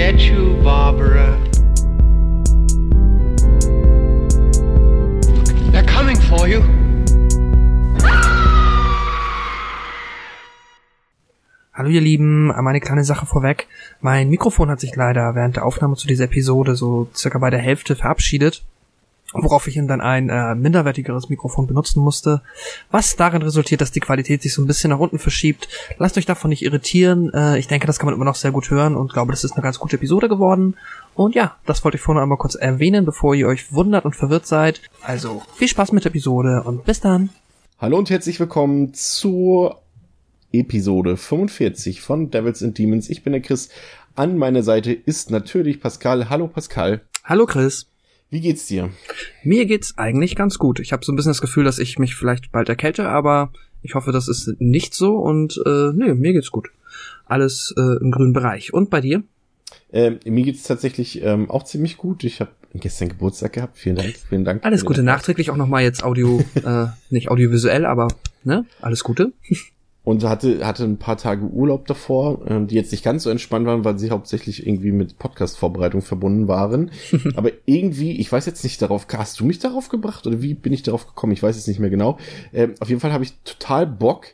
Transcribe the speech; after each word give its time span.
get 0.00 0.18
you, 0.22 0.56
Barbara. 0.64 1.36
They're 5.72 5.84
coming 5.84 6.16
for 6.16 6.48
you. 6.48 6.62
Hallo 11.74 11.90
ihr 11.90 12.00
Lieben, 12.00 12.46
mal 12.46 12.66
eine 12.66 12.80
kleine 12.80 13.04
Sache 13.04 13.26
vorweg. 13.26 13.68
Mein 14.00 14.30
Mikrofon 14.30 14.70
hat 14.70 14.80
sich 14.80 14.96
leider 14.96 15.34
während 15.34 15.56
der 15.56 15.66
Aufnahme 15.66 15.96
zu 15.96 16.08
dieser 16.08 16.24
Episode 16.24 16.76
so 16.76 17.10
circa 17.14 17.38
bei 17.38 17.50
der 17.50 17.60
Hälfte 17.60 17.94
verabschiedet, 17.94 18.64
worauf 19.32 19.66
ich 19.66 19.74
dann 19.74 20.00
ein 20.00 20.28
äh, 20.28 20.54
minderwertigeres 20.54 21.28
Mikrofon 21.28 21.66
benutzen 21.66 22.00
musste, 22.00 22.42
was 22.90 23.16
darin 23.16 23.42
resultiert, 23.42 23.80
dass 23.80 23.92
die 23.92 24.00
Qualität 24.00 24.42
sich 24.42 24.54
so 24.54 24.62
ein 24.62 24.66
bisschen 24.66 24.90
nach 24.90 24.98
unten 24.98 25.18
verschiebt. 25.18 25.68
Lasst 25.98 26.18
euch 26.18 26.26
davon 26.26 26.50
nicht 26.50 26.62
irritieren. 26.62 27.32
Äh, 27.32 27.58
ich 27.58 27.68
denke, 27.68 27.86
das 27.86 27.98
kann 27.98 28.06
man 28.06 28.14
immer 28.14 28.24
noch 28.24 28.34
sehr 28.34 28.50
gut 28.50 28.70
hören 28.70 28.96
und 28.96 29.12
glaube, 29.12 29.32
das 29.32 29.44
ist 29.44 29.52
eine 29.52 29.62
ganz 29.62 29.78
gute 29.78 29.96
Episode 29.96 30.28
geworden. 30.28 30.76
Und 31.14 31.34
ja, 31.34 31.56
das 31.66 31.84
wollte 31.84 31.96
ich 31.96 32.02
vorhin 32.02 32.22
einmal 32.22 32.38
kurz 32.38 32.54
erwähnen, 32.54 33.04
bevor 33.04 33.34
ihr 33.34 33.46
euch 33.48 33.72
wundert 33.72 34.04
und 34.04 34.16
verwirrt 34.16 34.46
seid. 34.46 34.80
Also 35.02 35.42
viel 35.56 35.68
Spaß 35.68 35.92
mit 35.92 36.04
der 36.04 36.10
Episode 36.10 36.62
und 36.64 36.84
bis 36.84 37.00
dann. 37.00 37.30
Hallo 37.78 37.98
und 37.98 38.10
herzlich 38.10 38.38
willkommen 38.40 38.94
zur 38.94 39.80
Episode 40.52 41.16
45 41.16 42.00
von 42.00 42.30
Devils 42.30 42.62
and 42.62 42.76
Demons. 42.76 43.08
Ich 43.08 43.22
bin 43.22 43.32
der 43.32 43.42
Chris. 43.42 43.68
An 44.16 44.36
meiner 44.36 44.62
Seite 44.62 44.92
ist 44.92 45.30
natürlich 45.30 45.80
Pascal. 45.80 46.28
Hallo 46.28 46.48
Pascal. 46.48 47.02
Hallo 47.24 47.46
Chris. 47.46 47.86
Wie 48.30 48.40
geht's 48.40 48.66
dir? 48.66 48.90
Mir 49.42 49.66
geht's 49.66 49.98
eigentlich 49.98 50.36
ganz 50.36 50.58
gut. 50.58 50.78
Ich 50.78 50.92
habe 50.92 51.04
so 51.04 51.12
ein 51.12 51.16
bisschen 51.16 51.30
das 51.30 51.40
Gefühl, 51.40 51.64
dass 51.64 51.80
ich 51.80 51.98
mich 51.98 52.14
vielleicht 52.14 52.52
bald 52.52 52.68
erkälte, 52.68 53.08
aber 53.08 53.52
ich 53.82 53.96
hoffe, 53.96 54.12
das 54.12 54.28
ist 54.28 54.54
nicht 54.60 54.94
so 54.94 55.16
und 55.16 55.60
äh, 55.66 55.90
nee, 55.92 56.14
mir 56.14 56.32
geht's 56.32 56.52
gut. 56.52 56.68
Alles 57.26 57.74
äh, 57.76 57.98
im 58.00 58.12
grünen 58.12 58.32
Bereich. 58.32 58.72
Und 58.72 58.88
bei 58.88 59.00
dir? 59.00 59.24
Ähm, 59.92 60.20
mir 60.24 60.44
geht's 60.44 60.62
tatsächlich 60.62 61.22
ähm, 61.22 61.50
auch 61.50 61.64
ziemlich 61.64 61.96
gut. 61.96 62.22
Ich 62.22 62.40
habe 62.40 62.52
gestern 62.74 63.08
Geburtstag 63.08 63.54
gehabt. 63.54 63.78
Vielen 63.78 63.96
Dank, 63.96 64.14
vielen 64.28 64.44
Dank. 64.44 64.64
Alles 64.64 64.84
Gute 64.84 65.02
nachträglich 65.02 65.50
auch 65.50 65.56
nochmal 65.56 65.82
jetzt 65.82 66.04
Audio, 66.04 66.38
äh, 66.64 66.86
nicht 67.10 67.30
audiovisuell, 67.30 67.84
aber 67.84 68.08
ne, 68.44 68.64
alles 68.80 69.02
Gute. 69.02 69.32
und 70.02 70.24
hatte, 70.24 70.66
hatte 70.66 70.84
ein 70.84 70.96
paar 70.96 71.18
Tage 71.18 71.44
Urlaub 71.46 71.86
davor, 71.86 72.40
ähm, 72.46 72.66
die 72.66 72.74
jetzt 72.74 72.90
nicht 72.90 73.04
ganz 73.04 73.24
so 73.24 73.30
entspannt 73.30 73.66
waren, 73.66 73.84
weil 73.84 73.98
sie 73.98 74.10
hauptsächlich 74.10 74.66
irgendwie 74.66 74.92
mit 74.92 75.18
Podcast-Vorbereitung 75.18 76.00
verbunden 76.00 76.48
waren. 76.48 76.90
Aber 77.36 77.50
irgendwie, 77.66 78.12
ich 78.18 78.32
weiß 78.32 78.46
jetzt 78.46 78.64
nicht 78.64 78.80
darauf, 78.80 79.06
hast 79.14 79.40
du 79.40 79.44
mich 79.44 79.58
darauf 79.58 79.88
gebracht 79.88 80.26
oder 80.26 80.40
wie 80.40 80.54
bin 80.54 80.72
ich 80.72 80.82
darauf 80.82 81.06
gekommen? 81.06 81.32
Ich 81.32 81.42
weiß 81.42 81.56
es 81.56 81.66
nicht 81.66 81.80
mehr 81.80 81.90
genau. 81.90 82.18
Ähm, 82.52 82.74
auf 82.80 82.88
jeden 82.88 83.00
Fall 83.00 83.12
habe 83.12 83.24
ich 83.24 83.34
total 83.44 83.86
Bock, 83.86 84.28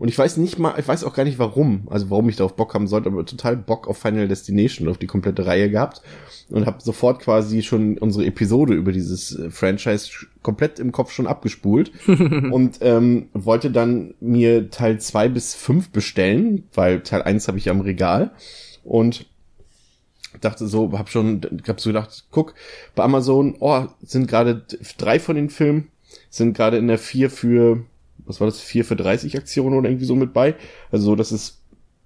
und 0.00 0.08
ich 0.08 0.16
weiß 0.16 0.38
nicht 0.38 0.58
mal, 0.58 0.76
ich 0.78 0.88
weiß 0.88 1.04
auch 1.04 1.12
gar 1.12 1.24
nicht 1.24 1.38
warum, 1.38 1.86
also 1.90 2.08
warum 2.08 2.26
ich 2.30 2.36
darauf 2.36 2.56
Bock 2.56 2.72
haben 2.72 2.86
sollte, 2.86 3.10
aber 3.10 3.26
total 3.26 3.54
Bock 3.54 3.86
auf 3.86 3.98
Final 3.98 4.28
Destination, 4.28 4.88
auf 4.88 4.96
die 4.96 5.06
komplette 5.06 5.44
Reihe 5.44 5.68
gehabt. 5.68 6.00
Und 6.48 6.64
habe 6.64 6.80
sofort 6.80 7.20
quasi 7.20 7.62
schon 7.62 7.98
unsere 7.98 8.24
Episode 8.24 8.72
über 8.72 8.92
dieses 8.92 9.38
äh, 9.38 9.50
Franchise 9.50 10.10
komplett 10.42 10.78
im 10.78 10.90
Kopf 10.90 11.12
schon 11.12 11.26
abgespult. 11.26 11.92
Und 12.06 12.78
ähm, 12.80 13.28
wollte 13.34 13.70
dann 13.70 14.14
mir 14.20 14.70
Teil 14.70 14.98
zwei 15.02 15.28
bis 15.28 15.54
fünf 15.54 15.90
bestellen, 15.90 16.64
weil 16.72 17.02
Teil 17.02 17.20
eins 17.20 17.46
habe 17.46 17.58
ich 17.58 17.68
am 17.68 17.82
Regal. 17.82 18.30
Und 18.84 19.26
dachte 20.40 20.66
so, 20.66 20.92
hab 20.92 21.10
schon, 21.10 21.42
hab 21.68 21.78
so 21.78 21.90
gedacht, 21.90 22.24
guck, 22.30 22.54
bei 22.94 23.04
Amazon, 23.04 23.54
oh, 23.60 23.84
sind 24.02 24.28
gerade 24.28 24.64
drei 24.96 25.20
von 25.20 25.36
den 25.36 25.50
Filmen, 25.50 25.88
sind 26.30 26.56
gerade 26.56 26.78
in 26.78 26.88
der 26.88 26.98
vier 26.98 27.28
für 27.28 27.84
was 28.30 28.40
war 28.40 28.46
das, 28.46 28.60
4 28.60 28.84
für 28.84 28.96
30 28.96 29.36
Aktionen 29.36 29.76
oder 29.76 29.88
irgendwie 29.88 30.06
so 30.06 30.16
mit 30.16 30.32
bei. 30.32 30.54
Also 30.90 31.04
so, 31.04 31.16
dass 31.16 31.30
es 31.30 31.60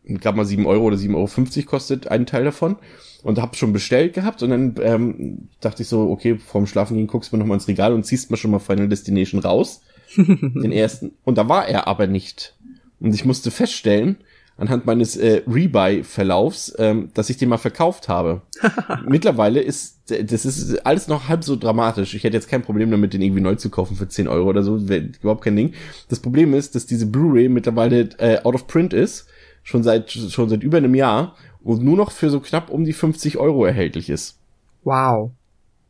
gerade 0.05 0.36
mal 0.36 0.44
7 0.44 0.67
Euro 0.67 0.84
oder 0.84 0.97
7,50 0.97 1.14
Euro 1.14 1.67
kostet, 1.67 2.08
einen 2.08 2.27
Teil 2.27 2.44
davon. 2.44 2.77
Und 3.22 3.41
hab's 3.41 3.56
schon 3.56 3.72
bestellt 3.72 4.12
gehabt 4.12 4.42
und 4.42 4.50
dann 4.50 4.75
ähm, 4.83 5.48
dachte 5.61 5.83
ich 5.83 5.89
so, 5.89 6.11
okay, 6.11 6.36
vorm 6.36 6.67
Schlafen 6.67 6.98
gehen 6.98 7.07
guckst 7.07 7.33
du 7.33 7.36
mal 7.36 7.40
nochmal 7.40 7.57
ins 7.57 7.68
Regal 7.68 7.95
und 7.95 8.05
ziehst 8.05 8.30
mal 8.30 8.36
schon 8.36 8.51
mal 8.51 8.58
Final 8.58 8.89
Destination 8.89 9.40
raus. 9.40 9.80
den 10.17 10.73
ersten. 10.73 11.13
Und 11.24 11.39
da 11.39 11.48
war 11.48 11.67
er 11.67 11.89
aber 11.89 12.07
nicht. 12.07 12.55
Und 13.01 13.14
ich 13.14 13.24
musste 13.24 13.51
feststellen, 13.51 14.17
anhand 14.57 14.87
meines 14.87 15.17
äh, 15.17 15.42
Rebuy-Verlaufs, 15.47 16.75
ähm, 16.79 17.11
dass 17.15 17.31
ich 17.31 17.37
den 17.37 17.48
mal 17.48 17.59
verkauft 17.59 18.09
habe. 18.09 18.42
Mittlerweile 19.07 19.61
ist 19.61 19.95
das 20.07 20.45
ist 20.45 20.85
alles 20.85 21.09
noch 21.09 21.29
halb 21.29 21.45
so 21.45 21.57
dramatisch. 21.57 22.15
Ich 22.15 22.25
hätte 22.25 22.37
jetzt 22.37 22.48
kein 22.48 22.63
Problem 22.63 22.91
damit, 22.91 23.14
den 23.14 23.23
irgendwie 23.23 23.41
neu 23.41 23.55
zu 23.55 23.70
kaufen 23.70 23.97
für 23.97 24.07
10 24.07 24.29
Euro 24.29 24.51
oder 24.51 24.63
so. 24.63 24.89
Wäre 24.89 25.09
überhaupt 25.20 25.43
kein 25.43 25.57
Ding. 25.57 25.73
Das 26.09 26.20
Problem 26.20 26.53
ist, 26.53 26.75
dass 26.75 26.85
diese 26.85 27.07
Blu-ray 27.07 27.48
mittlerweile 27.48 28.11
äh, 28.19 28.39
out 28.43 28.55
of 28.55 28.67
print 28.67 28.93
ist. 28.93 29.27
Schon 29.63 29.83
seit, 29.83 30.11
schon 30.11 30.51
seit 30.51 30.63
über 30.63 30.77
einem 30.77 30.95
Jahr. 30.95 31.37
Und 31.63 31.83
nur 31.83 31.97
noch 31.97 32.11
für 32.11 32.29
so 32.29 32.41
knapp 32.41 32.69
um 32.69 32.85
die 32.85 32.93
50 32.93 33.39
Euro 33.39 33.64
erhältlich 33.64 34.11
ist. 34.11 34.39
Wow. 34.83 35.31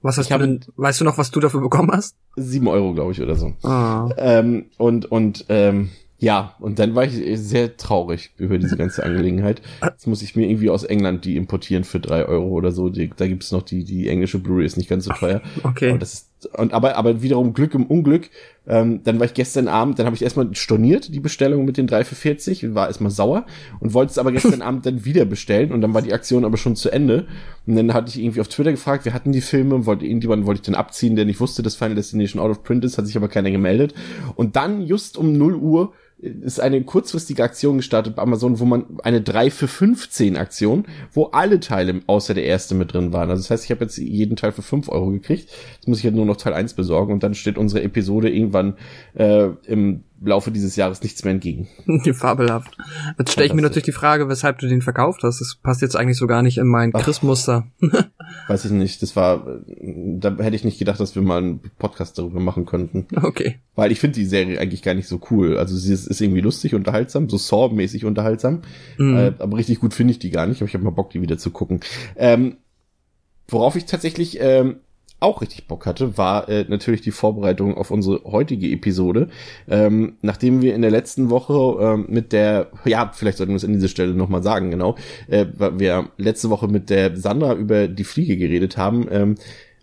Was 0.01 0.19
hast 0.19 0.31
ich 0.31 0.37
du 0.37 0.39
denn, 0.39 0.61
weißt 0.77 1.01
du 1.01 1.05
noch, 1.05 1.19
was 1.19 1.33
du 1.33 1.41
dafür 1.41 1.61
bekommen 1.61 1.91
hast? 1.91 2.15
7 2.37 2.69
Euro, 2.69 2.95
glaube 2.95 3.11
ich, 3.11 3.21
oder 3.21 3.35
so. 3.35 3.55
Ah. 3.65 4.11
Ähm, 4.17 4.67
und, 4.79 5.11
und, 5.11 5.47
ähm, 5.49 5.91
ja, 6.25 6.55
und 6.59 6.79
dann 6.79 6.95
war 6.95 7.05
ich 7.05 7.21
sehr 7.39 7.77
traurig 7.77 8.31
über 8.39 8.57
diese 8.57 8.79
ganze 8.79 9.05
Angelegenheit. 9.05 9.61
Jetzt 9.83 10.07
muss 10.07 10.23
ich 10.23 10.35
mir 10.35 10.49
irgendwie 10.49 10.71
aus 10.71 10.83
England 10.83 11.27
die 11.27 11.37
importieren 11.37 11.85
für 11.85 12.01
drei 12.01 12.25
Euro 12.25 12.49
oder 12.49 12.73
so. 12.73 12.89
Die, 12.89 13.11
da 13.15 13.27
gibt's 13.27 13.53
noch 13.53 13.61
die, 13.61 13.85
die 13.85 14.09
englische 14.09 14.39
Blu-ray 14.39 14.65
ist 14.65 14.79
nicht 14.79 14.89
ganz 14.89 15.05
so 15.05 15.13
teuer. 15.13 15.43
Okay. 15.63 15.93
Und 15.93 16.01
das 16.01 16.15
ist, 16.15 16.31
und 16.55 16.73
aber, 16.73 16.97
aber 16.97 17.21
wiederum 17.21 17.53
Glück 17.53 17.75
im 17.75 17.85
Unglück. 17.85 18.31
Ähm, 18.67 19.03
dann 19.05 19.19
war 19.19 19.27
ich 19.27 19.35
gestern 19.35 19.69
Abend, 19.69 19.99
dann 19.99 20.07
habe 20.07 20.17
ich 20.17 20.23
erstmal 20.23 20.55
storniert 20.55 21.15
die 21.15 21.21
Bestellung 21.21 21.67
mit 21.67 21.77
den 21.77 21.87
drei 21.87 22.05
für 22.05 22.15
40, 22.15 22.75
war 22.75 22.87
erstmal 22.87 23.11
sauer 23.11 23.45
und 23.81 23.93
wollte 23.93 24.13
es 24.13 24.19
aber 24.19 24.33
gestern 24.33 24.63
Abend 24.63 24.87
dann 24.87 25.05
wieder 25.05 25.27
bestellen 25.27 25.73
und 25.73 25.83
dann 25.83 25.93
war 25.93 26.01
die 26.01 26.15
Aktion 26.15 26.47
aber 26.47 26.57
schon 26.57 26.75
zu 26.75 26.91
Ende. 26.91 27.27
Und 27.67 27.77
dann 27.77 27.93
hatte 27.93 28.09
ich 28.09 28.19
irgendwie 28.19 28.41
auf 28.41 28.49
Twitter 28.49 28.71
gefragt, 28.71 29.05
wir 29.05 29.13
hatten 29.13 29.33
die 29.33 29.43
Filme, 29.43 29.85
wollte 29.85 30.07
irgendjemand 30.07 30.47
wollte 30.47 30.61
ich 30.61 30.67
dann 30.67 30.75
abziehen, 30.75 31.17
der 31.17 31.27
nicht 31.27 31.41
wusste, 31.41 31.63
dass 31.63 31.77
Final 31.77 31.97
Destination 31.97 32.41
out 32.41 32.51
of 32.51 32.63
print 32.63 32.83
ist, 32.87 32.97
hat 32.97 33.07
sich 33.07 33.19
aber 33.19 33.29
keiner 33.29 33.51
gemeldet. 33.51 33.93
Und 34.37 34.57
dann 34.57 34.81
just 34.81 35.19
um 35.19 35.37
0 35.37 35.55
Uhr 35.57 35.93
ist 36.19 36.61
eine 36.61 36.83
kurzfristige 36.83 37.43
Aktion 37.43 37.77
gestartet 37.77 38.17
bei 38.17 38.23
Amazon, 38.23 38.59
wo 38.59 38.65
man 38.65 38.85
eine 39.03 39.21
3 39.21 39.51
für 39.51 39.69
15 39.69 40.37
Aktion, 40.37 40.87
wo 41.13 41.25
alle 41.27 41.61
Teile 41.61 42.01
außer 42.07 42.35
der 42.35 42.45
erste 42.45 42.75
mit 42.75 42.93
drin 42.93 43.13
waren. 43.13 43.31
Also 43.31 43.43
das 43.43 43.51
heißt, 43.51 43.65
ich 43.65 43.71
habe 43.71 43.85
jetzt 43.85 43.99
jeden 43.99 44.37
Teil 44.37 44.53
für 44.53 44.63
5 44.63 44.89
Euro 44.89 45.11
gekriegt. 45.11 45.51
Jetzt 45.75 45.89
muss 45.89 45.99
ich 45.99 46.05
halt 46.05 46.15
nur 46.15 46.25
noch 46.25 46.37
Teil 46.37 46.55
1 46.55 46.75
besorgen 46.75 47.13
und 47.13 47.23
dann 47.23 47.35
steht 47.35 47.59
unsere 47.59 47.83
Episode 47.83 48.31
irgendwann 48.31 48.75
äh, 49.15 49.49
im 49.67 50.05
Laufe 50.25 50.51
dieses 50.51 50.77
Jahres 50.77 51.03
nichts 51.03 51.25
mehr 51.25 51.33
entgegen. 51.35 51.69
Fabelhaft. 52.15 52.77
Jetzt 53.19 53.33
stelle 53.33 53.47
ich 53.47 53.55
mir 53.55 53.63
natürlich 53.63 53.85
die 53.85 53.93
Frage, 53.93 54.29
weshalb 54.29 54.59
du 54.59 54.69
den 54.69 54.83
verkauft 54.83 55.23
hast. 55.23 55.41
Das 55.41 55.57
passt 55.63 55.83
jetzt 55.83 55.97
eigentlich 55.97 56.19
so 56.19 56.27
gar 56.27 56.43
nicht 56.43 56.59
in 56.59 56.67
mein 56.67 56.93
Chris-Muster. 56.93 57.67
Weiß 58.49 58.65
ich 58.65 58.71
nicht. 58.71 59.03
Das 59.03 59.17
war, 59.17 59.61
da 59.67 60.37
hätte 60.39 60.57
ich 60.57 60.65
nicht 60.65 60.79
gedacht, 60.79 61.01
dass 61.01 61.15
wir 61.15 61.23
mal 61.23 61.39
einen 61.39 61.61
Podcast 61.79 62.19
darüber 62.19 62.41
machen 62.41 62.67
könnten. 62.67 63.07
Okay. 63.25 63.59
Weil 63.75 63.91
ich 63.91 64.01
finde 64.01 64.17
die 64.17 64.27
Serie 64.27 64.61
eigentlich 64.61 64.83
gar 64.83 64.95
nicht 64.95 65.09
so 65.09 65.19
cool. 65.31 65.57
Also 65.57 65.77
sie 65.77 65.93
ist, 65.93 66.07
ist 66.07 66.21
irgendwie 66.21 66.43
lustig, 66.43 66.75
unterhaltsam, 66.75 67.29
so 67.29 67.39
Saw-mäßig 67.39 68.05
unterhaltsam. 68.05 68.63
Mhm. 68.99 69.17
Äh, 69.17 69.33
aber 69.39 69.57
richtig 69.57 69.81
gut 69.81 69.95
finde 69.95 70.13
ich 70.13 70.19
die 70.19 70.31
gar 70.31 70.47
nicht. 70.47 70.61
Aber 70.61 70.69
ich 70.69 70.75
habe 70.75 70.85
mal 70.85 70.91
Bock, 70.91 71.11
die 71.11 71.23
wieder 71.23 71.39
zu 71.39 71.51
gucken. 71.51 71.81
Ähm, 72.17 72.59
worauf 73.49 73.77
ich 73.77 73.87
tatsächlich 73.87 74.39
ähm, 74.41 74.77
auch 75.25 75.41
richtig 75.41 75.67
Bock 75.67 75.87
hatte, 75.87 76.17
war 76.17 76.49
äh, 76.49 76.65
natürlich 76.69 77.01
die 77.01 77.11
Vorbereitung 77.11 77.77
auf 77.77 77.91
unsere 77.91 78.23
heutige 78.25 78.69
Episode. 78.71 79.29
Ähm, 79.69 80.17
nachdem 80.23 80.63
wir 80.63 80.75
in 80.75 80.83
der 80.83 80.91
letzten 80.91 81.31
Woche 81.31 81.83
ähm, 81.83 82.07
mit 82.09 82.33
der, 82.33 82.69
ja, 82.85 83.11
vielleicht 83.13 83.39
sollten 83.39 83.53
wir 83.53 83.57
es 83.57 83.65
an 83.65 83.73
dieser 83.73 83.89
Stelle 83.89 84.15
nochmal 84.15 84.43
sagen, 84.43 84.71
genau, 84.71 84.97
äh, 85.29 85.47
wir 85.77 86.11
letzte 86.17 86.51
Woche 86.51 86.69
mit 86.69 86.91
der 86.91 87.17
Sandra 87.17 87.55
über 87.55 87.89
die 87.89 88.05
Fliege 88.05 88.37
geredet 88.37 88.77
haben, 88.77 89.09
ähm, 89.11 89.35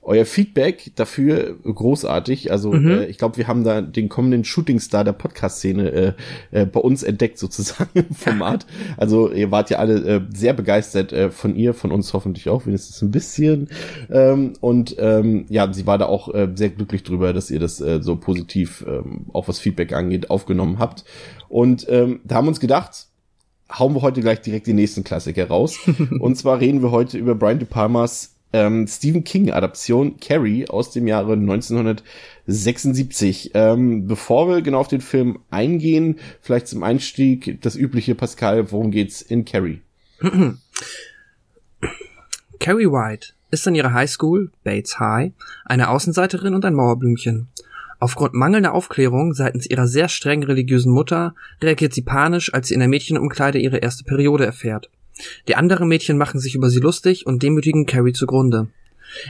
euer 0.03 0.25
Feedback 0.25 0.91
dafür 0.95 1.57
großartig. 1.63 2.51
Also 2.51 2.71
mhm. 2.71 2.89
äh, 2.89 3.05
ich 3.05 3.17
glaube, 3.17 3.37
wir 3.37 3.47
haben 3.47 3.63
da 3.63 3.81
den 3.81 4.09
kommenden 4.09 4.43
Shootingstar 4.43 5.03
der 5.03 5.13
Podcast-Szene 5.13 5.91
äh, 5.91 6.13
äh, 6.51 6.65
bei 6.65 6.79
uns 6.79 7.03
entdeckt 7.03 7.37
sozusagen 7.37 7.89
im 7.93 8.15
Format. 8.15 8.65
Also 8.97 9.31
ihr 9.31 9.51
wart 9.51 9.69
ja 9.69 9.77
alle 9.77 9.97
äh, 9.97 10.21
sehr 10.33 10.53
begeistert 10.53 11.13
äh, 11.13 11.29
von 11.29 11.55
ihr, 11.55 11.73
von 11.73 11.91
uns 11.91 12.13
hoffentlich 12.13 12.49
auch, 12.49 12.65
wenigstens 12.65 13.01
ein 13.01 13.11
bisschen. 13.11 13.69
Ähm, 14.09 14.53
und 14.59 14.95
ähm, 14.97 15.45
ja, 15.49 15.71
sie 15.71 15.85
war 15.85 15.99
da 15.99 16.07
auch 16.07 16.33
äh, 16.33 16.49
sehr 16.55 16.69
glücklich 16.69 17.03
drüber, 17.03 17.31
dass 17.31 17.51
ihr 17.51 17.59
das 17.59 17.79
äh, 17.79 18.01
so 18.01 18.15
positiv, 18.15 18.83
ähm, 18.87 19.27
auch 19.33 19.47
was 19.47 19.59
Feedback 19.59 19.93
angeht, 19.93 20.31
aufgenommen 20.31 20.79
habt. 20.79 21.05
Und 21.47 21.85
ähm, 21.89 22.21
da 22.23 22.35
haben 22.35 22.45
wir 22.45 22.49
uns 22.49 22.59
gedacht, 22.59 23.07
hauen 23.71 23.93
wir 23.93 24.01
heute 24.01 24.21
gleich 24.21 24.41
direkt 24.41 24.65
die 24.65 24.73
nächsten 24.73 25.03
Klassiker 25.03 25.47
raus. 25.47 25.77
und 26.19 26.35
zwar 26.37 26.59
reden 26.59 26.81
wir 26.81 26.89
heute 26.89 27.19
über 27.19 27.35
Brian 27.35 27.59
De 27.59 27.67
Palmas 27.67 28.35
ähm, 28.53 28.87
Stephen 28.87 29.23
King-Adaption 29.23 30.19
Carrie 30.19 30.67
aus 30.67 30.91
dem 30.91 31.07
Jahre 31.07 31.33
1976. 31.33 33.51
Ähm, 33.53 34.07
bevor 34.07 34.49
wir 34.49 34.61
genau 34.61 34.79
auf 34.79 34.87
den 34.87 35.01
Film 35.01 35.39
eingehen, 35.49 36.19
vielleicht 36.41 36.67
zum 36.67 36.83
Einstieg 36.83 37.59
das 37.61 37.75
übliche 37.75 38.15
Pascal, 38.15 38.71
worum 38.71 38.91
geht's 38.91 39.21
in 39.21 39.43
Carrie? 39.45 39.81
Carrie 42.59 42.87
White 42.87 43.29
ist 43.49 43.67
an 43.67 43.75
ihrer 43.75 43.93
Highschool, 43.93 44.51
Bates 44.63 44.99
High, 44.99 45.31
eine 45.65 45.89
Außenseiterin 45.89 46.53
und 46.53 46.63
ein 46.63 46.75
Mauerblümchen. 46.75 47.47
Aufgrund 47.99 48.33
mangelnder 48.33 48.73
Aufklärung 48.73 49.33
seitens 49.33 49.69
ihrer 49.69 49.87
sehr 49.87 50.09
streng 50.09 50.43
religiösen 50.43 50.91
Mutter 50.91 51.35
reagiert 51.61 51.93
sie 51.93 52.01
panisch, 52.01 52.53
als 52.53 52.67
sie 52.67 52.73
in 52.73 52.79
der 52.79 52.89
Mädchenumkleide 52.89 53.59
ihre 53.59 53.77
erste 53.77 54.03
Periode 54.03 54.45
erfährt. 54.45 54.89
Die 55.47 55.55
anderen 55.55 55.87
Mädchen 55.87 56.17
machen 56.17 56.39
sich 56.39 56.55
über 56.55 56.69
sie 56.69 56.79
lustig 56.79 57.25
und 57.25 57.43
demütigen 57.43 57.85
Carrie 57.85 58.13
zugrunde. 58.13 58.69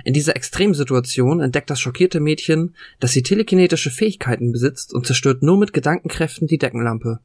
In 0.05 0.13
dieser 0.13 0.35
Extremsituation 0.35 1.41
entdeckt 1.41 1.69
das 1.69 1.79
schockierte 1.79 2.19
Mädchen, 2.19 2.75
dass 2.99 3.13
sie 3.13 3.23
telekinetische 3.23 3.89
Fähigkeiten 3.89 4.51
besitzt 4.51 4.93
und 4.93 5.07
zerstört 5.07 5.41
nur 5.41 5.57
mit 5.57 5.73
Gedankenkräften 5.73 6.47
die 6.47 6.59
Deckenlampe. 6.59 7.19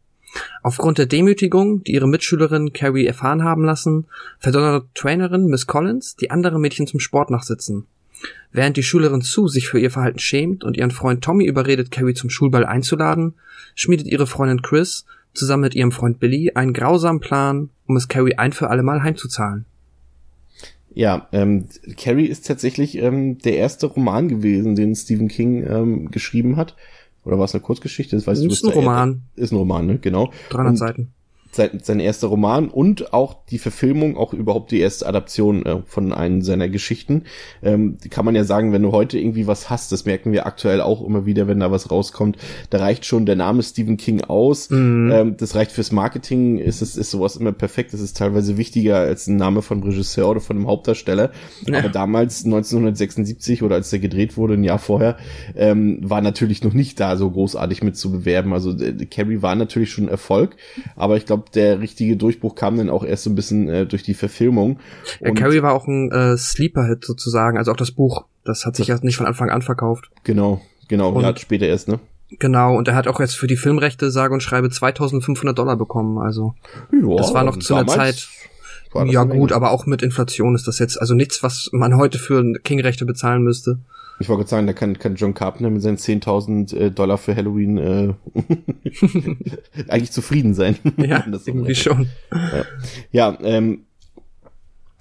Aufgrund 0.63 0.99
der 0.99 1.07
Demütigung, 1.07 1.83
die 1.85 1.93
ihre 1.93 2.09
Mitschülerin 2.09 2.73
Carrie 2.73 3.07
erfahren 3.07 3.45
haben 3.45 3.65
lassen, 3.65 4.07
verdonnert 4.39 4.87
Trainerin 4.95 5.47
Miss 5.47 5.67
Collins 5.67 6.17
die 6.17 6.31
anderen 6.31 6.61
Mädchen 6.61 6.87
zum 6.87 7.01
Sport 7.01 7.31
nachsitzen. 7.31 7.87
Während 8.53 8.77
die 8.77 8.83
Schülerin 8.83 9.21
Sue 9.21 9.49
sich 9.49 9.69
für 9.69 9.79
ihr 9.79 9.91
Verhalten 9.91 10.19
schämt 10.19 10.65
und 10.65 10.77
ihren 10.77 10.91
Freund 10.91 11.23
Tommy 11.23 11.45
überredet, 11.45 11.91
Carrie 11.91 12.15
zum 12.15 12.31
Schulball 12.31 12.65
einzuladen, 12.65 13.35
schmiedet 13.75 14.07
ihre 14.07 14.27
Freundin 14.27 14.63
Chris 14.63 15.05
zusammen 15.37 15.63
mit 15.63 15.75
ihrem 15.75 15.93
Freund 15.93 16.19
Billy 16.19 16.53
einen 16.55 16.73
grausamen 16.73 17.21
Plan, 17.21 17.71
um 17.87 17.97
es 17.97 18.09
Carrie 18.09 18.37
ein 18.37 18.53
für 18.53 18.71
alle 18.71 18.83
Mal 18.83 19.03
heimzuzahlen. 19.03 19.65
Ja, 20.95 21.29
ähm, 21.33 21.67
Carrie 21.97 22.27
ist 22.27 22.47
tatsächlich 22.47 22.97
ähm, 22.97 23.39
der 23.39 23.57
erste 23.57 23.87
Roman 23.87 24.29
gewesen, 24.29 24.77
den 24.77 24.95
Stephen 24.95 25.29
King 25.29 25.65
ähm, 25.69 26.11
geschrieben 26.11 26.57
hat. 26.57 26.75
Oder 27.25 27.39
war 27.39 27.45
es 27.45 27.55
eine 27.55 27.61
Kurzgeschichte? 27.61 28.17
Das 28.17 28.27
weißt 28.27 28.45
ist 28.45 28.63
du, 28.63 28.69
ein 28.69 28.73
Roman. 28.73 29.23
Ist 29.35 29.53
ein 29.53 29.57
Roman, 29.57 29.87
ne? 29.87 29.99
Genau. 29.99 30.33
300 30.51 30.71
Und 30.71 30.77
Seiten 30.77 31.13
sein, 31.57 31.81
sein 31.83 32.01
erster 32.01 32.29
Roman 32.29 32.69
und 32.69 33.13
auch 33.13 33.37
die 33.51 33.59
Verfilmung, 33.59 34.17
auch 34.17 34.33
überhaupt 34.33 34.71
die 34.71 34.81
erste 34.81 35.07
Adaption 35.07 35.65
äh, 35.67 35.79
von 35.87 36.13
einem 36.13 36.43
seiner 36.43 36.69
Geschichten. 36.69 37.25
Ähm, 37.63 37.97
kann 38.11 38.25
man 38.25 38.35
ja 38.35 38.45
sagen, 38.45 38.73
wenn 38.73 38.83
du 38.83 38.93
heute 38.93 39.19
irgendwie 39.19 39.47
was 39.47 39.71
hast, 39.71 39.93
das 39.93 40.05
merken 40.05 40.33
wir 40.33 40.47
aktuell 40.47 40.81
auch 40.81 41.05
immer 41.05 41.27
wieder, 41.27 41.49
wenn 41.49 41.61
da 41.61 41.71
was 41.71 41.91
rauskommt, 41.91 42.37
da 42.71 42.79
reicht 42.79 43.05
schon 43.05 43.27
der 43.27 43.37
Name 43.37 43.63
Stephen 43.63 43.97
King 43.97 44.23
aus. 44.23 44.71
Mhm. 44.71 45.11
Ähm, 45.13 45.37
das 45.37 45.55
reicht 45.55 45.73
fürs 45.73 45.93
Marketing, 45.93 46.59
ist 46.59 46.83
es 46.83 46.97
ist 46.97 47.11
sowas 47.11 47.37
immer 47.37 47.53
perfekt. 47.53 47.93
Das 47.93 48.01
ist 48.01 48.17
teilweise 48.17 48.57
wichtiger 48.57 48.99
als 48.99 49.27
ein 49.27 49.37
Name 49.37 49.63
von 49.63 49.83
Regisseur 49.83 50.29
oder 50.31 50.41
von 50.41 50.57
einem 50.57 50.67
Hauptdarsteller. 50.67 51.31
Ja. 51.67 51.79
Aber 51.79 51.89
damals 51.89 52.45
1976 52.45 53.63
oder 53.63 53.77
als 53.77 53.91
der 53.91 53.99
gedreht 53.99 54.37
wurde, 54.37 54.55
ein 54.55 54.65
Jahr 54.65 54.79
vorher, 54.79 55.17
ähm, 55.57 55.99
war 56.03 56.21
natürlich 56.21 56.63
noch 56.63 56.75
nicht 56.75 57.01
da 57.01 57.17
so 57.17 57.31
großartig 57.31 57.83
mit 57.83 57.97
zu 57.97 58.13
bewerben. 58.13 58.53
Also 58.53 58.73
äh, 58.79 59.07
Carrie 59.07 59.43
war 59.43 59.55
natürlich 59.55 59.91
schon 59.91 60.09
Erfolg, 60.09 60.57
aber 60.95 61.17
ich 61.17 61.27
glaube 61.27 61.45
der 61.55 61.81
richtige 61.81 62.17
Durchbruch 62.17 62.55
kam 62.55 62.77
dann 62.77 62.91
auch 62.91 63.05
erst 63.05 63.25
so 63.25 63.31
ein 63.31 63.35
bisschen 63.35 63.69
äh, 63.69 63.87
durch 63.87 64.03
die 64.03 64.15
Verfilmung. 64.15 64.79
Ja, 65.21 65.33
Carrie 65.33 65.63
war 65.63 65.73
auch 65.75 65.87
ein 65.87 66.11
äh, 66.11 66.37
Sleeper-Hit 66.37 67.05
sozusagen, 67.05 67.59
also 67.59 67.73
auch 67.73 67.77
das 67.77 67.93
Buch. 67.93 68.25
Das 68.45 68.67
hat 68.67 68.77
sich 68.77 68.89
ja 68.89 68.99
nicht 69.03 69.17
von 69.17 69.27
Anfang 69.27 69.51
an 69.51 69.63
verkauft. 69.63 70.11
Genau, 70.25 70.61
genau, 70.89 71.11
und, 71.11 71.23
ja, 71.23 71.37
später 71.37 71.67
erst, 71.67 71.89
ne? 71.89 71.99
Genau, 72.39 72.77
und 72.77 72.89
er 72.89 72.95
hat 72.95 73.07
auch 73.07 73.21
jetzt 73.21 73.37
für 73.37 73.47
die 73.47 73.57
Filmrechte 73.57 74.11
sage 74.11 74.35
und 74.35 74.43
schreibe 74.43 74.69
2500 74.69 75.57
Dollar 75.57 75.77
bekommen, 75.77 76.19
also 76.19 76.55
ja, 76.93 77.17
das 77.17 77.33
war 77.35 77.45
noch 77.45 77.59
zu 77.59 77.75
einer 77.75 77.87
Zeit. 77.87 78.29
Ja 79.07 79.25
gut, 79.25 79.53
aber 79.53 79.73
auch 79.73 79.85
mit 79.85 80.03
Inflation 80.03 80.55
ist 80.55 80.67
das 80.67 80.79
jetzt 80.79 80.99
also 80.99 81.15
nichts, 81.15 81.43
was 81.43 81.69
man 81.73 81.97
heute 81.97 82.19
für 82.19 82.43
King-Rechte 82.65 83.05
bezahlen 83.05 83.43
müsste. 83.43 83.79
Ich 84.19 84.29
wollte 84.29 84.41
gerade 84.41 84.51
sagen, 84.51 84.67
da 84.67 84.73
kann, 84.73 84.99
kann 84.99 85.17
John 85.17 85.35
Carpenter 85.35 85.71
mit 85.71 85.83
seinen 85.83 85.99
10.000 85.99 86.77
äh, 86.77 86.91
Dollar 86.91 87.19
für 87.19 87.37
Halloween 87.37 87.77
äh, 87.77 88.15
eigentlich 89.89 90.13
zufrieden 90.13 90.55
sein. 90.55 90.77
Ja, 90.97 91.25
das 91.31 91.47
irgendwie 91.47 91.75
schon. 91.75 92.09
Ja, 92.33 92.65
ja 93.13 93.39
ähm, 93.43 93.87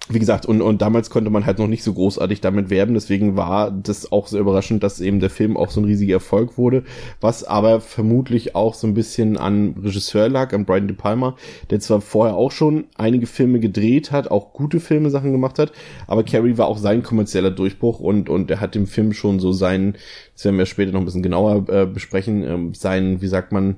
wie 0.07 0.19
gesagt, 0.19 0.45
und, 0.45 0.61
und 0.61 0.81
damals 0.81 1.09
konnte 1.09 1.31
man 1.31 1.45
halt 1.45 1.57
noch 1.57 1.67
nicht 1.67 1.83
so 1.83 1.93
großartig 1.93 2.39
damit 2.39 2.69
werben, 2.69 2.93
deswegen 2.93 3.35
war 3.37 3.71
das 3.71 4.11
auch 4.11 4.27
sehr 4.27 4.39
überraschend, 4.39 4.83
dass 4.83 5.01
eben 5.01 5.19
der 5.19 5.31
Film 5.31 5.57
auch 5.57 5.71
so 5.71 5.81
ein 5.81 5.85
riesiger 5.85 6.15
Erfolg 6.15 6.57
wurde, 6.57 6.83
was 7.21 7.43
aber 7.43 7.81
vermutlich 7.81 8.55
auch 8.55 8.75
so 8.75 8.85
ein 8.85 8.93
bisschen 8.93 9.37
an 9.37 9.75
Regisseur 9.81 10.29
lag, 10.29 10.53
an 10.53 10.65
Brian 10.65 10.87
De 10.87 10.95
Palma, 10.95 11.35
der 11.71 11.79
zwar 11.79 12.01
vorher 12.01 12.35
auch 12.35 12.51
schon 12.51 12.85
einige 12.95 13.25
Filme 13.25 13.59
gedreht 13.59 14.11
hat, 14.11 14.29
auch 14.29 14.53
gute 14.53 14.79
Filme 14.79 15.09
Sachen 15.09 15.31
gemacht 15.31 15.57
hat, 15.57 15.71
aber 16.05 16.23
Carrie 16.23 16.57
war 16.57 16.67
auch 16.67 16.77
sein 16.77 17.01
kommerzieller 17.01 17.51
Durchbruch 17.51 17.99
und, 17.99 18.29
und 18.29 18.51
er 18.51 18.61
hat 18.61 18.75
dem 18.75 18.85
Film 18.85 19.13
schon 19.13 19.39
so 19.39 19.51
seinen, 19.53 19.95
das 20.35 20.45
werden 20.45 20.57
wir 20.57 20.67
später 20.67 20.91
noch 20.91 20.99
ein 20.99 21.05
bisschen 21.05 21.23
genauer 21.23 21.67
äh, 21.69 21.87
besprechen, 21.87 22.43
ähm, 22.43 22.73
seinen, 22.75 23.21
wie 23.21 23.27
sagt 23.27 23.51
man, 23.51 23.77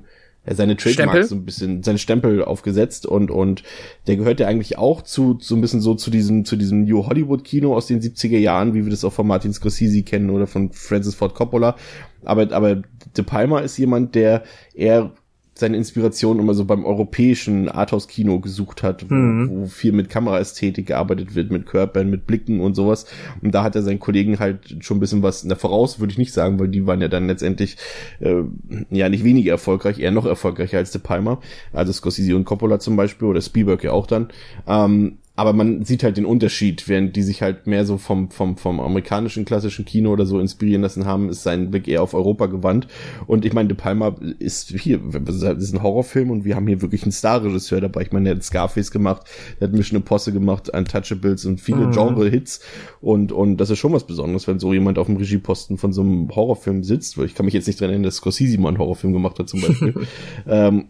seine 0.54 0.76
Trademark 0.76 1.24
so 1.24 1.34
ein 1.34 1.44
bisschen, 1.44 1.82
seine 1.82 1.98
Stempel 1.98 2.44
aufgesetzt 2.44 3.06
und, 3.06 3.30
und 3.30 3.62
der 4.06 4.16
gehört 4.16 4.40
ja 4.40 4.46
eigentlich 4.46 4.78
auch 4.78 5.02
zu, 5.02 5.38
so 5.40 5.54
ein 5.54 5.60
bisschen 5.60 5.80
so 5.80 5.94
zu 5.94 6.10
diesem, 6.10 6.44
zu 6.44 6.56
diesem 6.56 6.84
New 6.84 7.06
Hollywood 7.06 7.44
Kino 7.44 7.74
aus 7.74 7.86
den 7.86 8.00
70er 8.00 8.38
Jahren, 8.38 8.74
wie 8.74 8.84
wir 8.84 8.90
das 8.90 9.04
auch 9.04 9.12
von 9.12 9.26
Martin 9.26 9.52
Scorsese 9.52 10.02
kennen 10.02 10.30
oder 10.30 10.46
von 10.46 10.72
Francis 10.72 11.14
Ford 11.14 11.34
Coppola. 11.34 11.76
Aber, 12.24 12.52
aber 12.52 12.82
De 13.16 13.24
Palma 13.24 13.60
ist 13.60 13.78
jemand, 13.78 14.14
der 14.14 14.42
eher 14.74 15.12
seine 15.58 15.76
Inspiration 15.76 16.38
immer 16.38 16.54
so 16.54 16.64
beim 16.64 16.84
europäischen 16.84 17.68
Arthouse-Kino 17.68 18.38
gesucht 18.40 18.82
hat, 18.82 19.10
wo, 19.10 19.14
mhm. 19.14 19.50
wo, 19.50 19.66
viel 19.66 19.92
mit 19.92 20.08
Kameraästhetik 20.08 20.86
gearbeitet 20.86 21.34
wird, 21.34 21.50
mit 21.50 21.66
Körpern, 21.66 22.10
mit 22.10 22.26
Blicken 22.26 22.60
und 22.60 22.74
sowas. 22.74 23.06
Und 23.42 23.54
da 23.54 23.64
hat 23.64 23.74
er 23.74 23.82
seinen 23.82 23.98
Kollegen 23.98 24.38
halt 24.38 24.76
schon 24.80 24.98
ein 24.98 25.00
bisschen 25.00 25.22
was 25.22 25.42
der 25.42 25.56
Voraus, 25.56 25.98
würde 25.98 26.12
ich 26.12 26.18
nicht 26.18 26.32
sagen, 26.32 26.60
weil 26.60 26.68
die 26.68 26.86
waren 26.86 27.00
ja 27.00 27.08
dann 27.08 27.26
letztendlich 27.26 27.76
äh, 28.20 28.42
ja 28.90 29.08
nicht 29.08 29.24
weniger 29.24 29.52
erfolgreich, 29.52 29.98
eher 29.98 30.12
noch 30.12 30.26
erfolgreicher 30.26 30.78
als 30.78 30.92
De 30.92 31.00
Palma. 31.00 31.40
Also 31.72 31.92
Scorsese 31.92 32.36
und 32.36 32.44
Coppola 32.44 32.78
zum 32.78 32.96
Beispiel 32.96 33.28
oder 33.28 33.40
Spielberg 33.40 33.82
ja 33.82 33.92
auch 33.92 34.06
dann. 34.06 34.28
Ähm, 34.66 35.18
aber 35.38 35.52
man 35.52 35.84
sieht 35.84 36.02
halt 36.02 36.16
den 36.16 36.24
Unterschied, 36.24 36.88
während 36.88 37.14
die 37.14 37.22
sich 37.22 37.42
halt 37.42 37.68
mehr 37.68 37.86
so 37.86 37.96
vom, 37.96 38.28
vom, 38.32 38.56
vom 38.56 38.80
amerikanischen 38.80 39.44
klassischen 39.44 39.84
Kino 39.84 40.10
oder 40.10 40.26
so 40.26 40.40
inspirieren 40.40 40.82
lassen 40.82 41.04
haben, 41.04 41.28
ist 41.28 41.44
sein 41.44 41.70
Blick 41.70 41.86
eher 41.86 42.02
auf 42.02 42.12
Europa 42.12 42.46
gewandt. 42.46 42.88
Und 43.28 43.44
ich 43.44 43.52
meine, 43.52 43.68
De 43.68 43.76
Palma 43.76 44.16
ist 44.40 44.70
hier, 44.70 44.98
das 44.98 45.36
ist 45.36 45.72
ein 45.72 45.82
Horrorfilm 45.84 46.32
und 46.32 46.44
wir 46.44 46.56
haben 46.56 46.66
hier 46.66 46.82
wirklich 46.82 47.04
einen 47.04 47.12
Starregisseur 47.12 47.80
dabei. 47.80 48.02
Ich 48.02 48.10
meine, 48.10 48.24
der 48.24 48.34
hat 48.34 48.42
Scarface 48.42 48.90
gemacht, 48.90 49.28
der 49.60 49.68
hat 49.68 49.76
Mission 49.76 50.00
Impossible 50.00 50.40
gemacht, 50.40 50.70
Untouchables 50.70 51.44
und 51.44 51.60
viele 51.60 51.86
mhm. 51.86 51.92
Genre-Hits. 51.92 52.58
Und, 53.00 53.30
und 53.30 53.58
das 53.58 53.70
ist 53.70 53.78
schon 53.78 53.92
was 53.92 54.08
Besonderes, 54.08 54.48
wenn 54.48 54.58
so 54.58 54.72
jemand 54.72 54.98
auf 54.98 55.06
dem 55.06 55.18
Regieposten 55.18 55.78
von 55.78 55.92
so 55.92 56.00
einem 56.00 56.34
Horrorfilm 56.34 56.82
sitzt. 56.82 57.16
Weil 57.16 57.26
ich 57.26 57.36
kann 57.36 57.44
mich 57.44 57.54
jetzt 57.54 57.68
nicht 57.68 57.80
dran 57.80 57.90
erinnern, 57.90 58.02
dass 58.02 58.16
Scorsese 58.16 58.58
mal 58.58 58.70
einen 58.70 58.78
Horrorfilm 58.78 59.12
gemacht 59.12 59.38
hat 59.38 59.48
zum 59.48 59.60
Beispiel. 59.60 59.94
ähm, 60.48 60.86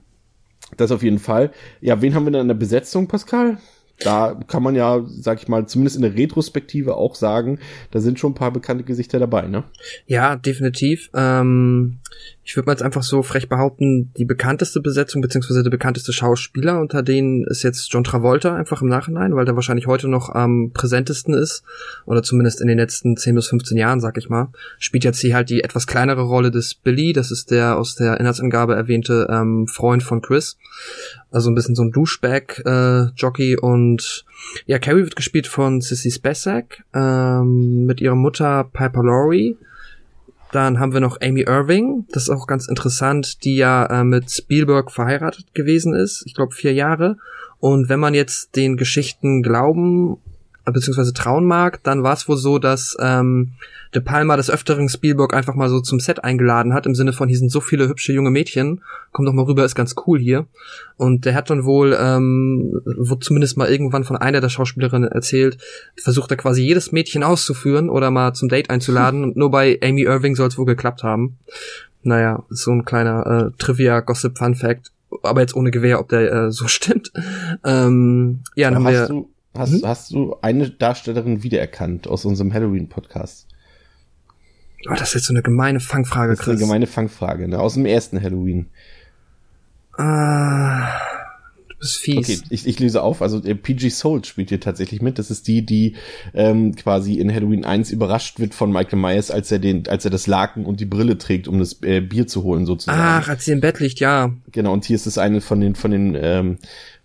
das 0.78 0.90
auf 0.90 1.02
jeden 1.02 1.18
Fall. 1.18 1.50
Ja, 1.82 2.00
wen 2.00 2.14
haben 2.14 2.24
wir 2.24 2.30
denn 2.30 2.40
in 2.40 2.48
der 2.48 2.54
Besetzung, 2.54 3.08
Pascal? 3.08 3.58
Da 4.00 4.38
kann 4.46 4.62
man 4.62 4.74
ja, 4.74 5.04
sag 5.06 5.42
ich 5.42 5.48
mal, 5.48 5.66
zumindest 5.66 5.96
in 5.96 6.02
der 6.02 6.14
Retrospektive 6.14 6.96
auch 6.96 7.14
sagen, 7.14 7.58
da 7.90 8.00
sind 8.00 8.18
schon 8.18 8.32
ein 8.32 8.36
paar 8.36 8.52
bekannte 8.52 8.84
Gesichter 8.84 9.18
dabei, 9.18 9.48
ne? 9.48 9.64
Ja, 10.06 10.36
definitiv. 10.36 11.10
Ähm, 11.14 11.98
ich 12.48 12.56
würde 12.56 12.64
mal 12.64 12.72
jetzt 12.72 12.82
einfach 12.82 13.02
so 13.02 13.22
frech 13.22 13.50
behaupten, 13.50 14.10
die 14.16 14.24
bekannteste 14.24 14.80
Besetzung 14.80 15.20
beziehungsweise 15.20 15.62
der 15.62 15.70
bekannteste 15.70 16.14
Schauspieler 16.14 16.80
unter 16.80 17.02
denen 17.02 17.44
ist 17.44 17.62
jetzt 17.62 17.92
John 17.92 18.04
Travolta 18.04 18.54
einfach 18.54 18.80
im 18.80 18.88
Nachhinein, 18.88 19.36
weil 19.36 19.44
der 19.44 19.54
wahrscheinlich 19.54 19.86
heute 19.86 20.08
noch 20.08 20.30
am 20.30 20.70
präsentesten 20.72 21.34
ist 21.34 21.62
oder 22.06 22.22
zumindest 22.22 22.62
in 22.62 22.68
den 22.68 22.78
letzten 22.78 23.18
10 23.18 23.34
bis 23.34 23.48
15 23.48 23.76
Jahren, 23.76 24.00
sag 24.00 24.16
ich 24.16 24.30
mal. 24.30 24.48
Spielt 24.78 25.04
jetzt 25.04 25.20
hier 25.20 25.34
halt 25.34 25.50
die 25.50 25.62
etwas 25.62 25.86
kleinere 25.86 26.22
Rolle 26.22 26.50
des 26.50 26.74
Billy, 26.74 27.12
das 27.12 27.30
ist 27.30 27.50
der 27.50 27.76
aus 27.76 27.96
der 27.96 28.18
Inhaltsangabe 28.18 28.74
erwähnte 28.74 29.28
ähm, 29.30 29.66
Freund 29.66 30.02
von 30.02 30.22
Chris. 30.22 30.56
Also 31.30 31.50
ein 31.50 31.54
bisschen 31.54 31.74
so 31.74 31.82
ein 31.82 31.92
Douchebag-Jockey 31.92 33.52
äh, 33.52 33.60
und 33.60 34.24
ja, 34.64 34.78
Carrie 34.78 35.02
wird 35.02 35.16
gespielt 35.16 35.48
von 35.48 35.82
Sissy 35.82 36.10
Spacek 36.10 36.82
ähm, 36.94 37.84
mit 37.84 38.00
ihrer 38.00 38.14
Mutter 38.14 38.64
Piper 38.72 39.04
Laurie 39.04 39.58
dann 40.52 40.78
haben 40.78 40.92
wir 40.92 41.00
noch 41.00 41.20
Amy 41.20 41.42
Irving, 41.42 42.06
das 42.10 42.24
ist 42.24 42.30
auch 42.30 42.46
ganz 42.46 42.68
interessant, 42.68 43.44
die 43.44 43.56
ja 43.56 43.86
äh, 43.86 44.04
mit 44.04 44.30
Spielberg 44.30 44.90
verheiratet 44.90 45.54
gewesen 45.54 45.94
ist, 45.94 46.22
ich 46.26 46.34
glaube 46.34 46.54
vier 46.54 46.72
Jahre. 46.72 47.16
Und 47.60 47.88
wenn 47.88 48.00
man 48.00 48.14
jetzt 48.14 48.54
den 48.56 48.76
Geschichten 48.76 49.42
glauben 49.42 50.18
beziehungsweise 50.72 51.12
trauen 51.12 51.46
mag, 51.46 51.82
dann 51.82 52.02
war 52.02 52.14
es 52.14 52.28
wohl 52.28 52.36
so, 52.36 52.58
dass 52.58 52.96
ähm, 53.00 53.52
De 53.94 54.02
Palma 54.02 54.36
des 54.36 54.50
Öfteren 54.50 54.88
Spielberg 54.88 55.32
einfach 55.32 55.54
mal 55.54 55.70
so 55.70 55.80
zum 55.80 55.98
Set 55.98 56.22
eingeladen 56.22 56.74
hat, 56.74 56.84
im 56.84 56.94
Sinne 56.94 57.14
von, 57.14 57.28
hier 57.28 57.38
sind 57.38 57.50
so 57.50 57.60
viele 57.60 57.88
hübsche 57.88 58.12
junge 58.12 58.30
Mädchen, 58.30 58.82
komm 59.12 59.24
doch 59.24 59.32
mal 59.32 59.46
rüber, 59.46 59.64
ist 59.64 59.74
ganz 59.74 59.94
cool 60.06 60.18
hier. 60.18 60.46
Und 60.96 61.24
der 61.24 61.34
hat 61.34 61.48
dann 61.48 61.64
wohl, 61.64 61.96
ähm, 61.98 62.82
wurde 62.84 63.20
zumindest 63.20 63.56
mal 63.56 63.68
irgendwann 63.68 64.04
von 64.04 64.16
einer 64.16 64.42
der 64.42 64.50
Schauspielerinnen 64.50 65.10
erzählt, 65.10 65.56
versucht 65.96 66.30
er 66.30 66.36
quasi 66.36 66.62
jedes 66.62 66.92
Mädchen 66.92 67.22
auszuführen 67.22 67.88
oder 67.88 68.10
mal 68.10 68.34
zum 68.34 68.50
Date 68.50 68.68
einzuladen 68.68 69.24
und 69.24 69.36
nur 69.36 69.50
bei 69.50 69.78
Amy 69.82 70.02
Irving 70.02 70.36
soll 70.36 70.48
es 70.48 70.58
wohl 70.58 70.66
geklappt 70.66 71.02
haben. 71.02 71.38
Naja, 72.02 72.44
so 72.50 72.72
ein 72.72 72.84
kleiner 72.84 73.26
äh, 73.26 73.58
Trivia-Gossip-Fun-Fact, 73.58 74.92
aber 75.22 75.40
jetzt 75.40 75.56
ohne 75.56 75.70
Gewehr, 75.70 75.98
ob 75.98 76.10
der 76.10 76.30
äh, 76.30 76.50
so 76.52 76.68
stimmt. 76.68 77.10
Ähm, 77.64 78.40
ja, 78.54 78.70
dann 78.70 78.84
haben 78.84 78.92
wir... 78.92 79.06
Du 79.06 79.30
Hast, 79.58 79.72
hm? 79.72 79.80
hast 79.84 80.12
du 80.12 80.36
eine 80.40 80.70
Darstellerin 80.70 81.42
wiedererkannt 81.42 82.06
aus 82.06 82.24
unserem 82.24 82.54
Halloween-Podcast? 82.54 83.48
Oh, 84.88 84.94
das 84.94 85.08
ist 85.08 85.14
jetzt 85.14 85.24
so 85.26 85.32
eine 85.34 85.42
gemeine 85.42 85.80
Fangfrage, 85.80 86.34
Chris. 86.36 86.46
Das 86.46 86.54
ist 86.54 86.60
eine 86.60 86.66
gemeine 86.66 86.86
Fangfrage, 86.86 87.48
ne? 87.48 87.58
Aus 87.58 87.74
dem 87.74 87.84
ersten 87.84 88.22
Halloween. 88.22 88.66
Ah, 89.96 90.92
du 91.68 91.74
bist 91.80 91.94
ist 91.94 92.00
fies. 92.00 92.16
Okay, 92.16 92.38
ich, 92.50 92.68
ich 92.68 92.78
lese 92.78 93.02
auf. 93.02 93.20
Also 93.20 93.40
PG 93.40 93.90
Soul 93.90 94.24
spielt 94.24 94.50
hier 94.50 94.60
tatsächlich 94.60 95.02
mit. 95.02 95.18
Das 95.18 95.32
ist 95.32 95.48
die, 95.48 95.66
die 95.66 95.96
ähm, 96.32 96.76
quasi 96.76 97.14
in 97.14 97.34
Halloween 97.34 97.64
1 97.64 97.90
überrascht 97.90 98.38
wird 98.38 98.54
von 98.54 98.70
Michael 98.70 99.00
Myers, 99.00 99.32
als 99.32 99.50
er 99.50 99.58
den, 99.58 99.88
als 99.88 100.04
er 100.04 100.12
das 100.12 100.28
Laken 100.28 100.64
und 100.64 100.78
die 100.78 100.86
Brille 100.86 101.18
trägt, 101.18 101.48
um 101.48 101.58
das 101.58 101.82
äh, 101.82 102.00
Bier 102.00 102.28
zu 102.28 102.44
holen 102.44 102.64
sozusagen. 102.64 103.00
Ach, 103.00 103.28
als 103.28 103.44
sie 103.44 103.52
im 103.52 103.60
Bett 103.60 103.80
liegt, 103.80 103.98
ja. 103.98 104.32
Genau. 104.52 104.72
Und 104.72 104.84
hier 104.84 104.94
ist 104.94 105.06
es 105.06 105.18
eine 105.18 105.40
von 105.40 105.60
den 105.60 105.74
von 105.74 105.90
den 105.90 106.14
ähm, 106.14 106.58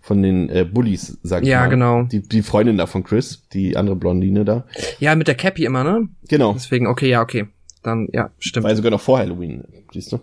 von 0.04 0.22
den 0.22 0.50
äh, 0.50 0.66
Bullies, 0.70 1.18
sag 1.22 1.42
ich 1.42 1.48
Ja, 1.48 1.60
mal. 1.60 1.68
genau. 1.68 2.02
Die, 2.04 2.20
die 2.20 2.42
Freundin 2.42 2.76
da 2.76 2.86
von 2.86 3.02
Chris, 3.04 3.48
die 3.54 3.76
andere 3.76 3.96
Blondine 3.96 4.44
da. 4.44 4.66
Ja, 5.00 5.14
mit 5.14 5.28
der 5.28 5.34
Cappy 5.34 5.64
immer, 5.64 5.82
ne? 5.82 6.08
Genau. 6.28 6.52
Deswegen, 6.52 6.86
okay, 6.86 7.08
ja, 7.08 7.22
okay. 7.22 7.46
Dann, 7.82 8.08
ja, 8.12 8.30
stimmt. 8.38 8.66
Ja 8.66 8.76
sogar 8.76 8.90
noch 8.90 9.00
vor 9.00 9.18
Halloween, 9.18 9.64
siehst 9.92 10.12
du? 10.12 10.20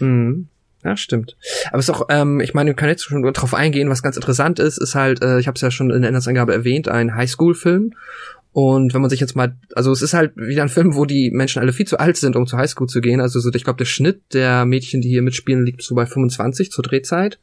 Mhm. 0.00 0.48
Ja, 0.82 0.96
stimmt. 0.96 1.36
Aber 1.68 1.78
es 1.78 1.88
ist 1.88 1.94
auch, 1.94 2.06
ähm, 2.08 2.40
ich 2.40 2.54
meine, 2.54 2.70
wir 2.70 2.74
können 2.74 2.90
jetzt 2.90 3.04
schon 3.04 3.22
drauf 3.22 3.54
eingehen, 3.54 3.88
was 3.90 4.02
ganz 4.02 4.16
interessant 4.16 4.58
ist, 4.58 4.78
ist 4.78 4.94
halt, 4.94 5.22
äh, 5.22 5.38
ich 5.38 5.46
habe 5.46 5.54
es 5.54 5.60
ja 5.60 5.70
schon 5.70 5.90
in 5.90 6.00
der 6.00 6.08
Inhaltsangabe 6.08 6.52
erwähnt, 6.52 6.88
ein 6.88 7.14
Highschool-Film. 7.14 7.92
Und 8.52 8.94
wenn 8.94 9.00
man 9.00 9.10
sich 9.10 9.20
jetzt 9.20 9.36
mal, 9.36 9.56
also 9.76 9.92
es 9.92 10.02
ist 10.02 10.12
halt 10.14 10.32
wieder 10.36 10.62
ein 10.62 10.68
Film, 10.68 10.96
wo 10.96 11.04
die 11.04 11.30
Menschen 11.30 11.60
alle 11.62 11.72
viel 11.72 11.86
zu 11.86 12.00
alt 12.00 12.16
sind, 12.16 12.34
um 12.34 12.48
zur 12.48 12.58
Highschool 12.58 12.88
zu 12.88 13.00
gehen. 13.00 13.20
Also 13.20 13.38
so, 13.38 13.50
ich 13.52 13.62
glaube, 13.62 13.76
der 13.76 13.84
Schnitt 13.84 14.22
der 14.32 14.64
Mädchen, 14.64 15.00
die 15.02 15.08
hier 15.08 15.22
mitspielen, 15.22 15.64
liegt 15.64 15.82
so 15.82 15.94
bei 15.94 16.04
25 16.06 16.72
zur 16.72 16.82
Drehzeit. 16.82 17.38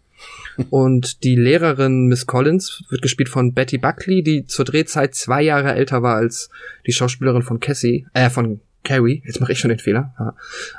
Und 0.70 1.24
die 1.24 1.36
Lehrerin 1.36 2.08
Miss 2.08 2.26
Collins 2.26 2.84
wird 2.90 3.02
gespielt 3.02 3.30
von 3.30 3.54
Betty 3.54 3.78
Buckley, 3.78 4.24
die 4.24 4.46
zur 4.46 4.66
Drehzeit 4.66 5.16
zwei 5.16 5.42
Jahre 5.42 5.74
älter 5.74 6.02
war 6.04 6.16
als 6.16 6.50
die 6.86 6.94
Schauspielerin 6.94 7.44
von 7.44 7.60
Cassie, 7.60 8.08
äh, 8.14 8.30
von 8.30 8.62
Carrie. 8.84 9.22
Jetzt 9.26 9.42
mache 9.42 9.52
ich 9.52 9.60
schon 9.60 9.70
den 9.70 9.80
Fehler. 9.80 10.14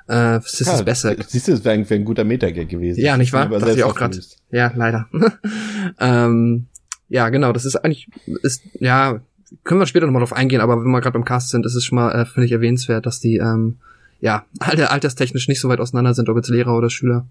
Ja. 0.08 0.36
Äh, 0.36 0.40
Sissy 0.42 0.70
Ja, 0.70 0.78
Spacek. 0.78 1.24
Siehst 1.28 1.48
du, 1.48 1.52
das 1.52 1.64
wäre 1.64 1.74
ein, 1.74 1.88
wär 1.88 1.96
ein 1.96 2.04
guter 2.04 2.24
Metagag 2.24 2.68
gewesen. 2.68 3.00
Ja, 3.00 3.16
nicht 3.16 3.32
wahr? 3.32 3.44
Aber 3.44 3.58
Dachte 3.58 3.74
ich 3.74 3.84
auch 3.84 3.94
gerade. 3.94 4.18
Ja, 4.50 4.72
leider. 4.74 5.08
ähm, 6.00 6.66
ja, 7.08 7.28
genau, 7.28 7.52
das 7.52 7.64
ist 7.64 7.76
eigentlich, 7.76 8.08
ist, 8.42 8.62
ja, 8.80 9.20
können 9.64 9.80
wir 9.80 9.86
später 9.86 10.06
nochmal 10.06 10.20
drauf 10.20 10.32
eingehen, 10.32 10.60
aber 10.60 10.82
wenn 10.82 10.90
wir 10.90 11.00
gerade 11.00 11.14
beim 11.14 11.24
Cast 11.24 11.50
sind, 11.50 11.64
ist 11.64 11.74
es 11.74 11.84
schon 11.84 11.96
mal, 11.96 12.12
äh, 12.12 12.24
finde 12.26 12.46
ich, 12.46 12.52
erwähnenswert, 12.52 13.06
dass 13.06 13.20
die, 13.20 13.36
ähm, 13.36 13.78
ja, 14.20 14.44
alle 14.58 14.90
alterstechnisch 14.90 15.48
nicht 15.48 15.60
so 15.60 15.68
weit 15.68 15.80
auseinander 15.80 16.14
sind, 16.14 16.28
ob 16.28 16.36
jetzt 16.36 16.48
Lehrer 16.48 16.76
oder 16.76 16.90
Schüler. 16.90 17.26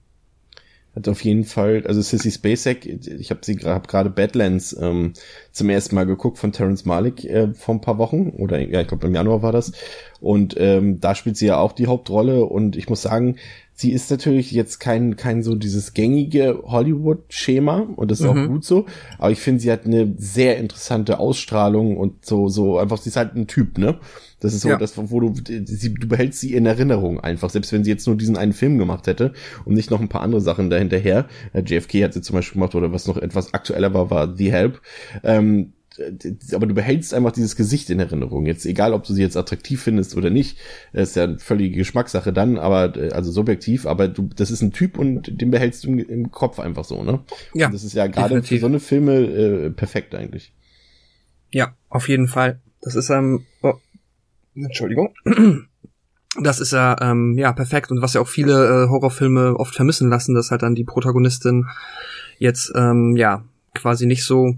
Hat 0.98 1.08
auf 1.10 1.24
jeden 1.24 1.44
Fall, 1.44 1.84
also 1.86 2.02
Sissy 2.02 2.32
Spacek, 2.32 2.88
ich 2.88 3.30
habe 3.30 3.42
sie 3.44 3.56
hab 3.64 3.88
gerade 3.88 4.10
Badlands 4.10 4.76
ähm, 4.82 5.14
zum 5.52 5.70
ersten 5.70 5.94
Mal 5.94 6.08
geguckt 6.08 6.40
von 6.40 6.52
Terrence 6.52 6.86
Malick 6.86 7.24
äh, 7.24 7.54
vor 7.54 7.76
ein 7.76 7.82
paar 7.82 8.00
Wochen 8.00 8.30
oder 8.30 8.58
ja, 8.58 8.82
ich 8.82 8.88
glaube 8.88 9.06
im 9.06 9.14
Januar 9.14 9.44
war 9.44 9.52
das. 9.52 9.74
Und 10.22 10.56
ähm, 10.58 11.00
da 11.00 11.14
spielt 11.14 11.38
sie 11.38 11.46
ja 11.46 11.60
auch 11.60 11.74
die 11.74 11.86
Hauptrolle. 11.86 12.46
Und 12.46 12.76
ich 12.76 12.90
muss 12.90 13.04
sagen, 13.04 13.36
sie 13.80 13.92
ist 13.92 14.10
natürlich 14.10 14.52
jetzt 14.52 14.80
kein 14.80 15.16
kein 15.18 15.44
so 15.44 15.54
dieses 15.56 15.94
gängige 15.94 16.64
Hollywood-Schema 16.66 17.88
und 17.96 18.10
das 18.12 18.20
ist 18.20 18.26
Mhm. 18.26 18.32
auch 18.32 18.48
gut 18.48 18.66
so, 18.66 18.86
aber 19.20 19.32
ich 19.32 19.40
finde, 19.40 19.62
sie 19.62 19.72
hat 19.72 19.86
eine 19.86 20.14
sehr 20.18 20.58
interessante 20.58 21.20
Ausstrahlung 21.20 21.96
und 21.98 22.26
so 22.26 22.50
so 22.50 22.78
einfach, 22.80 22.98
sie 22.98 23.10
ist 23.10 23.16
halt 23.18 23.36
ein 23.36 23.48
Typ, 23.48 23.78
ne? 23.78 24.00
Das 24.40 24.54
ist 24.54 24.62
so, 24.62 24.70
Ja. 24.70 24.78
das, 24.78 24.94
wo 24.98 25.20
du, 25.20 25.34
sie, 25.66 25.94
du 25.94 26.08
behältst 26.08 26.40
sie 26.42 26.54
in 26.54 26.66
Erinnerung 26.66 27.20
einfach, 27.20 27.50
selbst 27.50 27.72
wenn 27.72 27.84
sie 27.84 27.90
jetzt 27.92 28.06
nur 28.08 28.16
diesen 28.16 28.38
einen 28.38 28.54
Film 28.54 28.78
gemacht 28.78 29.08
hätte 29.08 29.34
und 29.66 29.74
nicht 29.74 29.90
noch 29.90 30.00
ein 30.00 30.10
paar 30.10 30.22
andere 30.22 30.42
Sachen 30.42 30.70
dahinterher. 30.70 31.26
Äh, 31.54 31.62
JFK 31.66 32.04
hat 32.04 32.14
sie 32.14 32.22
zum 32.22 32.36
Beispiel 32.36 32.56
gemacht 32.60 32.76
oder 32.76 32.92
was 32.92 33.08
noch 33.08 33.18
etwas 33.18 33.54
aktueller 33.56 33.94
war, 33.96 34.10
war 34.12 34.36
The 34.36 34.52
Help. 34.52 34.82
Ähm, 35.24 35.74
aber 36.54 36.68
du 36.68 36.74
behältst 36.74 37.14
einfach 37.14 37.32
dieses 37.32 37.56
Gesicht 37.56 37.90
in 37.90 38.00
Erinnerung. 38.00 38.46
Jetzt 38.46 38.66
egal, 38.66 38.94
ob 38.94 39.04
du 39.04 39.14
sie 39.14 39.22
jetzt 39.22 39.38
attraktiv 39.38 39.82
findest 39.82 40.16
oder 40.16 40.30
nicht, 40.30 40.58
das 40.94 41.10
ist 41.10 41.16
ja 41.16 41.24
eine 41.24 41.40
völlige 41.40 41.78
Geschmackssache 41.78 42.34
dann, 42.34 42.58
aber 42.58 42.96
äh, 42.96 43.12
also 43.12 43.32
subjektiv, 43.32 43.86
aber 43.86 44.08
du, 44.08 44.30
das 44.36 44.52
ist 44.52 44.62
ein 44.62 44.72
Typ 44.72 44.98
und 44.98 45.42
den 45.42 45.52
behältst 45.52 45.84
du 45.84 45.90
im, 45.90 46.00
im 46.00 46.32
Kopf 46.32 46.60
einfach 46.60 46.86
so, 46.86 47.04
ne? 47.04 47.20
Ja, 47.54 47.68
Und 47.68 47.74
das 47.74 47.84
ist 47.84 47.94
ja 47.94 48.08
gerade 48.08 48.44
für 48.44 48.60
so 48.60 48.68
eine 48.68 48.80
Filme 48.80 49.16
äh, 49.16 49.70
perfekt 49.70 50.16
eigentlich. 50.16 50.54
Ja, 51.52 51.76
auf 51.90 52.10
jeden 52.10 52.28
Fall. 52.28 52.60
Das 52.82 52.96
ist, 52.96 53.10
ähm, 53.10 53.46
oh, 53.62 53.74
Entschuldigung. 54.56 55.14
Das 56.40 56.60
ist 56.60 56.72
ja, 56.72 56.96
ähm, 57.02 57.36
ja, 57.38 57.52
perfekt. 57.52 57.90
Und 57.90 58.02
was 58.02 58.14
ja 58.14 58.22
auch 58.22 58.28
viele 58.28 58.54
äh, 58.54 58.90
Horrorfilme 58.90 59.56
oft 59.56 59.74
vermissen 59.74 60.10
lassen, 60.10 60.36
dass 60.36 60.52
halt 60.52 60.62
dann 60.62 60.76
die 60.76 60.84
Protagonistin 60.84 61.66
jetzt, 62.38 62.72
ähm, 62.76 63.16
ja, 63.16 63.44
quasi 63.74 64.06
nicht 64.06 64.24
so 64.24 64.56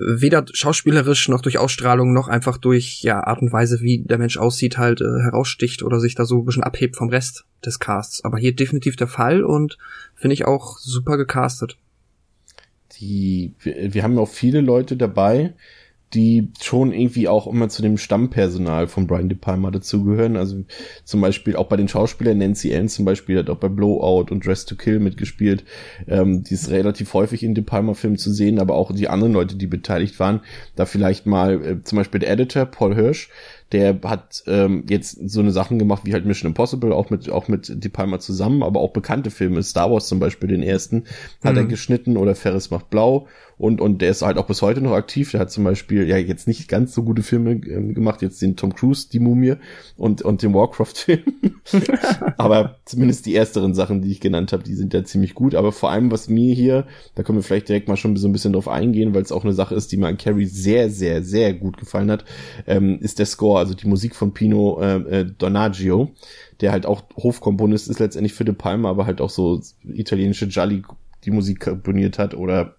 weder 0.00 0.44
schauspielerisch 0.50 1.28
noch 1.28 1.42
durch 1.42 1.58
Ausstrahlung 1.58 2.12
noch 2.12 2.28
einfach 2.28 2.56
durch 2.56 3.02
ja 3.02 3.22
Art 3.22 3.42
und 3.42 3.52
Weise, 3.52 3.80
wie 3.80 3.98
der 3.98 4.18
Mensch 4.18 4.38
aussieht, 4.38 4.78
halt 4.78 5.00
äh, 5.00 5.22
heraussticht 5.22 5.82
oder 5.82 6.00
sich 6.00 6.14
da 6.14 6.24
so 6.24 6.38
ein 6.38 6.44
bisschen 6.46 6.62
abhebt 6.62 6.96
vom 6.96 7.10
Rest 7.10 7.44
des 7.64 7.78
Casts. 7.78 8.24
Aber 8.24 8.38
hier 8.38 8.54
definitiv 8.54 8.96
der 8.96 9.08
Fall 9.08 9.44
und 9.44 9.76
finde 10.14 10.34
ich 10.34 10.46
auch 10.46 10.78
super 10.78 11.18
gecastet. 11.18 11.76
die, 12.98 13.54
wir, 13.62 14.02
haben 14.02 14.18
auch 14.18 14.28
viele 14.28 14.62
Leute 14.62 14.96
dabei, 14.96 15.54
die 16.14 16.50
schon 16.60 16.92
irgendwie 16.92 17.28
auch 17.28 17.46
immer 17.46 17.68
zu 17.68 17.82
dem 17.82 17.96
Stammpersonal 17.96 18.88
von 18.88 19.06
Brian 19.06 19.28
De 19.28 19.38
Palma 19.38 19.70
dazugehören. 19.70 20.36
Also 20.36 20.64
zum 21.04 21.20
Beispiel 21.20 21.54
auch 21.54 21.68
bei 21.68 21.76
den 21.76 21.86
Schauspielern 21.86 22.38
Nancy 22.38 22.74
Ann 22.74 22.88
zum 22.88 23.04
Beispiel 23.04 23.38
hat 23.38 23.48
auch 23.48 23.58
bei 23.58 23.68
Blowout 23.68 24.26
und 24.32 24.44
Dress 24.44 24.64
to 24.64 24.74
Kill 24.74 24.98
mitgespielt. 24.98 25.64
Ähm, 26.08 26.42
die 26.42 26.54
ist 26.54 26.70
relativ 26.70 27.14
häufig 27.14 27.44
in 27.44 27.54
De 27.54 27.62
Palma 27.62 27.94
Filmen 27.94 28.18
zu 28.18 28.32
sehen, 28.32 28.58
aber 28.58 28.74
auch 28.74 28.92
die 28.92 29.08
anderen 29.08 29.32
Leute, 29.32 29.54
die 29.54 29.68
beteiligt 29.68 30.18
waren. 30.18 30.40
Da 30.74 30.84
vielleicht 30.84 31.26
mal 31.26 31.64
äh, 31.64 31.82
zum 31.84 31.98
Beispiel 31.98 32.20
der 32.20 32.30
Editor 32.30 32.66
Paul 32.66 32.94
Hirsch, 32.94 33.28
der 33.70 34.00
hat 34.04 34.42
ähm, 34.48 34.84
jetzt 34.88 35.30
so 35.30 35.38
eine 35.38 35.52
Sachen 35.52 35.78
gemacht 35.78 36.02
wie 36.04 36.12
halt 36.12 36.26
Mission 36.26 36.50
Impossible, 36.50 36.92
auch 36.92 37.10
mit 37.10 37.30
auch 37.30 37.46
mit 37.46 37.84
De 37.84 37.88
Palma 37.88 38.18
zusammen, 38.18 38.64
aber 38.64 38.80
auch 38.80 38.92
bekannte 38.92 39.30
Filme, 39.30 39.62
Star 39.62 39.92
Wars 39.92 40.08
zum 40.08 40.18
Beispiel, 40.18 40.48
den 40.48 40.64
ersten, 40.64 41.04
hat 41.44 41.56
er 41.56 41.62
Mhm. 41.62 41.68
geschnitten 41.68 42.16
oder 42.16 42.34
Ferris 42.34 42.72
macht 42.72 42.90
blau 42.90 43.28
und 43.60 43.82
und 43.82 44.00
der 44.00 44.10
ist 44.10 44.22
halt 44.22 44.38
auch 44.38 44.46
bis 44.46 44.62
heute 44.62 44.80
noch 44.80 44.92
aktiv. 44.92 45.32
Der 45.32 45.40
hat 45.40 45.50
zum 45.50 45.64
Beispiel 45.64 46.08
ja 46.08 46.16
jetzt 46.16 46.48
nicht 46.48 46.66
ganz 46.66 46.94
so 46.94 47.02
gute 47.02 47.22
Filme 47.22 47.52
ähm, 47.66 47.92
gemacht, 47.92 48.22
jetzt 48.22 48.40
den 48.40 48.56
Tom 48.56 48.74
Cruise, 48.74 49.08
die 49.12 49.20
Mumie 49.20 49.56
und 49.98 50.22
und 50.22 50.42
den 50.42 50.54
Warcraft-Film, 50.54 51.22
aber 52.38 52.78
zumindest 52.86 53.26
die 53.26 53.34
ersteren 53.34 53.74
Sachen, 53.74 54.00
die 54.00 54.12
ich 54.12 54.20
genannt 54.20 54.54
habe, 54.54 54.62
die 54.62 54.74
sind 54.74 54.94
ja 54.94 55.04
ziemlich 55.04 55.34
gut. 55.34 55.54
Aber 55.54 55.72
vor 55.72 55.90
allem 55.90 56.10
was 56.10 56.30
mir 56.30 56.54
hier, 56.54 56.86
da 57.14 57.22
können 57.22 57.36
wir 57.36 57.42
vielleicht 57.42 57.68
direkt 57.68 57.86
mal 57.86 57.98
schon 57.98 58.16
so 58.16 58.28
ein 58.28 58.32
bisschen 58.32 58.54
drauf 58.54 58.66
eingehen, 58.66 59.14
weil 59.14 59.22
es 59.22 59.30
auch 59.30 59.44
eine 59.44 59.52
Sache 59.52 59.74
ist, 59.74 59.92
die 59.92 59.98
mir 59.98 60.06
an 60.06 60.16
Carrie 60.16 60.46
sehr 60.46 60.88
sehr 60.88 61.22
sehr 61.22 61.52
gut 61.52 61.76
gefallen 61.76 62.10
hat, 62.10 62.24
ähm, 62.66 62.98
ist 63.00 63.18
der 63.18 63.26
Score, 63.26 63.58
also 63.58 63.74
die 63.74 63.88
Musik 63.88 64.16
von 64.16 64.32
Pino 64.32 64.80
äh, 64.80 65.20
äh, 65.20 65.26
Donaggio, 65.36 66.12
der 66.62 66.72
halt 66.72 66.86
auch 66.86 67.02
Hofkomponist 67.14 67.90
ist 67.90 68.00
letztendlich 68.00 68.32
für 68.32 68.46
De 68.46 68.54
Palma, 68.54 68.88
aber 68.88 69.04
halt 69.04 69.20
auch 69.20 69.28
so 69.28 69.60
italienische 69.84 70.46
Jolly 70.46 70.82
die 71.24 71.30
Musik 71.30 71.60
komponiert 71.60 72.18
hat 72.18 72.32
oder 72.32 72.76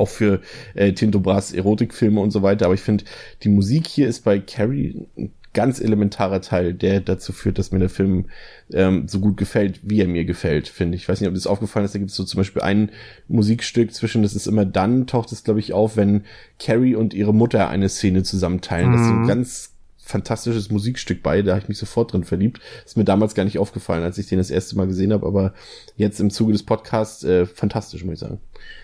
auch 0.00 0.08
für 0.08 0.40
äh, 0.74 0.92
Tinto 0.92 1.20
Brass 1.20 1.52
Erotikfilme 1.52 2.20
und 2.20 2.30
so 2.30 2.42
weiter. 2.42 2.66
Aber 2.66 2.74
ich 2.74 2.80
finde, 2.80 3.04
die 3.42 3.48
Musik 3.48 3.86
hier 3.86 4.08
ist 4.08 4.24
bei 4.24 4.38
Carrie 4.38 5.06
ein 5.16 5.32
ganz 5.54 5.80
elementarer 5.80 6.42
Teil, 6.42 6.74
der 6.74 7.00
dazu 7.00 7.32
führt, 7.32 7.58
dass 7.58 7.72
mir 7.72 7.78
der 7.78 7.88
Film 7.88 8.26
ähm, 8.74 9.08
so 9.08 9.20
gut 9.20 9.38
gefällt, 9.38 9.80
wie 9.82 10.02
er 10.02 10.06
mir 10.06 10.26
gefällt, 10.26 10.68
finde 10.68 10.96
ich. 10.96 11.02
Ich 11.04 11.08
weiß 11.08 11.20
nicht, 11.20 11.28
ob 11.28 11.34
das 11.34 11.46
aufgefallen 11.46 11.86
ist, 11.86 11.94
da 11.94 11.98
gibt 11.98 12.10
es 12.10 12.16
so 12.16 12.24
zum 12.24 12.38
Beispiel 12.38 12.60
ein 12.60 12.90
Musikstück 13.26 13.94
zwischen, 13.94 14.22
das 14.22 14.34
ist 14.34 14.46
immer 14.46 14.66
dann, 14.66 15.06
taucht 15.06 15.32
es, 15.32 15.44
glaube 15.44 15.60
ich, 15.60 15.72
auf, 15.72 15.96
wenn 15.96 16.24
Carrie 16.58 16.94
und 16.94 17.14
ihre 17.14 17.32
Mutter 17.32 17.70
eine 17.70 17.88
Szene 17.88 18.22
zusammenteilen. 18.22 18.92
Das 18.92 19.00
ist 19.00 19.06
so 19.06 19.14
ein 19.14 19.22
Mhm. 19.22 19.26
ganz 19.28 19.75
fantastisches 20.06 20.70
Musikstück 20.70 21.22
bei, 21.22 21.42
da 21.42 21.52
habe 21.52 21.62
ich 21.62 21.68
mich 21.68 21.78
sofort 21.78 22.12
drin 22.12 22.24
verliebt. 22.24 22.60
Ist 22.84 22.96
mir 22.96 23.04
damals 23.04 23.34
gar 23.34 23.44
nicht 23.44 23.58
aufgefallen, 23.58 24.04
als 24.04 24.18
ich 24.18 24.28
den 24.28 24.38
das 24.38 24.50
erste 24.50 24.76
Mal 24.76 24.86
gesehen 24.86 25.12
habe, 25.12 25.26
aber 25.26 25.52
jetzt 25.96 26.20
im 26.20 26.30
Zuge 26.30 26.52
des 26.52 26.62
Podcasts 26.62 27.24
äh, 27.24 27.44
fantastisch, 27.46 28.04
muss 28.04 28.14
ich 28.14 28.20
sagen. 28.20 28.38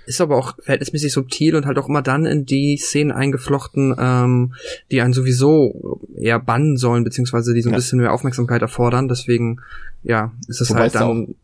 ist 0.06 0.20
aber 0.20 0.36
auch 0.36 0.54
verhältnismäßig 0.60 1.12
subtil 1.12 1.54
und 1.54 1.64
halt 1.66 1.78
auch 1.78 1.88
immer 1.88 2.02
dann 2.02 2.26
in 2.26 2.44
die 2.44 2.76
Szenen 2.76 3.12
eingeflochten, 3.12 3.94
ähm, 3.98 4.54
die 4.90 5.00
einen 5.00 5.12
sowieso 5.14 6.00
eher 6.18 6.40
bannen 6.40 6.76
sollen, 6.76 7.04
beziehungsweise 7.04 7.54
die 7.54 7.62
so 7.62 7.68
ein 7.68 7.72
Ja. 7.72 7.78
bisschen 7.78 8.00
mehr 8.00 8.12
Aufmerksamkeit 8.12 8.60
erfordern. 8.62 9.08
Deswegen, 9.08 9.60
ja, 10.02 10.32
ist 10.48 10.60
es 10.60 10.70
Wobei 10.70 10.80
halt 10.80 10.94
dann. 10.96 11.34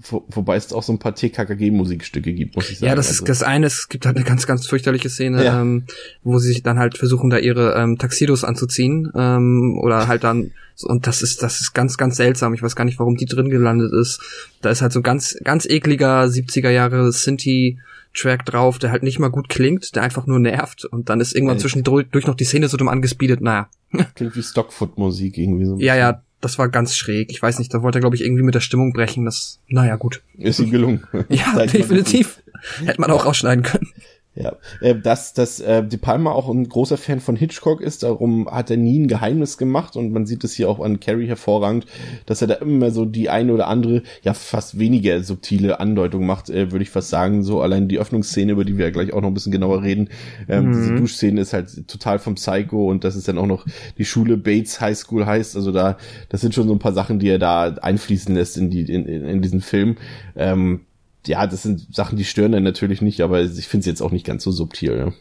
Wo, 0.00 0.24
wobei 0.30 0.56
es 0.56 0.72
auch 0.72 0.82
so 0.82 0.92
ein 0.92 0.98
paar 0.98 1.14
TKKG-Musikstücke 1.14 2.32
gibt, 2.32 2.56
muss 2.56 2.70
ich 2.70 2.78
sagen. 2.78 2.88
Ja, 2.88 2.94
das 2.94 3.08
Also, 3.08 3.24
ist 3.24 3.28
das 3.28 3.42
eine. 3.42 3.66
Es 3.66 3.88
gibt 3.88 4.06
halt 4.06 4.16
eine 4.16 4.24
ganz, 4.24 4.46
ganz 4.46 4.66
fürchterliche 4.66 5.10
Szene, 5.10 5.44
Ja. 5.44 5.60
ähm, 5.60 5.84
wo 6.22 6.38
sie 6.38 6.48
sich 6.48 6.62
dann 6.62 6.78
halt 6.78 6.96
versuchen, 6.96 7.28
da 7.30 7.38
ihre 7.38 7.74
ähm, 7.74 7.98
Taxidos 7.98 8.44
anzuziehen 8.44 9.10
ähm, 9.14 9.78
oder 9.82 10.08
halt 10.08 10.24
dann 10.24 10.52
und 10.82 11.06
das 11.06 11.22
ist 11.22 11.42
das 11.42 11.60
ist 11.60 11.72
ganz, 11.72 11.96
ganz 11.98 12.16
seltsam. 12.16 12.52
Ich 12.54 12.62
weiß 12.62 12.74
gar 12.74 12.84
nicht, 12.84 12.98
warum 12.98 13.16
die 13.16 13.26
drin 13.26 13.48
gelandet 13.50 13.92
ist. 13.92 14.20
Da 14.60 14.70
ist 14.70 14.82
halt 14.82 14.92
so 14.92 15.00
ein 15.00 15.04
ganz, 15.04 15.36
ganz 15.44 15.66
ekliger 15.66 16.24
70er 16.24 16.70
Jahre 16.70 17.12
Sinti 17.12 17.78
Track 18.16 18.44
drauf, 18.46 18.78
der 18.78 18.90
halt 18.90 19.02
nicht 19.02 19.18
mal 19.18 19.28
gut 19.30 19.48
klingt, 19.48 19.94
der 19.96 20.02
einfach 20.04 20.26
nur 20.26 20.38
nervt 20.38 20.84
und 20.84 21.08
dann 21.10 21.20
ist 21.20 21.34
irgendwann 21.34 21.58
zwischendurch 21.58 22.06
durch 22.12 22.26
noch 22.26 22.36
die 22.36 22.44
Szene 22.44 22.68
so 22.68 22.76
dumm 22.76 22.88
angespeedet. 22.88 23.40
Naja, 23.40 23.68
Klingt 24.14 24.34
wie 24.36 24.42
Stockfoot-Musik 24.42 25.36
irgendwie 25.36 25.64
so. 25.66 25.74
ein 25.74 25.80
ja, 25.80 25.94
ja, 25.96 26.22
das 26.44 26.58
war 26.58 26.68
ganz 26.68 26.96
schräg. 26.96 27.30
Ich 27.30 27.40
weiß 27.40 27.58
nicht, 27.58 27.72
da 27.72 27.82
wollte 27.82 27.98
er 27.98 28.00
glaube 28.00 28.16
ich 28.16 28.22
irgendwie 28.22 28.42
mit 28.42 28.54
der 28.54 28.60
Stimmung 28.60 28.92
brechen. 28.92 29.24
Das, 29.24 29.58
naja, 29.68 29.96
gut. 29.96 30.22
Ist 30.38 30.60
ihm 30.60 30.70
gelungen. 30.70 31.06
Ja, 31.28 31.66
definitiv. 31.66 32.42
Hätte 32.84 33.00
man 33.00 33.10
auch 33.10 33.26
rausschneiden 33.26 33.64
können. 33.64 33.90
Ja, 34.36 34.56
äh, 34.80 34.96
dass, 34.96 35.32
dass 35.32 35.60
äh, 35.60 35.84
De 35.84 35.96
Palma 35.96 36.32
auch 36.32 36.48
ein 36.48 36.68
großer 36.68 36.96
Fan 36.96 37.20
von 37.20 37.36
Hitchcock 37.36 37.80
ist, 37.80 38.02
darum 38.02 38.48
hat 38.50 38.68
er 38.68 38.76
nie 38.76 38.98
ein 38.98 39.06
Geheimnis 39.06 39.58
gemacht 39.58 39.94
und 39.94 40.12
man 40.12 40.26
sieht 40.26 40.42
es 40.42 40.54
hier 40.54 40.68
auch 40.68 40.80
an 40.80 40.98
Carrie 40.98 41.28
hervorragend, 41.28 41.86
dass 42.26 42.42
er 42.42 42.48
da 42.48 42.54
immer 42.54 42.90
so 42.90 43.04
die 43.04 43.30
eine 43.30 43.52
oder 43.52 43.68
andere, 43.68 44.02
ja 44.22 44.34
fast 44.34 44.76
weniger 44.78 45.22
subtile 45.22 45.78
Andeutung 45.78 46.26
macht, 46.26 46.50
äh, 46.50 46.72
würde 46.72 46.82
ich 46.82 46.90
fast 46.90 47.10
sagen. 47.10 47.44
So 47.44 47.60
allein 47.60 47.86
die 47.86 48.00
Öffnungsszene, 48.00 48.52
über 48.52 48.64
die 48.64 48.76
wir 48.76 48.86
ja 48.86 48.90
gleich 48.90 49.12
auch 49.12 49.20
noch 49.20 49.28
ein 49.28 49.34
bisschen 49.34 49.52
genauer 49.52 49.82
reden, 49.82 50.08
ähm, 50.48 50.66
mhm. 50.66 50.72
diese 50.72 50.96
Duschszene 50.96 51.40
ist 51.40 51.52
halt 51.52 51.86
total 51.86 52.18
vom 52.18 52.34
Psycho 52.34 52.90
und 52.90 53.04
das 53.04 53.14
ist 53.14 53.28
dann 53.28 53.38
auch 53.38 53.46
noch 53.46 53.64
die 53.98 54.04
Schule 54.04 54.36
Bates 54.36 54.80
High 54.80 54.98
School 54.98 55.26
heißt, 55.26 55.54
also 55.54 55.70
da, 55.70 55.96
das 56.28 56.40
sind 56.40 56.54
schon 56.54 56.66
so 56.66 56.72
ein 56.72 56.80
paar 56.80 56.92
Sachen, 56.92 57.20
die 57.20 57.28
er 57.28 57.38
da 57.38 57.66
einfließen 57.66 58.34
lässt 58.34 58.56
in 58.56 58.70
die 58.70 58.80
in, 58.80 59.06
in, 59.06 59.24
in 59.24 59.42
diesen 59.42 59.60
Film. 59.60 59.96
Ähm, 60.34 60.80
ja, 61.26 61.46
das 61.46 61.62
sind 61.62 61.94
Sachen, 61.94 62.16
die 62.16 62.24
stören 62.24 62.52
dann 62.52 62.62
natürlich 62.62 63.02
nicht, 63.02 63.20
aber 63.20 63.42
ich 63.42 63.68
finde 63.68 63.80
es 63.80 63.86
jetzt 63.86 64.02
auch 64.02 64.10
nicht 64.10 64.26
ganz 64.26 64.42
so 64.44 64.50
subtil. 64.50 65.12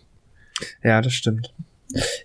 Ja, 0.83 0.89
ja 0.89 1.01
das 1.01 1.13
stimmt. 1.13 1.53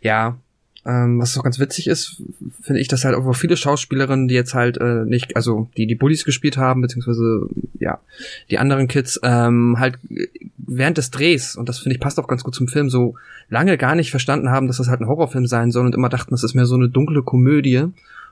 Ja, 0.03 0.39
ähm, 0.87 1.21
was 1.21 1.35
so 1.35 1.43
ganz 1.43 1.59
witzig 1.59 1.87
ist, 1.87 2.23
finde 2.63 2.81
ich, 2.81 2.89
dass 2.89 3.05
halt 3.05 3.15
auch 3.15 3.33
viele 3.35 3.57
Schauspielerinnen, 3.57 4.29
die 4.29 4.35
jetzt 4.35 4.55
halt 4.55 4.79
äh, 4.79 5.05
nicht, 5.05 5.37
also 5.37 5.69
die 5.77 5.87
die 5.87 5.95
Bullies 5.95 6.25
gespielt 6.25 6.57
haben, 6.57 6.81
beziehungsweise 6.81 7.47
ja, 7.79 8.01
die 8.51 8.59
anderen 8.59 8.89
Kids, 8.89 9.21
ähm, 9.23 9.77
halt 9.79 9.99
während 10.57 10.97
des 10.97 11.11
Drehs, 11.11 11.57
und 11.57 11.69
das 11.69 11.79
finde 11.79 11.95
ich 11.95 12.01
passt 12.01 12.19
auch 12.19 12.29
ganz 12.29 12.43
gut 12.45 12.55
zum 12.55 12.69
Film, 12.69 12.89
so 12.89 13.17
lange 13.51 13.77
gar 13.77 13.95
nicht 13.95 14.11
verstanden 14.11 14.51
haben, 14.51 14.67
dass 14.67 14.79
das 14.79 14.89
halt 14.89 15.01
ein 15.01 15.09
Horrorfilm 15.09 15.47
sein 15.47 15.73
soll 15.73 15.85
und 15.85 15.95
immer 15.95 16.09
dachten, 16.09 16.31
das 16.31 16.45
ist 16.45 16.55
mehr 16.55 16.67
so 16.67 16.77
eine 16.77 16.89
dunkle 16.89 17.23
Komödie 17.23 17.85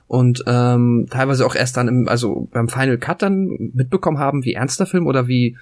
und 0.07 0.43
ähm, 0.47 1.07
teilweise 1.09 1.45
auch 1.45 1.55
erst 1.55 1.77
dann 1.77 1.87
im, 1.87 2.07
also 2.07 2.47
beim 2.51 2.69
Final 2.69 2.97
Cut 2.97 3.21
dann 3.21 3.71
mitbekommen 3.73 4.19
haben, 4.19 4.43
wie 4.45 4.53
ernst 4.53 4.79
der 4.79 4.87
Film 4.87 5.05
oder 5.05 5.27
wie, 5.27 5.57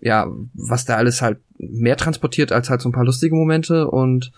ja, 0.00 0.28
was 0.54 0.84
da 0.84 0.96
alles 0.96 1.22
halt 1.22 1.38
mehr 1.58 1.96
transportiert 1.96 2.52
als 2.52 2.70
halt 2.70 2.80
so 2.80 2.88
ein 2.88 2.92
paar 2.92 3.04
lustige 3.04 3.34
Momente 3.34 3.88
und 3.88 4.30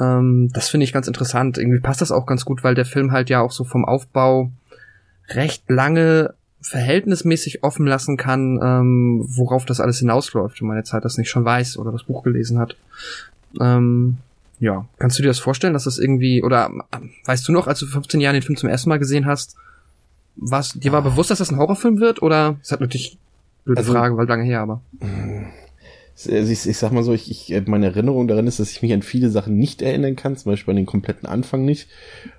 ähm, 0.00 0.50
das 0.52 0.68
finde 0.68 0.84
ich 0.84 0.92
ganz 0.92 1.06
interessant. 1.06 1.58
Irgendwie 1.58 1.80
passt 1.80 2.00
das 2.00 2.12
auch 2.12 2.26
ganz 2.26 2.44
gut, 2.44 2.64
weil 2.64 2.74
der 2.74 2.86
Film 2.86 3.12
halt 3.12 3.30
ja 3.30 3.40
auch 3.40 3.52
so 3.52 3.64
vom 3.64 3.84
Aufbau 3.84 4.50
recht 5.28 5.68
lange 5.68 6.34
verhältnismäßig 6.60 7.62
offen 7.62 7.86
lassen 7.86 8.16
kann, 8.16 8.58
ähm, 8.62 9.24
worauf 9.28 9.64
das 9.64 9.80
alles 9.80 9.98
hinausläuft, 9.98 10.60
wenn 10.60 10.68
man 10.68 10.76
jetzt 10.76 10.92
halt 10.92 11.04
das 11.04 11.18
nicht 11.18 11.30
schon 11.30 11.44
weiß 11.44 11.78
oder 11.78 11.92
das 11.92 12.04
Buch 12.04 12.22
gelesen 12.22 12.58
hat. 12.58 12.76
Ähm, 13.60 14.18
ja, 14.60 14.88
kannst 14.98 15.18
du 15.18 15.22
dir 15.22 15.28
das 15.28 15.38
vorstellen, 15.38 15.72
dass 15.72 15.84
das 15.84 15.98
irgendwie, 15.98 16.42
oder 16.42 16.70
weißt 17.24 17.46
du 17.46 17.52
noch, 17.52 17.66
als 17.66 17.78
du 17.80 17.86
15 17.86 18.20
Jahren 18.20 18.34
den 18.34 18.42
Film 18.42 18.56
zum 18.56 18.68
ersten 18.68 18.88
Mal 18.88 18.98
gesehen 18.98 19.26
hast, 19.26 19.56
was, 20.36 20.72
dir 20.72 20.92
war 20.92 21.00
ah. 21.00 21.08
bewusst, 21.08 21.30
dass 21.30 21.38
das 21.38 21.50
ein 21.50 21.58
Horrorfilm 21.58 22.00
wird, 22.00 22.22
oder? 22.22 22.56
Das 22.60 22.72
hat 22.72 22.80
natürlich 22.80 23.18
blöde 23.64 23.78
also, 23.78 23.92
Frage, 23.92 24.16
weil 24.16 24.26
lange 24.26 24.44
her, 24.44 24.60
aber. 24.60 24.80
Also 26.26 26.32
ich, 26.32 26.66
ich 26.66 26.78
sag 26.78 26.90
mal 26.90 27.04
so, 27.04 27.12
ich, 27.12 27.50
ich, 27.50 27.66
meine 27.66 27.86
Erinnerung 27.86 28.26
darin 28.26 28.48
ist, 28.48 28.58
dass 28.58 28.72
ich 28.72 28.82
mich 28.82 28.92
an 28.92 29.02
viele 29.02 29.30
Sachen 29.30 29.56
nicht 29.56 29.82
erinnern 29.82 30.16
kann, 30.16 30.36
zum 30.36 30.50
Beispiel 30.50 30.72
an 30.72 30.76
den 30.76 30.86
kompletten 30.86 31.28
Anfang 31.28 31.64
nicht. 31.64 31.88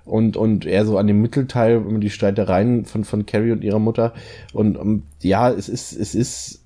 Und, 0.04 0.36
und 0.36 0.66
eher 0.66 0.84
so 0.84 0.98
an 0.98 1.06
den 1.06 1.20
Mittelteil, 1.22 1.82
die 1.98 2.10
Streitereien 2.10 2.84
von, 2.84 3.04
von 3.04 3.24
Carrie 3.24 3.52
und 3.52 3.64
ihrer 3.64 3.78
Mutter. 3.78 4.12
Und 4.52 4.76
um, 4.76 5.04
ja, 5.22 5.50
es 5.50 5.70
ist, 5.70 5.92
es 5.92 6.14
ist 6.14 6.62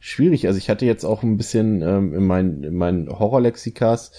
schwierig. 0.00 0.46
Also 0.46 0.58
ich 0.58 0.68
hatte 0.68 0.84
jetzt 0.84 1.04
auch 1.04 1.22
ein 1.22 1.38
bisschen 1.38 1.80
ähm, 1.80 2.12
in 2.12 2.26
meinen, 2.26 2.62
in 2.62 2.76
meinen 2.76 3.08
Horrorlexikas 3.08 4.12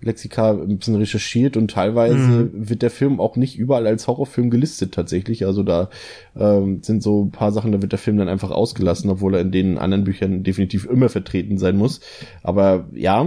Lexika 0.00 0.52
ein 0.52 0.78
bisschen 0.78 0.94
recherchiert 0.94 1.56
und 1.56 1.70
teilweise 1.70 2.16
mhm. 2.16 2.50
wird 2.68 2.82
der 2.82 2.90
Film 2.90 3.20
auch 3.20 3.36
nicht 3.36 3.58
überall 3.58 3.86
als 3.86 4.06
Horrorfilm 4.06 4.50
gelistet 4.50 4.92
tatsächlich. 4.92 5.44
Also 5.44 5.62
da 5.62 5.90
ähm, 6.36 6.82
sind 6.82 7.02
so 7.02 7.24
ein 7.24 7.30
paar 7.30 7.50
Sachen, 7.52 7.72
da 7.72 7.82
wird 7.82 7.92
der 7.92 7.98
Film 7.98 8.16
dann 8.16 8.28
einfach 8.28 8.50
ausgelassen, 8.50 9.10
obwohl 9.10 9.34
er 9.34 9.40
in 9.40 9.50
den 9.50 9.78
anderen 9.78 10.04
Büchern 10.04 10.44
definitiv 10.44 10.86
immer 10.86 11.08
vertreten 11.08 11.58
sein 11.58 11.76
muss. 11.76 12.00
Aber 12.42 12.86
ja, 12.92 13.26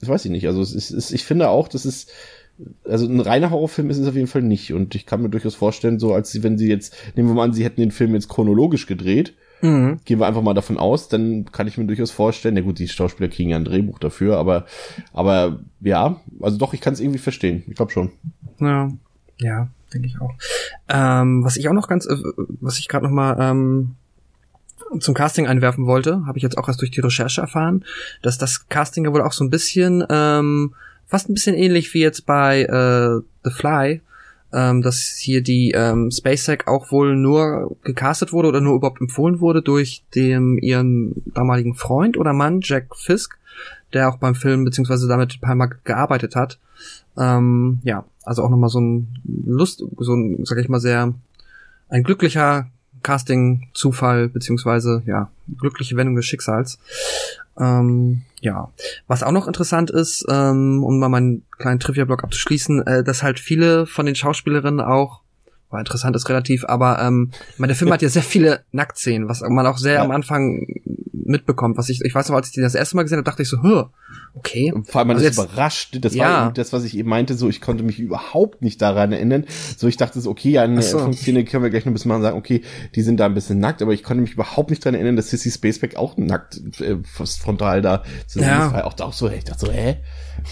das 0.00 0.08
weiß 0.08 0.24
ich 0.24 0.30
nicht. 0.30 0.46
Also 0.46 0.62
es 0.62 0.74
ist, 0.74 0.90
es, 0.90 1.12
ich 1.12 1.24
finde 1.24 1.50
auch, 1.50 1.68
dass 1.68 1.84
es 1.84 2.06
also 2.84 3.06
ein 3.06 3.20
reiner 3.20 3.50
Horrorfilm 3.50 3.90
ist 3.90 3.98
es 3.98 4.08
auf 4.08 4.14
jeden 4.14 4.26
Fall 4.26 4.42
nicht. 4.42 4.72
Und 4.72 4.94
ich 4.94 5.06
kann 5.06 5.22
mir 5.22 5.30
durchaus 5.30 5.54
vorstellen, 5.54 5.98
so 5.98 6.14
als 6.14 6.42
wenn 6.42 6.58
sie 6.58 6.68
jetzt, 6.68 6.94
nehmen 7.14 7.28
wir 7.28 7.34
mal 7.34 7.44
an, 7.44 7.52
sie 7.52 7.64
hätten 7.64 7.80
den 7.80 7.90
Film 7.90 8.14
jetzt 8.14 8.28
chronologisch 8.28 8.86
gedreht 8.86 9.34
Mhm. 9.62 10.00
Gehen 10.04 10.18
wir 10.18 10.26
einfach 10.26 10.42
mal 10.42 10.54
davon 10.54 10.78
aus, 10.78 11.08
dann 11.08 11.44
kann 11.52 11.66
ich 11.66 11.76
mir 11.76 11.86
durchaus 11.86 12.10
vorstellen, 12.10 12.54
na 12.54 12.60
gut, 12.62 12.78
die 12.78 12.88
Schauspieler 12.88 13.28
kriegen 13.28 13.50
ja 13.50 13.56
ein 13.56 13.64
Drehbuch 13.64 13.98
dafür, 13.98 14.38
aber, 14.38 14.66
aber 15.12 15.60
ja, 15.80 16.20
also 16.40 16.56
doch, 16.58 16.72
ich 16.72 16.80
kann 16.80 16.94
es 16.94 17.00
irgendwie 17.00 17.18
verstehen. 17.18 17.64
Ich 17.66 17.74
glaube 17.74 17.92
schon. 17.92 18.10
Ja, 18.58 18.90
ja, 19.38 19.68
denke 19.92 20.08
ich 20.08 20.20
auch. 20.20 20.32
Ähm, 20.88 21.44
was 21.44 21.56
ich 21.56 21.68
auch 21.68 21.74
noch 21.74 21.88
ganz, 21.88 22.06
äh, 22.06 22.16
was 22.60 22.78
ich 22.78 22.88
gerade 22.88 23.04
noch 23.04 23.12
mal 23.12 23.36
ähm, 23.38 23.96
zum 24.98 25.14
Casting 25.14 25.46
einwerfen 25.46 25.86
wollte, 25.86 26.24
habe 26.26 26.38
ich 26.38 26.42
jetzt 26.42 26.58
auch 26.58 26.68
erst 26.68 26.80
durch 26.80 26.90
die 26.90 27.00
Recherche 27.00 27.40
erfahren, 27.40 27.84
dass 28.22 28.38
das 28.38 28.68
Casting 28.68 29.04
ja 29.04 29.12
wohl 29.12 29.22
auch 29.22 29.32
so 29.32 29.44
ein 29.44 29.50
bisschen, 29.50 30.04
ähm, 30.10 30.74
fast 31.06 31.28
ein 31.28 31.34
bisschen 31.34 31.54
ähnlich 31.54 31.92
wie 31.94 32.00
jetzt 32.00 32.26
bei 32.26 32.62
äh, 32.62 33.22
The 33.44 33.50
Fly, 33.50 34.00
ähm, 34.52 34.82
dass 34.82 35.16
hier 35.18 35.42
die 35.42 35.72
ähm, 35.72 36.10
SpaceX 36.10 36.66
auch 36.66 36.90
wohl 36.90 37.16
nur 37.16 37.76
gecastet 37.84 38.32
wurde 38.32 38.48
oder 38.48 38.60
nur 38.60 38.76
überhaupt 38.76 39.00
empfohlen 39.00 39.40
wurde 39.40 39.62
durch 39.62 40.04
dem 40.14 40.58
ihren 40.58 41.22
damaligen 41.34 41.74
Freund 41.74 42.16
oder 42.16 42.32
Mann 42.32 42.60
Jack 42.62 42.96
Fisk, 42.96 43.38
der 43.92 44.08
auch 44.08 44.16
beim 44.16 44.34
Film 44.34 44.64
beziehungsweise 44.64 45.08
damit 45.08 45.36
ein 45.36 45.40
paar 45.40 45.54
Mal 45.54 45.70
gearbeitet 45.84 46.36
hat. 46.36 46.58
Ähm, 47.16 47.80
ja, 47.84 48.04
also 48.24 48.42
auch 48.42 48.50
nochmal 48.50 48.70
so 48.70 48.80
ein 48.80 49.08
Lust, 49.44 49.84
so 49.98 50.14
ein, 50.14 50.44
sag 50.44 50.58
ich 50.58 50.68
mal, 50.68 50.80
sehr 50.80 51.14
ein 51.88 52.02
glücklicher 52.02 52.68
Casting-Zufall, 53.02 54.28
beziehungsweise 54.28 55.02
ja, 55.06 55.30
glückliche 55.58 55.96
Wendung 55.96 56.16
des 56.16 56.26
Schicksals. 56.26 56.78
Ähm, 57.58 58.22
ja, 58.40 58.70
was 59.06 59.22
auch 59.22 59.32
noch 59.32 59.46
interessant 59.46 59.90
ist, 59.90 60.24
ähm, 60.28 60.82
um 60.82 60.98
mal 60.98 61.08
meinen 61.08 61.42
kleinen 61.58 61.80
Trivia-Blog 61.80 62.24
abzuschließen, 62.24 62.86
äh, 62.86 63.04
dass 63.04 63.22
halt 63.22 63.38
viele 63.38 63.86
von 63.86 64.06
den 64.06 64.14
Schauspielerinnen 64.14 64.80
auch, 64.80 65.20
war 65.70 65.80
interessant 65.80 66.16
ist 66.16 66.28
relativ, 66.28 66.64
aber 66.64 67.00
ähm, 67.00 67.30
ich 67.52 67.58
meine, 67.58 67.68
der 67.68 67.76
Film 67.76 67.92
hat 67.92 68.02
ja 68.02 68.08
sehr 68.08 68.22
viele 68.22 68.64
Nacktszenen, 68.72 69.28
was 69.28 69.40
man 69.40 69.66
auch 69.66 69.78
sehr 69.78 69.94
ja. 69.94 70.02
am 70.02 70.10
Anfang 70.10 70.66
mitbekommt. 71.30 71.78
Was 71.78 71.88
ich, 71.88 72.00
ich 72.04 72.14
weiß 72.14 72.28
noch, 72.28 72.36
als 72.36 72.48
ich 72.48 72.54
den 72.54 72.64
das 72.64 72.74
erste 72.74 72.96
Mal 72.96 73.04
gesehen 73.04 73.18
habe, 73.18 73.24
dachte 73.24 73.42
ich 73.42 73.48
so, 73.48 73.62
Hö, 73.62 73.84
okay. 74.34 74.72
Und 74.72 74.90
vor 74.90 74.98
allem 74.98 75.08
man 75.08 75.16
also 75.16 75.28
ist 75.28 75.36
jetzt, 75.36 75.44
überrascht. 75.44 75.98
Das 76.00 76.14
ja. 76.14 76.24
war 76.24 76.46
eben 76.46 76.54
das, 76.54 76.72
was 76.72 76.84
ich 76.84 76.96
eben 76.96 77.08
meinte, 77.08 77.34
so 77.34 77.48
ich 77.48 77.60
konnte 77.60 77.84
mich 77.84 77.98
überhaupt 77.98 78.62
nicht 78.62 78.82
daran 78.82 79.12
erinnern. 79.12 79.44
So 79.76 79.86
ich 79.86 79.96
dachte 79.96 80.20
so, 80.20 80.30
okay, 80.30 80.58
eine 80.58 80.82
so. 80.82 81.12
Szene 81.12 81.44
können 81.44 81.62
wir 81.62 81.70
gleich 81.70 81.84
noch 81.84 81.90
ein 81.90 81.94
bisschen 81.94 82.10
mal 82.10 82.20
sagen, 82.20 82.36
okay, 82.36 82.62
die 82.94 83.02
sind 83.02 83.18
da 83.18 83.26
ein 83.26 83.34
bisschen 83.34 83.60
nackt, 83.60 83.80
aber 83.80 83.92
ich 83.92 84.02
konnte 84.02 84.20
mich 84.20 84.32
überhaupt 84.32 84.70
nicht 84.70 84.84
daran 84.84 84.94
erinnern, 84.94 85.16
dass 85.16 85.30
Sissy 85.30 85.50
Spaceback 85.50 85.96
auch 85.96 86.16
nackt 86.16 86.60
äh, 86.80 86.96
frontal 87.04 87.80
da 87.80 88.02
zu 88.26 88.40
sehen 88.40 88.48
ja. 88.48 88.66
ist. 88.66 88.72
War 88.72 88.84
auch, 88.84 88.98
auch 89.00 89.12
so, 89.12 89.28
ich 89.28 89.44
dachte 89.44 89.66
so, 89.66 89.72
hä? 89.72 89.98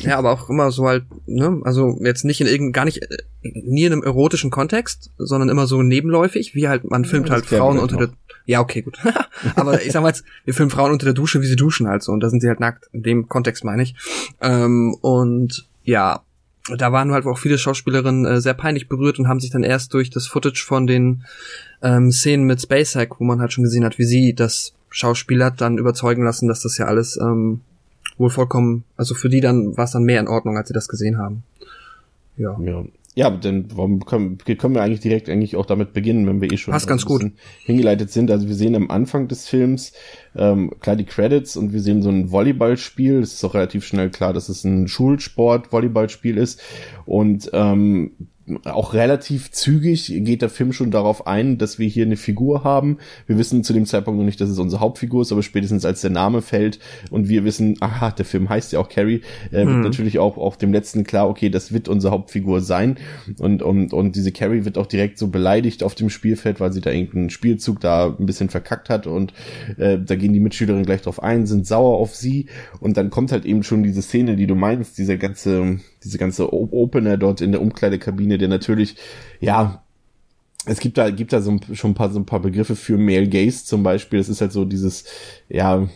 Ja, 0.01 0.19
aber 0.19 0.33
auch 0.33 0.49
immer 0.49 0.71
so 0.71 0.87
halt, 0.87 1.05
ne, 1.27 1.61
also 1.65 1.99
jetzt 2.03 2.25
nicht 2.25 2.41
in 2.41 2.47
irgendeinem, 2.47 2.73
gar 2.73 2.85
nicht, 2.85 3.03
äh, 3.03 3.17
nie 3.43 3.85
in 3.85 3.93
einem 3.93 4.03
erotischen 4.03 4.51
Kontext, 4.51 5.11
sondern 5.19 5.49
immer 5.49 5.67
so 5.67 5.83
nebenläufig, 5.83 6.55
wie 6.55 6.69
halt, 6.69 6.85
man 6.85 7.05
filmt 7.05 7.29
ja, 7.29 7.35
halt 7.35 7.47
Frauen 7.47 7.79
unter 7.79 7.97
der, 7.97 8.11
ja, 8.47 8.61
okay, 8.61 8.83
gut. 8.83 8.99
aber 9.57 9.83
ich 9.83 9.93
sag 9.93 10.03
mal 10.03 10.09
jetzt, 10.09 10.25
wir 10.45 10.55
filmen 10.55 10.71
Frauen 10.71 10.93
unter 10.93 11.05
der 11.05 11.15
Dusche, 11.15 11.41
wie 11.43 11.47
sie 11.47 11.57
duschen 11.57 11.89
halt 11.89 12.03
so, 12.03 12.13
und 12.13 12.21
da 12.21 12.31
sind 12.31 12.41
sie 12.41 12.49
halt 12.49 12.61
nackt, 12.61 12.89
in 12.93 13.03
dem 13.03 13.29
Kontext 13.29 13.65
meine 13.65 13.83
ich. 13.83 13.95
Ähm, 14.41 14.95
und 15.01 15.67
ja, 15.85 16.23
da 16.77 16.93
waren 16.93 17.13
halt 17.13 17.27
auch 17.27 17.39
viele 17.39 17.59
Schauspielerinnen 17.59 18.27
äh, 18.27 18.41
sehr 18.41 18.55
peinlich 18.55 18.89
berührt 18.89 19.19
und 19.19 19.29
haben 19.29 19.41
sich 19.41 19.51
dann 19.51 19.63
erst 19.63 19.95
durch 19.95 20.11
das 20.11 20.27
Footage 20.27 20.65
von 20.65 20.87
den 20.87 21.25
ähm, 21.83 22.11
Szenen 22.13 22.45
mit 22.45 22.61
SpaceX, 22.61 23.17
wo 23.19 23.25
man 23.25 23.41
halt 23.41 23.53
schon 23.53 23.65
gesehen 23.65 23.85
hat, 23.85 23.99
wie 23.99 24.05
sie 24.05 24.35
das 24.35 24.75
Schauspieler 24.91 25.51
dann 25.51 25.79
überzeugen 25.79 26.25
lassen, 26.25 26.49
dass 26.49 26.63
das 26.63 26.79
ja 26.79 26.87
alles 26.87 27.19
ähm, 27.21 27.61
wohl 28.19 28.31
vollkommen, 28.31 28.85
also 28.97 29.15
für 29.15 29.29
die 29.29 29.41
dann 29.41 29.77
war 29.77 29.85
es 29.85 29.93
dann 29.93 30.05
mehr 30.05 30.21
in 30.21 30.29
Ordnung, 30.29 30.57
als 30.57 30.69
sie 30.69 30.75
das 30.75 30.89
gesehen 30.89 31.19
haben. 31.19 31.43
Ja. 32.37 32.57
Ja, 32.61 32.85
ja 33.15 33.31
dann 33.31 33.67
warum 33.75 34.05
können, 34.05 34.39
können 34.39 34.75
wir 34.75 34.83
eigentlich 34.83 35.01
direkt 35.01 35.29
eigentlich 35.29 35.57
auch 35.57 35.67
damit 35.67 35.93
beginnen, 35.93 36.27
wenn 36.27 36.41
wir 36.41 36.53
eh 36.53 36.57
schon 36.57 36.73
Passt 36.73 36.87
ganz 36.87 37.05
gut. 37.05 37.31
hingeleitet 37.65 38.11
sind. 38.11 38.31
Also 38.31 38.49
wir 38.49 38.55
sehen 38.55 38.75
am 38.75 38.91
Anfang 38.91 39.29
des 39.29 39.49
Films 39.49 39.93
ähm, 40.37 40.73
klar 40.81 40.97
die 40.97 41.05
Credits 41.05 41.57
und 41.57 41.73
wir 41.73 41.81
sehen 41.81 42.03
so 42.03 42.11
ein 42.11 42.31
Volleyballspiel. 42.31 43.21
Es 43.21 43.35
ist 43.35 43.45
auch 43.45 43.55
relativ 43.55 43.85
schnell 43.85 44.11
klar, 44.11 44.33
dass 44.33 44.49
es 44.49 44.65
ein 44.65 44.89
Schulsport-Volleyballspiel 44.89 46.39
ist. 46.39 46.61
Und 47.07 47.51
ähm, 47.53 48.13
auch 48.65 48.95
relativ 48.95 49.51
zügig 49.51 50.07
geht 50.25 50.43
der 50.43 50.51
Film 50.51 50.73
schon 50.73 50.91
darauf 50.91 51.27
ein, 51.27 51.59
dass 51.59 51.79
wir 51.79 51.89
hier 51.89 52.05
eine 52.05 52.17
Figur 52.17 52.65
haben. 52.65 52.99
Wir 53.27 53.39
wissen 53.39 53.65
zu 53.65 53.73
dem 53.73 53.87
Zeitpunkt 53.87 54.19
noch 54.19 54.25
nicht, 54.25 54.41
dass 54.41 54.49
es 54.49 54.59
unsere 54.59 54.81
Hauptfigur 54.81 55.23
ist, 55.23 55.33
aber 55.33 55.43
spätestens 55.43 55.85
als 55.85 56.01
der 56.01 56.11
Name 56.11 56.43
fällt 56.43 56.79
und 57.11 57.29
wir 57.29 57.45
wissen, 57.45 57.77
aha, 57.81 58.11
der 58.11 58.25
Film 58.25 58.49
heißt 58.49 58.73
ja 58.73 58.79
auch 58.79 58.89
Carrie, 58.89 59.23
äh, 59.51 59.59
wird 59.59 59.69
mhm. 59.69 59.81
natürlich 59.83 60.19
auch 60.19 60.37
auf 60.37 60.57
dem 60.57 60.73
letzten 60.73 61.05
klar, 61.05 61.29
okay, 61.29 61.51
das 61.51 61.73
wird 61.73 61.89
unsere 61.89 62.13
Hauptfigur 62.13 62.61
sein. 62.61 62.97
Und, 63.39 63.63
und, 63.63 63.93
und 63.93 64.17
diese 64.17 64.33
Carrie 64.33 64.65
wird 64.65 64.79
auch 64.79 64.87
direkt 64.87 65.19
so 65.19 65.29
beleidigt 65.29 65.83
auf 65.83 65.95
dem 65.95 66.11
Spielfeld, 66.11 66.61
weil 66.61 66.73
sie 66.73 66.81
da 66.81 66.91
irgendeinen 66.91 67.31
Spielzug 67.31 67.81
da 67.81 68.15
ein 68.19 68.27
bisschen 68.27 68.49
verkackt 68.49 68.89
hat 68.89 69.07
und 69.07 69.33
äh, 69.77 69.99
da 69.99 70.15
gehen 70.17 70.33
die 70.33 70.41
Mitschülerinnen 70.41 70.87
gleich 70.87 71.03
drauf 71.03 71.23
ein, 71.23 71.47
sind 71.47 71.67
sauer 71.67 71.99
auf 71.99 72.15
sie 72.15 72.47
und 72.81 72.97
dann 72.97 73.11
kommt 73.11 73.33
halt 73.33 73.45
eben 73.45 73.63
schon 73.63 73.83
diese 73.83 74.03
Szene, 74.03 74.37
die 74.37 74.47
du 74.47 74.55
meinst, 74.55 74.99
dieser 74.99 75.17
ganze 75.17 75.81
diese 76.09 76.19
ganze 76.19 76.53
Opener 76.53 77.17
dort 77.17 77.41
in 77.41 77.53
der 77.53 77.61
Umkleidekabine, 77.61 78.39
der 78.39 78.49
natürlich, 78.49 78.97
ja, 79.41 79.83
es 80.67 80.81
gibt 80.81 80.99
da, 80.99 81.11
gibt 81.11 81.33
da 81.33 81.41
so 81.41 81.51
ein, 81.51 81.61
schon 81.75 81.93
ein 81.93 81.95
paar, 81.95 82.11
so 82.11 82.19
ein 82.19 82.27
paar 82.27 82.41
Begriffe 82.41 82.77
für 82.77 82.99
Male 82.99 83.29
Gaze 83.29 83.65
zum 83.65 83.83
Beispiel. 83.83 84.19
Es 84.19 84.29
ist 84.29 84.41
halt 84.41 84.53
so 84.53 84.65
dieses, 84.65 85.05
ja, 85.49 85.89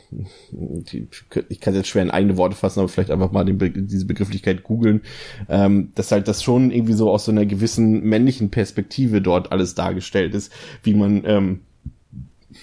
ich 1.49 1.61
kann 1.61 1.75
jetzt 1.75 1.89
schwer 1.89 2.03
in 2.03 2.11
eigene 2.11 2.37
Worte 2.37 2.57
fassen, 2.57 2.81
aber 2.81 2.89
vielleicht 2.89 3.11
einfach 3.11 3.33
mal 3.33 3.45
den 3.45 3.87
diese 3.87 4.07
Begrifflichkeit 4.07 4.63
googeln, 4.63 5.03
ähm, 5.49 5.91
dass 5.95 6.13
halt 6.13 6.29
das 6.29 6.43
schon 6.43 6.71
irgendwie 6.71 6.95
so 6.95 7.11
aus 7.11 7.25
so 7.25 7.33
einer 7.33 7.45
gewissen 7.45 8.03
männlichen 8.03 8.51
Perspektive 8.51 9.21
dort 9.21 9.53
alles 9.53 9.75
dargestellt 9.75 10.35
ist, 10.35 10.53
wie 10.83 10.95
man, 10.95 11.23
ähm, 11.27 11.61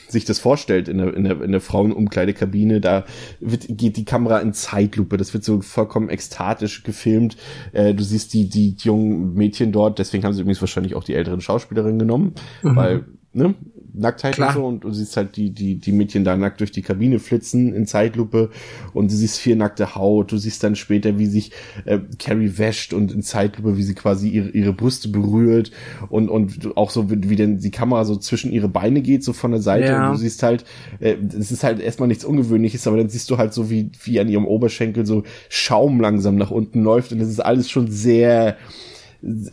sich 0.07 0.25
das 0.25 0.39
vorstellt 0.39 0.87
in 0.87 0.97
der, 0.97 1.13
in 1.13 1.23
der, 1.23 1.41
in 1.41 1.51
der 1.51 1.61
Frauenumkleidekabine, 1.61 2.81
da 2.81 3.05
wird, 3.39 3.65
geht 3.69 3.97
die 3.97 4.05
Kamera 4.05 4.39
in 4.39 4.53
Zeitlupe, 4.53 5.17
das 5.17 5.33
wird 5.33 5.43
so 5.43 5.61
vollkommen 5.61 6.09
ekstatisch 6.09 6.83
gefilmt. 6.83 7.37
Äh, 7.71 7.93
du 7.93 8.03
siehst 8.03 8.33
die, 8.33 8.49
die 8.49 8.75
jungen 8.79 9.33
Mädchen 9.33 9.71
dort, 9.71 9.99
deswegen 9.99 10.23
haben 10.23 10.33
sie 10.33 10.41
übrigens 10.41 10.61
wahrscheinlich 10.61 10.95
auch 10.95 11.03
die 11.03 11.13
älteren 11.13 11.41
Schauspielerinnen 11.41 11.99
genommen, 11.99 12.33
mhm. 12.63 12.75
weil, 12.75 13.05
ne, 13.33 13.55
Nacktheit 13.93 14.35
Klar. 14.35 14.49
und 14.49 14.53
so 14.55 14.65
und 14.65 14.83
du 14.83 14.91
siehst 14.91 15.17
halt 15.17 15.35
die, 15.35 15.51
die, 15.51 15.75
die 15.75 15.91
Mädchen 15.91 16.23
da 16.23 16.35
nackt 16.35 16.59
durch 16.59 16.71
die 16.71 16.81
Kabine 16.81 17.19
flitzen 17.19 17.73
in 17.73 17.85
Zeitlupe 17.85 18.49
und 18.93 19.11
du 19.11 19.15
siehst 19.15 19.39
vier 19.39 19.55
nackte 19.55 19.95
Haut, 19.95 20.31
du 20.31 20.37
siehst 20.37 20.63
dann 20.63 20.75
später, 20.75 21.17
wie 21.17 21.25
sich 21.25 21.51
äh, 21.85 21.99
Carrie 22.17 22.57
wäscht 22.57 22.93
und 22.93 23.11
in 23.11 23.21
Zeitlupe, 23.21 23.77
wie 23.77 23.83
sie 23.83 23.95
quasi 23.95 24.29
ihre, 24.29 24.49
ihre 24.49 24.73
Brüste 24.73 25.09
berührt 25.09 25.71
und, 26.09 26.29
und 26.29 26.77
auch 26.77 26.89
so, 26.89 27.09
wie, 27.09 27.29
wie 27.29 27.35
denn 27.35 27.59
die 27.59 27.71
Kamera 27.71 28.05
so 28.05 28.15
zwischen 28.15 28.51
ihre 28.51 28.69
Beine 28.69 29.01
geht, 29.01 29.23
so 29.23 29.33
von 29.33 29.51
der 29.51 29.61
Seite 29.61 29.87
ja. 29.87 30.07
und 30.07 30.13
du 30.13 30.19
siehst 30.19 30.43
halt, 30.43 30.65
äh, 30.99 31.15
es 31.37 31.51
ist 31.51 31.63
halt 31.63 31.79
erstmal 31.79 32.07
nichts 32.07 32.25
Ungewöhnliches, 32.25 32.87
aber 32.87 32.97
dann 32.97 33.09
siehst 33.09 33.29
du 33.29 33.37
halt 33.37 33.53
so, 33.53 33.69
wie, 33.69 33.91
wie 34.03 34.19
an 34.19 34.29
ihrem 34.29 34.45
Oberschenkel 34.45 35.05
so 35.05 35.23
Schaum 35.49 35.99
langsam 35.99 36.35
nach 36.35 36.51
unten 36.51 36.83
läuft 36.83 37.11
und 37.11 37.19
das 37.19 37.29
ist 37.29 37.39
alles 37.39 37.69
schon 37.69 37.89
sehr, 37.89 38.57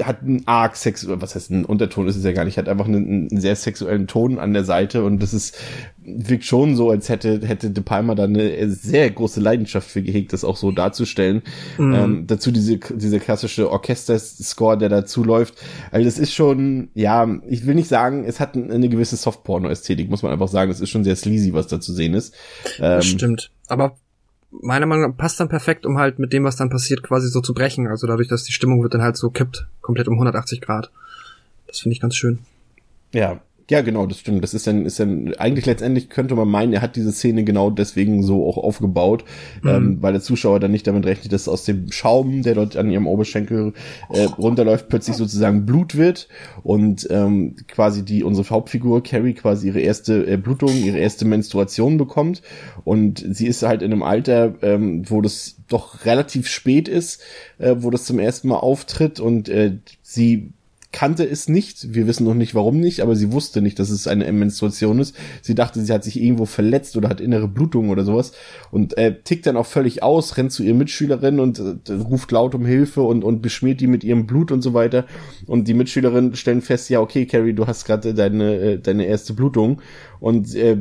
hat 0.03 0.23
einen 0.23 0.47
arg 0.47 0.77
sexuell, 0.77 1.21
was 1.21 1.35
heißt 1.35 1.51
ein 1.51 1.65
Unterton 1.65 2.07
ist 2.07 2.17
es 2.17 2.25
ja 2.25 2.33
gar 2.33 2.45
nicht, 2.45 2.57
hat 2.57 2.69
einfach 2.69 2.87
einen, 2.87 3.29
einen, 3.31 3.41
sehr 3.41 3.57
sexuellen 3.57 4.07
Ton 4.07 4.39
an 4.39 4.53
der 4.53 4.63
Seite 4.63 5.03
und 5.03 5.21
das 5.21 5.35
ist, 5.35 5.59
wirkt 6.05 6.45
schon 6.45 6.77
so, 6.77 6.91
als 6.91 7.09
hätte, 7.09 7.41
hätte 7.45 7.71
De 7.71 7.83
Palma 7.83 8.15
da 8.15 8.25
eine 8.25 8.71
sehr 8.71 9.11
große 9.11 9.41
Leidenschaft 9.41 9.91
für 9.91 10.03
gehegt, 10.03 10.33
das 10.33 10.45
auch 10.45 10.57
so 10.57 10.71
darzustellen. 10.71 11.43
Mhm. 11.79 11.95
Ähm, 11.95 12.27
dazu 12.29 12.53
diese, 12.53 12.79
diese 12.79 13.19
klassische 13.19 13.71
Orchesterscore, 13.71 14.79
der 14.79 14.89
dazu 14.89 15.25
läuft. 15.25 15.55
Also 15.91 16.05
das 16.05 16.21
ist 16.21 16.33
schon, 16.33 16.91
ja, 16.95 17.29
ich 17.49 17.67
will 17.67 17.75
nicht 17.75 17.89
sagen, 17.89 18.25
es 18.25 18.39
hat 18.39 18.55
eine 18.57 18.89
gewisse 18.89 19.17
Softporno-Ästhetik, 19.17 20.09
muss 20.09 20.23
man 20.23 20.33
einfach 20.33 20.49
sagen. 20.49 20.71
Es 20.71 20.81
ist 20.81 20.91
schon 20.91 21.03
sehr 21.03 21.17
sleazy, 21.17 21.53
was 21.55 21.67
da 21.67 21.81
zu 21.81 21.93
sehen 21.93 22.15
ist. 22.15 22.35
Ähm, 22.79 23.03
stimmt. 23.03 23.51
Aber 23.67 23.97
meiner 24.51 24.87
Meinung 24.87 25.11
nach 25.11 25.17
passt 25.17 25.41
dann 25.41 25.49
perfekt, 25.49 25.87
um 25.87 25.99
halt 25.99 26.19
mit 26.19 26.33
dem, 26.33 26.45
was 26.45 26.57
dann 26.57 26.71
passiert, 26.71 27.03
quasi 27.03 27.29
so 27.29 27.41
zu 27.41 27.55
brechen. 27.55 27.87
Also 27.89 28.07
dadurch, 28.07 28.29
dass 28.29 28.45
die 28.45 28.53
Stimmung 28.53 28.83
wird 28.83 28.95
dann 28.95 29.03
halt 29.03 29.17
so 29.17 29.31
kippt, 29.31 29.67
komplett 29.81 30.09
um 30.09 30.15
180 30.15 30.61
Grad. 30.61 30.91
Das 31.67 31.81
finde 31.81 31.95
ich 31.95 32.01
ganz 32.01 32.17
schön. 32.17 32.39
Ja, 33.13 33.41
ja, 33.69 33.81
genau, 33.81 34.07
das 34.07 34.21
stimmt. 34.21 34.45
Das 34.45 34.55
ist 34.55 34.69
dann, 34.69 34.87
ist 34.87 35.01
dann, 35.01 35.35
eigentlich 35.35 35.67
letztendlich 35.67 36.09
könnte 36.09 36.37
man 36.37 36.47
meinen, 36.47 36.73
er 36.73 36.83
hat 36.83 36.95
diese 36.95 37.11
Szene 37.11 37.43
genau 37.43 37.71
deswegen 37.71 38.23
so 38.23 38.47
auch 38.47 38.59
aufgebaut, 38.59 39.25
mhm. 39.63 39.69
ähm, 39.69 39.99
weil 40.03 40.13
der 40.13 40.23
Zuschauer 40.23 40.61
dann 40.61 40.71
nicht 40.71 40.87
damit 40.87 41.05
rechnet, 41.05 41.33
dass 41.33 41.49
aus 41.49 41.65
dem 41.65 41.91
Schaum, 41.91 42.43
der 42.43 42.55
dort 42.55 42.77
an 42.77 42.91
ihrem 42.91 43.09
Oberschenkel 43.09 43.73
äh, 44.11 44.23
runterläuft, 44.23 44.89
plötzlich 44.89 45.17
sozusagen 45.17 45.67
Blut 45.67 45.97
wird 45.97 46.29
und 46.63 47.09
ähm, 47.11 47.57
quasi 47.67 48.05
die, 48.05 48.23
unsere 48.23 48.49
Hauptfigur 48.49 49.03
Carrie 49.03 49.35
quasi 49.35 49.67
ihre 49.67 49.81
erste 49.81 50.25
äh, 50.27 50.37
Blutung, 50.37 50.73
ihre 50.73 50.99
erste 50.99 51.25
Menstruation 51.25 51.99
bekommt 51.99 52.43
und 52.85 53.25
sie 53.29 53.49
ist 53.49 53.65
halt 53.65 53.83
in 53.83 53.93
einem 53.93 54.05
Alter, 54.05 54.55
ähm, 54.63 55.03
wo 55.11 55.21
das 55.23 55.57
doch 55.67 56.05
relativ 56.05 56.47
spät 56.47 56.87
ist, 56.87 57.21
äh, 57.59 57.75
wo 57.79 57.91
das 57.91 58.05
zum 58.05 58.21
ersten 58.21 58.47
Mal 58.47 58.59
auftritt 58.59 59.19
und 59.19 59.49
äh, 59.49 59.79
sie 60.03 60.53
kannte 60.97 61.29
es 61.29 61.47
nicht. 61.47 61.93
Wir 61.93 62.07
wissen 62.07 62.25
noch 62.25 62.33
nicht, 62.33 62.55
warum 62.55 62.81
nicht, 62.81 63.03
aber 63.03 63.15
sie 63.17 63.31
wusste 63.31 63.61
nicht, 63.61 63.79
dass 63.79 63.91
es 63.91 64.09
eine 64.09 64.33
Menstruation 64.33 64.99
ist. 64.99 65.15
Sie 65.43 65.55
dachte, 65.55 65.83
sie 65.83 65.93
hat 65.93 66.03
sich 66.03 66.19
irgendwo 66.19 66.47
verletzt 66.47 66.97
oder 66.97 67.11
hat 67.11 67.21
innere 67.21 67.49
Blutung 67.49 67.91
oder 67.91 68.03
sowas 68.03 68.33
und 68.71 68.97
äh, 68.97 69.21
tickt 69.23 69.45
dann 69.47 69.59
auch 69.59 69.67
völlig 69.67 70.03
aus, 70.03 70.39
rennt 70.39 70.53
zu 70.53 70.63
ihren 70.63 70.79
Mitschülerin 70.79 71.39
und 71.39 71.59
äh, 71.59 71.93
ruft 71.93 72.33
laut 72.33 72.55
um 72.55 72.65
Hilfe 72.65 73.03
und, 73.03 73.25
und 73.25 73.43
beschmiert 73.43 73.83
die 73.83 73.89
mit 73.89 74.05
ihrem 74.05 74.27
Blut 74.27 74.51
und 74.51 74.63
so 74.63 74.73
weiter. 74.73 75.05
Und 75.47 75.69
die 75.69 75.75
Mitschülerinnen 75.75 76.35
stellen 76.35 76.63
fest, 76.63 76.89
ja, 76.89 77.03
okay, 77.03 77.27
Carrie, 77.27 77.53
du 77.53 77.67
hast 77.67 77.85
gerade 77.85 78.15
deine, 78.15 78.55
äh, 78.55 78.79
deine 78.79 79.05
erste 79.05 79.35
Blutung. 79.35 79.83
Und 80.19 80.55
äh, 80.55 80.79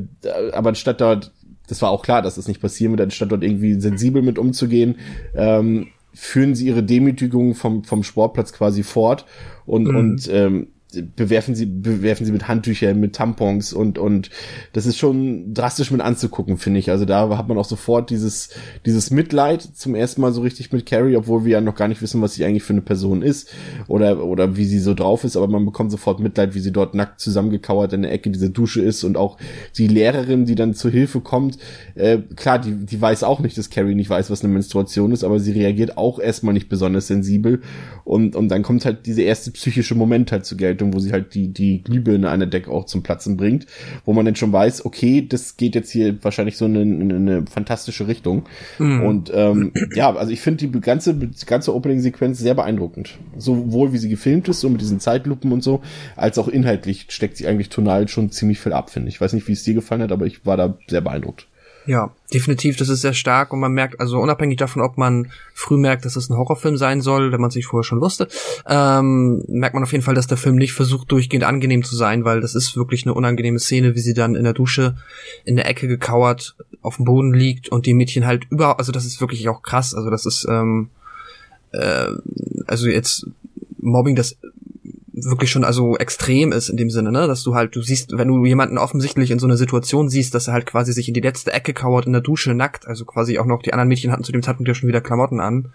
aber 0.54 0.70
anstatt 0.70 1.02
dort 1.02 1.34
das 1.68 1.82
war 1.82 1.90
auch 1.90 2.04
klar, 2.04 2.22
dass 2.22 2.36
das 2.36 2.48
nicht 2.48 2.62
passieren 2.62 2.94
wird, 2.94 3.02
anstatt 3.02 3.32
dort 3.32 3.44
irgendwie 3.44 3.74
sensibel 3.82 4.22
mit 4.22 4.38
umzugehen, 4.38 4.98
ähm, 5.34 5.88
führen 6.16 6.56
sie 6.56 6.68
ihre 6.68 6.84
Demütigung 6.84 7.56
vom, 7.56 7.84
vom 7.84 8.04
Sportplatz 8.04 8.54
quasi 8.54 8.84
fort 8.84 9.26
und, 9.66 9.84
mhm. 9.88 9.96
und 9.96 10.30
ähm, 10.32 10.68
bewerfen 11.16 11.56
sie, 11.56 11.66
bewerfen 11.66 12.26
sie 12.26 12.32
mit 12.32 12.48
Handtüchern, 12.48 13.00
mit 13.00 13.16
Tampons 13.16 13.74
und, 13.74 13.98
und 13.98 14.30
das 14.74 14.86
ist 14.86 14.98
schon 14.98 15.54
drastisch 15.54 15.92
mit 15.92 16.02
anzugucken, 16.02 16.58
finde 16.58 16.80
ich. 16.80 16.90
Also 16.90 17.06
da 17.06 17.38
hat 17.38 17.48
man 17.48 17.58
auch 17.58 17.66
sofort 17.66 18.10
dieses, 18.10 18.50
dieses 18.86 19.12
Mitleid 19.12 19.62
zum 19.62 19.96
ersten 19.96 20.22
Mal 20.22 20.32
so 20.32 20.42
richtig 20.42 20.72
mit 20.72 20.86
Carrie, 20.86 21.18
obwohl 21.18 21.46
wir 21.46 21.54
ja 21.54 21.62
noch 21.62 21.76
gar 21.76 21.88
nicht 21.88 22.02
wissen, 22.02 22.22
was 22.22 22.36
sie 22.36 22.46
eigentlich 22.46 22.64
für 22.64 22.74
eine 22.74 22.82
Person 22.82 23.22
ist 23.22 23.52
oder, 23.88 24.24
oder 24.24 24.56
wie 24.56 24.66
sie 24.66 24.80
so 24.80 24.94
drauf 24.94 25.24
ist, 25.24 25.36
aber 25.36 25.48
man 25.48 25.66
bekommt 25.66 25.92
sofort 25.92 26.20
Mitleid, 26.20 26.56
wie 26.56 26.60
sie 26.60 26.72
dort 26.72 26.96
nackt 26.96 27.20
zusammengekauert 27.20 27.94
in 27.94 28.04
der 28.04 28.12
Ecke 28.12 28.30
dieser 28.30 28.50
Dusche 28.50 28.82
ist 28.82 29.04
und 29.04 29.18
auch 29.18 29.38
die 29.78 29.88
Lehrerin, 29.88 30.46
die 30.46 30.56
dann 30.56 30.74
zur 30.74 30.92
Hilfe 30.92 31.20
kommt, 31.20 31.58
äh, 31.96 32.20
klar, 32.36 32.60
die, 32.60 32.86
die 32.86 33.02
weiß 33.02 33.24
auch 33.24 33.40
nicht, 33.40 33.58
dass 33.58 33.70
Carrie 33.70 33.96
nicht 33.96 34.10
weiß, 34.10 34.30
was 34.30 34.44
eine 34.44 34.54
Menstruation 34.54 35.12
ist, 35.12 35.24
aber 35.24 35.40
sie 35.40 35.52
reagiert 35.52 35.98
auch 35.98 36.20
erstmal 36.20 36.54
nicht 36.54 36.70
besonders 36.70 37.08
sensibel. 37.08 37.62
Und, 38.04 38.36
und 38.36 38.50
dann 38.50 38.62
kommt 38.62 38.86
halt 38.86 39.06
dieser 39.06 39.24
erste 39.24 39.52
psychische 39.52 39.96
Moment 39.96 40.32
halt 40.32 40.46
zur 40.46 40.58
Geltung 40.58 40.75
Richtung, 40.76 40.94
wo 40.94 41.00
sie 41.00 41.12
halt 41.12 41.34
die, 41.34 41.48
die 41.48 41.82
Glühbirne 41.84 42.30
an 42.30 42.40
der 42.40 42.50
Deck 42.50 42.68
auch 42.68 42.86
zum 42.86 43.04
Platzen 43.04 43.38
bringt, 43.38 43.66
wo 44.06 44.14
man 44.14 44.26
dann 44.26 44.36
schon 44.36 44.52
weiß, 44.52 44.86
okay, 44.86 45.26
das 45.28 45.58
geht 45.58 45.76
jetzt 45.76 45.92
hier 45.92 46.24
wahrscheinlich 46.24 46.58
so 46.58 46.66
in 46.66 46.76
eine, 46.76 47.16
eine 47.16 47.46
fantastische 47.48 48.08
Richtung. 48.08 48.44
Mhm. 48.80 49.04
Und 49.04 49.32
ähm, 49.34 49.72
ja, 49.96 50.14
also 50.14 50.32
ich 50.32 50.42
finde 50.42 50.68
die 50.68 50.82
ganze, 50.82 51.14
die 51.14 51.46
ganze 51.46 51.74
Opening-Sequenz 51.74 52.40
sehr 52.40 52.54
beeindruckend. 52.54 53.18
Sowohl 53.38 53.94
wie 53.94 53.98
sie 53.98 54.10
gefilmt 54.10 54.48
ist, 54.48 54.60
so 54.60 54.70
mit 54.70 54.82
diesen 54.82 55.00
Zeitlupen 55.00 55.52
und 55.52 55.64
so, 55.64 55.82
als 56.16 56.38
auch 56.38 56.48
inhaltlich 56.48 57.08
steckt 57.10 57.38
sie 57.38 57.48
eigentlich 57.48 57.70
tonal 57.70 58.08
schon 58.08 58.32
ziemlich 58.32 58.60
viel 58.60 58.74
ab, 58.74 58.90
finde 58.90 59.10
ich. 59.10 59.16
Ich 59.16 59.22
weiß 59.22 59.34
nicht, 59.34 59.48
wie 59.48 59.54
es 59.54 59.64
dir 59.64 59.74
gefallen 59.74 60.02
hat, 60.02 60.12
aber 60.12 60.26
ich 60.26 60.46
war 60.46 60.58
da 60.58 60.78
sehr 60.88 61.02
beeindruckt. 61.02 61.48
Ja, 61.88 62.12
definitiv, 62.34 62.78
das 62.78 62.90
ist 62.90 63.02
sehr 63.02 63.14
stark 63.14 63.54
und 63.54 63.60
man 63.60 63.72
merkt, 63.72 64.00
also 64.00 64.20
unabhängig 64.20 64.58
davon, 64.58 64.82
ob 64.82 64.98
man 64.98 65.32
früh 65.54 65.78
merkt, 65.78 66.04
dass 66.06 66.16
es 66.16 66.30
ein 66.30 66.38
Horrorfilm 66.38 66.78
sein 66.78 67.02
soll, 67.02 67.32
wenn 67.32 67.42
man 67.42 67.52
sich 67.52 67.68
vorher 67.68 67.84
schon 67.84 68.02
wusste, 68.02 68.28
ähm, 68.68 69.44
merkt 69.48 69.76
man 69.76 69.84
auf 69.84 69.92
jeden 69.92 70.04
Fall, 70.04 70.16
dass 70.16 70.26
der 70.26 70.38
Film 70.38 70.56
nicht 70.56 70.74
versucht, 70.74 71.12
durchgehend 71.12 71.44
angenehm 71.44 71.84
zu 71.84 71.96
sein, 71.96 72.26
weil 72.26 72.42
das 72.42 72.56
ist 72.56 72.76
wirklich 72.76 73.06
eine 73.06 73.14
unangenehme 73.14 73.60
Szene, 73.60 73.94
wie 73.94 74.00
sie 74.00 74.16
dann 74.16 74.36
in 74.36 74.44
der 74.44 74.54
Dusche 74.54 74.98
in 75.44 75.56
der 75.56 75.68
Ecke 75.68 75.88
gekauert 75.88 76.56
auf 76.82 76.96
dem 76.96 77.06
Boden 77.06 77.34
liegt 77.34 77.70
und 77.70 77.86
die 77.86 77.94
Mädchen 77.94 78.26
halt 78.26 78.46
überhaupt, 78.50 78.80
also 78.80 78.92
das 78.92 79.06
ist 79.06 79.22
wirklich 79.22 79.48
auch 79.48 79.62
krass, 79.62 79.94
also 79.94 80.10
das 80.10 80.26
ist, 80.26 80.48
ähm, 80.50 80.90
äh, 81.72 82.08
also 82.66 82.88
jetzt 82.88 83.28
Mobbing, 83.78 84.16
das 84.16 84.38
wirklich 85.26 85.52
schon 85.52 85.64
also 85.64 85.98
extrem 85.98 86.52
ist 86.52 86.70
in 86.70 86.78
dem 86.78 86.90
Sinne, 86.90 87.12
ne, 87.12 87.28
dass 87.28 87.44
du 87.44 87.56
halt, 87.56 87.76
du 87.76 87.82
siehst, 87.82 88.18
wenn 88.18 88.28
du 88.28 88.46
jemanden 88.46 88.78
offensichtlich 88.78 89.32
in 89.32 89.40
so 89.40 89.48
einer 89.48 89.58
Situation 89.58 90.10
siehst, 90.10 90.34
dass 90.36 90.48
er 90.48 90.54
halt 90.54 90.66
quasi 90.66 90.94
sich 90.94 91.08
in 91.08 91.14
die 91.14 91.22
letzte 91.22 91.54
Ecke 91.54 91.74
kauert 91.74 92.06
in 92.06 92.14
der 92.14 92.22
Dusche 92.22 92.54
nackt, 92.54 92.88
also 92.88 93.06
quasi 93.06 93.40
auch 93.40 93.46
noch 93.46 93.62
die 93.62 93.74
anderen 93.74 93.90
Mädchen 93.90 94.12
hatten 94.12 94.24
zu 94.24 94.32
dem 94.32 94.44
Zeitpunkt 94.44 94.68
ja 94.68 94.76
schon 94.76 94.90
wieder 94.90 95.02
Klamotten 95.02 95.40
an 95.40 95.74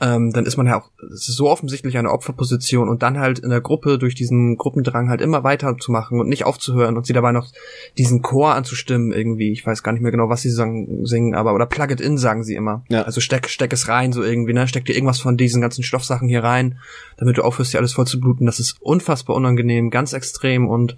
ähm, 0.00 0.32
dann 0.32 0.46
ist 0.46 0.56
man 0.56 0.66
ja 0.66 0.80
auch, 0.80 0.90
es 1.12 1.28
ist 1.28 1.36
so 1.36 1.50
offensichtlich 1.50 1.98
eine 1.98 2.10
Opferposition 2.10 2.88
und 2.88 3.02
dann 3.02 3.18
halt 3.18 3.40
in 3.40 3.50
der 3.50 3.60
Gruppe 3.60 3.98
durch 3.98 4.14
diesen 4.14 4.56
Gruppendrang 4.56 5.08
halt 5.08 5.20
immer 5.20 5.42
weiterzumachen 5.42 6.20
und 6.20 6.28
nicht 6.28 6.44
aufzuhören 6.44 6.96
und 6.96 7.06
sie 7.06 7.12
dabei 7.12 7.32
noch 7.32 7.48
diesen 7.96 8.22
Chor 8.22 8.54
anzustimmen 8.54 9.12
irgendwie. 9.12 9.50
Ich 9.50 9.66
weiß 9.66 9.82
gar 9.82 9.92
nicht 9.92 10.02
mehr 10.02 10.12
genau, 10.12 10.28
was 10.28 10.42
sie 10.42 10.50
sagen, 10.50 11.04
singen, 11.04 11.34
aber 11.34 11.54
oder 11.54 11.66
plug 11.66 11.90
it 11.90 12.00
in 12.00 12.16
sagen 12.16 12.44
sie 12.44 12.54
immer. 12.54 12.84
Ja. 12.88 13.02
Also 13.02 13.20
steck, 13.20 13.48
steck 13.48 13.72
es 13.72 13.88
rein 13.88 14.12
so 14.12 14.22
irgendwie, 14.22 14.52
ne? 14.52 14.68
Steck 14.68 14.84
dir 14.84 14.94
irgendwas 14.94 15.20
von 15.20 15.36
diesen 15.36 15.60
ganzen 15.60 15.82
Stoffsachen 15.82 16.28
hier 16.28 16.44
rein, 16.44 16.78
damit 17.16 17.38
du 17.38 17.42
aufhörst, 17.42 17.74
dir 17.74 17.78
alles 17.78 17.92
voll 17.92 18.06
zu 18.06 18.20
bluten. 18.20 18.46
Das 18.46 18.60
ist 18.60 18.76
unfassbar 18.80 19.34
unangenehm, 19.34 19.90
ganz 19.90 20.12
extrem 20.12 20.68
und 20.68 20.96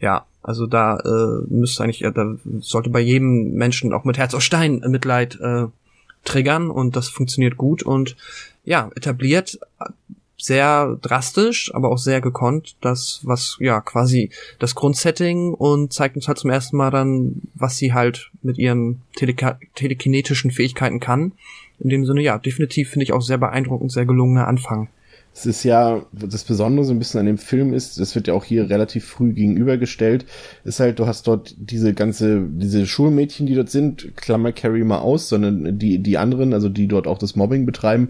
ja, 0.00 0.24
also 0.42 0.66
da 0.66 0.96
äh, 0.96 1.44
müsste 1.48 1.82
eigentlich, 1.82 2.00
ja, 2.00 2.10
da 2.10 2.36
sollte 2.60 2.88
bei 2.88 3.00
jedem 3.00 3.52
Menschen 3.52 3.92
auch 3.92 4.04
mit 4.04 4.16
Herz 4.16 4.32
aus 4.34 4.44
Stein 4.44 4.82
Mitleid 4.86 5.38
äh, 5.40 5.66
triggern 6.28 6.70
und 6.70 6.96
das 6.96 7.08
funktioniert 7.08 7.56
gut 7.56 7.82
und 7.82 8.16
ja, 8.64 8.90
etabliert 8.94 9.58
sehr 10.40 10.96
drastisch, 11.02 11.74
aber 11.74 11.90
auch 11.90 11.98
sehr 11.98 12.20
gekonnt, 12.20 12.76
das, 12.80 13.20
was, 13.24 13.56
ja, 13.58 13.80
quasi 13.80 14.30
das 14.60 14.76
Grundsetting 14.76 15.52
und 15.52 15.92
zeigt 15.92 16.14
uns 16.14 16.28
halt 16.28 16.38
zum 16.38 16.50
ersten 16.50 16.76
Mal 16.76 16.90
dann, 16.90 17.42
was 17.54 17.76
sie 17.76 17.92
halt 17.92 18.30
mit 18.42 18.56
ihren 18.56 19.02
Teleka 19.16 19.58
telekinetischen 19.74 20.52
Fähigkeiten 20.52 21.00
kann. 21.00 21.32
In 21.80 21.90
dem 21.90 22.06
Sinne, 22.06 22.22
ja, 22.22 22.38
definitiv 22.38 22.90
finde 22.90 23.04
ich 23.04 23.12
auch 23.12 23.22
sehr 23.22 23.38
beeindruckend, 23.38 23.90
sehr 23.90 24.06
gelungener 24.06 24.46
Anfang 24.46 24.88
es 25.38 25.46
ist 25.46 25.62
ja, 25.62 26.04
das 26.10 26.42
Besondere 26.42 26.84
so 26.84 26.92
ein 26.92 26.98
bisschen 26.98 27.20
an 27.20 27.26
dem 27.26 27.38
Film 27.38 27.72
ist, 27.72 28.00
das 28.00 28.16
wird 28.16 28.26
ja 28.26 28.34
auch 28.34 28.44
hier 28.44 28.68
relativ 28.68 29.04
früh 29.04 29.32
gegenübergestellt, 29.32 30.26
ist 30.64 30.80
halt, 30.80 30.98
du 30.98 31.06
hast 31.06 31.28
dort 31.28 31.54
diese 31.58 31.94
ganze, 31.94 32.44
diese 32.44 32.86
Schulmädchen, 32.86 33.46
die 33.46 33.54
dort 33.54 33.70
sind, 33.70 34.16
Klammer 34.16 34.50
Carrie 34.50 34.82
mal 34.82 34.98
aus, 34.98 35.28
sondern 35.28 35.78
die, 35.78 36.00
die 36.00 36.18
anderen, 36.18 36.52
also 36.52 36.68
die 36.68 36.88
dort 36.88 37.06
auch 37.06 37.18
das 37.18 37.36
Mobbing 37.36 37.66
betreiben, 37.66 38.08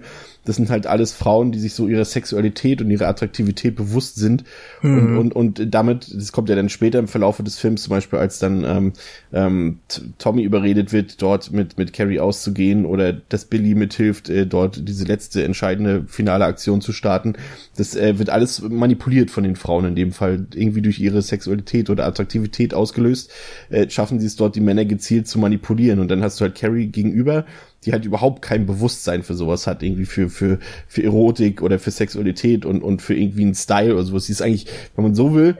das 0.48 0.56
sind 0.56 0.70
halt 0.70 0.86
alles 0.86 1.12
Frauen, 1.12 1.52
die 1.52 1.58
sich 1.58 1.74
so 1.74 1.86
ihrer 1.86 2.06
Sexualität 2.06 2.80
und 2.80 2.90
ihrer 2.90 3.06
Attraktivität 3.06 3.76
bewusst 3.76 4.16
sind. 4.16 4.44
Mhm. 4.80 5.18
Und, 5.18 5.32
und, 5.32 5.60
und 5.60 5.74
damit, 5.74 6.10
das 6.14 6.32
kommt 6.32 6.48
ja 6.48 6.56
dann 6.56 6.70
später 6.70 6.98
im 6.98 7.06
Verlauf 7.06 7.36
des 7.42 7.58
Films 7.58 7.82
zum 7.82 7.90
Beispiel, 7.90 8.18
als 8.18 8.38
dann 8.38 8.64
ähm, 8.64 8.92
ähm, 9.30 9.80
Tommy 10.16 10.42
überredet 10.42 10.90
wird, 10.92 11.20
dort 11.20 11.52
mit, 11.52 11.76
mit 11.76 11.92
Carrie 11.92 12.18
auszugehen 12.18 12.86
oder 12.86 13.12
dass 13.12 13.44
Billy 13.44 13.74
mithilft, 13.74 14.30
äh, 14.30 14.46
dort 14.46 14.88
diese 14.88 15.04
letzte 15.04 15.44
entscheidende 15.44 16.04
finale 16.06 16.46
Aktion 16.46 16.80
zu 16.80 16.92
starten. 16.92 17.34
Das 17.76 17.94
äh, 17.94 18.18
wird 18.18 18.30
alles 18.30 18.62
manipuliert 18.62 19.30
von 19.30 19.44
den 19.44 19.54
Frauen 19.54 19.84
in 19.84 19.96
dem 19.96 20.12
Fall, 20.12 20.46
irgendwie 20.54 20.80
durch 20.80 20.98
ihre 20.98 21.20
Sexualität 21.20 21.90
oder 21.90 22.06
Attraktivität 22.06 22.72
ausgelöst, 22.72 23.30
äh, 23.68 23.90
schaffen 23.90 24.18
sie 24.18 24.26
es 24.26 24.36
dort, 24.36 24.56
die 24.56 24.60
Männer 24.60 24.86
gezielt 24.86 25.28
zu 25.28 25.38
manipulieren. 25.38 25.98
Und 25.98 26.10
dann 26.10 26.22
hast 26.22 26.40
du 26.40 26.44
halt 26.44 26.54
Carrie 26.54 26.86
gegenüber, 26.86 27.44
die 27.84 27.92
halt 27.92 28.04
überhaupt 28.04 28.42
kein 28.42 28.66
Bewusstsein 28.66 29.22
für 29.22 29.34
sowas 29.34 29.66
hat, 29.66 29.82
irgendwie 29.82 30.06
für, 30.06 30.28
für, 30.28 30.58
für 30.86 31.02
Erotik 31.02 31.62
oder 31.62 31.78
für 31.78 31.90
Sexualität 31.90 32.64
und, 32.64 32.82
und 32.82 33.02
für 33.02 33.14
irgendwie 33.14 33.42
einen 33.42 33.54
Style 33.54 33.94
oder 33.94 34.02
sowas. 34.02 34.26
Sie 34.26 34.32
ist 34.32 34.42
eigentlich, 34.42 34.66
wenn 34.96 35.04
man 35.04 35.14
so 35.14 35.34
will, 35.34 35.56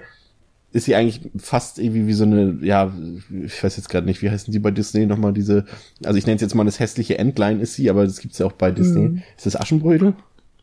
ist 0.72 0.84
sie 0.84 0.94
eigentlich 0.94 1.20
fast 1.38 1.78
irgendwie 1.78 2.06
wie 2.06 2.12
so 2.12 2.24
eine, 2.24 2.58
ja, 2.60 2.92
ich 3.44 3.62
weiß 3.62 3.76
jetzt 3.76 3.88
gerade 3.88 4.06
nicht, 4.06 4.20
wie 4.20 4.30
heißen 4.30 4.52
die 4.52 4.58
bei 4.58 4.70
Disney 4.70 5.06
nochmal 5.06 5.32
diese, 5.32 5.64
also 6.04 6.18
ich 6.18 6.26
nenne 6.26 6.36
es 6.36 6.42
jetzt 6.42 6.54
mal 6.54 6.64
das 6.64 6.80
hässliche 6.80 7.18
Endline 7.18 7.60
ist 7.60 7.74
sie, 7.74 7.88
aber 7.88 8.04
das 8.04 8.20
gibt's 8.20 8.38
ja 8.38 8.46
auch 8.46 8.52
bei 8.52 8.70
Disney. 8.70 9.08
Mhm. 9.08 9.22
Ist 9.36 9.46
das 9.46 9.56
Aschenbrödel? 9.56 10.14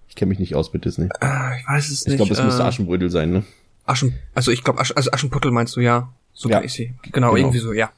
Ich 0.07 0.15
kenne 0.15 0.29
mich 0.29 0.39
nicht 0.39 0.55
aus 0.55 0.73
mit 0.73 0.85
Disney. 0.85 1.09
Äh, 1.21 1.59
ich 1.59 1.67
weiß 1.67 1.89
es 1.89 2.05
nicht. 2.05 2.13
Ich 2.13 2.17
glaube, 2.17 2.33
es 2.33 2.39
äh, 2.39 2.45
müsste 2.45 2.63
Aschenbrödel 2.65 3.09
sein, 3.09 3.31
ne? 3.31 3.43
Aschen, 3.85 4.13
also 4.33 4.51
ich 4.51 4.63
glaube, 4.63 4.79
Asch, 4.79 4.93
also 4.95 5.11
Aschenputtel 5.11 5.51
meinst 5.51 5.75
du, 5.75 5.81
ja. 5.81 6.09
So 6.33 6.49
ja. 6.49 6.61
ich 6.61 6.73
sie. 6.73 6.93
Genau, 7.03 7.33
genau, 7.33 7.35
irgendwie 7.35 7.59
so, 7.59 7.73
ja. 7.73 7.91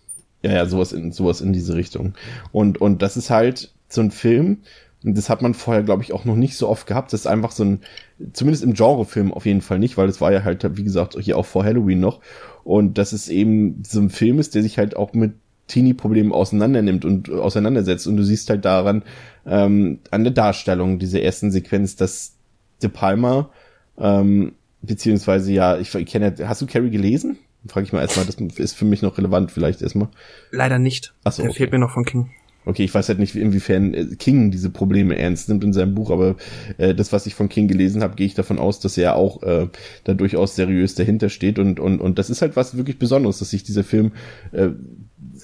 Ja, 0.47 0.53
ja, 0.53 0.65
sowas 0.65 0.93
in, 0.93 1.11
sowas 1.11 1.41
in 1.41 1.51
diese 1.51 1.75
Richtung. 1.75 2.13
Und, 2.53 2.79
und 2.79 3.01
das 3.01 3.17
ist 3.17 3.29
halt 3.29 3.73
so 3.89 3.99
ein 4.01 4.11
Film, 4.11 4.59
und 5.03 5.17
das 5.17 5.29
hat 5.29 5.41
man 5.41 5.53
vorher, 5.53 5.83
glaube 5.83 6.03
ich, 6.03 6.13
auch 6.13 6.25
noch 6.25 6.35
nicht 6.35 6.55
so 6.55 6.67
oft 6.67 6.87
gehabt. 6.87 7.13
Das 7.13 7.21
ist 7.21 7.27
einfach 7.27 7.51
so 7.51 7.63
ein, 7.63 7.81
zumindest 8.33 8.63
im 8.63 8.73
Genrefilm 8.73 9.33
auf 9.33 9.45
jeden 9.45 9.61
Fall 9.61 9.77
nicht, 9.77 9.97
weil 9.97 10.09
es 10.09 10.21
war 10.21 10.31
ja 10.31 10.43
halt, 10.43 10.65
wie 10.77 10.83
gesagt, 10.83 11.17
hier 11.19 11.37
auch 11.37 11.45
vor 11.45 11.63
Halloween 11.63 11.99
noch. 11.99 12.21
Und 12.63 12.97
dass 12.97 13.11
es 13.11 13.29
eben 13.29 13.83
so 13.85 13.99
ein 13.99 14.09
Film 14.09 14.39
ist, 14.39 14.55
der 14.55 14.63
sich 14.63 14.77
halt 14.77 14.95
auch 14.95 15.13
mit 15.13 15.33
Teenie-Problemen 15.67 16.31
auseinander 16.31 16.81
nimmt 16.81 17.05
und 17.05 17.29
auseinandersetzt. 17.29 18.07
Und 18.07 18.17
du 18.17 18.23
siehst 18.23 18.49
halt 18.49 18.65
daran, 18.65 19.03
ähm, 19.45 19.99
an 20.09 20.23
der 20.23 20.33
Darstellung 20.33 20.97
dieser 20.97 21.21
ersten 21.21 21.51
Sequenz, 21.51 21.95
dass 21.95 22.33
De 22.81 22.89
Palma, 22.89 23.49
ähm, 23.99 24.53
beziehungsweise 24.81 25.51
ja, 25.51 25.77
ich, 25.77 25.93
ich 25.93 26.05
kenne, 26.07 26.33
hast 26.45 26.61
du 26.61 26.65
Carrie 26.65 26.89
gelesen? 26.89 27.37
Frage 27.69 27.85
ich 27.85 27.93
mal 27.93 28.01
erstmal, 28.01 28.25
das 28.25 28.35
ist 28.35 28.75
für 28.75 28.85
mich 28.85 29.01
noch 29.01 29.17
relevant 29.17 29.51
vielleicht 29.51 29.81
erstmal. 29.81 30.09
Leider 30.51 30.79
nicht. 30.79 31.13
Achso, 31.23 31.41
Der 31.41 31.51
okay. 31.51 31.57
fehlt 31.59 31.71
mir 31.71 31.79
noch 31.79 31.91
von 31.91 32.05
King. 32.05 32.29
Okay, 32.67 32.83
ich 32.83 32.93
weiß 32.93 33.07
halt 33.07 33.19
nicht, 33.19 33.33
inwiefern 33.35 33.93
äh, 33.93 34.05
King 34.17 34.51
diese 34.51 34.69
Probleme 34.69 35.17
ernst 35.17 35.47
nimmt 35.47 35.63
in 35.63 35.71
seinem 35.71 35.95
Buch, 35.95 36.11
aber 36.11 36.35
äh, 36.77 36.93
das, 36.93 37.13
was 37.13 37.25
ich 37.25 37.33
von 37.33 37.47
King 37.47 37.69
gelesen 37.69 38.03
habe, 38.03 38.15
gehe 38.15 38.27
ich 38.27 38.33
davon 38.33 38.59
aus, 38.59 38.81
dass 38.81 38.97
er 38.97 39.15
auch 39.15 39.41
äh, 39.43 39.67
da 40.03 40.13
durchaus 40.13 40.57
seriös 40.57 40.93
dahinter 40.93 41.29
steht 41.29 41.59
und, 41.59 41.79
und, 41.79 42.01
und 42.01 42.19
das 42.19 42.29
ist 42.29 42.41
halt 42.41 42.57
was 42.57 42.75
wirklich 42.75 42.99
Besonderes, 42.99 43.39
dass 43.39 43.51
sich 43.51 43.63
dieser 43.63 43.85
Film 43.85 44.11
äh, 44.51 44.71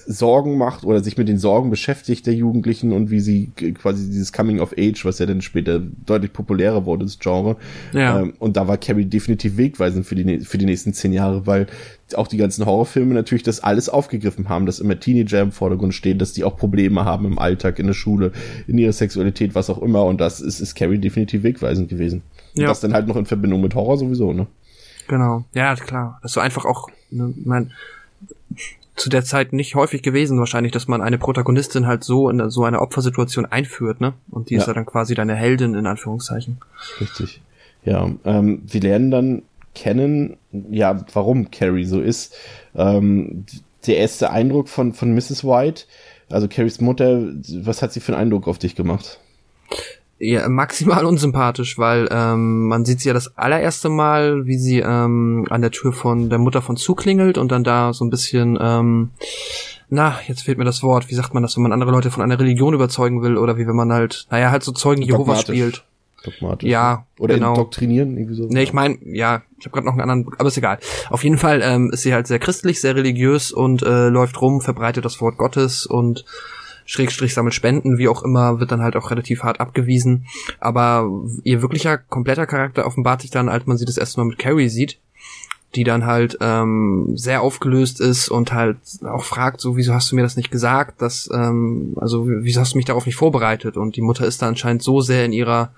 Sorgen 0.06 0.58
macht 0.58 0.84
oder 0.84 1.02
sich 1.02 1.16
mit 1.16 1.28
den 1.28 1.38
Sorgen 1.38 1.70
beschäftigt 1.70 2.26
der 2.26 2.34
Jugendlichen 2.34 2.92
und 2.92 3.10
wie 3.10 3.20
sie 3.20 3.52
quasi 3.74 4.06
dieses 4.06 4.32
Coming 4.32 4.60
of 4.60 4.74
Age, 4.78 5.04
was 5.04 5.18
ja 5.18 5.24
dann 5.24 5.40
später 5.40 5.80
deutlich 5.80 6.32
populärer 6.32 6.84
wurde, 6.84 7.06
das 7.06 7.18
Genre. 7.18 7.56
Ja. 7.92 8.20
Ähm, 8.20 8.34
und 8.38 8.56
da 8.58 8.68
war 8.68 8.76
Carrie 8.76 9.06
definitiv 9.06 9.56
wegweisend 9.56 10.04
für 10.04 10.14
die, 10.14 10.40
für 10.40 10.58
die 10.58 10.66
nächsten 10.66 10.92
zehn 10.92 11.12
Jahre, 11.12 11.46
weil 11.46 11.66
auch 12.14 12.28
die 12.28 12.36
ganzen 12.36 12.66
Horrorfilme 12.66 13.14
natürlich 13.14 13.42
das 13.42 13.60
alles 13.60 13.88
aufgegriffen 13.88 14.48
haben, 14.48 14.66
dass 14.66 14.78
immer 14.78 14.98
Teenager 14.98 15.40
im 15.40 15.52
Vordergrund 15.52 15.94
stehen, 15.94 16.18
dass 16.18 16.32
die 16.32 16.44
auch 16.44 16.56
Probleme 16.56 17.04
haben 17.04 17.24
im 17.24 17.38
Alltag, 17.38 17.78
in 17.78 17.86
der 17.86 17.94
Schule, 17.94 18.32
in 18.66 18.76
ihrer 18.76 18.92
Sexualität, 18.92 19.54
was 19.54 19.70
auch 19.70 19.80
immer. 19.80 20.04
Und 20.04 20.20
das 20.20 20.40
ist, 20.40 20.60
ist 20.60 20.74
Carrie 20.74 20.98
definitiv 20.98 21.42
wegweisend 21.42 21.88
gewesen. 21.88 22.22
Ja. 22.54 22.64
Und 22.64 22.68
das 22.68 22.80
dann 22.80 22.92
halt 22.92 23.06
noch 23.06 23.16
in 23.16 23.26
Verbindung 23.26 23.60
mit 23.60 23.74
Horror 23.74 23.96
sowieso, 23.96 24.32
ne? 24.32 24.46
Genau, 25.08 25.44
ja, 25.52 25.74
klar. 25.74 26.18
Das 26.22 26.30
ist 26.30 26.34
so 26.34 26.40
einfach 26.40 26.64
auch, 26.64 26.88
ne, 27.10 27.32
mein, 27.44 27.72
zu 28.96 29.10
der 29.10 29.24
Zeit 29.24 29.52
nicht 29.52 29.74
häufig 29.74 30.02
gewesen, 30.02 30.38
wahrscheinlich, 30.38 30.72
dass 30.72 30.88
man 30.88 31.02
eine 31.02 31.18
Protagonistin 31.18 31.86
halt 31.86 32.04
so 32.04 32.30
in 32.30 32.48
so 32.50 32.64
eine 32.64 32.80
Opfersituation 32.80 33.44
einführt, 33.46 34.00
ne? 34.00 34.14
Und 34.30 34.50
die 34.50 34.54
ja. 34.54 34.60
ist 34.60 34.66
ja 34.66 34.72
dann 34.72 34.86
quasi 34.86 35.14
deine 35.14 35.34
Heldin, 35.34 35.74
in 35.74 35.86
Anführungszeichen. 35.86 36.58
Richtig. 37.00 37.42
Ja, 37.84 38.10
ähm, 38.24 38.62
wir 38.66 38.80
lernen 38.80 39.10
dann 39.10 39.42
kennen, 39.74 40.36
ja, 40.70 41.04
warum 41.12 41.50
Carrie 41.50 41.84
so 41.84 42.00
ist. 42.00 42.34
Ähm, 42.74 43.44
der 43.86 43.98
erste 43.98 44.30
Eindruck 44.30 44.68
von, 44.68 44.92
von 44.92 45.14
Mrs. 45.14 45.44
White, 45.44 45.84
also 46.30 46.48
Carries 46.48 46.80
Mutter, 46.80 47.32
was 47.62 47.82
hat 47.82 47.92
sie 47.92 48.00
für 48.00 48.12
einen 48.12 48.22
Eindruck 48.22 48.48
auf 48.48 48.58
dich 48.58 48.74
gemacht? 48.74 49.18
ja, 50.18 50.48
maximal 50.48 51.04
unsympathisch, 51.06 51.78
weil 51.78 52.08
ähm, 52.10 52.66
man 52.68 52.84
sieht 52.84 53.00
sie 53.00 53.08
ja 53.08 53.14
das 53.14 53.36
allererste 53.36 53.88
Mal, 53.88 54.46
wie 54.46 54.58
sie 54.58 54.80
ähm, 54.80 55.46
an 55.50 55.60
der 55.60 55.70
Tür 55.70 55.92
von 55.92 56.30
der 56.30 56.38
Mutter 56.38 56.62
von 56.62 56.76
zuklingelt 56.76 57.38
und 57.38 57.52
dann 57.52 57.64
da 57.64 57.92
so 57.92 58.04
ein 58.04 58.10
bisschen, 58.10 58.58
ähm, 58.60 59.10
na, 59.88 60.18
jetzt 60.26 60.42
fehlt 60.42 60.58
mir 60.58 60.64
das 60.64 60.82
Wort, 60.82 61.10
wie 61.10 61.14
sagt 61.14 61.34
man 61.34 61.42
das, 61.42 61.56
wenn 61.56 61.62
man 61.62 61.72
andere 61.72 61.90
Leute 61.90 62.10
von 62.10 62.22
einer 62.22 62.38
Religion 62.38 62.74
überzeugen 62.74 63.22
will 63.22 63.36
oder 63.36 63.58
wie 63.58 63.66
wenn 63.66 63.76
man 63.76 63.92
halt, 63.92 64.26
naja, 64.30 64.50
halt 64.50 64.62
so 64.62 64.72
Zeugen 64.72 65.02
Jehovas 65.02 65.42
spielt. 65.42 65.84
Dogmatisch. 66.24 66.68
Ja, 66.68 67.06
oder 67.18 67.34
genau. 67.34 67.50
indoktrinieren, 67.50 68.16
irgendwie 68.16 68.34
so. 68.34 68.46
Nee, 68.48 68.62
ich 68.62 68.72
meine, 68.72 68.98
ja, 69.04 69.42
ich 69.58 69.66
habe 69.66 69.74
gerade 69.74 69.86
noch 69.86 69.92
einen 69.92 70.00
anderen, 70.00 70.26
aber 70.38 70.48
ist 70.48 70.56
egal. 70.56 70.78
Auf 71.10 71.22
jeden 71.22 71.38
Fall 71.38 71.60
ähm, 71.62 71.90
ist 71.92 72.02
sie 72.02 72.14
halt 72.14 72.26
sehr 72.26 72.38
christlich, 72.38 72.80
sehr 72.80 72.96
religiös 72.96 73.52
und 73.52 73.82
äh, 73.82 74.08
läuft 74.08 74.40
rum, 74.40 74.60
verbreitet 74.60 75.04
das 75.04 75.20
Wort 75.20 75.36
Gottes 75.36 75.84
und 75.84 76.24
Schrägstrich 76.86 77.34
sammelt 77.34 77.54
Spenden, 77.54 77.98
wie 77.98 78.08
auch 78.08 78.22
immer, 78.22 78.60
wird 78.60 78.72
dann 78.72 78.82
halt 78.82 78.96
auch 78.96 79.10
relativ 79.10 79.42
hart 79.42 79.60
abgewiesen. 79.60 80.26
Aber 80.60 81.08
ihr 81.42 81.62
wirklicher, 81.62 81.98
kompletter 81.98 82.46
Charakter 82.46 82.86
offenbart 82.86 83.22
sich 83.22 83.30
dann, 83.30 83.48
als 83.48 83.66
man 83.66 83.76
sie 83.76 83.86
das 83.86 83.98
erste 83.98 84.20
Mal 84.20 84.26
mit 84.26 84.38
Carrie 84.38 84.68
sieht, 84.68 84.98
die 85.74 85.84
dann 85.84 86.06
halt 86.06 86.38
ähm, 86.40 87.12
sehr 87.14 87.42
aufgelöst 87.42 88.00
ist 88.00 88.28
und 88.28 88.52
halt 88.52 88.76
auch 89.04 89.24
fragt, 89.24 89.60
so, 89.60 89.76
wieso 89.76 89.94
hast 89.94 90.12
du 90.12 90.16
mir 90.16 90.22
das 90.22 90.36
nicht 90.36 90.50
gesagt? 90.50 91.02
dass, 91.02 91.28
ähm, 91.32 91.94
also 91.96 92.26
wieso 92.28 92.60
hast 92.60 92.74
du 92.74 92.78
mich 92.78 92.86
darauf 92.86 93.06
nicht 93.06 93.16
vorbereitet? 93.16 93.76
Und 93.76 93.96
die 93.96 94.02
Mutter 94.02 94.26
ist 94.26 94.42
da 94.42 94.48
anscheinend 94.48 94.82
so 94.82 95.00
sehr 95.00 95.24
in 95.24 95.32
ihrer 95.32 95.72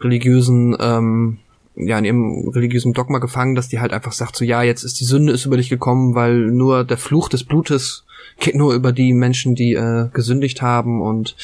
religiösen 0.00 0.76
ähm, 0.80 1.38
ja, 1.76 1.98
in 1.98 2.04
ihrem 2.04 2.48
religiösen 2.48 2.92
Dogma 2.92 3.18
gefangen, 3.18 3.54
dass 3.54 3.68
die 3.68 3.80
halt 3.80 3.92
einfach 3.92 4.12
sagt, 4.12 4.36
so 4.36 4.44
ja, 4.44 4.62
jetzt 4.62 4.82
ist 4.82 5.00
die 5.00 5.04
Sünde 5.04 5.32
ist 5.32 5.46
über 5.46 5.56
dich 5.56 5.68
gekommen, 5.68 6.14
weil 6.14 6.36
nur 6.50 6.84
der 6.84 6.98
Fluch 6.98 7.28
des 7.28 7.44
Blutes 7.44 8.04
geht 8.38 8.54
nur 8.54 8.74
über 8.74 8.92
die 8.92 9.12
Menschen, 9.12 9.54
die 9.54 9.74
äh, 9.74 10.08
gesündigt 10.12 10.62
haben 10.62 11.00
und 11.02 11.36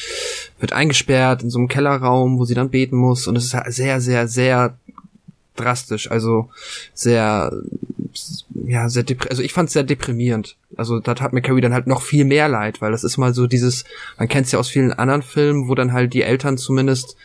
wird 0.59 0.73
eingesperrt 0.73 1.43
in 1.43 1.49
so 1.49 1.59
einem 1.59 1.67
Kellerraum, 1.67 2.39
wo 2.39 2.45
sie 2.45 2.55
dann 2.55 2.69
beten 2.69 2.97
muss. 2.97 3.27
Und 3.27 3.35
es 3.35 3.45
ist 3.45 3.53
halt 3.53 3.71
sehr, 3.73 4.01
sehr, 4.01 4.27
sehr 4.27 4.77
drastisch, 5.55 6.09
also 6.11 6.49
sehr, 6.93 7.51
ja, 8.65 8.89
sehr 8.89 9.05
also 9.29 9.41
ich 9.41 9.53
fand 9.53 9.67
es 9.67 9.73
sehr 9.73 9.83
deprimierend. 9.83 10.55
Also 10.75 10.99
da 10.99 11.15
tat 11.15 11.33
mir 11.33 11.41
Carrie 11.41 11.61
dann 11.61 11.73
halt 11.73 11.87
noch 11.87 12.01
viel 12.01 12.25
mehr 12.25 12.47
leid, 12.47 12.81
weil 12.81 12.91
das 12.91 13.03
ist 13.03 13.17
mal 13.17 13.33
so 13.33 13.47
dieses, 13.47 13.85
man 14.17 14.27
kennt 14.27 14.45
es 14.47 14.51
ja 14.51 14.59
aus 14.59 14.69
vielen 14.69 14.93
anderen 14.93 15.23
Filmen, 15.23 15.67
wo 15.67 15.75
dann 15.75 15.93
halt 15.93 16.13
die 16.13 16.23
Eltern 16.23 16.57
zumindest 16.57 17.15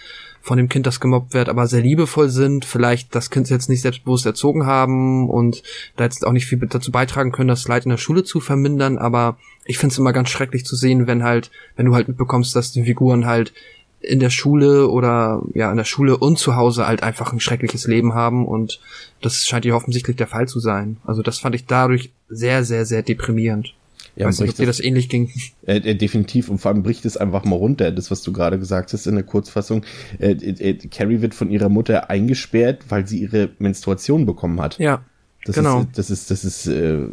von 0.42 0.58
dem 0.58 0.68
Kind, 0.68 0.86
das 0.86 1.00
gemobbt 1.00 1.34
wird, 1.34 1.48
aber 1.48 1.68
sehr 1.68 1.82
liebevoll 1.82 2.28
sind, 2.28 2.64
vielleicht 2.64 3.14
das 3.14 3.30
Kind 3.30 3.48
jetzt 3.48 3.68
nicht 3.68 3.80
selbstbewusst 3.80 4.26
erzogen 4.26 4.66
haben 4.66 5.30
und 5.30 5.62
da 5.96 6.04
jetzt 6.04 6.26
auch 6.26 6.32
nicht 6.32 6.46
viel 6.46 6.58
dazu 6.58 6.90
beitragen 6.90 7.30
können, 7.30 7.48
das 7.48 7.68
Leid 7.68 7.84
in 7.84 7.90
der 7.90 7.96
Schule 7.96 8.24
zu 8.24 8.40
vermindern, 8.40 8.98
aber 8.98 9.38
ich 9.64 9.78
finde 9.78 9.92
es 9.92 9.98
immer 9.98 10.12
ganz 10.12 10.30
schrecklich 10.30 10.66
zu 10.66 10.74
sehen, 10.74 11.06
wenn 11.06 11.22
halt, 11.22 11.50
wenn 11.76 11.86
du 11.86 11.94
halt 11.94 12.08
mitbekommst, 12.08 12.56
dass 12.56 12.72
die 12.72 12.82
Figuren 12.82 13.24
halt 13.24 13.52
in 14.00 14.18
der 14.18 14.30
Schule 14.30 14.88
oder 14.88 15.42
ja 15.54 15.70
in 15.70 15.76
der 15.76 15.84
Schule 15.84 16.16
und 16.16 16.36
zu 16.36 16.56
Hause 16.56 16.88
halt 16.88 17.04
einfach 17.04 17.32
ein 17.32 17.38
schreckliches 17.38 17.86
Leben 17.86 18.14
haben 18.14 18.46
und 18.46 18.80
das 19.20 19.46
scheint 19.46 19.64
hier 19.64 19.76
offensichtlich 19.76 20.16
der 20.16 20.26
Fall 20.26 20.48
zu 20.48 20.58
sein. 20.58 20.96
Also 21.04 21.22
das 21.22 21.38
fand 21.38 21.54
ich 21.54 21.66
dadurch 21.66 22.10
sehr, 22.28 22.64
sehr, 22.64 22.84
sehr 22.84 23.02
deprimierend. 23.02 23.74
Ja, 24.14 24.26
Weiß 24.26 24.40
nicht, 24.40 24.50
ob 24.50 24.56
dir 24.56 24.66
das 24.66 24.80
ähnlich 24.80 25.08
ging. 25.08 25.30
Äh, 25.66 25.76
äh, 25.76 25.94
definitiv 25.94 26.50
und 26.50 26.58
vor 26.58 26.70
allem 26.70 26.82
bricht 26.82 27.06
es 27.06 27.16
einfach 27.16 27.44
mal 27.44 27.56
runter, 27.56 27.90
das, 27.90 28.10
was 28.10 28.22
du 28.22 28.32
gerade 28.32 28.58
gesagt 28.58 28.92
hast 28.92 29.06
in 29.06 29.14
der 29.14 29.24
Kurzfassung. 29.24 29.84
Äh, 30.18 30.32
äh, 30.32 30.74
Carrie 30.74 31.22
wird 31.22 31.34
von 31.34 31.50
ihrer 31.50 31.70
Mutter 31.70 32.10
eingesperrt, 32.10 32.84
weil 32.90 33.06
sie 33.06 33.20
ihre 33.20 33.50
Menstruation 33.58 34.26
bekommen 34.26 34.60
hat. 34.60 34.78
Ja, 34.78 35.02
das 35.44 35.56
genau. 35.56 35.80
Ist, 35.80 35.88
das 35.96 36.10
ist, 36.10 36.30
das 36.30 36.44
ist, 36.44 36.66
äh, 36.66 37.06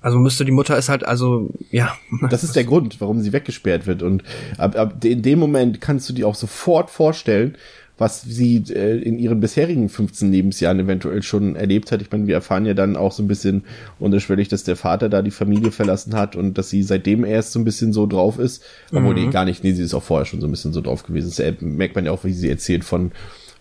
also 0.00 0.18
müsste 0.18 0.44
die 0.44 0.52
Mutter 0.52 0.78
ist 0.78 0.88
halt, 0.88 1.04
also, 1.04 1.50
ja. 1.70 1.96
Das 2.30 2.44
ist 2.44 2.54
der 2.54 2.64
Grund, 2.64 3.00
warum 3.00 3.20
sie 3.20 3.32
weggesperrt 3.32 3.86
wird. 3.86 4.02
Und 4.02 4.22
ab, 4.56 4.76
ab 4.76 5.04
in 5.04 5.20
dem 5.22 5.38
Moment 5.38 5.80
kannst 5.80 6.08
du 6.08 6.12
dir 6.12 6.28
auch 6.28 6.36
sofort 6.36 6.90
vorstellen, 6.90 7.56
was 7.98 8.22
sie 8.22 8.62
äh, 8.68 8.98
in 8.98 9.18
ihren 9.18 9.40
bisherigen 9.40 9.88
15 9.88 10.30
Lebensjahren 10.30 10.80
eventuell 10.80 11.22
schon 11.22 11.56
erlebt 11.56 11.92
hat. 11.92 12.02
Ich 12.02 12.10
meine, 12.10 12.26
wir 12.26 12.34
erfahren 12.34 12.66
ja 12.66 12.74
dann 12.74 12.96
auch 12.96 13.12
so 13.12 13.22
ein 13.22 13.28
bisschen 13.28 13.64
unterschwellig, 13.98 14.48
dass 14.48 14.64
der 14.64 14.76
Vater 14.76 15.08
da 15.08 15.22
die 15.22 15.30
Familie 15.30 15.70
verlassen 15.72 16.14
hat 16.14 16.36
und 16.36 16.58
dass 16.58 16.68
sie 16.68 16.82
seitdem 16.82 17.24
erst 17.24 17.52
so 17.52 17.58
ein 17.58 17.64
bisschen 17.64 17.92
so 17.92 18.06
drauf 18.06 18.38
ist. 18.38 18.62
Obwohl, 18.92 19.14
mhm. 19.14 19.26
nee, 19.26 19.30
gar 19.30 19.44
nicht, 19.44 19.64
nee, 19.64 19.72
sie 19.72 19.82
ist 19.82 19.94
auch 19.94 20.02
vorher 20.02 20.26
schon 20.26 20.40
so 20.40 20.46
ein 20.46 20.50
bisschen 20.50 20.72
so 20.72 20.80
drauf 20.80 21.04
gewesen. 21.04 21.32
Das 21.34 21.60
merkt 21.60 21.94
man 21.94 22.04
ja 22.04 22.12
auch, 22.12 22.24
wie 22.24 22.32
sie 22.32 22.50
erzählt 22.50 22.84
von 22.84 23.12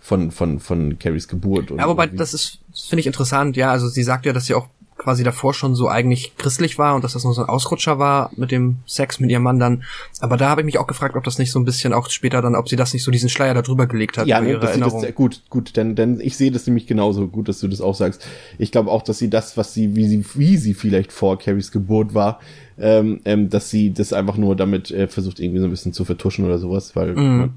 von, 0.01 0.29
von, 0.29 0.59
von 0.59 0.99
Carries 0.99 1.27
Geburt. 1.27 1.71
Und 1.71 1.79
Ja, 1.79 1.87
wobei, 1.87 2.05
das 2.05 2.35
ist, 2.35 2.59
finde 2.75 2.99
ich 2.99 3.07
interessant, 3.07 3.57
ja. 3.57 3.71
Also 3.71 3.87
sie 3.87 4.03
sagt 4.03 4.27
ja, 4.27 4.33
dass 4.33 4.45
sie 4.45 4.53
auch 4.53 4.67
quasi 4.97 5.23
davor 5.23 5.53
schon 5.53 5.75
so 5.75 5.89
eigentlich 5.89 6.35
christlich 6.37 6.77
war 6.77 6.95
und 6.95 7.03
dass 7.03 7.13
das 7.13 7.23
nur 7.25 7.33
so 7.33 7.41
ein 7.41 7.49
Ausrutscher 7.49 7.99
war 7.99 8.31
mit 8.37 8.51
dem 8.51 8.77
Sex 8.85 9.19
mit 9.19 9.29
ihrem 9.29 9.43
Mann 9.43 9.59
dann. 9.59 9.83
Aber 10.21 10.37
da 10.37 10.49
habe 10.49 10.61
ich 10.61 10.65
mich 10.65 10.77
auch 10.79 10.87
gefragt, 10.87 11.15
ob 11.15 11.23
das 11.25 11.37
nicht 11.37 11.51
so 11.51 11.59
ein 11.59 11.65
bisschen 11.65 11.91
auch 11.93 12.09
später 12.09 12.41
dann, 12.41 12.55
ob 12.55 12.69
sie 12.69 12.75
das 12.77 12.93
nicht 12.93 13.03
so 13.03 13.11
diesen 13.11 13.29
Schleier 13.29 13.53
da 13.53 13.61
drüber 13.61 13.87
gelegt 13.87 14.17
hat 14.17 14.25
Ja, 14.27 14.39
ne, 14.39 14.51
ihre 14.51 14.61
sie 14.61 14.61
das, 14.61 14.93
Erinnerung. 14.93 15.05
gut, 15.15 15.41
gut, 15.49 15.75
denn, 15.75 15.95
denn 15.95 16.19
ich 16.21 16.37
sehe 16.37 16.49
das 16.51 16.65
nämlich 16.65 16.87
genauso 16.87 17.27
gut, 17.27 17.49
dass 17.49 17.59
du 17.59 17.67
das 17.67 17.81
auch 17.81 17.93
sagst. 17.95 18.25
Ich 18.57 18.71
glaube 18.71 18.89
auch, 18.89 19.01
dass 19.01 19.17
sie 19.19 19.29
das, 19.29 19.57
was 19.57 19.73
sie, 19.73 19.95
wie 19.95 20.07
sie, 20.07 20.23
wie 20.35 20.57
sie 20.57 20.73
vielleicht 20.73 21.11
vor 21.11 21.37
Carries 21.37 21.71
Geburt 21.71 22.13
war, 22.13 22.39
ähm, 22.77 23.19
ähm, 23.25 23.49
dass 23.49 23.69
sie 23.69 23.91
das 23.93 24.13
einfach 24.13 24.37
nur 24.37 24.55
damit 24.55 24.91
äh, 24.91 25.07
versucht, 25.07 25.39
irgendwie 25.39 25.59
so 25.59 25.65
ein 25.65 25.71
bisschen 25.71 25.93
zu 25.93 26.05
vertuschen 26.05 26.45
oder 26.45 26.57
sowas, 26.57 26.95
weil 26.95 27.15
Mhm. 27.15 27.37
man, 27.37 27.53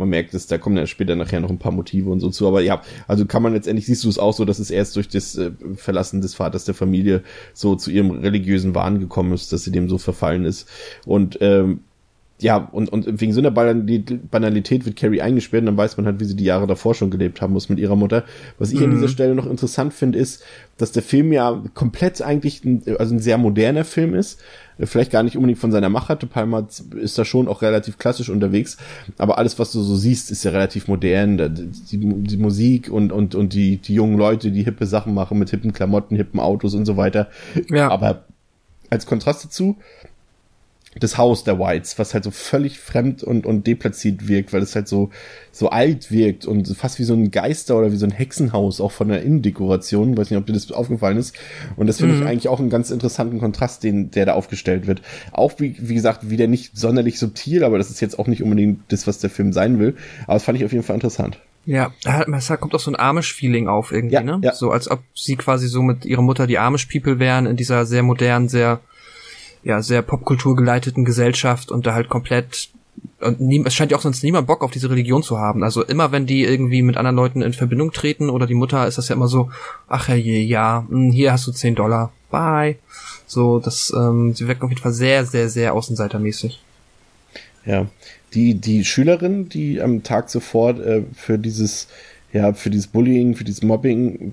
man 0.00 0.08
merkt 0.08 0.34
es, 0.34 0.46
da 0.46 0.58
kommen 0.58 0.76
ja 0.76 0.86
später 0.86 1.14
nachher 1.14 1.40
noch 1.40 1.50
ein 1.50 1.58
paar 1.58 1.72
Motive 1.72 2.10
und 2.10 2.20
so 2.20 2.30
zu. 2.30 2.48
Aber 2.48 2.60
ja, 2.62 2.82
also 3.06 3.26
kann 3.26 3.42
man 3.42 3.52
letztendlich, 3.52 3.86
siehst 3.86 4.02
du 4.02 4.08
es 4.08 4.18
auch 4.18 4.32
so, 4.32 4.44
dass 4.44 4.58
es 4.58 4.70
erst 4.70 4.96
durch 4.96 5.08
das 5.08 5.36
äh, 5.36 5.52
Verlassen 5.76 6.20
des 6.20 6.34
Vaters 6.34 6.64
der 6.64 6.74
Familie 6.74 7.22
so 7.52 7.76
zu 7.76 7.90
ihrem 7.90 8.10
religiösen 8.10 8.74
Wahn 8.74 8.98
gekommen 8.98 9.32
ist, 9.32 9.52
dass 9.52 9.62
sie 9.62 9.70
dem 9.70 9.88
so 9.88 9.98
verfallen 9.98 10.44
ist. 10.44 10.68
Und 11.06 11.38
ähm, 11.40 11.80
ja, 12.40 12.56
und, 12.56 12.88
und 12.88 13.20
wegen 13.20 13.32
so 13.32 13.40
einer 13.40 13.50
Banalität 13.50 14.86
wird 14.86 14.96
Carrie 14.96 15.20
eingesperrt 15.20 15.62
und 15.62 15.66
dann 15.66 15.76
weiß 15.76 15.96
man 15.96 16.06
halt, 16.06 16.20
wie 16.20 16.24
sie 16.24 16.36
die 16.36 16.44
Jahre 16.44 16.66
davor 16.66 16.94
schon 16.94 17.10
gelebt 17.10 17.40
haben 17.40 17.52
muss 17.52 17.68
mit 17.68 17.78
ihrer 17.78 17.96
Mutter. 17.96 18.24
Was 18.58 18.72
ich 18.72 18.82
an 18.82 18.90
dieser 18.90 19.08
Stelle 19.08 19.34
noch 19.34 19.46
interessant 19.46 19.92
finde, 19.92 20.18
ist, 20.18 20.42
dass 20.78 20.92
der 20.92 21.02
Film 21.02 21.32
ja 21.32 21.62
komplett 21.74 22.22
eigentlich 22.22 22.64
ein, 22.64 22.82
also 22.98 23.14
ein 23.14 23.18
sehr 23.20 23.38
moderner 23.38 23.84
Film 23.84 24.14
ist. 24.14 24.40
Vielleicht 24.82 25.10
gar 25.10 25.22
nicht 25.22 25.36
unbedingt 25.36 25.58
von 25.58 25.72
seiner 25.72 25.90
Machart. 25.90 26.22
De 26.22 26.28
Palma 26.28 26.66
ist 26.96 27.18
da 27.18 27.24
schon 27.26 27.48
auch 27.48 27.60
relativ 27.60 27.98
klassisch 27.98 28.30
unterwegs. 28.30 28.78
Aber 29.18 29.36
alles, 29.36 29.58
was 29.58 29.72
du 29.72 29.82
so 29.82 29.94
siehst, 29.94 30.30
ist 30.30 30.42
ja 30.44 30.52
relativ 30.52 30.88
modern. 30.88 31.36
Die, 31.90 31.98
die 31.98 32.36
Musik 32.38 32.90
und, 32.90 33.12
und, 33.12 33.34
und 33.34 33.52
die, 33.52 33.76
die 33.76 33.94
jungen 33.94 34.16
Leute, 34.16 34.50
die 34.50 34.62
hippe 34.62 34.86
Sachen 34.86 35.12
machen 35.12 35.38
mit 35.38 35.50
hippen 35.50 35.74
Klamotten, 35.74 36.16
hippen 36.16 36.40
Autos 36.40 36.74
und 36.74 36.86
so 36.86 36.96
weiter. 36.96 37.28
Ja. 37.68 37.90
Aber 37.90 38.24
als 38.88 39.04
Kontrast 39.04 39.44
dazu, 39.44 39.76
das 40.98 41.16
Haus 41.16 41.44
der 41.44 41.58
Whites, 41.60 41.98
was 42.00 42.14
halt 42.14 42.24
so 42.24 42.32
völlig 42.32 42.80
fremd 42.80 43.22
und, 43.22 43.46
und 43.46 43.66
deplatziert 43.66 44.26
wirkt, 44.26 44.52
weil 44.52 44.62
es 44.62 44.74
halt 44.74 44.88
so, 44.88 45.10
so 45.52 45.70
alt 45.70 46.10
wirkt 46.10 46.46
und 46.46 46.66
fast 46.76 46.98
wie 46.98 47.04
so 47.04 47.14
ein 47.14 47.30
Geister 47.30 47.78
oder 47.78 47.92
wie 47.92 47.96
so 47.96 48.06
ein 48.06 48.10
Hexenhaus, 48.10 48.80
auch 48.80 48.90
von 48.90 49.08
der 49.08 49.22
Innendekoration. 49.22 50.16
Weiß 50.16 50.30
nicht, 50.30 50.38
ob 50.38 50.46
dir 50.46 50.52
das 50.52 50.72
aufgefallen 50.72 51.16
ist. 51.16 51.38
Und 51.76 51.86
das 51.86 51.98
finde 51.98 52.16
ich 52.16 52.24
eigentlich 52.24 52.48
auch 52.48 52.58
einen 52.58 52.70
ganz 52.70 52.90
interessanten 52.90 53.38
Kontrast, 53.38 53.84
den, 53.84 54.10
der 54.10 54.26
da 54.26 54.32
aufgestellt 54.34 54.88
wird. 54.88 55.02
Auch 55.32 55.52
wie, 55.58 55.76
wie 55.78 55.94
gesagt, 55.94 56.28
wieder 56.28 56.48
nicht 56.48 56.76
sonderlich 56.76 57.20
subtil, 57.20 57.62
aber 57.62 57.78
das 57.78 57.90
ist 57.90 58.00
jetzt 58.00 58.18
auch 58.18 58.26
nicht 58.26 58.42
unbedingt 58.42 58.80
das, 58.88 59.06
was 59.06 59.18
der 59.20 59.30
Film 59.30 59.52
sein 59.52 59.78
will. 59.78 59.94
Aber 60.24 60.34
das 60.34 60.42
fand 60.42 60.58
ich 60.58 60.64
auf 60.64 60.72
jeden 60.72 60.84
Fall 60.84 60.94
interessant. 60.94 61.38
Ja, 61.66 61.92
da 62.02 62.24
kommt 62.56 62.74
auch 62.74 62.80
so 62.80 62.90
ein 62.90 62.98
Amish-Feeling 62.98 63.68
auf 63.68 63.92
irgendwie, 63.92 64.14
Ja, 64.14 64.22
ne? 64.22 64.40
ja. 64.42 64.54
So 64.54 64.70
als 64.70 64.90
ob 64.90 65.00
sie 65.14 65.36
quasi 65.36 65.68
so 65.68 65.82
mit 65.82 66.04
ihrer 66.04 66.22
Mutter 66.22 66.46
die 66.46 66.58
Amish-People 66.58 67.18
wären 67.18 67.46
in 67.46 67.56
dieser 67.56 67.84
sehr 67.84 68.02
modernen, 68.02 68.48
sehr, 68.48 68.80
ja, 69.62 69.82
sehr 69.82 70.02
popkulturgeleiteten 70.02 71.04
Gesellschaft 71.04 71.70
und 71.70 71.86
da 71.86 71.94
halt 71.94 72.08
komplett 72.08 72.70
und 73.20 73.40
nie, 73.40 73.62
es 73.64 73.74
scheint 73.74 73.90
ja 73.90 73.98
auch 73.98 74.02
sonst 74.02 74.22
niemand 74.22 74.46
Bock 74.46 74.62
auf 74.62 74.70
diese 74.70 74.90
Religion 74.90 75.22
zu 75.22 75.38
haben. 75.38 75.62
Also 75.62 75.84
immer 75.84 76.12
wenn 76.12 76.26
die 76.26 76.44
irgendwie 76.44 76.82
mit 76.82 76.96
anderen 76.96 77.16
Leuten 77.16 77.42
in 77.42 77.52
Verbindung 77.52 77.92
treten 77.92 78.30
oder 78.30 78.46
die 78.46 78.54
Mutter 78.54 78.86
ist 78.86 78.98
das 78.98 79.08
ja 79.08 79.14
immer 79.14 79.28
so, 79.28 79.50
ach 79.88 80.08
herrje, 80.08 80.38
ja, 80.38 80.86
hm, 80.88 81.10
hier 81.10 81.32
hast 81.32 81.46
du 81.46 81.52
10 81.52 81.74
Dollar, 81.74 82.12
bye. 82.30 82.76
So, 83.26 83.58
das, 83.58 83.92
ähm, 83.96 84.34
sie 84.34 84.48
wirken 84.48 84.64
auf 84.64 84.70
jeden 84.70 84.82
Fall 84.82 84.92
sehr, 84.92 85.24
sehr, 85.24 85.48
sehr 85.48 85.74
außenseitermäßig. 85.74 86.60
Ja, 87.66 87.86
die, 88.34 88.54
die 88.54 88.84
Schülerin, 88.84 89.48
die 89.48 89.80
am 89.80 90.02
Tag 90.02 90.30
zuvor 90.30 90.78
äh, 90.80 91.04
für 91.14 91.38
dieses, 91.38 91.88
ja, 92.32 92.52
für 92.52 92.70
dieses 92.70 92.86
Bullying, 92.86 93.34
für 93.34 93.44
dieses 93.44 93.62
Mobbing, 93.62 94.32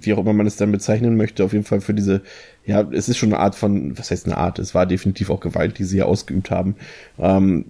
wie 0.00 0.14
auch 0.14 0.18
immer 0.18 0.32
man 0.32 0.46
es 0.46 0.56
dann 0.56 0.72
bezeichnen 0.72 1.16
möchte, 1.16 1.44
auf 1.44 1.52
jeden 1.52 1.64
Fall 1.64 1.80
für 1.80 1.92
diese, 1.92 2.22
ja, 2.64 2.86
es 2.90 3.08
ist 3.08 3.18
schon 3.18 3.32
eine 3.32 3.42
Art 3.42 3.54
von, 3.54 3.98
was 3.98 4.10
heißt 4.10 4.26
eine 4.26 4.38
Art, 4.38 4.58
es 4.58 4.74
war 4.74 4.86
definitiv 4.86 5.28
auch 5.28 5.40
Gewalt, 5.40 5.78
die 5.78 5.84
sie 5.84 5.98
ja 5.98 6.04
ausgeübt 6.06 6.50
haben, 6.50 6.76
ähm, 7.18 7.66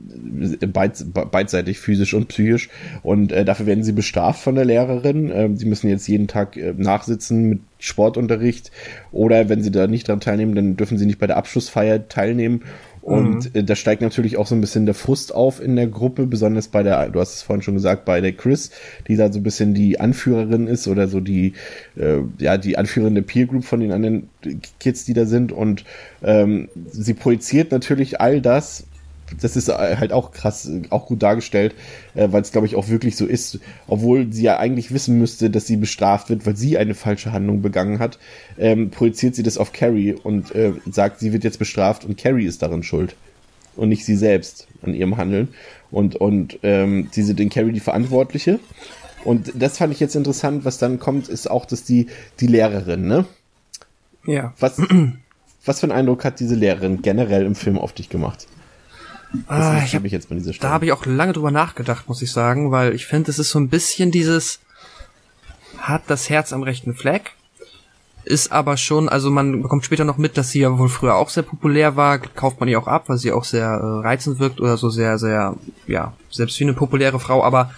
beid, 0.72 1.04
beidseitig, 1.12 1.80
physisch 1.80 2.14
und 2.14 2.28
psychisch. 2.28 2.68
Und 3.02 3.32
äh, 3.32 3.44
dafür 3.44 3.66
werden 3.66 3.82
sie 3.82 3.92
bestraft 3.92 4.42
von 4.42 4.54
der 4.54 4.64
Lehrerin, 4.64 5.30
ähm, 5.34 5.56
sie 5.56 5.66
müssen 5.66 5.88
jetzt 5.88 6.06
jeden 6.06 6.28
Tag 6.28 6.56
äh, 6.56 6.74
nachsitzen 6.76 7.48
mit 7.48 7.60
Sportunterricht. 7.80 8.70
Oder 9.12 9.48
wenn 9.48 9.62
sie 9.62 9.70
da 9.70 9.86
nicht 9.86 10.08
dran 10.08 10.20
teilnehmen, 10.20 10.54
dann 10.54 10.76
dürfen 10.76 10.98
sie 10.98 11.06
nicht 11.06 11.18
bei 11.18 11.26
der 11.26 11.36
Abschlussfeier 11.36 12.08
teilnehmen 12.08 12.62
und 13.08 13.54
äh, 13.54 13.64
da 13.64 13.74
steigt 13.74 14.02
natürlich 14.02 14.36
auch 14.36 14.46
so 14.46 14.54
ein 14.54 14.60
bisschen 14.60 14.84
der 14.84 14.94
Frust 14.94 15.34
auf 15.34 15.62
in 15.62 15.76
der 15.76 15.86
Gruppe, 15.86 16.26
besonders 16.26 16.68
bei 16.68 16.82
der, 16.82 17.08
du 17.08 17.20
hast 17.20 17.36
es 17.36 17.42
vorhin 17.42 17.62
schon 17.62 17.72
gesagt, 17.72 18.04
bei 18.04 18.20
der 18.20 18.32
Chris, 18.32 18.70
die 19.06 19.16
da 19.16 19.32
so 19.32 19.40
ein 19.40 19.42
bisschen 19.42 19.72
die 19.72 19.98
Anführerin 19.98 20.66
ist 20.66 20.86
oder 20.88 21.08
so 21.08 21.20
die, 21.20 21.54
äh, 21.96 22.18
ja, 22.38 22.58
die 22.58 22.76
Anführerin 22.76 23.14
der 23.14 23.22
Peer 23.22 23.46
Group 23.46 23.64
von 23.64 23.80
den 23.80 23.92
anderen 23.92 24.28
Kids, 24.78 25.06
die 25.06 25.14
da 25.14 25.24
sind. 25.24 25.52
Und 25.52 25.84
ähm, 26.22 26.68
sie 26.90 27.14
projiziert 27.14 27.72
natürlich 27.72 28.20
all 28.20 28.42
das. 28.42 28.84
Das 29.40 29.56
ist 29.56 29.68
halt 29.68 30.12
auch 30.12 30.32
krass, 30.32 30.70
auch 30.90 31.06
gut 31.06 31.22
dargestellt, 31.22 31.74
äh, 32.14 32.28
weil 32.30 32.42
es, 32.42 32.52
glaube 32.52 32.66
ich, 32.66 32.76
auch 32.76 32.88
wirklich 32.88 33.16
so 33.16 33.26
ist, 33.26 33.58
obwohl 33.86 34.32
sie 34.32 34.42
ja 34.42 34.58
eigentlich 34.58 34.92
wissen 34.92 35.18
müsste, 35.18 35.50
dass 35.50 35.66
sie 35.66 35.76
bestraft 35.76 36.30
wird, 36.30 36.46
weil 36.46 36.56
sie 36.56 36.78
eine 36.78 36.94
falsche 36.94 37.32
Handlung 37.32 37.62
begangen 37.62 37.98
hat, 37.98 38.18
ähm, 38.58 38.90
projiziert 38.90 39.34
sie 39.34 39.42
das 39.42 39.58
auf 39.58 39.72
Carrie 39.72 40.14
und 40.14 40.54
äh, 40.54 40.72
sagt, 40.90 41.20
sie 41.20 41.32
wird 41.32 41.44
jetzt 41.44 41.58
bestraft 41.58 42.04
und 42.04 42.16
Carrie 42.16 42.46
ist 42.46 42.62
darin 42.62 42.82
schuld 42.82 43.14
und 43.78 43.88
nicht 43.88 44.04
sie 44.04 44.16
selbst 44.16 44.66
an 44.82 44.92
ihrem 44.92 45.16
Handeln. 45.16 45.48
Und, 45.90 46.16
und 46.16 46.58
ähm, 46.62 47.08
sie 47.12 47.22
sind 47.22 47.40
in 47.40 47.48
Carrie 47.48 47.72
die 47.72 47.80
Verantwortliche. 47.80 48.58
Und 49.24 49.52
das 49.54 49.78
fand 49.78 49.92
ich 49.92 50.00
jetzt 50.00 50.16
interessant, 50.16 50.64
was 50.64 50.78
dann 50.78 50.98
kommt, 50.98 51.28
ist 51.28 51.50
auch, 51.50 51.64
dass 51.64 51.84
die, 51.84 52.08
die 52.40 52.46
Lehrerin, 52.46 53.06
ne? 53.06 53.24
Ja. 54.26 54.52
Was, 54.58 54.80
was 55.64 55.80
für 55.80 55.84
einen 55.84 55.92
Eindruck 55.92 56.24
hat 56.24 56.40
diese 56.40 56.54
Lehrerin 56.54 57.02
generell 57.02 57.46
im 57.46 57.54
Film 57.54 57.78
auf 57.78 57.92
dich 57.92 58.08
gemacht? 58.08 58.46
Ah, 59.46 59.82
ich 59.84 59.94
hab, 59.94 60.02
mich 60.02 60.12
jetzt 60.12 60.28
bei 60.28 60.34
dieser 60.34 60.52
Stelle. 60.52 60.68
Da 60.68 60.74
habe 60.74 60.86
ich 60.86 60.92
auch 60.92 61.04
lange 61.04 61.32
drüber 61.32 61.50
nachgedacht, 61.50 62.08
muss 62.08 62.22
ich 62.22 62.32
sagen, 62.32 62.70
weil 62.70 62.94
ich 62.94 63.06
finde, 63.06 63.30
es 63.30 63.38
ist 63.38 63.50
so 63.50 63.58
ein 63.58 63.68
bisschen 63.68 64.10
dieses 64.10 64.60
hat 65.78 66.02
das 66.08 66.28
Herz 66.28 66.52
am 66.52 66.62
rechten 66.62 66.94
Fleck, 66.94 67.32
ist 68.24 68.52
aber 68.52 68.76
schon, 68.76 69.08
also 69.08 69.30
man 69.30 69.62
bekommt 69.62 69.84
später 69.84 70.04
noch 70.04 70.18
mit, 70.18 70.36
dass 70.36 70.50
sie 70.50 70.60
ja 70.60 70.78
wohl 70.78 70.88
früher 70.88 71.14
auch 71.14 71.28
sehr 71.28 71.42
populär 71.42 71.96
war, 71.96 72.18
kauft 72.18 72.60
man 72.60 72.68
ihr 72.68 72.78
auch 72.78 72.88
ab, 72.88 73.04
weil 73.08 73.18
sie 73.18 73.32
auch 73.32 73.44
sehr 73.44 73.66
äh, 73.66 74.06
reizend 74.06 74.38
wirkt 74.38 74.60
oder 74.60 74.76
so 74.76 74.90
sehr, 74.90 75.18
sehr, 75.18 75.56
ja, 75.86 76.12
selbst 76.30 76.58
wie 76.58 76.64
eine 76.64 76.74
populäre 76.74 77.20
Frau, 77.20 77.44
aber 77.44 77.70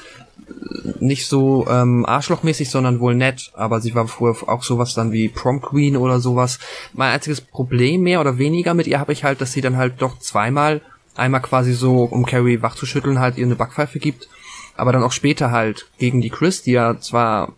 nicht 0.98 1.26
so 1.26 1.66
ähm, 1.68 2.04
arschlochmäßig, 2.06 2.70
sondern 2.70 3.00
wohl 3.00 3.14
nett. 3.14 3.52
Aber 3.54 3.80
sie 3.80 3.94
war 3.94 4.06
früher 4.08 4.36
auch 4.46 4.62
sowas 4.62 4.94
dann 4.94 5.12
wie 5.12 5.28
Prom 5.28 5.60
Queen 5.60 5.96
oder 5.96 6.20
sowas. 6.20 6.58
Mein 6.92 7.12
einziges 7.12 7.40
Problem 7.40 8.02
mehr 8.02 8.20
oder 8.20 8.38
weniger 8.38 8.74
mit 8.74 8.86
ihr 8.86 9.00
habe 9.00 9.12
ich 9.12 9.24
halt, 9.24 9.40
dass 9.40 9.52
sie 9.52 9.60
dann 9.60 9.76
halt 9.76 10.02
doch 10.02 10.18
zweimal 10.18 10.82
einmal 11.16 11.42
quasi 11.42 11.72
so, 11.72 12.04
um 12.04 12.24
Carrie 12.26 12.62
wachzuschütteln, 12.62 13.18
halt 13.18 13.38
ihr 13.38 13.46
eine 13.46 13.56
Backpfeife 13.56 13.98
gibt, 13.98 14.28
aber 14.76 14.92
dann 14.92 15.02
auch 15.02 15.12
später 15.12 15.50
halt 15.50 15.86
gegen 15.98 16.20
die 16.20 16.30
Chris, 16.30 16.62
die 16.62 16.72
ja 16.72 16.98
zwar 17.00 17.52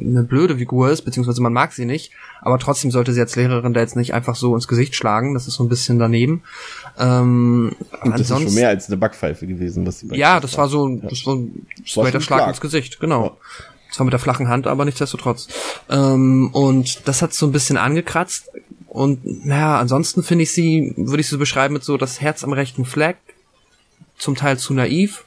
eine 0.00 0.22
blöde 0.22 0.56
Figur 0.56 0.90
ist, 0.90 1.02
beziehungsweise 1.02 1.42
man 1.42 1.52
mag 1.52 1.72
sie 1.72 1.84
nicht, 1.84 2.12
aber 2.40 2.58
trotzdem 2.58 2.90
sollte 2.90 3.12
sie 3.12 3.20
als 3.20 3.36
Lehrerin 3.36 3.74
da 3.74 3.80
jetzt 3.80 3.96
nicht 3.96 4.14
einfach 4.14 4.34
so 4.34 4.54
ins 4.54 4.68
Gesicht 4.68 4.94
schlagen, 4.94 5.34
das 5.34 5.46
ist 5.46 5.54
so 5.54 5.64
ein 5.64 5.68
bisschen 5.68 5.98
daneben. 5.98 6.42
Ähm, 6.98 7.76
Und 8.02 8.12
das 8.12 8.22
ist 8.22 8.28
schon 8.28 8.54
mehr 8.54 8.68
als 8.70 8.88
eine 8.88 8.96
Backpfeife 8.96 9.46
gewesen, 9.46 9.86
was 9.86 10.00
sie 10.00 10.06
bei 10.06 10.16
ja, 10.16 10.40
das 10.40 10.56
war 10.56 10.68
so, 10.68 10.88
das 10.96 11.26
war 11.26 11.34
ein 11.36 11.66
Schlag 11.84 12.22
Schlag. 12.22 12.48
ins 12.48 12.60
Gesicht, 12.60 13.00
genau. 13.00 13.24
Ja. 13.24 13.32
Zwar 13.92 14.04
mit 14.04 14.12
der 14.12 14.20
flachen 14.20 14.48
Hand, 14.48 14.66
aber 14.68 14.84
nichtsdestotrotz. 14.84 15.48
Ähm, 15.90 16.50
und 16.52 17.08
das 17.08 17.22
hat 17.22 17.34
so 17.34 17.46
ein 17.46 17.52
bisschen 17.52 17.76
angekratzt. 17.76 18.48
Und 18.90 19.46
naja, 19.46 19.78
ansonsten 19.78 20.24
finde 20.24 20.42
ich 20.42 20.50
sie, 20.50 20.92
würde 20.96 21.20
ich 21.20 21.28
sie 21.28 21.38
beschreiben 21.38 21.74
mit 21.74 21.84
so 21.84 21.96
das 21.96 22.20
Herz 22.20 22.42
am 22.42 22.52
rechten 22.52 22.84
Fleck, 22.84 23.18
zum 24.18 24.34
Teil 24.34 24.58
zu 24.58 24.74
naiv, 24.74 25.24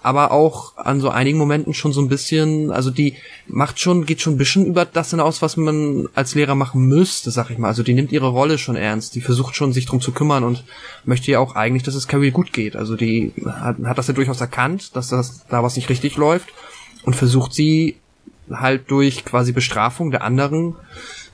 aber 0.00 0.30
auch 0.30 0.76
an 0.76 1.00
so 1.00 1.10
einigen 1.10 1.36
Momenten 1.36 1.74
schon 1.74 1.92
so 1.92 2.00
ein 2.00 2.08
bisschen, 2.08 2.70
also 2.70 2.92
die 2.92 3.16
macht 3.48 3.80
schon, 3.80 4.06
geht 4.06 4.20
schon 4.20 4.34
ein 4.34 4.38
bisschen 4.38 4.64
über 4.64 4.84
das 4.84 5.10
hinaus, 5.10 5.42
was 5.42 5.56
man 5.56 6.08
als 6.14 6.36
Lehrer 6.36 6.54
machen 6.54 6.86
müsste, 6.86 7.32
sag 7.32 7.50
ich 7.50 7.58
mal. 7.58 7.66
Also 7.66 7.82
die 7.82 7.94
nimmt 7.94 8.12
ihre 8.12 8.28
Rolle 8.28 8.58
schon 8.58 8.76
ernst, 8.76 9.16
die 9.16 9.20
versucht 9.20 9.56
schon, 9.56 9.72
sich 9.72 9.86
drum 9.86 10.00
zu 10.00 10.12
kümmern 10.12 10.44
und 10.44 10.62
möchte 11.04 11.32
ja 11.32 11.40
auch 11.40 11.56
eigentlich, 11.56 11.82
dass 11.82 11.96
es 11.96 12.06
Carrie 12.06 12.30
gut 12.30 12.52
geht. 12.52 12.76
Also 12.76 12.94
die 12.94 13.32
hat, 13.44 13.76
hat 13.84 13.98
das 13.98 14.06
ja 14.06 14.14
durchaus 14.14 14.40
erkannt, 14.40 14.94
dass 14.94 15.08
das 15.08 15.44
da 15.48 15.64
was 15.64 15.74
nicht 15.74 15.88
richtig 15.88 16.16
läuft 16.16 16.48
und 17.02 17.16
versucht 17.16 17.54
sie 17.54 17.96
halt 18.48 18.88
durch 18.88 19.24
quasi 19.24 19.50
Bestrafung 19.50 20.12
der 20.12 20.22
anderen 20.22 20.76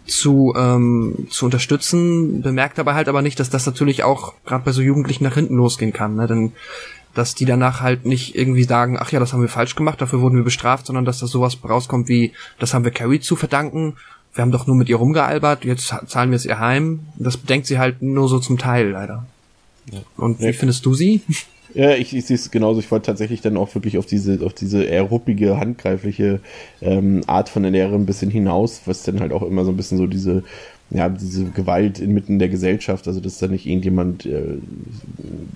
zu, 0.07 0.55
ähm, 0.57 1.27
zu 1.31 1.45
unterstützen, 1.47 2.42
bemerkt 2.42 2.79
dabei 2.79 2.95
halt 2.95 3.09
aber 3.09 3.23
nicht, 3.23 3.38
dass 3.40 3.51
das 3.51 3.66
natürlich 3.66 4.05
auch 4.05 4.35
gerade 4.45 4.64
bei 4.64 4.73
so 4.73 4.83
Jugendlichen 4.83 5.25
nach 5.25 5.35
hinten 5.35 5.57
losgehen 5.57 5.92
kann. 5.92 6.14
Ne? 6.16 6.27
Denn 6.27 6.53
dass 7.14 7.35
die 7.35 7.47
danach 7.47 7.81
halt 7.81 8.05
nicht 8.05 8.37
irgendwie 8.37 8.64
sagen, 8.64 8.99
ach 9.01 9.11
ja, 9.11 9.19
das 9.19 9.33
haben 9.33 9.40
wir 9.40 9.49
falsch 9.49 9.75
gemacht, 9.75 10.01
dafür 10.01 10.21
wurden 10.21 10.37
wir 10.37 10.45
bestraft, 10.45 10.87
sondern 10.87 11.07
dass 11.07 11.21
da 11.21 11.27
sowas 11.27 11.57
rauskommt 11.66 12.09
wie, 12.09 12.33
das 12.59 12.75
haben 12.75 12.85
wir 12.85 12.90
Carrie 12.90 13.21
zu 13.21 13.37
verdanken, 13.37 13.97
wir 14.35 14.42
haben 14.42 14.53
doch 14.53 14.66
nur 14.66 14.77
mit 14.77 14.90
ihr 14.90 14.97
rumgealbert, 14.97 15.64
jetzt 15.64 15.95
zahlen 16.09 16.31
wir 16.31 16.37
es 16.37 16.45
ihr 16.45 16.59
heim. 16.59 17.01
Das 17.16 17.38
bedenkt 17.38 17.66
sie 17.66 17.79
halt 17.79 18.03
nur 18.03 18.29
so 18.29 18.38
zum 18.38 18.59
Teil 18.59 18.90
leider. 18.90 19.25
Und 20.19 20.40
wie 20.40 20.47
Ja. 20.47 20.53
findest 20.53 20.85
du 20.85 20.92
sie? 20.92 21.23
Ja, 21.77 21.91
ich, 21.91 22.17
ich 22.17 22.25
sehe 22.25 22.37
es 22.37 22.51
genauso. 22.51 22.81
Ich 22.81 22.91
wollte 22.91 23.05
tatsächlich 23.05 23.43
dann 23.43 23.59
auch 23.59 23.75
wirklich 23.75 23.99
auf 23.99 24.07
diese, 24.07 24.45
auf 24.47 24.55
diese 24.55 24.83
eher 24.83 25.03
ruppige, 25.03 25.59
handgreifliche 25.59 26.41
ähm, 26.81 27.23
Art 27.27 27.51
von 27.51 27.65
der 27.65 27.71
Lehre 27.71 27.95
ein 27.95 28.07
bisschen 28.07 28.31
hinaus, 28.31 28.81
was 28.87 29.03
dann 29.03 29.20
halt 29.20 29.31
auch 29.31 29.43
immer 29.43 29.62
so 29.66 29.72
ein 29.72 29.77
bisschen 29.77 29.99
so 29.99 30.07
diese 30.07 30.43
ja, 30.91 31.09
diese 31.09 31.47
Gewalt 31.47 31.99
inmitten 31.99 32.39
der 32.39 32.49
Gesellschaft, 32.49 33.09
also 33.09 33.18
dass 33.18 33.39
da 33.39 33.49
nicht 33.49 33.66
irgendjemand 33.66 34.24
äh, 34.24 34.59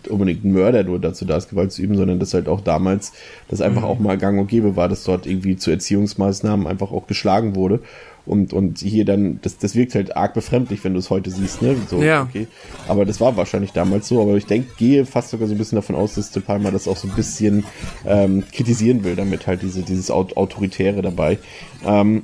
unbedingt 0.09 0.45
ein 0.45 0.53
Mörder 0.53 0.83
nur 0.83 0.99
dazu 0.99 1.25
da 1.25 1.37
ist, 1.37 1.51
Gewalt 1.51 1.71
zu 1.71 1.83
üben, 1.83 1.97
sondern 1.97 2.18
dass 2.18 2.35
halt 2.35 2.49
auch 2.49 2.61
damals 2.61 3.12
das 3.49 3.61
einfach 3.61 3.83
mhm. 3.83 3.89
auch 3.89 3.99
mal 4.01 4.18
gang 4.18 4.41
und 4.41 4.49
gäbe 4.49 4.75
war, 4.75 4.89
dass 4.89 5.05
dort 5.05 5.27
irgendwie 5.27 5.57
zu 5.57 5.71
Erziehungsmaßnahmen 5.71 6.66
einfach 6.66 6.91
auch 6.91 7.07
geschlagen 7.07 7.55
wurde. 7.55 7.81
Und, 8.27 8.53
und 8.53 8.79
hier 8.79 9.05
dann, 9.05 9.41
das, 9.43 9.59
das 9.59 9.75
wirkt 9.75 9.95
halt 9.95 10.16
arg 10.16 10.35
befremdlich, 10.35 10.85
wenn 10.85 10.93
du 10.93 10.99
es 10.99 11.11
heute 11.11 11.31
siehst, 11.31 11.62
ne? 11.62 11.75
So, 11.89 12.03
ja. 12.03 12.23
okay. 12.23 12.47
Aber 12.87 13.05
das 13.05 13.21
war 13.21 13.37
wahrscheinlich 13.37 13.73
damals 13.73 14.09
so, 14.09 14.21
aber 14.21 14.37
ich 14.37 14.47
denke, 14.47 14.68
gehe 14.77 15.07
fast 15.07 15.31
sogar 15.31 15.49
so 15.49 15.55
ein 15.55 15.59
bisschen 15.59 15.77
davon 15.77 15.97
aus, 15.97 16.14
dass 16.14 16.31
De 16.31 16.43
Palma 16.43 16.71
das 16.71 16.87
auch 16.87 16.97
so 16.97 17.09
ein 17.09 17.14
bisschen 17.14 17.64
ähm, 18.07 18.45
kritisieren 18.53 19.05
will, 19.05 19.16
damit 19.16 19.47
halt 19.47 19.62
diese, 19.62 19.83
dieses 19.83 20.11
Autoritäre 20.11 21.03
dabei. 21.03 21.39
Ähm, 21.85 22.23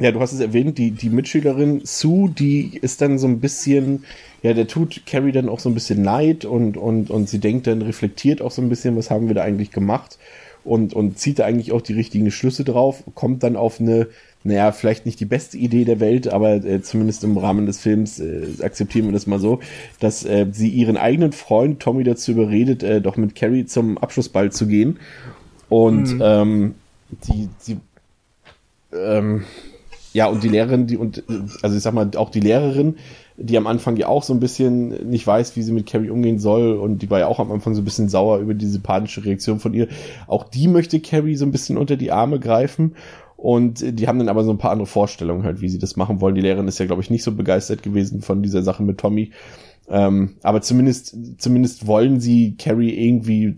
ja, 0.00 0.12
du 0.12 0.20
hast 0.20 0.32
es 0.32 0.40
erwähnt, 0.40 0.78
die, 0.78 0.92
die 0.92 1.10
Mitschülerin 1.10 1.82
Sue, 1.84 2.30
die 2.30 2.78
ist 2.80 3.02
dann 3.02 3.18
so 3.18 3.26
ein 3.26 3.38
bisschen, 3.38 4.04
ja, 4.42 4.54
der 4.54 4.66
tut 4.66 5.02
Carrie 5.06 5.30
dann 5.30 5.50
auch 5.50 5.60
so 5.60 5.68
ein 5.68 5.74
bisschen 5.74 6.02
leid 6.02 6.46
und, 6.46 6.78
und, 6.78 7.10
und 7.10 7.28
sie 7.28 7.38
denkt 7.38 7.66
dann, 7.66 7.82
reflektiert 7.82 8.40
auch 8.40 8.50
so 8.50 8.62
ein 8.62 8.70
bisschen, 8.70 8.96
was 8.96 9.10
haben 9.10 9.28
wir 9.28 9.34
da 9.34 9.42
eigentlich 9.42 9.70
gemacht 9.70 10.18
und, 10.64 10.94
und 10.94 11.18
zieht 11.18 11.38
da 11.38 11.44
eigentlich 11.44 11.72
auch 11.72 11.82
die 11.82 11.92
richtigen 11.92 12.30
Schlüsse 12.30 12.64
drauf, 12.64 13.04
kommt 13.14 13.42
dann 13.42 13.56
auf 13.56 13.78
eine, 13.78 14.08
naja, 14.42 14.72
vielleicht 14.72 15.04
nicht 15.04 15.20
die 15.20 15.26
beste 15.26 15.58
Idee 15.58 15.84
der 15.84 16.00
Welt, 16.00 16.28
aber 16.28 16.64
äh, 16.64 16.80
zumindest 16.80 17.24
im 17.24 17.36
Rahmen 17.36 17.66
des 17.66 17.80
Films 17.80 18.20
äh, 18.20 18.46
akzeptieren 18.62 19.06
wir 19.06 19.12
das 19.12 19.26
mal 19.26 19.38
so, 19.38 19.60
dass 19.98 20.24
äh, 20.24 20.46
sie 20.50 20.68
ihren 20.68 20.96
eigenen 20.96 21.32
Freund 21.32 21.80
Tommy 21.80 22.04
dazu 22.04 22.32
überredet, 22.32 22.82
äh, 22.82 23.02
doch 23.02 23.16
mit 23.16 23.34
Carrie 23.34 23.66
zum 23.66 23.98
Abschlussball 23.98 24.50
zu 24.50 24.66
gehen 24.66 24.98
und 25.68 26.14
mhm. 26.14 26.22
ähm, 26.24 26.74
die, 27.28 27.48
die 27.66 27.76
ähm, 28.96 29.44
ja, 30.12 30.26
und 30.26 30.42
die 30.42 30.48
Lehrerin, 30.48 30.86
die, 30.86 30.96
und, 30.96 31.22
also 31.62 31.76
ich 31.76 31.82
sag 31.82 31.94
mal, 31.94 32.10
auch 32.16 32.30
die 32.30 32.40
Lehrerin, 32.40 32.96
die 33.36 33.56
am 33.56 33.66
Anfang 33.66 33.96
ja 33.96 34.08
auch 34.08 34.22
so 34.22 34.34
ein 34.34 34.40
bisschen 34.40 35.08
nicht 35.08 35.26
weiß, 35.26 35.56
wie 35.56 35.62
sie 35.62 35.72
mit 35.72 35.86
Carrie 35.86 36.10
umgehen 36.10 36.38
soll 36.38 36.74
und 36.74 37.00
die 37.00 37.10
war 37.10 37.20
ja 37.20 37.26
auch 37.26 37.38
am 37.38 37.52
Anfang 37.52 37.74
so 37.74 37.80
ein 37.80 37.84
bisschen 37.84 38.08
sauer 38.08 38.38
über 38.38 38.54
diese 38.54 38.80
panische 38.80 39.24
Reaktion 39.24 39.60
von 39.60 39.72
ihr. 39.72 39.88
Auch 40.26 40.44
die 40.44 40.68
möchte 40.68 41.00
Carrie 41.00 41.36
so 41.36 41.46
ein 41.46 41.52
bisschen 41.52 41.78
unter 41.78 41.96
die 41.96 42.12
Arme 42.12 42.38
greifen 42.38 42.96
und 43.40 43.98
die 43.98 44.06
haben 44.06 44.18
dann 44.18 44.28
aber 44.28 44.44
so 44.44 44.50
ein 44.50 44.58
paar 44.58 44.70
andere 44.72 44.86
Vorstellungen 44.86 45.44
halt, 45.44 45.60
wie 45.60 45.68
sie 45.68 45.78
das 45.78 45.96
machen 45.96 46.20
wollen. 46.20 46.34
Die 46.34 46.40
Lehrerin 46.40 46.68
ist 46.68 46.78
ja, 46.78 46.86
glaube 46.86 47.02
ich, 47.02 47.10
nicht 47.10 47.22
so 47.22 47.32
begeistert 47.32 47.82
gewesen 47.82 48.20
von 48.20 48.42
dieser 48.42 48.62
Sache 48.62 48.82
mit 48.82 48.98
Tommy 48.98 49.32
ähm, 49.90 50.36
aber 50.42 50.62
zumindest, 50.62 51.16
zumindest 51.38 51.88
wollen 51.88 52.20
sie 52.20 52.54
Carrie 52.56 52.94
irgendwie 52.94 53.56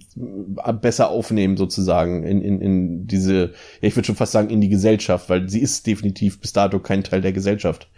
besser 0.81 1.11
aufnehmen, 1.11 1.59
sozusagen, 1.59 2.25
in, 2.25 2.41
in, 2.41 2.61
in 2.63 3.07
diese, 3.07 3.53
ich 3.83 3.95
würde 3.95 4.07
schon 4.07 4.17
fast 4.17 4.33
sagen, 4.33 4.49
in 4.49 4.63
die 4.63 4.71
Gesellschaft, 4.71 5.29
weil 5.29 5.51
sie 5.51 5.61
ist 5.61 5.87
definitiv 5.87 6.41
bis 6.41 6.55
dato 6.55 6.79
kein 6.79 7.05
Teil 7.05 7.21
der 7.21 7.35
Gesellschaft. 7.35 7.89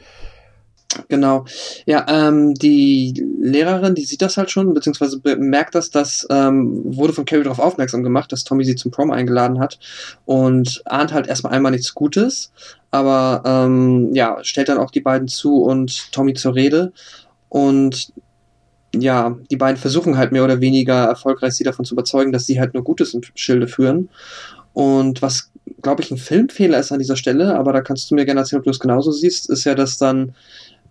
Genau. 1.09 1.45
Ja, 1.87 2.07
ähm, 2.09 2.55
die 2.55 3.25
Lehrerin, 3.41 3.95
die 3.95 4.05
sieht 4.05 4.23
das 4.23 4.37
halt 4.37 4.51
schon, 4.51 4.75
beziehungsweise 4.75 5.21
merkt 5.39 5.75
das, 5.75 5.91
dass 5.91 6.27
ähm, 6.31 6.83
wurde 6.97 7.13
von 7.13 7.25
Carrie 7.25 7.43
darauf 7.43 7.59
aufmerksam 7.59 8.03
gemacht, 8.03 8.33
dass 8.33 8.45
Tommy 8.45 8.65
sie 8.65 8.77
zum 8.77 8.91
Prom 8.91 9.11
eingeladen 9.11 9.61
hat 9.61 9.79
und 10.25 10.83
ahnt 10.87 11.13
halt 11.13 11.27
erstmal 11.27 11.53
einmal 11.53 11.73
nichts 11.73 11.95
Gutes, 11.95 12.53
aber 12.91 13.43
ähm, 13.45 14.15
ja, 14.15 14.39
stellt 14.43 14.69
dann 14.69 14.79
auch 14.79 14.91
die 14.91 15.01
beiden 15.01 15.29
zu 15.29 15.63
und 15.63 16.13
Tommy 16.13 16.35
zur 16.35 16.55
Rede 16.55 16.93
und 17.49 18.13
ja, 18.95 19.37
die 19.51 19.57
beiden 19.57 19.77
versuchen 19.77 20.17
halt 20.17 20.33
mehr 20.33 20.45
oder 20.45 20.61
weniger 20.61 21.05
erfolgreich 21.05 21.55
sie 21.55 21.65
davon 21.65 21.85
zu 21.85 21.95
überzeugen, 21.95 22.33
dass 22.33 22.47
sie 22.47 22.61
halt 22.61 22.75
nur 22.75 22.85
Gutes 22.85 23.15
im 23.15 23.23
Schilde 23.35 23.69
führen. 23.69 24.09
Und 24.73 25.23
was, 25.23 25.51
glaube 25.83 26.03
ich, 26.03 26.11
ein 26.11 26.17
Filmfehler 26.17 26.79
ist 26.79 26.93
an 26.93 26.99
dieser 26.99 27.17
Stelle, 27.17 27.57
aber 27.57 27.73
da 27.73 27.81
kannst 27.81 28.11
du 28.11 28.15
mir 28.15 28.25
gerne 28.25 28.41
erzählen, 28.41 28.61
ob 28.61 28.65
du 28.65 28.71
es 28.71 28.81
genauso 28.81 29.13
siehst, 29.13 29.49
ist 29.49 29.65
ja, 29.65 29.75
dass 29.75 29.99
dann 29.99 30.35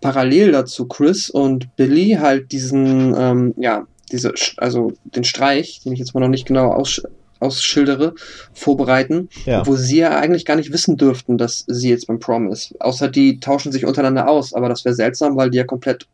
parallel 0.04 0.52
dazu 0.52 0.86
Chris 0.86 1.30
und 1.30 1.76
Billy 1.76 2.18
halt 2.20 2.52
diesen, 2.52 3.14
ähm, 3.16 3.54
ja, 3.56 3.86
diese, 4.12 4.34
also 4.58 4.92
den 5.02 5.24
Streich, 5.24 5.80
den 5.82 5.94
ich 5.94 5.98
jetzt 5.98 6.12
mal 6.12 6.20
noch 6.20 6.28
nicht 6.28 6.44
genau 6.44 6.72
aus, 6.72 7.02
ausschildere, 7.40 8.14
vorbereiten, 8.52 9.30
ja. 9.46 9.66
wo 9.66 9.76
sie 9.76 10.00
ja 10.00 10.10
eigentlich 10.18 10.44
gar 10.44 10.56
nicht 10.56 10.74
wissen 10.74 10.98
dürften, 10.98 11.38
dass 11.38 11.64
sie 11.68 11.88
jetzt 11.88 12.06
beim 12.06 12.18
Prom 12.18 12.52
ist. 12.52 12.78
Außer 12.82 13.08
die 13.08 13.40
tauschen 13.40 13.72
sich 13.72 13.86
untereinander 13.86 14.28
aus, 14.28 14.52
aber 14.52 14.68
das 14.68 14.84
wäre 14.84 14.94
seltsam, 14.94 15.36
weil 15.36 15.48
die 15.48 15.56
ja 15.56 15.64
komplett 15.64 16.06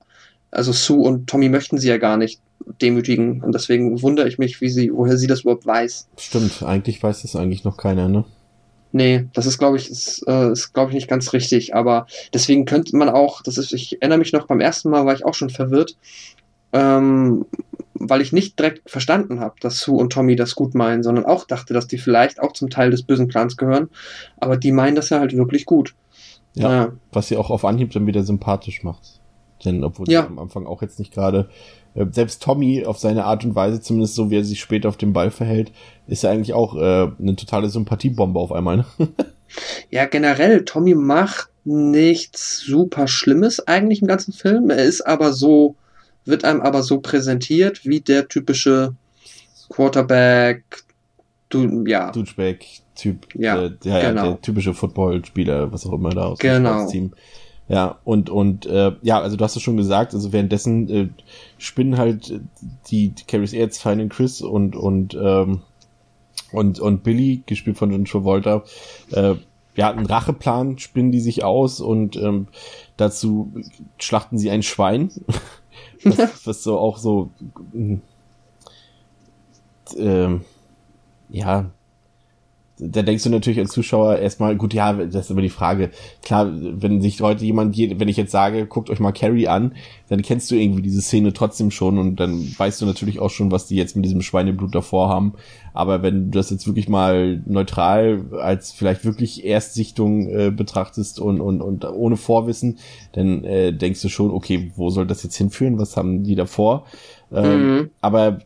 also 0.52 0.70
Sue 0.70 1.02
und 1.02 1.28
Tommy 1.28 1.48
möchten 1.48 1.78
sie 1.78 1.88
ja 1.88 1.98
gar 1.98 2.16
nicht 2.16 2.40
demütigen. 2.80 3.42
Und 3.42 3.56
deswegen 3.56 4.00
wundere 4.02 4.28
ich 4.28 4.38
mich, 4.38 4.60
wie 4.60 4.68
sie, 4.68 4.92
woher 4.92 5.16
sie 5.16 5.26
das 5.26 5.40
überhaupt 5.40 5.66
weiß. 5.66 6.06
Stimmt, 6.16 6.62
eigentlich 6.62 7.02
weiß 7.02 7.22
das 7.22 7.34
eigentlich 7.34 7.64
noch 7.64 7.76
keiner, 7.76 8.08
ne? 8.08 8.24
Nee, 8.92 9.26
das 9.34 9.46
ist, 9.46 9.58
glaube 9.58 9.76
ich, 9.76 9.88
ist, 9.90 10.24
äh, 10.26 10.50
ist 10.50 10.72
glaube 10.72 10.90
ich, 10.90 10.94
nicht 10.94 11.08
ganz 11.08 11.32
richtig. 11.32 11.74
Aber 11.74 12.06
deswegen 12.34 12.64
könnte 12.64 12.96
man 12.96 13.08
auch, 13.08 13.42
das 13.42 13.58
ist, 13.58 13.72
ich 13.72 14.00
erinnere 14.00 14.18
mich 14.18 14.32
noch, 14.32 14.46
beim 14.46 14.60
ersten 14.60 14.90
Mal 14.90 15.06
war 15.06 15.14
ich 15.14 15.24
auch 15.24 15.34
schon 15.34 15.50
verwirrt, 15.50 15.96
ähm, 16.72 17.46
weil 17.94 18.20
ich 18.20 18.32
nicht 18.32 18.58
direkt 18.58 18.88
verstanden 18.90 19.40
habe, 19.40 19.54
dass 19.60 19.78
Sue 19.80 19.96
und 19.96 20.12
Tommy 20.12 20.34
das 20.34 20.54
gut 20.54 20.74
meinen, 20.74 21.02
sondern 21.02 21.26
auch 21.26 21.44
dachte, 21.44 21.74
dass 21.74 21.86
die 21.86 21.98
vielleicht 21.98 22.40
auch 22.40 22.52
zum 22.52 22.70
Teil 22.70 22.90
des 22.90 23.02
bösen 23.02 23.28
Plans 23.28 23.56
gehören. 23.56 23.90
Aber 24.38 24.56
die 24.56 24.72
meinen 24.72 24.96
das 24.96 25.10
ja 25.10 25.20
halt 25.20 25.36
wirklich 25.36 25.66
gut. 25.66 25.94
Ja, 26.54 26.72
ja. 26.72 26.92
was 27.12 27.28
sie 27.28 27.36
auch 27.36 27.50
auf 27.50 27.64
Anhieb 27.64 27.92
dann 27.92 28.06
wieder 28.06 28.24
sympathisch 28.24 28.82
macht. 28.82 29.20
Denn 29.64 29.84
obwohl 29.84 30.10
ja. 30.10 30.26
am 30.26 30.38
Anfang 30.38 30.66
auch 30.66 30.82
jetzt 30.82 30.98
nicht 30.98 31.12
gerade, 31.12 31.48
selbst 31.94 32.42
Tommy 32.42 32.84
auf 32.84 32.98
seine 32.98 33.24
Art 33.24 33.44
und 33.44 33.54
Weise, 33.54 33.80
zumindest 33.80 34.14
so 34.14 34.30
wie 34.30 34.36
er 34.36 34.44
sich 34.44 34.60
später 34.60 34.88
auf 34.88 34.96
dem 34.96 35.12
Ball 35.12 35.30
verhält, 35.30 35.72
ist 36.06 36.24
er 36.24 36.30
eigentlich 36.30 36.52
auch 36.52 36.76
äh, 36.76 37.10
eine 37.18 37.36
totale 37.36 37.68
Sympathiebombe 37.68 38.38
auf 38.38 38.52
einmal. 38.52 38.78
Ne? 38.78 38.84
ja, 39.90 40.06
generell, 40.06 40.64
Tommy 40.64 40.94
macht 40.94 41.48
nichts 41.64 42.60
super 42.60 43.08
Schlimmes 43.08 43.66
eigentlich 43.66 44.02
im 44.02 44.08
ganzen 44.08 44.32
Film. 44.32 44.70
Er 44.70 44.84
ist 44.84 45.02
aber 45.02 45.32
so, 45.32 45.76
wird 46.24 46.44
einem 46.44 46.60
aber 46.60 46.82
so 46.82 47.00
präsentiert 47.00 47.84
wie 47.84 48.00
der 48.00 48.28
typische 48.28 48.94
Quarterback, 49.68 50.64
du, 51.48 51.84
ja. 51.86 52.10
Douchebag-Typ, 52.10 53.26
ja, 53.34 53.56
der, 53.56 53.70
der, 53.70 54.10
genau. 54.10 54.22
der 54.22 54.40
typische 54.40 54.74
Footballspieler, 54.74 55.70
was 55.72 55.86
auch 55.86 55.92
immer 55.92 56.10
da 56.10 56.26
aus 56.26 56.38
genau. 56.38 56.80
dem 56.80 56.88
Team. 56.88 57.12
Ja, 57.70 58.00
und, 58.02 58.30
und 58.30 58.66
äh, 58.66 58.96
ja, 59.00 59.20
also 59.20 59.36
du 59.36 59.44
hast 59.44 59.54
es 59.54 59.62
schon 59.62 59.76
gesagt, 59.76 60.12
also 60.12 60.32
währenddessen 60.32 60.88
äh, 60.88 61.08
spinnen 61.56 61.98
halt 61.98 62.40
die, 62.88 63.10
die 63.10 63.24
Carries 63.28 63.52
Erzfeindin 63.52 64.08
Chris 64.08 64.42
und, 64.42 64.74
und, 64.74 65.14
ähm, 65.14 65.62
und, 66.50 66.80
und 66.80 67.04
Billy, 67.04 67.44
gespielt 67.46 67.78
von 67.78 67.92
John 67.92 68.06
Travolta, 68.06 68.64
äh, 69.12 69.36
ja, 69.76 69.88
einen 69.88 70.06
Racheplan 70.06 70.78
spinnen 70.78 71.12
die 71.12 71.20
sich 71.20 71.44
aus 71.44 71.80
und 71.80 72.16
ähm, 72.16 72.48
dazu 72.96 73.52
schlachten 74.00 74.36
sie 74.36 74.50
ein 74.50 74.64
Schwein, 74.64 75.12
was, 76.02 76.18
was 76.48 76.64
so 76.64 76.76
auch 76.76 76.98
so 76.98 77.30
äh, 79.96 80.38
ja, 81.28 81.70
da 82.80 83.02
denkst 83.02 83.24
du 83.24 83.30
natürlich 83.30 83.58
als 83.58 83.72
Zuschauer 83.72 84.16
erstmal, 84.16 84.56
gut, 84.56 84.74
ja, 84.74 84.92
das 84.92 85.26
ist 85.26 85.30
immer 85.30 85.42
die 85.42 85.48
Frage. 85.48 85.90
Klar, 86.22 86.50
wenn 86.50 87.00
sich 87.00 87.20
heute 87.20 87.44
jemand, 87.44 87.76
wenn 87.76 88.08
ich 88.08 88.16
jetzt 88.16 88.32
sage, 88.32 88.66
guckt 88.66 88.90
euch 88.90 89.00
mal 89.00 89.12
Carrie 89.12 89.48
an, 89.48 89.74
dann 90.08 90.22
kennst 90.22 90.50
du 90.50 90.56
irgendwie 90.56 90.82
diese 90.82 91.02
Szene 91.02 91.32
trotzdem 91.32 91.70
schon 91.70 91.98
und 91.98 92.18
dann 92.18 92.46
weißt 92.56 92.80
du 92.80 92.86
natürlich 92.86 93.20
auch 93.20 93.30
schon, 93.30 93.50
was 93.50 93.66
die 93.66 93.76
jetzt 93.76 93.96
mit 93.96 94.04
diesem 94.04 94.22
Schweineblut 94.22 94.74
davor 94.74 95.08
haben. 95.08 95.34
Aber 95.72 96.02
wenn 96.02 96.30
du 96.30 96.38
das 96.38 96.50
jetzt 96.50 96.66
wirklich 96.66 96.88
mal 96.88 97.42
neutral 97.46 98.24
als 98.40 98.72
vielleicht 98.72 99.04
wirklich 99.04 99.44
Erstsichtung 99.44 100.28
äh, 100.28 100.50
betrachtest 100.50 101.20
und, 101.20 101.40
und, 101.40 101.60
und 101.60 101.84
ohne 101.84 102.16
Vorwissen, 102.16 102.78
dann 103.12 103.44
äh, 103.44 103.72
denkst 103.72 104.02
du 104.02 104.08
schon, 104.08 104.30
okay, 104.30 104.72
wo 104.74 104.90
soll 104.90 105.06
das 105.06 105.22
jetzt 105.22 105.36
hinführen? 105.36 105.78
Was 105.78 105.96
haben 105.96 106.24
die 106.24 106.34
davor? 106.34 106.86
Ähm, 107.32 107.74
mhm. 107.74 107.90
Aber 108.00 108.38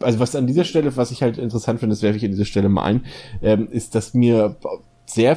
also 0.00 0.18
was 0.18 0.34
an 0.34 0.46
dieser 0.46 0.64
Stelle, 0.64 0.96
was 0.96 1.10
ich 1.10 1.22
halt 1.22 1.38
interessant 1.38 1.80
finde, 1.80 1.94
das 1.94 2.02
werfe 2.02 2.16
ich 2.16 2.24
an 2.24 2.30
dieser 2.30 2.44
Stelle 2.44 2.68
mal 2.68 2.84
ein, 2.84 3.04
ähm, 3.42 3.68
ist, 3.70 3.94
dass 3.94 4.14
mir 4.14 4.56
sehr 5.06 5.36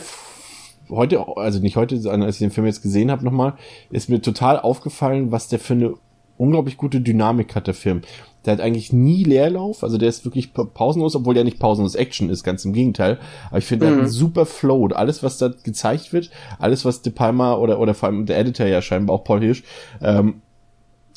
heute, 0.90 1.26
also 1.38 1.60
nicht 1.60 1.76
heute, 1.76 2.00
sondern 2.00 2.24
als 2.24 2.36
ich 2.36 2.40
den 2.40 2.52
Film 2.52 2.68
jetzt 2.68 2.82
gesehen 2.82 3.12
habe 3.12 3.24
nochmal, 3.24 3.54
ist 3.90 4.10
mir 4.10 4.22
total 4.22 4.60
aufgefallen, 4.60 5.32
was 5.32 5.48
der 5.48 5.60
für 5.60 5.74
eine 5.74 5.94
unglaublich 6.38 6.78
gute 6.78 7.02
Dynamik 7.02 7.56
hat, 7.56 7.68
der 7.68 7.74
Film. 7.74 8.02
Der 8.46 8.54
hat 8.54 8.62
eigentlich 8.62 8.92
nie 8.92 9.24
Leerlauf, 9.24 9.84
also 9.84 9.98
der 9.98 10.10
ist 10.10 10.26
wirklich 10.26 10.54
pausenlos, 10.54 11.16
obwohl 11.16 11.34
der 11.34 11.46
nicht 11.46 11.60
pausenlos 11.60 11.96
Action 11.96 12.30
ist, 12.30 12.44
ganz 12.44 12.66
im 12.66 12.74
Gegenteil. 12.74 13.20
Aber 13.50 13.60
ich 13.60 13.66
finde, 13.66 13.86
mhm. 13.86 13.88
der 13.88 13.96
hat 13.96 14.02
einen 14.02 14.12
mhm. 14.12 14.18
super 14.18 14.46
Flow. 14.46 14.88
Alles, 14.88 15.24
was 15.24 15.38
da 15.38 15.54
gezeigt 15.64 16.12
wird, 16.12 16.30
alles, 16.60 16.84
was 16.84 17.02
De 17.02 17.14
Palma 17.14 17.56
oder, 17.56 17.80
oder 17.80 17.94
vor 17.94 18.10
allem 18.10 18.26
der 18.26 18.38
Editor 18.38 18.66
ja 18.66 18.82
scheinbar 18.82 19.16
auch 19.16 19.24
Paul 19.24 19.40
Hirsch, 19.40 19.64
ähm, 20.02 20.42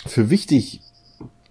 für 0.06 0.30
wichtig 0.30 0.82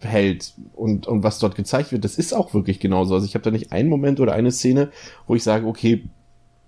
hält 0.02 0.54
und, 0.74 1.08
und 1.08 1.24
was 1.24 1.40
dort 1.40 1.56
gezeigt 1.56 1.92
wird, 1.92 2.04
das 2.04 2.18
ist 2.18 2.34
auch 2.34 2.54
wirklich 2.54 2.80
genauso. 2.80 3.14
Also 3.16 3.26
ich 3.26 3.36
habe 3.36 3.44
da 3.44 3.52
nicht 3.52 3.72
einen 3.72 3.90
Moment 3.90 4.20
oder 4.20 4.34
eine 4.34 4.52
Szene, 4.52 4.90
wo 5.28 5.36
ich 5.36 5.44
sage, 5.44 5.66
okay, 5.68 6.04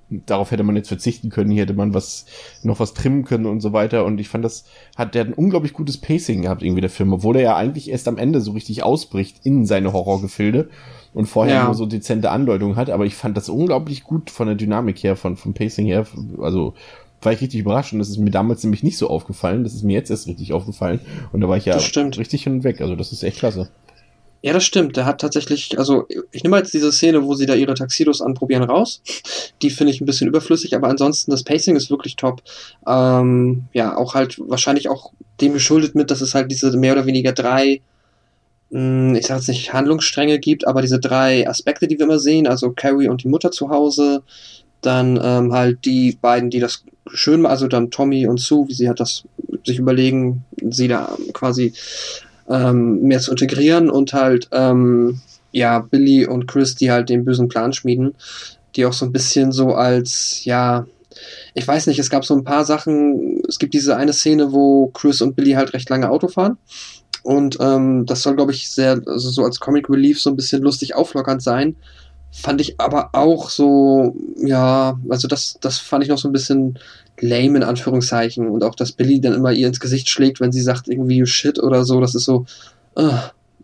darauf 0.10 0.52
hätte 0.52 0.64
man 0.64 0.76
jetzt 0.78 0.88
verzichten 0.88 1.30
können, 1.30 1.52
hier 1.52 1.64
hätte 1.64 1.74
man 1.74 1.94
was, 1.94 2.26
noch 2.64 2.80
was 2.80 2.94
trimmen 2.94 3.26
können 3.26 3.46
und 3.46 3.60
so 3.60 3.74
weiter. 3.74 4.06
Und 4.06 4.20
ich 4.20 4.30
fand, 4.30 4.46
das 4.46 4.64
hat, 4.96 5.14
der 5.16 5.22
hat 5.22 5.28
ein 5.28 5.34
unglaublich 5.34 5.74
gutes 5.74 5.98
Pacing 5.98 6.44
gehabt, 6.44 6.64
irgendwie 6.64 6.82
der 6.82 6.90
Film, 6.90 7.12
obwohl 7.12 7.36
er 7.36 7.42
ja 7.42 7.56
eigentlich 7.58 7.90
erst 7.90 8.08
am 8.08 8.18
Ende 8.18 8.40
so 8.40 8.52
richtig 8.52 8.84
ausbricht 8.84 9.40
in 9.44 9.66
seine 9.66 9.92
Horrorgefilde 9.92 10.70
und 11.14 11.26
vorher 11.26 11.56
Ja. 11.56 11.66
nur 11.66 11.74
so 11.74 11.86
dezente 11.86 12.32
Andeutungen 12.32 12.78
hat. 12.78 12.90
Aber 12.90 13.06
ich 13.06 13.16
fand 13.16 13.36
das 13.36 13.50
unglaublich 13.50 14.04
gut 14.04 14.30
von 14.30 14.48
der 14.48 14.56
Dynamik 14.56 15.04
her, 15.04 15.18
von, 15.18 15.36
vom 15.36 15.54
Pacing 15.54 15.86
her. 15.88 16.06
Also, 16.40 16.74
war 17.22 17.34
ich 17.34 17.42
richtig 17.42 17.60
überrascht 17.60 17.94
und 17.94 18.00
das 18.00 18.10
ist 18.10 18.18
mir 18.18 18.32
damals 18.32 18.64
nämlich 18.64 18.84
nicht 18.84 18.98
so 18.98 19.10
aufgefallen. 19.10 19.64
Das 19.64 19.74
ist 19.74 19.84
mir 19.84 19.94
jetzt 19.94 20.12
erst 20.12 20.28
richtig 20.28 20.54
aufgefallen. 20.54 21.00
Und 21.32 21.42
da 21.42 21.50
war 21.50 21.58
ich 21.58 21.66
ja 21.66 21.76
richtig 21.76 22.44
hin 22.44 22.54
und 22.54 22.64
weg. 22.64 22.82
Also, 22.82 22.96
das 22.96 23.12
ist 23.12 23.24
echt 23.24 23.40
klasse. 23.40 23.70
Ja, 24.44 24.54
das 24.54 24.64
stimmt. 24.64 24.96
Der 24.98 25.06
hat 25.06 25.20
tatsächlich, 25.20 25.80
also 25.80 26.08
ich 26.32 26.44
nehme 26.44 26.58
jetzt 26.58 26.74
diese 26.74 26.92
Szene, 26.92 27.26
wo 27.26 27.34
sie 27.34 27.48
da 27.48 27.56
ihre 27.56 27.74
Taxidos 27.74 28.22
anprobieren, 28.22 28.64
raus. 28.64 29.02
Die 29.64 29.72
finde 29.72 29.92
ich 29.92 30.00
ein 30.00 30.06
bisschen 30.06 30.28
überflüssig, 30.28 30.76
aber 30.76 30.90
ansonsten 30.90 31.32
das 31.32 31.44
Pacing 31.44 31.76
ist 31.76 31.90
wirklich 31.90 32.16
top. 32.16 32.44
Ähm, 32.88 33.66
ja, 33.74 33.98
auch 33.98 34.14
halt 34.14 34.40
wahrscheinlich 34.40 34.90
auch 34.90 35.12
dem 35.42 35.54
geschuldet 35.54 35.96
mit, 35.96 36.12
dass 36.12 36.22
es 36.22 36.36
halt 36.36 36.52
diese 36.52 36.76
mehr 36.78 36.94
oder 36.94 37.08
weniger 37.08 37.32
drei, 37.32 37.82
mh, 38.70 39.18
ich 39.18 39.26
sag 39.26 39.38
jetzt 39.38 39.48
nicht 39.48 39.74
Handlungsstränge 39.74 40.38
gibt, 40.38 40.68
aber 40.68 40.82
diese 40.84 41.00
drei 41.00 41.50
Aspekte, 41.50 41.88
die 41.88 41.98
wir 41.98 42.06
immer 42.06 42.20
sehen, 42.20 42.46
also 42.46 42.72
Carrie 42.72 43.08
und 43.08 43.24
die 43.24 43.30
Mutter 43.30 43.50
zu 43.50 43.70
Hause, 43.70 44.22
dann 44.82 45.20
ähm, 45.22 45.52
halt 45.52 45.84
die 45.86 46.18
beiden, 46.22 46.52
die 46.52 46.60
das 46.60 46.84
schön 47.14 47.46
also 47.46 47.68
dann 47.68 47.92
Tommy 47.92 48.28
und 48.28 48.40
Sue, 48.40 48.68
wie 48.68 48.74
sie 48.74 48.88
halt 48.88 49.00
das 49.00 49.24
sich 49.66 49.80
überlegen, 49.80 50.46
sie 50.70 50.88
da 50.88 51.16
quasi 51.34 51.74
ähm, 52.50 53.02
mehr 53.02 53.20
zu 53.20 53.32
integrieren 53.32 53.90
und 53.90 54.14
halt 54.14 54.48
ähm, 54.52 55.22
ja 55.52 55.80
Billy 55.80 56.26
und 56.26 56.48
Chris, 56.48 56.76
die 56.76 56.92
halt 56.92 57.10
den 57.10 57.26
bösen 57.26 57.50
Plan 57.50 57.74
schmieden, 57.74 58.16
die 58.76 58.86
auch 58.86 58.94
so 58.94 59.06
ein 59.06 59.12
bisschen 59.12 59.52
so 59.52 59.74
als 59.74 60.46
ja 60.46 60.86
ich 61.54 61.68
weiß 61.68 61.88
nicht, 61.88 62.00
es 62.00 62.12
gab 62.12 62.26
so 62.26 62.36
ein 62.36 62.44
paar 62.44 62.64
Sachen, 62.64 63.42
es 63.48 63.58
gibt 63.58 63.74
diese 63.74 63.98
eine 63.98 64.14
Szene, 64.14 64.54
wo 64.54 64.88
Chris 64.88 65.22
und 65.22 65.36
Billy 65.36 65.54
halt 65.54 65.74
recht 65.74 65.90
lange 65.90 66.10
Auto 66.10 66.28
fahren 66.28 66.58
und 67.24 67.58
ähm, 67.60 68.06
das 68.06 68.22
soll 68.22 68.36
glaube 68.36 68.52
ich 68.52 68.70
sehr 68.70 69.02
also 69.06 69.30
so 69.30 69.44
als 69.44 69.60
Comic 69.60 69.90
Relief 69.90 70.22
so 70.22 70.30
ein 70.30 70.36
bisschen 70.36 70.62
lustig 70.62 70.96
auflockernd 70.96 71.42
sein. 71.42 71.76
Fand 72.40 72.62
ich 72.62 72.80
aber 72.80 73.10
auch 73.14 73.50
so, 73.50 74.16
ja, 74.38 75.00
also 75.10 75.28
das, 75.28 75.58
das 75.60 75.80
fand 75.80 76.04
ich 76.04 76.10
noch 76.10 76.20
so 76.20 76.30
ein 76.30 76.34
bisschen 76.34 76.78
lame 77.20 77.58
in 77.58 77.64
Anführungszeichen. 77.64 78.48
Und 78.48 78.64
auch, 78.64 78.76
dass 78.76 78.92
Billy 78.92 79.20
dann 79.20 79.34
immer 79.34 79.52
ihr 79.52 79.68
ins 79.68 79.80
Gesicht 79.80 80.10
schlägt, 80.10 80.40
wenn 80.40 80.52
sie 80.52 80.62
sagt 80.62 80.88
irgendwie 80.88 81.26
shit 81.26 81.58
oder 81.58 81.84
so, 81.84 82.00
das 82.00 82.14
ist 82.14 82.26
so, 82.26 82.46
uh, 82.98 83.12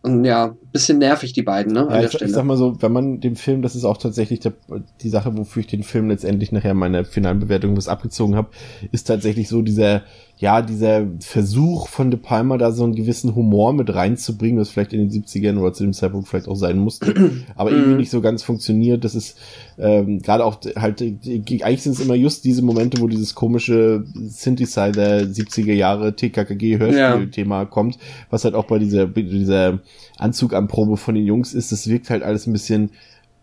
und 0.02 0.26
ja, 0.26 0.56
bisschen 0.74 0.98
nervig, 0.98 1.32
die 1.32 1.44
beiden, 1.44 1.72
ne, 1.72 1.88
Ja, 1.90 2.00
der 2.00 2.14
ich, 2.14 2.22
ich 2.22 2.32
sag 2.32 2.44
mal 2.44 2.58
so, 2.58 2.82
wenn 2.82 2.92
man 2.92 3.22
dem 3.22 3.38
Film, 3.38 3.62
das 3.62 3.74
ist 3.74 3.86
auch 3.86 3.98
tatsächlich 3.98 4.42
der, 4.42 4.54
die 5.02 5.10
Sache, 5.10 5.38
wofür 5.38 5.62
ich 5.62 5.68
den 5.68 5.84
Film 5.84 6.10
letztendlich 6.10 6.52
nachher 6.52 6.74
meine 6.74 7.06
finalen 7.06 7.40
Bewertung 7.40 7.78
was 7.78 7.88
abgezogen 7.88 8.36
habe, 8.36 8.50
ist 8.92 9.08
tatsächlich 9.08 9.48
so 9.48 9.62
dieser, 9.62 10.02
ja, 10.38 10.62
dieser 10.62 11.08
Versuch 11.20 11.88
von 11.88 12.12
De 12.12 12.20
Palma 12.20 12.58
da 12.58 12.72
so 12.72 12.84
einen 12.84 12.96
gewissen 12.96 13.34
Humor 13.34 13.72
mit 13.72 13.94
reinzubringen, 13.94 14.60
was 14.60 14.70
vielleicht 14.70 14.92
in 14.92 15.08
den 15.08 15.24
70ern 15.24 15.58
oder 15.58 15.72
zu 15.74 15.84
dem 15.84 15.94
Zeitpunkt 15.94 16.28
vielleicht 16.28 16.48
auch 16.50 16.56
sein 16.56 16.80
musste, 16.80 17.14
aber 17.56 17.72
irgendwie 17.72 17.92
Mhm. 17.92 17.98
nicht 17.98 18.10
so 18.10 18.20
ganz 18.20 18.44
funktioniert. 18.44 19.06
Das 19.06 19.16
ist 19.16 19.38
ähm, 19.78 20.22
gerade 20.22 20.44
auch 20.44 20.60
halt, 20.76 21.02
eigentlich 21.02 21.82
sind 21.84 21.94
es 21.94 22.00
immer 22.02 22.16
just 22.16 22.44
diese 22.44 22.62
Momente, 22.62 23.00
wo 23.00 23.08
dieses 23.08 23.36
komische 23.36 24.04
Synthesizer 24.14 25.20
70er 25.20 25.74
Jahre 25.74 26.16
TKKG 26.16 26.78
Hörspiel-Thema 26.80 27.66
kommt, 27.66 27.98
was 28.30 28.44
halt 28.44 28.56
auch 28.56 28.66
bei 28.66 28.80
dieser, 28.80 29.06
dieser 29.08 29.80
Anzuganprobe 30.18 30.98
von 30.98 31.16
den 31.16 31.26
Jungs 31.26 31.54
ist, 31.54 31.72
das 31.72 31.88
wirkt 31.88 32.10
halt 32.10 32.24
alles 32.24 32.48
ein 32.48 32.54
bisschen 32.54 32.90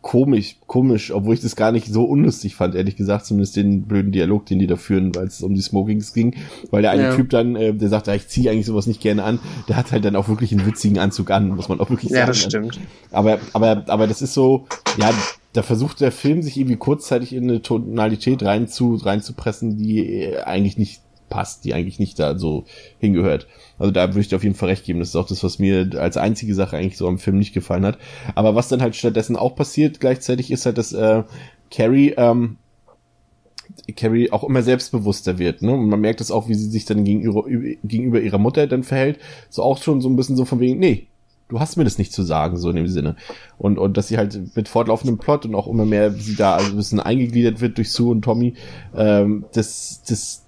komisch, 0.03 0.57
komisch, 0.67 1.13
obwohl 1.13 1.35
ich 1.35 1.41
das 1.41 1.57
gar 1.57 1.73
nicht 1.73 1.87
so 1.87 2.05
unlustig 2.05 2.55
fand, 2.55 2.75
ehrlich 2.75 2.97
gesagt, 2.97 3.27
zumindest 3.27 3.57
den 3.57 3.83
blöden 3.83 4.13
Dialog, 4.13 4.47
den 4.47 4.59
die 4.59 4.67
da 4.67 4.77
führen, 4.77 5.15
weil 5.15 5.27
es 5.27 5.43
um 5.43 5.55
die 5.55 5.61
Smokings 5.61 6.13
ging, 6.13 6.37
weil 6.71 6.83
der 6.83 6.93
eine 6.93 7.03
Ja. 7.03 7.15
Typ 7.17 7.31
dann, 7.31 7.55
äh, 7.57 7.75
der 7.75 7.89
sagt, 7.89 8.07
ja, 8.07 8.15
ich 8.15 8.29
ziehe 8.29 8.51
eigentlich 8.51 8.67
sowas 8.67 8.87
nicht 8.87 9.01
gerne 9.01 9.25
an, 9.25 9.39
der 9.69 9.77
hat 9.77 9.93
halt 9.93 10.05
dann 10.05 10.17
auch 10.17 10.29
wirklich 10.29 10.53
einen 10.53 10.67
witzigen 10.67 10.99
Anzug 10.99 11.31
an, 11.31 11.49
muss 11.49 11.69
man 11.69 11.81
auch 11.81 11.91
wirklich 11.91 12.11
sagen. 12.11 12.21
ja, 12.21 12.27
das 12.27 12.39
stimmt. 12.39 12.81
Aber, 13.11 13.39
aber, 13.53 13.85
aber 13.89 14.07
das 14.07 14.23
ist 14.23 14.35
so, 14.35 14.67
ja, 14.97 15.11
da 15.53 15.63
versucht 15.63 16.01
der 16.01 16.13
Film 16.13 16.43
sich 16.43 16.57
irgendwie 16.57 16.77
kurzzeitig 16.77 17.33
in 17.33 17.45
eine 17.45 17.61
Tonalität 17.61 18.43
rein 18.43 18.69
zu, 18.69 18.95
reinzupressen, 18.95 19.77
die 19.77 19.99
äh, 19.99 20.41
eigentlich 20.43 20.79
nicht 20.79 21.03
passt, 21.31 21.65
die 21.65 21.73
eigentlich 21.73 21.99
nicht 21.99 22.19
da 22.19 22.39
so 22.39 22.65
hingehört. 22.99 23.47
Also 23.79 23.91
da 23.91 24.09
würde 24.09 24.21
ich 24.21 24.29
dir 24.29 24.37
auf 24.37 24.45
jeden 24.45 24.55
Fall 24.55 24.69
recht 24.69 24.85
geben. 24.85 24.99
Das 24.99 25.09
ist 25.09 25.17
auch 25.17 25.27
das, 25.27 25.43
was 25.43 25.59
mir 25.59 25.89
als 25.97 26.19
einzige 26.19 26.55
Sache 26.55 26.77
eigentlich 26.77 26.99
so 26.99 27.09
am 27.09 27.19
Film 27.19 27.39
nicht 27.39 27.55
gefallen 27.55 27.87
hat. 27.87 27.99
Aber 28.35 28.55
was 28.55 28.69
dann 28.69 28.83
halt 28.83 28.95
stattdessen 28.97 29.37
auch 29.37 29.55
passiert 29.55 30.01
gleichzeitig 30.01 30.51
ist 30.51 30.67
halt, 30.67 30.77
dass 30.77 30.93
äh, 30.93 31.23
Carrie 31.71 32.15
ähm, 32.19 32.59
Carrie 33.97 34.31
auch 34.31 34.45
immer 34.45 34.63
selbstbewusster 34.63 35.39
wird, 35.39 35.63
ne? 35.63 35.73
Und 35.73 35.89
man 35.89 36.01
merkt 36.01 36.21
das 36.21 36.31
auch, 36.31 36.49
wie 36.49 36.55
sie 36.55 36.69
sich 36.69 36.85
dann 36.85 37.05
gegenüber, 37.05 37.45
gegenüber 37.85 38.21
ihrer 38.21 38.39
Mutter 38.39 38.67
dann 38.67 38.83
verhält. 38.83 39.19
So 39.49 39.63
auch 39.63 39.81
schon 39.81 40.01
so 40.01 40.09
ein 40.09 40.17
bisschen 40.17 40.37
so 40.37 40.45
von 40.45 40.61
wegen, 40.61 40.79
nee, 40.79 41.07
du 41.49 41.61
hast 41.61 41.77
mir 41.77 41.85
das 41.85 41.99
nicht 41.99 42.13
zu 42.13 42.23
sagen, 42.23 42.57
so 42.57 42.71
in 42.71 42.77
dem 42.77 42.89
Sinne. 42.89 43.17
Und, 43.59 43.79
und 43.79 43.97
dass 43.97 44.09
sie 44.09 44.17
halt 44.17 44.57
mit 44.57 44.69
fortlaufendem 44.69 45.19
Plot 45.19 45.47
und 45.47 45.55
auch 45.55 45.67
immer 45.67 45.85
mehr, 45.85 46.13
sie 46.13 46.37
da 46.37 46.57
ein 46.57 46.77
bisschen 46.77 47.01
eingegliedert 47.01 47.61
wird 47.61 47.77
durch 47.77 47.93
Sue 47.93 48.11
und 48.11 48.23
Tommy, 48.23 48.55
ähm, 48.97 49.45
das, 49.53 50.03
das 50.07 50.47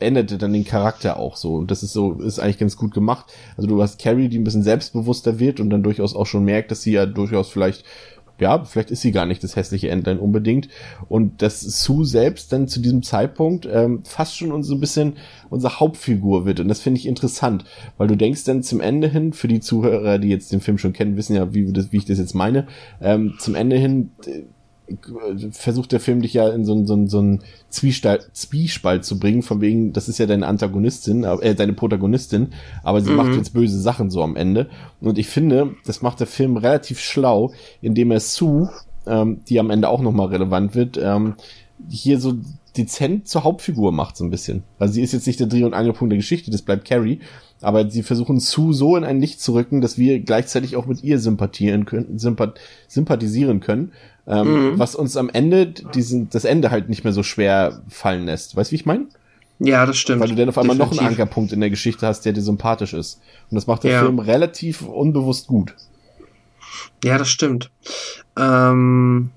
änderte 0.00 0.38
dann 0.38 0.52
den 0.52 0.64
Charakter 0.64 1.18
auch 1.18 1.36
so. 1.36 1.54
Und 1.54 1.70
das 1.70 1.82
ist 1.82 1.92
so, 1.92 2.14
ist 2.20 2.38
eigentlich 2.38 2.58
ganz 2.58 2.76
gut 2.76 2.94
gemacht. 2.94 3.26
Also 3.56 3.68
du 3.68 3.82
hast 3.82 4.00
Carrie, 4.00 4.28
die 4.28 4.38
ein 4.38 4.44
bisschen 4.44 4.62
selbstbewusster 4.62 5.38
wird 5.38 5.60
und 5.60 5.70
dann 5.70 5.82
durchaus 5.82 6.14
auch 6.14 6.26
schon 6.26 6.44
merkt, 6.44 6.70
dass 6.70 6.82
sie 6.82 6.92
ja 6.92 7.06
durchaus 7.06 7.48
vielleicht 7.48 7.84
ja, 8.40 8.64
vielleicht 8.64 8.90
ist 8.90 9.00
sie 9.00 9.12
gar 9.12 9.26
nicht 9.26 9.42
das 9.42 9.56
hässliche 9.56 9.90
Entlein 9.90 10.18
unbedingt. 10.18 10.68
Und 11.08 11.42
dass 11.42 11.60
Sue 11.60 12.04
selbst 12.04 12.52
dann 12.52 12.68
zu 12.68 12.80
diesem 12.80 13.02
Zeitpunkt 13.02 13.68
ähm, 13.70 14.02
fast 14.04 14.36
schon 14.36 14.62
so 14.62 14.74
ein 14.74 14.80
bisschen 14.80 15.16
unsere 15.50 15.80
Hauptfigur 15.80 16.46
wird. 16.46 16.60
Und 16.60 16.68
das 16.68 16.80
finde 16.80 17.00
ich 17.00 17.06
interessant, 17.06 17.64
weil 17.96 18.08
du 18.08 18.16
denkst 18.16 18.44
dann 18.44 18.62
zum 18.62 18.80
Ende 18.80 19.08
hin, 19.08 19.32
für 19.32 19.48
die 19.48 19.60
Zuhörer, 19.60 20.18
die 20.18 20.28
jetzt 20.28 20.52
den 20.52 20.60
Film 20.60 20.78
schon 20.78 20.92
kennen, 20.92 21.16
wissen 21.16 21.34
ja, 21.34 21.52
wie, 21.52 21.66
wie 21.74 21.96
ich 21.96 22.04
das 22.04 22.18
jetzt 22.18 22.34
meine, 22.34 22.68
ähm, 23.00 23.34
zum 23.38 23.54
Ende 23.54 23.76
hin 23.76 24.10
äh, 24.26 24.44
versucht 25.52 25.92
der 25.92 26.00
Film 26.00 26.22
dich 26.22 26.34
ja 26.34 26.48
in 26.48 26.64
so 26.64 26.72
einen 26.72 26.86
so 26.86 26.94
einen- 26.94 27.08
so 27.08 27.18
einen 27.18 27.40
Zwiespalt, 27.68 28.30
Zwiespalt 28.32 29.04
zu 29.04 29.18
bringen, 29.18 29.42
von 29.42 29.60
wegen, 29.60 29.92
das 29.92 30.08
ist 30.08 30.18
ja 30.18 30.26
deine 30.26 30.46
Antagonistin, 30.46 31.24
äh, 31.24 31.54
deine 31.54 31.72
Protagonistin, 31.74 32.48
aber 32.82 33.00
sie 33.00 33.10
Mhm. 33.10 33.16
macht 33.16 33.34
jetzt 33.34 33.52
böse 33.52 33.78
Sachen 33.80 34.10
so 34.10 34.22
am 34.22 34.36
Ende. 34.36 34.68
Und 35.00 35.18
ich 35.18 35.26
finde, 35.28 35.74
das 35.86 36.02
macht 36.02 36.20
der 36.20 36.26
Film 36.26 36.56
relativ 36.56 37.00
schlau, 37.00 37.52
indem 37.82 38.10
er 38.10 38.20
Sue, 38.20 38.70
ähm, 39.06 39.40
die 39.48 39.60
am 39.60 39.70
Ende 39.70 39.88
auch 39.88 40.00
nochmal 40.00 40.28
relevant 40.28 40.74
wird, 40.74 40.98
ähm, 41.02 41.34
hier 41.88 42.18
so 42.20 42.34
dezent 42.76 43.28
zur 43.28 43.44
Hauptfigur 43.44 43.92
macht 43.92 44.16
so 44.16 44.24
ein 44.24 44.30
bisschen. 44.30 44.62
Also 44.78 44.94
sie 44.94 45.02
ist 45.02 45.12
jetzt 45.12 45.26
nicht 45.26 45.40
der 45.40 45.46
Dreh- 45.46 45.64
und 45.64 45.74
Angelpunkt 45.74 46.12
der 46.12 46.18
Geschichte, 46.18 46.50
das 46.50 46.62
bleibt 46.62 46.86
Carrie, 46.86 47.20
aber 47.60 47.90
sie 47.90 48.02
versuchen 48.02 48.38
Sue 48.40 48.72
so 48.72 48.96
in 48.96 49.04
ein 49.04 49.20
Licht 49.20 49.40
zu 49.40 49.54
rücken, 49.54 49.80
dass 49.80 49.98
wir 49.98 50.20
gleichzeitig 50.20 50.76
auch 50.76 50.86
mit 50.86 51.02
ihr 51.02 51.18
sympathieren 51.18 51.86
können, 51.86 52.18
sympath 52.18 52.60
sympathisieren 52.86 53.60
können, 53.60 53.92
ähm, 54.28 54.72
Mhm. 54.72 54.78
was 54.78 54.94
uns 54.94 55.16
am 55.16 55.28
Ende 55.30 55.66
diesen, 55.66 56.28
das 56.30 56.44
Ende 56.44 56.70
halt 56.70 56.88
nicht 56.88 57.02
mehr 57.04 57.12
so 57.12 57.22
schwer 57.22 57.82
fallen 57.88 58.26
lässt. 58.26 58.54
Weißt 58.56 58.70
du, 58.70 58.72
wie 58.72 58.76
ich 58.76 58.86
meine? 58.86 59.06
Ja, 59.60 59.86
das 59.86 59.96
stimmt. 59.98 60.20
Weil 60.20 60.28
du 60.28 60.36
dann 60.36 60.48
auf 60.48 60.58
einmal 60.58 60.76
noch 60.76 60.86
einen 60.86 60.98
Definitiv. 60.98 61.18
Ankerpunkt 61.20 61.52
in 61.52 61.60
der 61.60 61.70
Geschichte 61.70 62.06
hast, 62.06 62.24
der 62.24 62.32
dir 62.32 62.42
sympathisch 62.42 62.92
ist. 62.92 63.20
Und 63.50 63.56
das 63.56 63.66
macht 63.66 63.82
der 63.84 63.92
Ja. 63.92 64.00
Film 64.02 64.18
relativ 64.20 64.82
unbewusst 64.82 65.48
gut. 65.48 65.74
Ja, 67.02 67.18
das 67.18 67.28
stimmt. 67.28 67.70
Ähm, 68.38 69.30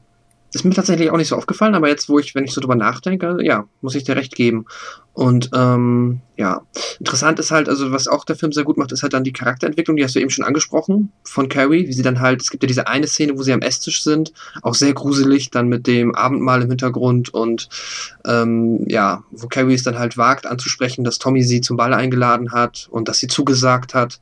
ist 0.54 0.66
mir 0.66 0.74
tatsächlich 0.74 1.10
auch 1.12 1.18
nicht 1.18 1.30
so 1.30 1.36
aufgefallen, 1.38 1.76
aber 1.76 1.88
jetzt, 1.88 2.10
wo 2.10 2.20
ich, 2.20 2.36
wenn 2.36 2.44
ich 2.44 2.52
so 2.52 2.60
drüber 2.62 2.76
nachdenke, 2.76 3.38
ja, 3.42 3.66
muss 3.82 3.96
ich 3.96 4.04
dir 4.04 4.16
recht 4.16 4.36
geben. 4.36 4.66
Und 5.14 5.50
ähm, 5.56 6.20
ja, 6.42 6.64
interessant 6.98 7.38
ist 7.38 7.52
halt, 7.52 7.70
also 7.70 7.92
was 7.92 8.08
auch 8.08 8.26
der 8.26 8.36
Film 8.36 8.52
sehr 8.52 8.64
gut 8.64 8.76
macht, 8.76 8.92
ist 8.92 9.04
halt 9.04 9.14
dann 9.14 9.24
die 9.24 9.32
Charakterentwicklung, 9.32 9.96
die 9.96 10.04
hast 10.04 10.16
du 10.16 10.20
eben 10.20 10.32
schon 10.32 10.44
angesprochen, 10.44 11.12
von 11.24 11.50
Carrie, 11.50 11.88
wie 11.88 11.94
sie 11.94 12.02
dann 12.02 12.20
halt, 12.20 12.42
es 12.42 12.50
gibt 12.50 12.64
ja 12.64 12.68
diese 12.68 12.88
eine 12.88 13.06
Szene, 13.06 13.38
wo 13.38 13.44
sie 13.44 13.54
am 13.54 13.62
Esstisch 13.62 14.02
sind, 14.02 14.34
auch 14.64 14.74
sehr 14.74 14.92
gruselig, 14.96 15.52
dann 15.52 15.68
mit 15.68 15.86
dem 15.86 16.16
Abendmahl 16.16 16.64
im 16.64 16.70
Hintergrund 16.70 17.32
und 17.32 17.70
ähm, 18.26 18.84
ja, 18.88 19.24
wo 19.30 19.48
Carrie 19.50 19.76
es 19.76 19.84
dann 19.84 20.00
halt 20.00 20.18
wagt 20.18 20.48
anzusprechen, 20.48 21.04
dass 21.04 21.20
Tommy 21.20 21.44
sie 21.44 21.62
zum 21.62 21.78
Ball 21.78 21.94
eingeladen 21.94 22.52
hat 22.52 22.88
und 22.89 23.08
dass 23.08 23.20
sie 23.20 23.28
zugesagt 23.28 23.94
hat 23.94 24.20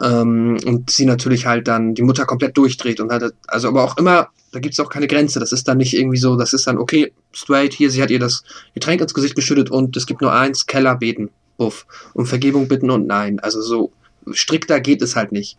ähm, 0.00 0.56
und 0.64 0.92
sie 0.92 1.04
natürlich 1.04 1.46
halt 1.46 1.66
dann 1.66 1.96
die 1.96 2.02
Mutter 2.02 2.26
komplett 2.26 2.56
durchdreht 2.56 3.00
und 3.00 3.10
halt, 3.10 3.34
also 3.48 3.66
aber 3.66 3.82
auch 3.82 3.96
immer, 3.96 4.28
da 4.52 4.58
gibt 4.58 4.74
es 4.74 4.80
auch 4.80 4.88
keine 4.88 5.06
Grenze. 5.06 5.38
Das 5.40 5.52
ist 5.52 5.68
dann 5.68 5.78
nicht 5.78 5.94
irgendwie 5.94 6.18
so, 6.18 6.36
das 6.36 6.52
ist 6.52 6.66
dann, 6.66 6.78
okay, 6.78 7.12
straight, 7.32 7.72
hier, 7.72 7.90
sie 7.90 8.02
hat 8.02 8.10
ihr 8.10 8.18
das 8.18 8.44
Getränk 8.74 9.00
ins 9.00 9.14
Gesicht 9.14 9.34
geschüttet 9.34 9.70
und 9.70 9.96
es 9.96 10.06
gibt 10.06 10.20
nur 10.20 10.32
eins, 10.32 10.66
Keller 10.66 10.96
beten, 10.96 11.30
buff. 11.56 11.86
Um 12.14 12.26
Vergebung 12.26 12.68
bitten 12.68 12.90
und 12.90 13.06
nein. 13.06 13.40
Also 13.40 13.60
so 13.60 13.92
strikter 14.32 14.80
geht 14.80 15.02
es 15.02 15.16
halt 15.16 15.32
nicht. 15.32 15.56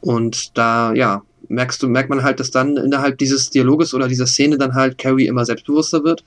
Und 0.00 0.56
da, 0.56 0.92
ja, 0.94 1.22
merkst 1.48 1.82
du, 1.82 1.88
merkt 1.88 2.10
man 2.10 2.22
halt, 2.22 2.40
dass 2.40 2.50
dann 2.50 2.76
innerhalb 2.76 3.18
dieses 3.18 3.50
Dialoges 3.50 3.94
oder 3.94 4.08
dieser 4.08 4.26
Szene 4.26 4.58
dann 4.58 4.74
halt 4.74 4.98
Carrie 4.98 5.26
immer 5.26 5.44
selbstbewusster 5.44 6.04
wird 6.04 6.24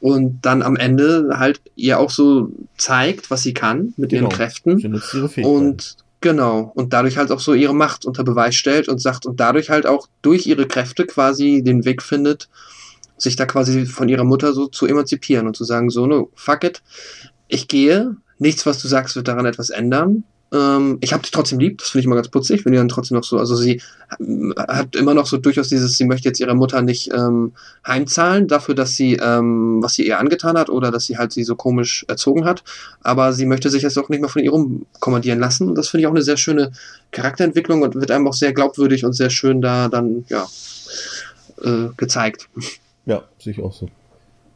und 0.00 0.40
dann 0.42 0.62
am 0.62 0.76
Ende 0.76 1.36
halt 1.38 1.60
ihr 1.76 1.98
auch 1.98 2.10
so 2.10 2.50
zeigt, 2.76 3.30
was 3.30 3.42
sie 3.42 3.54
kann 3.54 3.94
mit 3.96 4.12
ihren 4.12 4.24
Genau. 4.24 4.36
Kräften. 4.36 4.78
Sie 4.78 4.88
nutzt 4.88 5.14
ihre 5.14 5.28
Fähigkeiten. 5.28 5.56
Und 5.56 5.96
genau, 6.20 6.72
und 6.74 6.92
dadurch 6.92 7.16
halt 7.16 7.30
auch 7.32 7.40
so 7.40 7.54
ihre 7.54 7.74
Macht 7.74 8.04
unter 8.04 8.24
Beweis 8.24 8.54
stellt 8.54 8.88
und 8.88 9.00
sagt 9.00 9.26
und 9.26 9.40
dadurch 9.40 9.70
halt 9.70 9.86
auch 9.86 10.06
durch 10.22 10.46
ihre 10.46 10.66
Kräfte 10.66 11.06
quasi 11.06 11.62
den 11.62 11.84
Weg 11.84 12.02
findet, 12.02 12.48
sich 13.22 13.36
da 13.36 13.46
quasi 13.46 13.86
von 13.86 14.08
ihrer 14.08 14.24
Mutter 14.24 14.52
so 14.52 14.66
zu 14.66 14.86
emanzipieren 14.86 15.46
und 15.46 15.56
zu 15.56 15.64
sagen, 15.64 15.90
so, 15.90 16.06
no, 16.06 16.30
fuck 16.34 16.64
it, 16.64 16.82
ich 17.48 17.68
gehe, 17.68 18.16
nichts, 18.38 18.66
was 18.66 18.80
du 18.80 18.88
sagst, 18.88 19.16
wird 19.16 19.28
daran 19.28 19.46
etwas 19.46 19.70
ändern. 19.70 20.24
Ähm, 20.52 20.98
ich 21.00 21.12
habe 21.12 21.22
dich 21.22 21.30
trotzdem 21.30 21.60
lieb, 21.60 21.78
das 21.78 21.90
finde 21.90 22.00
ich 22.00 22.06
immer 22.06 22.16
ganz 22.16 22.28
putzig, 22.28 22.64
wenn 22.64 22.72
die 22.72 22.78
dann 22.78 22.88
trotzdem 22.88 23.16
noch 23.16 23.24
so, 23.24 23.38
also 23.38 23.54
sie 23.54 23.80
hat 24.56 24.96
immer 24.96 25.14
noch 25.14 25.26
so 25.26 25.36
durchaus 25.36 25.68
dieses, 25.68 25.96
sie 25.96 26.04
möchte 26.04 26.28
jetzt 26.28 26.40
ihrer 26.40 26.54
Mutter 26.54 26.82
nicht 26.82 27.12
ähm, 27.14 27.52
heimzahlen 27.86 28.48
dafür, 28.48 28.74
dass 28.74 28.96
sie, 28.96 29.14
ähm, 29.14 29.80
was 29.80 29.94
sie 29.94 30.06
ihr 30.06 30.18
angetan 30.18 30.58
hat 30.58 30.68
oder 30.68 30.90
dass 30.90 31.04
sie 31.04 31.18
halt 31.18 31.32
sie 31.32 31.44
so 31.44 31.54
komisch 31.54 32.04
erzogen 32.08 32.44
hat, 32.44 32.64
aber 33.00 33.32
sie 33.32 33.46
möchte 33.46 33.70
sich 33.70 33.82
jetzt 33.82 33.96
auch 33.98 34.08
nicht 34.08 34.20
mehr 34.20 34.28
von 34.28 34.42
ihr 34.42 34.50
rumkommandieren 34.50 35.38
lassen. 35.38 35.68
Und 35.68 35.76
das 35.76 35.88
finde 35.88 36.02
ich 36.02 36.06
auch 36.08 36.12
eine 36.14 36.22
sehr 36.22 36.36
schöne 36.36 36.72
Charakterentwicklung 37.12 37.82
und 37.82 37.94
wird 37.94 38.10
einem 38.10 38.26
auch 38.26 38.34
sehr 38.34 38.52
glaubwürdig 38.52 39.04
und 39.04 39.12
sehr 39.12 39.30
schön 39.30 39.60
da 39.60 39.88
dann, 39.88 40.24
ja, 40.28 40.48
äh, 41.62 41.90
gezeigt. 41.96 42.48
Ja, 43.10 43.24
sehe 43.40 43.54
ich 43.54 43.60
auch 43.60 43.72
so. 43.72 43.88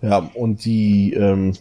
Ja, 0.00 0.30
und 0.34 0.64
die, 0.64 1.12
ähm, 1.12 1.54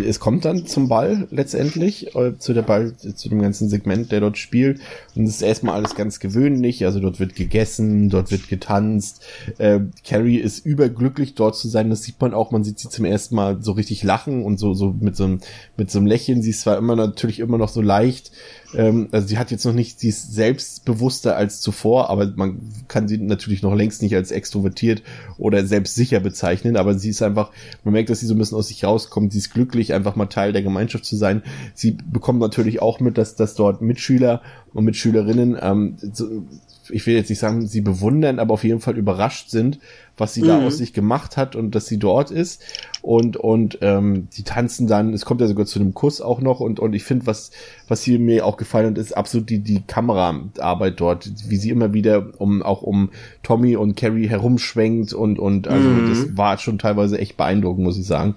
es 0.00 0.20
kommt 0.20 0.44
dann 0.44 0.66
zum 0.66 0.88
Ball 0.88 1.28
letztendlich, 1.30 2.14
äh, 2.14 2.38
zu 2.38 2.52
der 2.52 2.62
Ball, 2.62 2.94
zu 2.96 3.28
dem 3.28 3.40
ganzen 3.40 3.68
Segment, 3.68 4.12
der 4.12 4.20
dort 4.20 4.38
spielt. 4.38 4.80
Und 5.14 5.24
es 5.24 5.36
ist 5.36 5.42
erstmal 5.42 5.74
alles 5.74 5.94
ganz 5.94 6.20
gewöhnlich. 6.20 6.84
Also 6.84 7.00
dort 7.00 7.20
wird 7.20 7.34
gegessen, 7.34 8.08
dort 8.08 8.30
wird 8.30 8.48
getanzt. 8.48 9.22
Äh, 9.58 9.80
Carrie 10.04 10.38
ist 10.38 10.64
überglücklich, 10.64 11.34
dort 11.34 11.56
zu 11.56 11.68
sein. 11.68 11.90
Das 11.90 12.02
sieht 12.02 12.20
man 12.20 12.34
auch. 12.34 12.50
Man 12.50 12.64
sieht 12.64 12.78
sie 12.78 12.88
zum 12.88 13.04
ersten 13.04 13.34
Mal 13.34 13.62
so 13.62 13.72
richtig 13.72 14.02
lachen 14.02 14.44
und 14.44 14.58
so, 14.58 14.74
so 14.74 14.94
mit 14.98 15.16
so 15.16 15.24
einem, 15.24 15.40
mit 15.76 15.90
so 15.90 15.98
einem 15.98 16.06
Lächeln. 16.06 16.42
Sie 16.42 16.50
ist 16.50 16.62
zwar 16.62 16.78
immer 16.78 16.96
natürlich 16.96 17.40
immer 17.40 17.58
noch 17.58 17.68
so 17.68 17.80
leicht, 17.80 18.32
ähm, 18.76 19.08
also 19.12 19.26
sie 19.26 19.38
hat 19.38 19.50
jetzt 19.50 19.64
noch 19.64 19.72
nicht, 19.72 20.00
sie 20.00 20.08
ist 20.08 20.34
selbstbewusster 20.34 21.36
als 21.36 21.60
zuvor, 21.60 22.10
aber 22.10 22.32
man 22.36 22.58
kann 22.88 23.08
sie 23.08 23.18
natürlich 23.18 23.62
noch 23.62 23.74
längst 23.74 24.02
nicht 24.02 24.14
als 24.14 24.30
extrovertiert 24.30 25.02
oder 25.38 25.64
selbstsicher 25.66 26.20
bezeichnen, 26.20 26.76
aber 26.76 26.98
sie 26.98 27.10
ist 27.10 27.22
einfach, 27.22 27.50
man 27.84 27.92
merkt, 27.92 28.10
dass 28.10 28.20
sie 28.20 28.26
so 28.26 28.34
ein 28.34 28.38
bisschen 28.38 28.58
aus 28.58 28.68
sich 28.68 28.84
rauskommt, 28.84 29.32
sie 29.32 29.38
ist 29.38 29.52
glücklich, 29.52 29.83
einfach 29.92 30.16
mal 30.16 30.26
Teil 30.26 30.52
der 30.52 30.62
Gemeinschaft 30.62 31.04
zu 31.04 31.16
sein. 31.16 31.42
Sie 31.74 31.98
bekommt 32.10 32.40
natürlich 32.40 32.80
auch 32.80 33.00
mit, 33.00 33.18
dass, 33.18 33.36
dass 33.36 33.54
dort 33.54 33.82
Mitschüler 33.82 34.40
und 34.72 34.84
Mitschülerinnen 34.84 35.58
ähm, 35.60 35.96
so, 36.12 36.44
ich 36.90 37.06
will 37.06 37.14
jetzt 37.14 37.30
nicht 37.30 37.38
sagen, 37.38 37.66
sie 37.66 37.80
bewundern, 37.80 38.38
aber 38.38 38.54
auf 38.54 38.64
jeden 38.64 38.80
Fall 38.80 38.96
überrascht 38.96 39.50
sind, 39.50 39.78
was 40.16 40.34
sie 40.34 40.42
mhm. 40.42 40.46
da 40.46 40.66
aus 40.66 40.78
sich 40.78 40.92
gemacht 40.92 41.36
hat 41.36 41.56
und 41.56 41.74
dass 41.74 41.86
sie 41.86 41.98
dort 41.98 42.30
ist. 42.30 42.62
Und, 43.02 43.36
und 43.36 43.78
ähm, 43.80 44.28
die 44.36 44.42
tanzen 44.42 44.86
dann, 44.86 45.12
es 45.12 45.24
kommt 45.24 45.40
ja 45.40 45.46
sogar 45.46 45.66
zu 45.66 45.80
einem 45.80 45.94
Kuss 45.94 46.20
auch 46.20 46.40
noch. 46.40 46.60
Und, 46.60 46.80
und 46.80 46.94
ich 46.94 47.04
finde, 47.04 47.26
was, 47.26 47.50
was 47.88 48.02
hier 48.02 48.18
mir 48.18 48.46
auch 48.46 48.56
gefallen 48.56 48.90
hat, 48.90 48.98
ist 48.98 49.16
absolut 49.16 49.50
die, 49.50 49.58
die 49.60 49.82
Kameraarbeit 49.82 51.00
dort, 51.00 51.30
wie 51.48 51.56
sie 51.56 51.70
immer 51.70 51.92
wieder 51.92 52.32
um 52.38 52.62
auch 52.62 52.82
um 52.82 53.10
Tommy 53.42 53.76
und 53.76 53.96
Carrie 53.96 54.28
herumschwenkt 54.28 55.12
und, 55.12 55.38
und 55.38 55.68
also 55.68 55.88
mhm. 55.88 56.08
das 56.08 56.36
war 56.36 56.58
schon 56.58 56.78
teilweise 56.78 57.18
echt 57.18 57.36
beeindruckend, 57.36 57.84
muss 57.84 57.98
ich 57.98 58.06
sagen. 58.06 58.34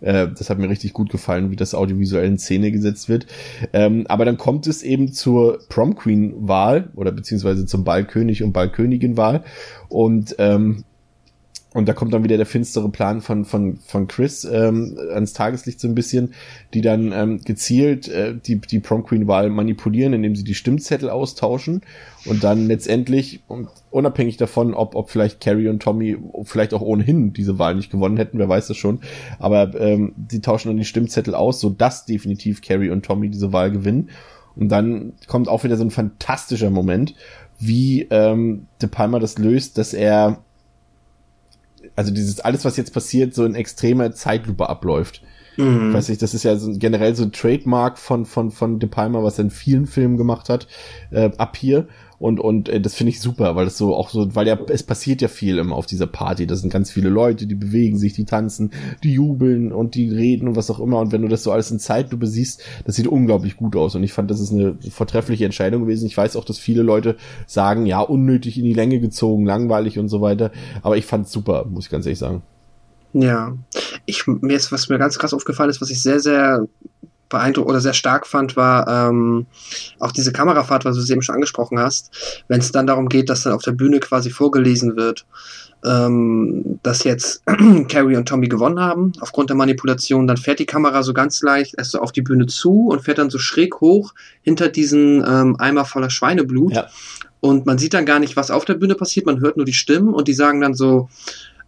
Äh, 0.00 0.28
das 0.36 0.50
hat 0.50 0.58
mir 0.58 0.68
richtig 0.68 0.92
gut 0.92 1.10
gefallen, 1.10 1.50
wie 1.50 1.56
das 1.56 1.74
audiovisuell 1.74 2.26
in 2.26 2.38
Szene 2.38 2.70
gesetzt 2.70 3.08
wird. 3.08 3.26
Ähm, 3.72 4.06
aber 4.08 4.24
dann 4.24 4.38
kommt 4.38 4.66
es 4.66 4.82
eben 4.82 5.12
zur 5.12 5.58
Prom 5.68 5.96
Queen 5.96 6.34
Wahl 6.48 6.90
oder 6.94 7.12
beziehungsweise 7.12 7.66
zum 7.66 7.84
Ballkönig 7.84 8.42
und 8.42 8.52
Ballkönigin 8.52 9.16
Wahl 9.16 9.44
und 9.88 10.36
ähm, 10.38 10.84
und 11.74 11.86
da 11.86 11.92
kommt 11.92 12.14
dann 12.14 12.24
wieder 12.24 12.38
der 12.38 12.46
finstere 12.46 12.88
Plan 12.88 13.20
von, 13.20 13.44
von, 13.44 13.76
von 13.76 14.08
Chris 14.08 14.44
ähm, 14.44 14.98
ans 15.12 15.34
Tageslicht 15.34 15.78
so 15.78 15.86
ein 15.86 15.94
bisschen, 15.94 16.32
die 16.72 16.80
dann 16.80 17.12
ähm, 17.12 17.40
gezielt 17.44 18.08
äh, 18.08 18.34
die, 18.34 18.58
die 18.58 18.80
Prom 18.80 19.04
Queen 19.04 19.28
Wahl 19.28 19.50
manipulieren, 19.50 20.14
indem 20.14 20.34
sie 20.34 20.44
die 20.44 20.54
Stimmzettel 20.54 21.10
austauschen 21.10 21.82
und 22.24 22.42
dann 22.42 22.68
letztendlich, 22.68 23.42
unabhängig 23.90 24.38
davon, 24.38 24.72
ob, 24.72 24.94
ob 24.94 25.10
vielleicht 25.10 25.40
Carrie 25.40 25.68
und 25.68 25.82
Tommy 25.82 26.16
vielleicht 26.44 26.72
auch 26.72 26.80
ohnehin 26.80 27.34
diese 27.34 27.58
Wahl 27.58 27.74
nicht 27.74 27.90
gewonnen 27.90 28.16
hätten, 28.16 28.38
wer 28.38 28.48
weiß 28.48 28.68
das 28.68 28.78
schon, 28.78 29.00
aber 29.38 29.78
ähm, 29.78 30.14
sie 30.30 30.40
tauschen 30.40 30.68
dann 30.68 30.78
die 30.78 30.86
Stimmzettel 30.86 31.34
aus, 31.34 31.60
so 31.60 31.68
dass 31.68 32.06
definitiv 32.06 32.62
Carrie 32.62 32.90
und 32.90 33.04
Tommy 33.04 33.28
diese 33.28 33.52
Wahl 33.52 33.70
gewinnen. 33.70 34.08
Und 34.56 34.70
dann 34.70 35.12
kommt 35.28 35.48
auch 35.48 35.62
wieder 35.64 35.76
so 35.76 35.84
ein 35.84 35.90
fantastischer 35.90 36.70
Moment, 36.70 37.14
wie 37.60 38.08
ähm, 38.10 38.66
De 38.80 38.88
Palma 38.88 39.18
das 39.18 39.38
löst, 39.38 39.78
dass 39.78 39.94
er 39.94 40.42
also 41.98 42.12
dieses 42.12 42.38
alles, 42.38 42.64
was 42.64 42.76
jetzt 42.76 42.94
passiert, 42.94 43.34
so 43.34 43.44
in 43.44 43.56
extremer 43.56 44.12
Zeitlupe 44.12 44.68
abläuft. 44.68 45.20
Mhm. 45.58 45.92
Weiß 45.92 46.08
ich, 46.08 46.18
das 46.18 46.34
ist 46.34 46.44
ja 46.44 46.56
so 46.56 46.72
generell 46.78 47.16
so 47.16 47.24
ein 47.24 47.32
Trademark 47.32 47.98
von, 47.98 48.26
von, 48.26 48.52
von 48.52 48.78
De 48.78 48.88
Palma, 48.88 49.24
was 49.24 49.38
er 49.38 49.46
in 49.46 49.50
vielen 49.50 49.86
Filmen 49.86 50.16
gemacht 50.16 50.48
hat, 50.48 50.68
äh, 51.10 51.30
ab 51.36 51.56
hier. 51.56 51.88
Und, 52.20 52.38
und 52.38 52.68
äh, 52.68 52.80
das 52.80 52.94
finde 52.94 53.10
ich 53.10 53.20
super, 53.20 53.56
weil 53.56 53.64
das 53.64 53.76
so 53.76 53.94
auch 53.94 54.08
so, 54.10 54.34
weil 54.36 54.46
ja, 54.46 54.56
es 54.68 54.84
passiert 54.84 55.20
ja 55.20 55.26
viel 55.26 55.58
immer 55.58 55.74
auf 55.74 55.86
dieser 55.86 56.06
Party. 56.06 56.46
Da 56.46 56.54
sind 56.54 56.72
ganz 56.72 56.92
viele 56.92 57.08
Leute, 57.08 57.48
die 57.48 57.56
bewegen 57.56 57.98
sich, 57.98 58.12
die 58.12 58.24
tanzen, 58.24 58.70
die 59.02 59.12
jubeln 59.12 59.72
und 59.72 59.96
die 59.96 60.08
reden 60.08 60.46
und 60.46 60.54
was 60.54 60.70
auch 60.70 60.78
immer. 60.78 61.00
Und 61.00 61.10
wenn 61.10 61.22
du 61.22 61.28
das 61.28 61.42
so 61.42 61.50
alles 61.50 61.72
in 61.72 61.80
Zeitlupe 61.80 62.28
siehst, 62.28 62.62
das 62.84 62.94
sieht 62.94 63.08
unglaublich 63.08 63.56
gut 63.56 63.74
aus. 63.74 63.96
Und 63.96 64.04
ich 64.04 64.12
fand, 64.12 64.30
das 64.30 64.38
ist 64.38 64.52
eine 64.52 64.78
vortreffliche 64.90 65.44
Entscheidung 65.44 65.82
gewesen. 65.82 66.06
Ich 66.06 66.16
weiß 66.16 66.36
auch, 66.36 66.44
dass 66.44 66.58
viele 66.58 66.82
Leute 66.82 67.16
sagen, 67.46 67.84
ja, 67.84 68.00
unnötig 68.00 68.58
in 68.58 68.64
die 68.64 68.74
Länge 68.74 69.00
gezogen, 69.00 69.44
langweilig 69.44 69.98
und 69.98 70.08
so 70.08 70.20
weiter. 70.20 70.52
Aber 70.82 70.96
ich 70.96 71.04
fand's 71.04 71.32
super, 71.32 71.66
muss 71.68 71.86
ich 71.86 71.90
ganz 71.90 72.06
ehrlich 72.06 72.20
sagen. 72.20 72.42
Ja, 73.12 73.56
ich, 74.06 74.26
mir 74.26 74.56
ist, 74.56 74.70
was 74.70 74.88
mir 74.88 74.98
ganz 74.98 75.18
krass 75.18 75.34
aufgefallen 75.34 75.70
ist, 75.70 75.80
was 75.80 75.90
ich 75.90 76.02
sehr, 76.02 76.20
sehr 76.20 76.66
beeindruckt 77.28 77.68
oder 77.68 77.80
sehr 77.80 77.94
stark 77.94 78.26
fand, 78.26 78.56
war 78.56 78.88
ähm, 78.88 79.46
auch 79.98 80.12
diese 80.12 80.32
Kamerafahrt, 80.32 80.84
was 80.84 80.96
du 80.96 81.02
es 81.02 81.10
eben 81.10 81.22
schon 81.22 81.34
angesprochen 81.34 81.78
hast, 81.78 82.42
wenn 82.48 82.60
es 82.60 82.72
dann 82.72 82.86
darum 82.86 83.08
geht, 83.08 83.28
dass 83.28 83.42
dann 83.42 83.52
auf 83.52 83.62
der 83.62 83.72
Bühne 83.72 84.00
quasi 84.00 84.30
vorgelesen 84.30 84.96
wird, 84.96 85.26
ähm, 85.84 86.80
dass 86.82 87.04
jetzt 87.04 87.42
Carrie 87.88 88.16
und 88.16 88.28
Tommy 88.28 88.48
gewonnen 88.48 88.80
haben 88.80 89.12
aufgrund 89.20 89.50
der 89.50 89.56
Manipulation, 89.56 90.26
dann 90.26 90.36
fährt 90.36 90.58
die 90.58 90.66
Kamera 90.66 91.02
so 91.02 91.12
ganz 91.12 91.42
leicht 91.42 91.74
erst 91.76 91.92
so 91.92 92.00
auf 92.00 92.12
die 92.12 92.22
Bühne 92.22 92.46
zu 92.46 92.88
und 92.88 93.02
fährt 93.02 93.18
dann 93.18 93.30
so 93.30 93.38
schräg 93.38 93.80
hoch 93.80 94.14
hinter 94.42 94.68
diesen 94.68 95.24
ähm, 95.26 95.56
Eimer 95.58 95.84
voller 95.84 96.10
Schweineblut. 96.10 96.74
Ja. 96.74 96.88
Und 97.40 97.66
man 97.66 97.78
sieht 97.78 97.94
dann 97.94 98.06
gar 98.06 98.18
nicht, 98.18 98.34
was 98.34 98.50
auf 98.50 98.64
der 98.64 98.74
Bühne 98.74 98.96
passiert, 98.96 99.26
man 99.26 99.40
hört 99.40 99.56
nur 99.56 99.66
die 99.66 99.72
Stimmen 99.72 100.12
und 100.12 100.26
die 100.26 100.32
sagen 100.32 100.60
dann 100.60 100.74
so, 100.74 101.08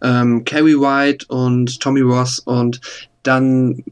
ähm, 0.01 0.43
Carrie 0.45 0.77
White 0.77 1.25
und 1.29 1.79
Tommy 1.79 2.01
Ross 2.01 2.39
und 2.39 2.81
dann 3.23 3.83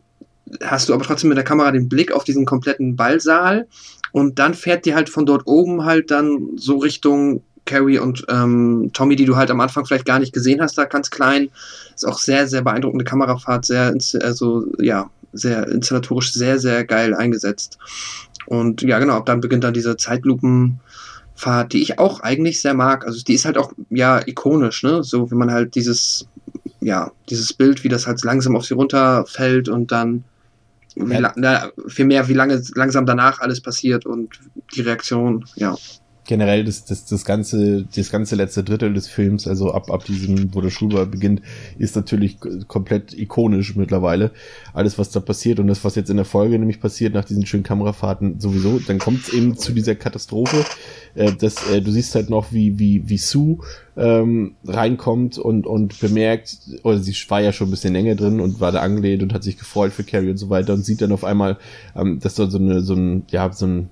hast 0.64 0.90
du 0.90 0.94
aber 0.94 1.04
trotzdem 1.04 1.30
mit 1.30 1.38
der 1.38 1.46
Kamera 1.46 1.72
den 1.72 1.90
Blick 1.90 2.12
auf 2.12 2.24
diesen 2.24 2.46
kompletten 2.46 2.96
Ballsaal 2.96 3.68
und 4.12 4.40
dann 4.40 4.54
fährt 4.54 4.86
die 4.86 4.96
halt 4.96 5.10
von 5.10 5.26
dort 5.26 5.44
oben 5.46 5.86
halt 5.86 6.12
dann 6.12 6.50
so 6.56 6.78
Richtung 6.78 7.44
Carrie 7.66 8.00
und 8.00 8.26
ähm, 8.30 8.90
Tommy, 8.94 9.16
die 9.16 9.26
du 9.26 9.36
halt 9.36 9.52
am 9.52 9.62
Anfang 9.62 9.86
vielleicht 9.86 10.06
gar 10.06 10.20
nicht 10.20 10.34
gesehen 10.34 10.62
hast, 10.62 10.78
da 10.78 10.86
ganz 10.86 11.12
klein. 11.12 11.50
Ist 11.94 12.08
auch 12.08 12.18
sehr, 12.18 12.48
sehr 12.48 12.64
beeindruckende 12.64 13.06
Kamerafahrt, 13.06 13.66
sehr, 13.66 13.94
also 14.22 14.66
ja, 14.80 15.10
sehr 15.34 15.68
installatorisch 15.68 16.34
sehr, 16.34 16.58
sehr 16.58 16.84
geil 16.84 17.14
eingesetzt. 17.14 17.78
Und 18.48 18.82
ja, 18.82 18.98
genau, 18.98 19.14
ab 19.14 19.28
dann 19.28 19.42
beginnt 19.42 19.64
dann 19.64 19.76
diese 19.76 19.96
Zeitlupenfahrt, 21.40 21.74
die 21.74 21.82
ich 21.82 22.00
auch 22.00 22.20
eigentlich 22.22 22.62
sehr 22.62 22.74
mag. 22.74 23.06
Also 23.06 23.24
die 23.24 23.34
ist 23.34 23.46
halt 23.46 23.58
auch, 23.58 23.72
ja, 23.90 24.22
ikonisch, 24.26 24.84
ne? 24.84 25.04
So, 25.04 25.32
wenn 25.32 25.38
man 25.38 25.52
halt 25.52 25.76
dieses, 25.76 26.28
ja, 26.82 27.12
dieses 27.30 27.54
Bild, 27.54 27.84
wie 27.84 27.90
das 27.90 28.08
halt 28.08 28.24
langsam 28.24 28.56
auf 28.56 28.66
sie 28.66 28.74
runterfällt 28.74 29.70
und 29.70 29.92
dann 29.92 30.24
ja. 30.96 31.32
na, 31.36 31.72
viel 31.88 32.06
mehr, 32.06 32.28
wie 32.28 32.34
lange 32.34 32.62
langsam 32.76 33.06
danach 33.06 33.40
alles 33.40 33.62
passiert 33.62 34.06
und 34.06 34.40
die 34.76 34.82
Reaktion, 34.82 35.46
ja. 35.56 35.76
Generell 36.30 36.64
das, 36.64 36.86
das, 36.86 37.06
das 37.06 37.26
ganze, 37.26 37.86
das 37.96 38.12
ganze 38.12 38.36
letzte 38.36 38.64
Drittel 38.64 38.94
des 38.94 39.08
Films, 39.08 39.48
also 39.48 39.72
ab, 39.72 39.90
ab 39.90 40.06
diesem, 40.06 40.54
wo 40.54 40.62
der 40.62 40.70
Schulball 40.70 41.08
beginnt, 41.08 41.42
ist 41.80 41.96
natürlich 41.96 42.38
komplett 42.68 43.18
ikonisch 43.18 43.76
mittlerweile. 43.76 44.30
Alles, 44.72 45.00
was 45.00 45.10
da 45.10 45.22
passiert 45.22 45.60
und 45.60 45.66
das, 45.66 45.84
was 45.84 45.96
jetzt 45.96 46.12
in 46.12 46.18
der 46.18 46.26
Folge 46.26 46.60
nämlich 46.60 46.80
passiert, 46.80 47.16
nach 47.16 47.26
diesen 47.26 47.48
schönen 47.48 47.64
Kamerafahrten 47.64 48.40
sowieso, 48.40 48.78
dann 48.78 49.00
kommt 49.00 49.24
es 49.24 49.34
eben 49.34 49.58
zu 49.58 49.72
dieser 49.72 49.96
Katastrophe. 49.96 50.66
Äh, 51.16 51.32
das, 51.34 51.68
äh, 51.72 51.82
du 51.82 51.90
siehst 51.90 52.14
halt 52.14 52.30
noch, 52.30 52.52
wie, 52.52 52.78
wie, 52.78 53.10
wie 53.10 53.18
Sue 53.18 53.58
ähm, 53.98 54.54
reinkommt 54.68 55.40
und, 55.40 55.66
und 55.66 56.00
bemerkt, 56.00 56.60
oder 56.84 57.00
sie 57.00 57.16
war 57.30 57.42
ja 57.42 57.52
schon 57.52 57.70
ein 57.70 57.72
bisschen 57.72 57.94
länger 57.94 58.14
drin 58.14 58.40
und 58.40 58.60
war 58.60 58.72
da 58.72 58.82
angelehnt 58.82 59.24
und 59.24 59.34
hat 59.34 59.44
sich 59.44 59.58
gefreut 59.58 59.94
für 59.94 60.04
Carrie 60.04 60.30
und 60.30 60.38
so 60.38 60.52
weiter 60.52 60.76
und 60.76 60.86
sieht 60.86 61.02
dann 61.02 61.12
auf 61.12 61.24
einmal, 61.24 61.58
ähm, 61.96 62.20
dass 62.20 62.36
da 62.36 62.48
so 62.52 62.60
eine, 62.60 62.82
so 62.82 62.94
ein, 62.94 63.24
ja, 63.32 63.52
so 63.52 63.66
ein 63.66 63.90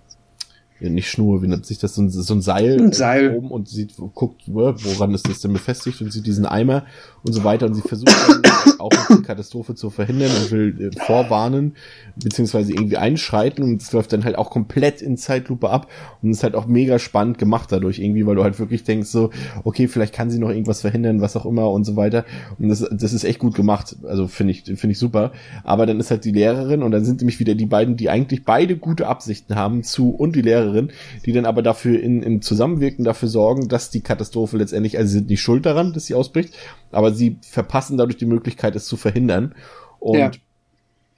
nicht 0.80 1.10
Schnur, 1.10 1.42
wie 1.42 1.48
nennt 1.48 1.66
sich 1.66 1.80
das, 1.80 1.96
so 1.96 2.02
ein, 2.02 2.10
so 2.10 2.34
ein 2.34 2.42
Seil, 2.42 2.80
ein 2.80 2.94
Seil. 2.94 3.36
oben 3.36 3.50
und 3.50 3.68
sieht, 3.68 3.96
guckt, 4.14 4.44
woran 4.46 5.14
ist 5.14 5.28
das 5.28 5.40
denn 5.40 5.54
befestigt 5.54 6.02
und 6.02 6.12
sieht 6.12 6.28
diesen 6.28 6.46
Eimer 6.46 6.86
und 7.24 7.34
so 7.34 7.44
weiter. 7.44 7.66
Und 7.66 7.74
sie 7.74 7.82
versucht 7.82 8.16
dann 8.28 8.42
auch 8.80 8.92
eine 9.10 9.22
Katastrophe 9.22 9.76
zu 9.76 9.90
verhindern 9.90 10.30
und 10.30 10.52
will 10.52 10.92
äh, 10.94 11.06
vorwarnen, 11.06 11.76
beziehungsweise 12.16 12.74
irgendwie 12.74 12.98
einschreiten 12.98 13.64
und 13.64 13.82
es 13.82 13.92
läuft 13.92 14.14
dann 14.14 14.24
halt 14.24 14.38
auch 14.38 14.50
komplett 14.50 15.02
in 15.02 15.18
Zeitlupe 15.18 15.70
ab 15.70 15.88
und 16.22 16.32
ist 16.32 16.44
halt 16.44 16.56
auch 16.56 16.68
mega 16.68 17.00
spannend 17.00 17.38
gemacht 17.38 17.72
dadurch 17.72 18.00
irgendwie, 18.00 18.26
weil 18.26 18.36
du 18.36 18.44
halt 18.44 18.60
wirklich 18.60 18.84
denkst 18.84 19.10
so, 19.10 19.32
okay, 19.64 19.88
vielleicht 19.88 20.14
kann 20.14 20.30
sie 20.30 20.40
noch 20.40 20.50
irgendwas 20.50 20.82
verhindern, 20.82 21.22
was 21.22 21.36
auch 21.36 21.46
immer 21.46 21.72
und 21.72 21.86
so 21.86 21.96
weiter. 21.96 22.26
Und 22.60 22.70
das, 22.70 22.88
das 22.92 23.14
ist 23.14 23.24
echt 23.24 23.40
gut 23.40 23.56
gemacht, 23.56 23.96
also 24.04 24.28
finde 24.28 24.52
ich, 24.52 24.64
finde 24.64 24.92
ich 24.92 25.00
super, 25.00 25.32
aber 25.64 25.86
dann 25.86 26.00
ist 26.00 26.12
halt 26.12 26.24
die 26.26 26.32
Lehrerin 26.32 26.84
und 26.84 26.92
dann 26.92 27.04
sind 27.04 27.22
nämlich 27.22 27.40
wieder 27.40 27.56
die 27.56 27.66
beiden, 27.66 27.98
die 27.98 28.10
eigentlich 28.10 28.46
beide 28.46 28.78
gute 28.78 29.08
Absichten 29.08 29.56
haben 29.56 29.84
zu 29.84 30.12
und 30.12 30.36
die 30.36 30.42
Lehrerin 30.42 30.67
mehreren, 30.68 30.92
die 31.26 31.34
dann 31.34 31.46
aber 31.46 31.62
dafür 31.62 32.00
in, 32.00 32.22
in 32.22 32.42
Zusammenwirken 32.42 33.04
dafür 33.06 33.30
sorgen, 33.30 33.68
dass 33.68 33.90
die 33.90 34.02
Katastrophe 34.02 34.58
letztendlich, 34.58 34.98
also 34.98 35.10
sie 35.10 35.18
sind 35.20 35.30
nicht 35.30 35.42
schuld 35.42 35.66
daran, 35.66 35.94
dass 35.94 36.06
sie 36.06 36.16
ausbricht, 36.16 36.54
aber 36.92 37.14
sie 37.14 37.38
verpassen 37.42 37.98
dadurch 37.98 38.18
die 38.18 38.26
Möglichkeit, 38.26 38.76
es 38.76 38.86
zu 38.86 38.98
verhindern. 38.98 39.56
Und 40.00 40.20
ja, 40.20 40.32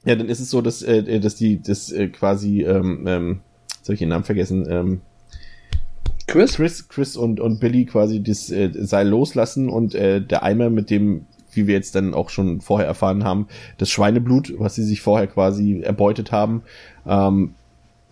ja 0.06 0.16
dann 0.16 0.30
ist 0.30 0.40
es 0.40 0.50
so, 0.50 0.62
dass, 0.62 0.82
äh, 0.82 1.20
dass 1.20 1.36
die, 1.36 1.62
das 1.62 1.92
äh, 1.92 2.08
quasi, 2.08 2.64
ähm, 2.64 3.06
ähm, 3.08 3.42
soll 3.82 3.94
ich 3.94 4.00
den 4.00 4.10
Namen 4.10 4.26
vergessen, 4.26 4.68
ähm, 4.70 5.02
Chris? 6.28 6.54
Chris, 6.54 6.88
Chris 6.88 7.18
und, 7.18 7.40
und 7.40 7.60
Billy 7.60 7.86
quasi 7.86 8.22
das 8.22 8.52
äh, 8.52 8.70
Seil 8.72 9.08
loslassen 9.08 9.68
und 9.68 9.96
äh, 9.96 10.22
der 10.22 10.44
Eimer 10.44 10.70
mit 10.70 10.92
dem 10.92 11.26
wie 11.52 11.66
wir 11.66 11.74
jetzt 11.74 11.96
dann 11.96 12.14
auch 12.14 12.30
schon 12.30 12.62
vorher 12.62 12.88
erfahren 12.88 13.24
haben, 13.24 13.48
das 13.80 13.90
Schweineblut, 13.90 14.54
was 14.60 14.76
sie 14.76 14.84
sich 14.84 15.02
vorher 15.02 15.26
quasi 15.26 15.82
erbeutet 15.82 16.32
haben, 16.32 16.62
ähm, 17.08 17.56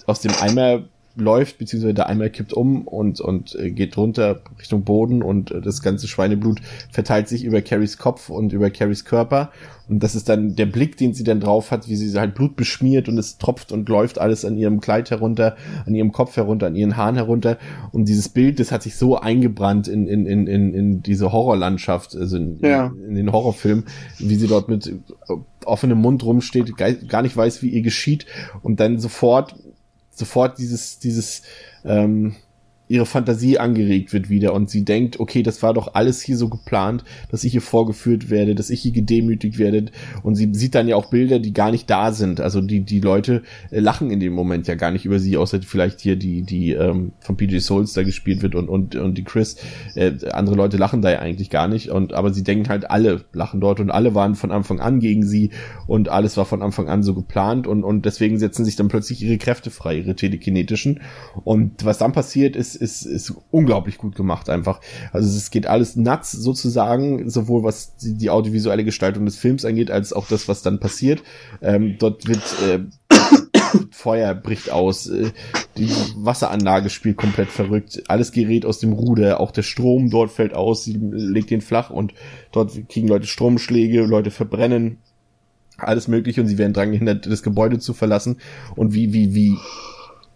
aus 0.07 0.21
dem 0.21 0.31
Eimer 0.39 0.85
läuft, 1.17 1.57
beziehungsweise 1.57 1.93
der 1.93 2.07
Eimer 2.07 2.29
kippt 2.29 2.53
um 2.53 2.87
und, 2.87 3.19
und 3.19 3.55
äh, 3.55 3.71
geht 3.71 3.97
runter 3.97 4.41
Richtung 4.59 4.83
Boden 4.83 5.21
und 5.21 5.51
äh, 5.51 5.61
das 5.61 5.81
ganze 5.81 6.07
Schweineblut 6.07 6.61
verteilt 6.91 7.27
sich 7.27 7.43
über 7.43 7.61
Carries 7.61 7.97
Kopf 7.97 8.29
und 8.29 8.53
über 8.53 8.69
Carries 8.69 9.05
Körper. 9.05 9.51
Und 9.89 10.03
das 10.03 10.15
ist 10.15 10.27
dann 10.27 10.55
der 10.55 10.65
Blick, 10.65 10.97
den 10.97 11.13
sie 11.13 11.23
dann 11.23 11.39
drauf 11.39 11.71
hat, 11.71 11.87
wie 11.87 11.95
sie 11.95 12.19
halt 12.19 12.35
Blut 12.35 12.55
beschmiert 12.55 13.07
und 13.07 13.17
es 13.17 13.37
tropft 13.37 13.71
und 13.71 13.87
läuft 13.87 14.19
alles 14.19 14.43
an 14.43 14.57
ihrem 14.57 14.81
Kleid 14.81 15.11
herunter, 15.11 15.55
an 15.85 15.95
ihrem 15.95 16.11
Kopf 16.11 16.35
herunter, 16.35 16.67
an 16.67 16.75
ihren 16.75 16.97
Haaren 16.97 17.15
herunter. 17.15 17.57
Und 17.91 18.09
dieses 18.09 18.29
Bild, 18.29 18.59
das 18.59 18.71
hat 18.71 18.83
sich 18.83 18.95
so 18.95 19.17
eingebrannt 19.17 19.87
in, 19.87 20.07
in, 20.07 20.25
in, 20.25 20.47
in, 20.47 20.73
in 20.73 21.03
diese 21.03 21.31
Horrorlandschaft, 21.31 22.15
also 22.15 22.35
in, 22.35 22.59
ja. 22.59 22.91
in 23.07 23.15
den 23.15 23.31
Horrorfilm, 23.31 23.85
wie 24.19 24.35
sie 24.35 24.47
dort 24.47 24.67
mit 24.67 24.93
offenem 25.65 25.99
Mund 25.99 26.23
rumsteht, 26.23 26.75
gar 26.77 27.21
nicht 27.21 27.35
weiß, 27.35 27.61
wie 27.61 27.69
ihr 27.69 27.81
geschieht 27.81 28.25
und 28.63 28.79
dann 28.79 28.99
sofort 28.99 29.55
sofort 30.17 30.57
dieses, 30.57 30.99
dieses, 30.99 31.43
ähm, 31.85 32.35
ihre 32.87 33.05
Fantasie 33.05 33.57
angeregt 33.57 34.13
wird 34.13 34.29
wieder 34.29 34.53
und 34.53 34.69
sie 34.69 34.85
denkt, 34.85 35.19
okay, 35.19 35.43
das 35.43 35.61
war 35.61 35.73
doch 35.73 35.93
alles 35.95 36.21
hier 36.21 36.37
so 36.37 36.49
geplant, 36.49 37.03
dass 37.29 37.43
ich 37.43 37.51
hier 37.51 37.61
vorgeführt 37.61 38.29
werde, 38.29 38.55
dass 38.55 38.69
ich 38.69 38.81
hier 38.81 38.91
gedemütigt 38.91 39.57
werde 39.57 39.85
und 40.23 40.35
sie 40.35 40.49
sieht 40.53 40.75
dann 40.75 40.87
ja 40.87 40.95
auch 40.95 41.09
Bilder, 41.09 41.39
die 41.39 41.53
gar 41.53 41.71
nicht 41.71 41.89
da 41.89 42.11
sind. 42.11 42.39
Also 42.39 42.61
die 42.61 42.81
die 42.81 42.99
Leute 42.99 43.43
äh, 43.71 43.79
lachen 43.79 44.11
in 44.11 44.19
dem 44.19 44.33
Moment 44.33 44.67
ja 44.67 44.75
gar 44.75 44.91
nicht 44.91 45.05
über 45.05 45.19
sie, 45.19 45.37
außer 45.37 45.61
vielleicht 45.61 45.99
hier 45.99 46.15
die 46.15 46.43
die 46.43 46.71
ähm, 46.71 47.11
von 47.19 47.35
PJ 47.35 47.59
Souls 47.59 47.93
da 47.93 48.03
gespielt 48.03 48.41
wird 48.41 48.55
und 48.55 48.69
und 48.69 48.95
und 48.95 49.17
die 49.17 49.23
Chris. 49.23 49.57
Äh, 49.95 50.13
andere 50.31 50.55
Leute 50.55 50.77
lachen 50.77 51.01
da 51.01 51.11
ja 51.11 51.19
eigentlich 51.19 51.49
gar 51.49 51.67
nicht 51.67 51.89
und 51.89 52.13
aber 52.13 52.33
sie 52.33 52.43
denken 52.43 52.69
halt 52.69 52.89
alle 52.89 53.25
lachen 53.33 53.59
dort 53.59 53.79
und 53.79 53.91
alle 53.91 54.15
waren 54.15 54.35
von 54.35 54.51
Anfang 54.51 54.79
an 54.79 54.99
gegen 54.99 55.25
sie 55.25 55.51
und 55.87 56.09
alles 56.09 56.37
war 56.37 56.45
von 56.45 56.61
Anfang 56.61 56.87
an 56.87 57.03
so 57.03 57.13
geplant 57.13 57.67
und 57.67 57.83
und 57.83 58.05
deswegen 58.05 58.39
setzen 58.39 58.63
sich 58.63 58.75
dann 58.75 58.87
plötzlich 58.87 59.21
ihre 59.21 59.37
Kräfte 59.37 59.71
frei, 59.71 59.97
ihre 59.97 60.15
telekinetischen 60.15 61.01
und 61.43 61.83
was 61.83 61.97
dann 61.97 62.13
passiert 62.13 62.55
ist 62.55 62.76
ist, 62.77 63.05
ist 63.05 63.33
unglaublich 63.51 63.97
gut 63.97 64.15
gemacht 64.15 64.49
einfach. 64.49 64.79
Also 65.11 65.27
es 65.35 65.51
geht 65.51 65.67
alles 65.67 65.95
nuts 65.95 66.31
sozusagen, 66.31 67.29
sowohl 67.29 67.63
was 67.63 67.97
die, 67.97 68.15
die 68.15 68.29
audiovisuelle 68.29 68.83
Gestaltung 68.83 69.25
des 69.25 69.37
Films 69.37 69.65
angeht, 69.65 69.91
als 69.91 70.13
auch 70.13 70.27
das, 70.27 70.47
was 70.47 70.61
dann 70.61 70.79
passiert. 70.79 71.21
Ähm, 71.61 71.97
dort 71.99 72.27
wird 72.27 72.43
äh, 72.67 72.79
Feuer 73.91 74.33
bricht 74.33 74.71
aus, 74.71 75.07
äh, 75.07 75.31
die 75.77 75.91
Wasseranlage 76.15 76.89
spielt 76.89 77.17
komplett 77.17 77.49
verrückt, 77.49 78.03
alles 78.07 78.31
gerät 78.31 78.65
aus 78.65 78.79
dem 78.79 78.93
Ruder, 78.93 79.39
auch 79.39 79.51
der 79.51 79.63
Strom 79.63 80.09
dort 80.09 80.31
fällt 80.31 80.53
aus, 80.53 80.83
sie 80.83 80.97
legt 80.97 81.51
den 81.51 81.61
flach 81.61 81.89
und 81.89 82.13
dort 82.51 82.71
kriegen 82.89 83.07
Leute 83.07 83.27
Stromschläge, 83.27 84.05
Leute 84.05 84.31
verbrennen, 84.31 84.97
alles 85.77 86.07
mögliche 86.07 86.41
und 86.41 86.47
sie 86.47 86.57
werden 86.57 86.73
dran 86.73 86.91
gehindert, 86.91 87.25
das 87.25 87.43
Gebäude 87.43 87.79
zu 87.79 87.93
verlassen 87.93 88.37
und 88.75 88.93
wie, 88.93 89.13
wie, 89.13 89.35
wie 89.35 89.57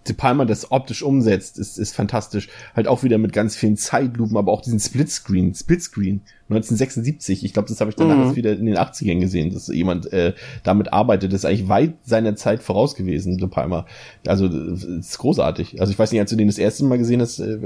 De 0.08 0.16
Palma 0.16 0.46
das 0.46 0.72
optisch 0.72 1.04
umsetzt, 1.04 1.60
ist, 1.60 1.78
ist 1.78 1.94
fantastisch. 1.94 2.50
Halt 2.76 2.88
auch 2.88 3.04
wieder 3.04 3.20
mit 3.20 3.34
ganz 3.34 3.56
vielen 3.56 3.78
Zeitlupen, 3.78 4.36
aber 4.36 4.52
auch 4.52 4.62
diesen 4.62 4.80
Splitscreen, 4.80 5.54
Splitscreen 5.54 6.22
1976. 6.50 7.46
Ich 7.46 7.54
glaube, 7.54 7.70
das 7.70 7.80
habe 7.80 7.92
ich 7.92 7.96
danach 7.96 8.32
mhm. 8.32 8.36
wieder 8.36 8.54
in 8.54 8.66
den 8.66 8.78
80ern 8.78 9.20
gesehen, 9.20 9.54
dass 9.54 9.68
jemand 9.68 10.12
äh, 10.12 10.34
damit 10.64 10.92
arbeitet. 10.92 11.32
Das 11.34 11.42
ist 11.42 11.46
eigentlich 11.46 11.70
weit 11.70 11.94
seiner 12.04 12.36
Zeit 12.36 12.64
voraus 12.64 12.96
gewesen, 12.96 13.38
De 13.38 13.48
Palma. 13.48 13.86
Also 14.26 14.48
ist 14.48 15.20
großartig. 15.20 15.80
Also 15.80 15.94
ich 15.94 16.00
weiß 16.00 16.12
nicht, 16.12 16.22
als 16.22 16.32
du 16.32 16.36
den 16.36 16.48
das 16.48 16.58
erste 16.58 16.84
Mal 16.84 16.98
gesehen 16.98 17.22
hast, 17.22 17.40
äh, 17.40 17.60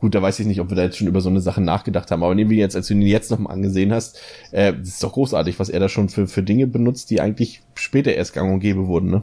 gut, 0.00 0.14
da 0.14 0.22
weiß 0.22 0.38
ich 0.40 0.46
nicht, 0.46 0.60
ob 0.60 0.70
wir 0.70 0.76
da 0.76 0.84
jetzt 0.84 0.98
schon 0.98 1.08
über 1.08 1.20
so 1.20 1.28
eine 1.28 1.40
Sache 1.40 1.60
nachgedacht 1.60 2.10
haben, 2.10 2.22
aber 2.22 2.34
nehmen 2.34 2.50
wir 2.50 2.58
jetzt, 2.58 2.76
als 2.76 2.86
du 2.86 2.94
ihn 2.94 3.02
jetzt 3.02 3.30
noch 3.30 3.38
mal 3.38 3.50
angesehen 3.50 3.92
hast, 3.92 4.18
äh, 4.50 4.72
das 4.72 4.88
ist 4.88 5.02
doch 5.02 5.12
großartig, 5.12 5.58
was 5.58 5.68
er 5.68 5.80
da 5.80 5.88
schon 5.88 6.08
für, 6.08 6.26
für 6.26 6.42
Dinge 6.42 6.66
benutzt, 6.66 7.10
die 7.10 7.20
eigentlich 7.20 7.62
später 7.74 8.14
erst 8.14 8.32
gang 8.32 8.52
und 8.52 8.60
gäbe 8.60 8.86
wurden, 8.86 9.10
ne? 9.10 9.22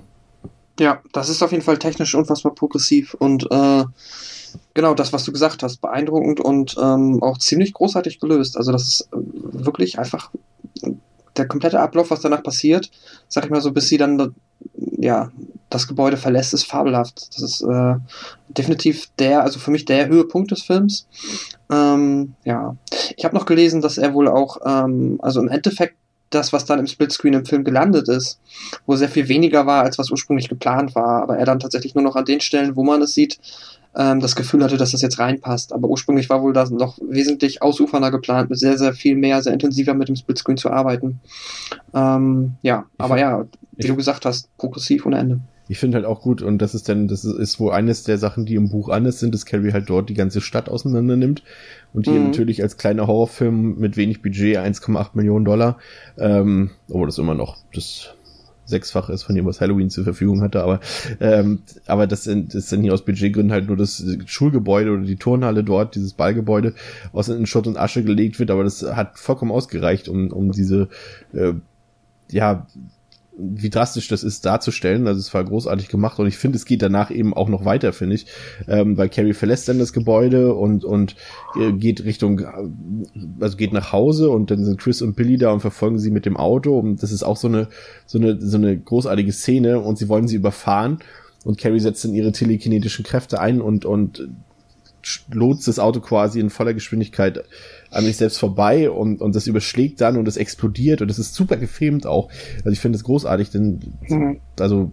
Ja, 0.80 1.02
das 1.12 1.30
ist 1.30 1.42
auf 1.42 1.52
jeden 1.52 1.64
Fall 1.64 1.78
technisch 1.78 2.14
unfassbar 2.14 2.54
progressiv 2.54 3.16
und 3.16 3.50
äh, 3.52 3.84
genau 4.74 4.94
das, 4.94 5.12
was 5.12 5.24
du 5.24 5.32
gesagt 5.32 5.64
hast, 5.64 5.82
beeindruckend 5.82 6.40
und 6.40 6.76
ähm, 6.80 7.22
auch 7.24 7.40
ziemlich 7.40 7.74
großartig 7.74 8.20
gelöst. 8.20 8.58
Also 8.58 8.72
das 8.72 8.84
ist 8.84 9.10
äh, 9.12 9.18
wirklich 9.66 9.98
einfach 9.98 10.32
der 11.36 11.48
komplette 11.48 11.80
Ablauf, 11.80 12.12
was 12.12 12.22
danach 12.22 12.44
passiert, 12.44 12.92
sag 13.28 13.46
ich 13.46 13.50
mal 13.50 13.62
so, 13.62 13.72
bis 13.72 13.88
sie 13.88 13.98
dann 13.98 14.36
ja 14.98 15.32
das 15.70 15.88
Gebäude 15.88 16.18
verlässt, 16.18 16.54
ist 16.54 16.66
fabelhaft. 16.66 17.28
Das 17.36 17.42
ist 17.42 17.62
äh, 17.62 17.96
definitiv 18.50 19.08
der, 19.20 19.44
also 19.44 19.60
für 19.60 19.72
mich 19.72 19.86
der 19.86 20.08
Höhepunkt 20.08 20.52
des 20.52 20.64
Films. 20.64 21.08
Ähm, 21.72 22.36
ja, 22.46 22.78
ich 23.16 23.26
habe 23.26 23.36
noch 23.36 23.46
gelesen, 23.46 23.82
dass 23.82 23.98
er 23.98 24.14
wohl 24.14 24.28
auch, 24.28 24.58
ähm, 24.66 25.20
also 25.22 25.42
im 25.42 25.50
Endeffekt 25.50 25.98
das, 26.30 26.54
was 26.54 26.66
dann 26.66 26.80
im 26.80 26.88
Splitscreen 26.88 27.34
im 27.34 27.46
Film 27.46 27.64
gelandet 27.64 28.08
ist, 28.10 28.40
wo 28.86 28.96
sehr 28.96 29.10
viel 29.10 29.28
weniger 29.28 29.66
war, 29.66 29.84
als 29.84 29.98
was 29.98 30.12
ursprünglich 30.12 30.50
geplant 30.50 30.96
war, 30.96 31.22
aber 31.22 31.38
er 31.38 31.46
dann 31.46 31.60
tatsächlich 31.60 31.96
nur 31.96 32.04
noch 32.04 32.16
an 32.16 32.26
den 32.26 32.42
Stellen, 32.42 32.76
wo 32.76 32.84
man 32.84 33.02
es 33.02 33.14
sieht, 33.14 33.40
ähm, 33.96 34.20
das 34.20 34.36
Gefühl 34.36 34.64
hatte, 34.64 34.78
dass 34.78 34.92
das 34.92 35.02
jetzt 35.02 35.20
reinpasst. 35.20 35.74
Aber 35.74 35.88
ursprünglich 35.88 36.30
war 36.30 36.42
wohl 36.42 36.54
das 36.54 36.70
noch 36.70 36.98
wesentlich 37.02 37.62
ausufernder 37.62 38.12
geplant, 38.12 38.50
mit 38.50 38.60
sehr, 38.60 38.78
sehr 38.78 38.94
viel 38.94 39.16
mehr, 39.16 39.42
sehr 39.42 39.54
intensiver 39.54 39.94
mit 39.94 40.08
dem 40.08 40.16
Splitscreen 40.16 40.58
zu 40.58 40.70
arbeiten. 40.70 41.20
Ähm, 41.94 42.56
ja, 42.62 42.86
aber 42.98 43.20
ja, 43.20 43.46
wie 43.72 43.88
du 43.88 43.96
gesagt 43.96 44.26
hast, 44.26 44.56
progressiv 44.58 45.06
ohne 45.06 45.18
Ende 45.18 45.40
ich 45.68 45.80
finde 45.80 45.96
halt 45.96 46.06
auch 46.06 46.22
gut, 46.22 46.42
und 46.42 46.60
das 46.60 46.76
ist 46.76 46.90
dann, 46.90 47.08
das 47.08 47.26
ist 47.26 47.60
wohl 47.60 47.72
eines 47.72 48.04
der 48.04 48.18
Sachen, 48.18 48.46
die 48.46 48.56
im 48.56 48.70
Buch 48.70 48.90
anders 48.90 49.20
sind, 49.20 49.34
dass 49.34 49.46
Carrie 49.46 49.74
halt 49.74 49.90
dort 49.90 50.10
die 50.10 50.14
ganze 50.14 50.42
Stadt 50.42 50.70
auseinander 50.70 51.16
nimmt 51.16 51.44
und 51.94 52.08
hier 52.08 52.20
mhm. 52.20 52.28
natürlich 52.28 52.62
als 52.62 52.78
kleiner 52.78 53.08
Horrorfilm 53.08 53.78
mit 53.78 53.98
wenig 53.98 54.22
Budget 54.22 54.58
1,8 54.58 55.10
Millionen 55.14 55.46
Dollar, 55.46 55.78
ähm, 56.18 56.72
obwohl 56.90 57.08
das 57.08 57.18
immer 57.18 57.36
noch 57.36 57.58
das 57.74 58.14
sechsfach 58.68 59.10
ist 59.10 59.24
von 59.24 59.34
dem, 59.36 59.46
was 59.46 59.62
Halloween 59.62 59.90
zur 59.90 60.04
Verfügung 60.04 60.42
hatte, 60.42 60.62
aber 60.62 60.82
ähm, 61.22 61.60
aber 61.86 62.06
das 62.06 62.26
sind 62.26 62.54
das 62.54 62.70
sind 62.70 62.84
hier 62.84 62.94
aus 62.94 63.06
Budgetgründen 63.06 63.54
halt 63.54 63.68
nur 63.68 63.78
das 63.78 64.06
Schulgebäude 64.26 64.92
oder 64.92 65.04
die 65.04 65.16
Turnhalle 65.16 65.64
dort, 65.64 65.96
dieses 65.96 66.14
Ballgebäude, 66.14 66.74
aus 67.14 67.30
in 67.30 67.46
Schutt 67.46 67.66
und 67.66 67.78
Asche 67.78 68.04
gelegt 68.04 68.40
wird, 68.40 68.52
aber 68.52 68.66
das 68.66 68.84
hat 68.84 69.18
vollkommen 69.18 69.52
ausgereicht, 69.52 70.10
um 70.10 70.32
um 70.32 70.52
diese 70.52 70.90
äh, 71.34 71.54
ja 72.30 72.68
wie 73.38 73.70
drastisch 73.70 74.08
das 74.08 74.24
ist 74.24 74.46
darzustellen. 74.46 75.08
Also 75.08 75.20
es 75.20 75.34
war 75.34 75.44
großartig 75.44 75.90
gemacht 75.90 76.20
und 76.20 76.28
ich 76.28 76.38
finde, 76.38 76.58
es 76.58 76.66
geht 76.66 76.82
danach 76.82 77.12
eben 77.12 77.34
auch 77.34 77.50
noch 77.50 77.66
weiter, 77.66 77.94
finde 77.94 78.16
ich, 78.16 78.26
ähm, 78.68 78.98
weil 78.98 79.10
Carrie 79.10 79.34
verlässt 79.34 79.70
dann 79.70 79.80
das 79.80 79.94
Gebäude 79.94 80.54
und 80.56 80.84
und 80.84 81.16
äh, 81.60 81.72
geht 81.72 82.04
Richtung, 82.04 82.42
also 83.40 83.58
geht 83.58 83.74
nach 83.74 83.94
Hause 83.94 84.30
und 84.30 84.50
dann 84.50 84.64
sind 84.64 84.80
Chris 84.80 85.02
und 85.02 85.16
Billy 85.16 85.38
da 85.38 85.52
und 85.52 85.60
verfolgen 85.60 86.00
sie 86.00 86.12
mit 86.12 86.26
dem 86.26 86.36
Auto. 86.36 86.78
Und 86.78 87.04
das 87.04 87.12
ist 87.12 87.24
auch 87.24 87.38
so 87.38 87.48
eine 87.48 87.68
so 88.06 88.18
eine 88.18 88.42
so 88.42 88.58
eine 88.58 88.78
großartige 88.78 89.32
Szene 89.32 89.80
und 89.80 89.98
sie 89.98 90.10
wollen 90.10 90.28
sie 90.28 90.36
überfahren. 90.36 91.00
Und 91.46 91.60
Carrie 91.60 91.80
setzt 91.80 92.04
dann 92.04 92.14
ihre 92.14 92.32
telekinetischen 92.32 93.06
Kräfte 93.06 93.40
ein 93.40 93.62
und 93.62 93.86
und 93.86 94.28
lotst 95.32 95.68
das 95.68 95.80
Auto 95.80 96.00
quasi 96.02 96.40
in 96.40 96.50
voller 96.50 96.74
Geschwindigkeit 96.74 97.44
an 97.92 98.06
sich 98.06 98.18
selbst 98.18 98.38
vorbei 98.38 98.90
und, 98.90 99.22
und 99.22 99.36
das 99.36 99.48
überschlägt 99.48 100.02
dann 100.02 100.18
und 100.18 100.28
es 100.28 100.38
explodiert 100.38 101.02
und 101.02 101.10
es 101.10 101.20
ist 101.20 101.34
super 101.34 101.58
gefilmt 101.58 102.06
auch. 102.06 102.30
Also 102.58 102.72
ich 102.72 102.80
finde 102.80 102.98
es 102.98 103.04
großartig, 103.04 103.52
denn 103.52 103.94
mhm. 104.08 104.40
also 104.60 104.92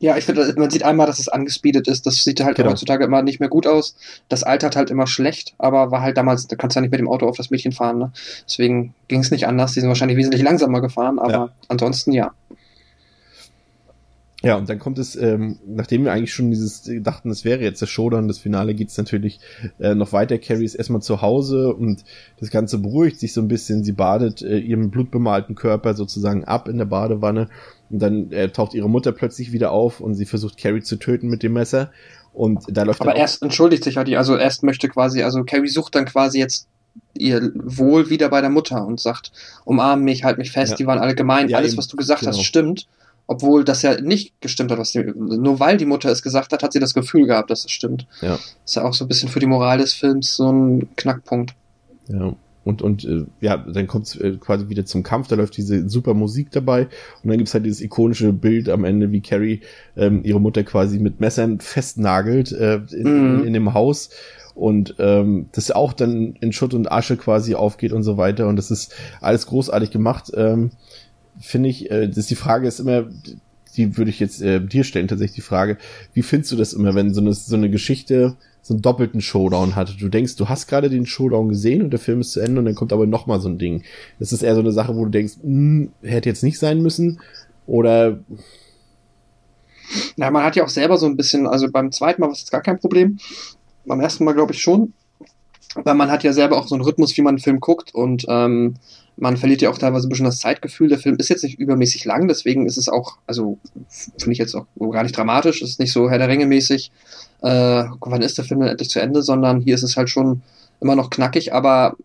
ja, 0.00 0.16
ich 0.16 0.24
finde, 0.24 0.54
man 0.56 0.70
sieht 0.70 0.84
einmal, 0.84 1.08
dass 1.08 1.18
es 1.18 1.28
angespeedet 1.28 1.88
ist. 1.88 2.06
Das 2.06 2.22
sieht 2.22 2.40
halt 2.40 2.56
genau. 2.56 2.70
heutzutage 2.70 3.04
immer 3.04 3.22
nicht 3.22 3.40
mehr 3.40 3.48
gut 3.48 3.66
aus. 3.66 3.96
Das 4.28 4.44
altert 4.44 4.76
halt 4.76 4.90
immer 4.90 5.08
schlecht, 5.08 5.54
aber 5.58 5.90
war 5.90 6.02
halt 6.02 6.16
damals, 6.16 6.46
da 6.46 6.54
kannst 6.54 6.76
du 6.76 6.78
ja 6.78 6.82
nicht 6.82 6.92
mit 6.92 7.00
dem 7.00 7.08
Auto 7.08 7.26
auf 7.26 7.36
das 7.36 7.50
Mädchen 7.50 7.72
fahren. 7.72 7.98
Ne? 7.98 8.12
Deswegen 8.44 8.94
ging 9.08 9.20
es 9.20 9.32
nicht 9.32 9.48
anders. 9.48 9.72
Die 9.72 9.80
sind 9.80 9.88
wahrscheinlich 9.88 10.16
wesentlich 10.16 10.42
langsamer 10.42 10.80
gefahren, 10.80 11.18
aber 11.18 11.32
ja. 11.32 11.48
ansonsten 11.66 12.12
ja. 12.12 12.30
Ja, 14.44 14.56
und 14.56 14.68
dann 14.68 14.78
kommt 14.78 15.00
es, 15.00 15.16
ähm, 15.16 15.58
nachdem 15.66 16.04
wir 16.04 16.12
eigentlich 16.12 16.32
schon 16.32 16.50
dieses 16.50 16.88
dachten, 17.00 17.28
es 17.28 17.44
wäre 17.44 17.60
jetzt 17.60 17.82
der 17.82 17.86
Showdown, 17.86 18.28
das 18.28 18.38
Finale 18.38 18.72
geht's 18.74 18.96
natürlich 18.96 19.40
äh, 19.80 19.96
noch 19.96 20.12
weiter. 20.12 20.38
Carrie 20.38 20.64
ist 20.64 20.76
erstmal 20.76 21.02
zu 21.02 21.22
Hause 21.22 21.74
und 21.74 22.04
das 22.38 22.50
Ganze 22.50 22.78
beruhigt 22.78 23.18
sich 23.18 23.32
so 23.32 23.40
ein 23.40 23.48
bisschen. 23.48 23.82
Sie 23.82 23.92
badet 23.92 24.42
äh, 24.42 24.58
ihren 24.58 24.90
blutbemalten 24.90 25.56
Körper 25.56 25.94
sozusagen 25.94 26.44
ab 26.44 26.68
in 26.68 26.78
der 26.78 26.84
Badewanne 26.84 27.48
und 27.90 28.00
dann 28.00 28.30
äh, 28.30 28.48
taucht 28.50 28.74
ihre 28.74 28.88
Mutter 28.88 29.10
plötzlich 29.10 29.52
wieder 29.52 29.72
auf 29.72 29.98
und 29.98 30.14
sie 30.14 30.26
versucht 30.26 30.56
Carrie 30.56 30.82
zu 30.82 30.96
töten 30.96 31.26
mit 31.26 31.42
dem 31.42 31.54
Messer. 31.54 31.90
Und 32.32 32.64
da 32.68 32.84
läuft 32.84 33.00
Aber 33.00 33.16
erst 33.16 33.42
entschuldigt 33.42 33.82
sich 33.82 33.96
ja 33.96 34.04
die, 34.04 34.16
also 34.16 34.36
erst 34.36 34.62
möchte 34.62 34.88
quasi, 34.88 35.24
also 35.24 35.42
Carrie 35.42 35.66
sucht 35.66 35.96
dann 35.96 36.04
quasi 36.04 36.38
jetzt 36.38 36.68
ihr 37.16 37.50
Wohl 37.56 38.08
wieder 38.08 38.28
bei 38.28 38.40
der 38.40 38.50
Mutter 38.50 38.86
und 38.86 39.00
sagt, 39.00 39.32
umarm 39.64 40.04
mich, 40.04 40.22
halt 40.22 40.38
mich 40.38 40.52
fest, 40.52 40.72
ja. 40.72 40.76
die 40.76 40.86
waren 40.86 41.00
alle 41.00 41.16
gemein, 41.16 41.48
ja, 41.48 41.56
alles, 41.56 41.72
eben. 41.72 41.78
was 41.78 41.88
du 41.88 41.96
gesagt 41.96 42.20
genau. 42.20 42.30
hast, 42.30 42.44
stimmt 42.44 42.86
obwohl 43.28 43.62
das 43.62 43.82
ja 43.82 44.00
nicht 44.00 44.40
gestimmt 44.40 44.72
hat, 44.72 44.78
was 44.78 44.90
die, 44.90 45.04
nur 45.04 45.60
weil 45.60 45.76
die 45.76 45.86
Mutter 45.86 46.10
es 46.10 46.22
gesagt 46.22 46.52
hat, 46.52 46.62
hat 46.64 46.72
sie 46.72 46.80
das 46.80 46.94
Gefühl 46.94 47.26
gehabt, 47.26 47.50
dass 47.50 47.64
es 47.64 47.70
stimmt. 47.70 48.06
Ja. 48.22 48.38
ist 48.64 48.74
ja 48.74 48.82
auch 48.84 48.94
so 48.94 49.04
ein 49.04 49.08
bisschen 49.08 49.28
für 49.28 49.38
die 49.38 49.46
Moral 49.46 49.78
des 49.78 49.92
Films 49.92 50.34
so 50.34 50.50
ein 50.50 50.88
Knackpunkt. 50.96 51.54
Ja. 52.08 52.34
Und, 52.64 52.82
und 52.82 53.04
äh, 53.04 53.24
ja, 53.40 53.56
dann 53.56 53.86
kommt 53.86 54.08
es 54.08 54.16
äh, 54.16 54.36
quasi 54.38 54.68
wieder 54.68 54.84
zum 54.84 55.02
Kampf, 55.02 55.28
da 55.28 55.36
läuft 55.36 55.56
diese 55.56 55.88
super 55.88 56.12
Musik 56.12 56.50
dabei 56.50 56.88
und 57.22 57.30
dann 57.30 57.38
gibt's 57.38 57.54
halt 57.54 57.64
dieses 57.64 57.80
ikonische 57.80 58.32
Bild 58.32 58.68
am 58.68 58.84
Ende, 58.84 59.10
wie 59.10 59.22
Carrie 59.22 59.60
ähm, 59.96 60.20
ihre 60.24 60.40
Mutter 60.40 60.64
quasi 60.64 60.98
mit 60.98 61.18
Messern 61.20 61.60
festnagelt 61.60 62.52
äh, 62.52 62.80
in, 62.92 63.38
Mhm. 63.38 63.44
in 63.46 63.52
dem 63.54 63.72
Haus 63.72 64.10
und 64.54 64.96
ähm, 64.98 65.48
das 65.52 65.70
auch 65.70 65.92
dann 65.94 66.34
in 66.40 66.52
Schutt 66.52 66.74
und 66.74 66.92
Asche 66.92 67.16
quasi 67.16 67.54
aufgeht 67.54 67.92
und 67.92 68.02
so 68.02 68.18
weiter 68.18 68.48
und 68.48 68.56
das 68.56 68.70
ist 68.70 68.94
alles 69.22 69.46
großartig 69.46 69.90
gemacht, 69.90 70.30
ähm, 70.34 70.70
finde 71.40 71.68
ich. 71.68 71.90
Äh, 71.90 72.08
das 72.08 72.26
die 72.26 72.34
Frage 72.34 72.68
ist 72.68 72.80
immer, 72.80 73.06
die 73.76 73.96
würde 73.96 74.10
ich 74.10 74.20
jetzt 74.20 74.42
äh, 74.42 74.60
dir 74.60 74.84
stellen, 74.84 75.08
tatsächlich 75.08 75.36
die 75.36 75.40
Frage, 75.42 75.78
wie 76.14 76.22
findest 76.22 76.52
du 76.52 76.56
das 76.56 76.72
immer, 76.72 76.94
wenn 76.94 77.14
so 77.14 77.20
eine, 77.20 77.32
so 77.32 77.56
eine 77.56 77.70
Geschichte 77.70 78.36
so 78.68 78.74
einen 78.74 78.82
doppelten 78.82 79.20
Showdown 79.20 79.76
hatte. 79.76 79.96
Du 79.96 80.08
denkst, 80.08 80.36
du 80.36 80.48
hast 80.48 80.66
gerade 80.66 80.90
den 80.90 81.06
Showdown 81.06 81.48
gesehen 81.48 81.80
und 81.80 81.90
der 81.90 81.98
Film 81.98 82.20
ist 82.20 82.32
zu 82.32 82.40
Ende 82.40 82.58
und 82.58 82.66
dann 82.66 82.74
kommt 82.74 82.92
aber 82.92 83.06
noch 83.06 83.26
mal 83.26 83.40
so 83.40 83.48
ein 83.48 83.58
Ding. 83.58 83.82
Das 84.18 84.32
ist 84.32 84.42
eher 84.42 84.54
so 84.54 84.60
eine 84.60 84.72
Sache, 84.72 84.94
wo 84.94 85.04
du 85.04 85.10
denkst, 85.10 85.34
hm, 85.42 85.90
hätte 86.02 86.28
jetzt 86.28 86.42
nicht 86.42 86.58
sein 86.58 86.82
müssen 86.82 87.20
oder 87.66 88.20
Ja, 90.16 90.30
man 90.30 90.44
hat 90.44 90.54
ja 90.54 90.64
auch 90.64 90.68
selber 90.68 90.98
so 90.98 91.06
ein 91.06 91.16
bisschen, 91.16 91.46
also 91.46 91.70
beim 91.70 91.92
zweiten 91.92 92.20
Mal 92.20 92.26
war 92.26 92.34
es 92.34 92.40
jetzt 92.40 92.50
gar 92.50 92.62
kein 92.62 92.78
Problem. 92.78 93.18
Beim 93.86 94.00
ersten 94.00 94.24
Mal 94.24 94.34
glaube 94.34 94.52
ich 94.52 94.60
schon. 94.60 94.92
Weil 95.84 95.94
man 95.94 96.10
hat 96.10 96.24
ja 96.24 96.32
selber 96.32 96.58
auch 96.58 96.66
so 96.66 96.74
einen 96.74 96.84
Rhythmus, 96.84 97.16
wie 97.16 97.22
man 97.22 97.32
einen 97.32 97.38
Film 97.38 97.60
guckt 97.60 97.94
und 97.94 98.26
ähm, 98.28 98.74
man 99.16 99.36
verliert 99.36 99.62
ja 99.62 99.70
auch 99.70 99.78
teilweise 99.78 100.06
ein 100.06 100.10
bisschen 100.10 100.24
das 100.24 100.38
Zeitgefühl. 100.38 100.88
Der 100.88 100.98
Film 100.98 101.16
ist 101.16 101.28
jetzt 101.28 101.42
nicht 101.42 101.58
übermäßig 101.58 102.04
lang, 102.04 102.28
deswegen 102.28 102.66
ist 102.66 102.76
es 102.76 102.88
auch, 102.88 103.18
also 103.26 103.58
finde 104.16 104.32
ich 104.32 104.38
jetzt 104.38 104.54
auch 104.54 104.66
gar 104.92 105.02
nicht 105.02 105.16
dramatisch, 105.16 105.62
es 105.62 105.70
ist 105.70 105.80
nicht 105.80 105.92
so 105.92 106.08
Herr 106.08 106.18
der 106.18 106.28
Ringe 106.28 106.46
mäßig, 106.46 106.92
äh, 107.42 107.84
wann 108.00 108.22
ist 108.22 108.38
der 108.38 108.44
Film 108.44 108.60
denn 108.60 108.70
endlich 108.70 108.90
zu 108.90 109.00
Ende, 109.00 109.22
sondern 109.22 109.60
hier 109.60 109.74
ist 109.74 109.82
es 109.82 109.96
halt 109.96 110.10
schon 110.10 110.42
immer 110.80 110.94
noch 110.94 111.10
knackig, 111.10 111.52
aber 111.52 111.96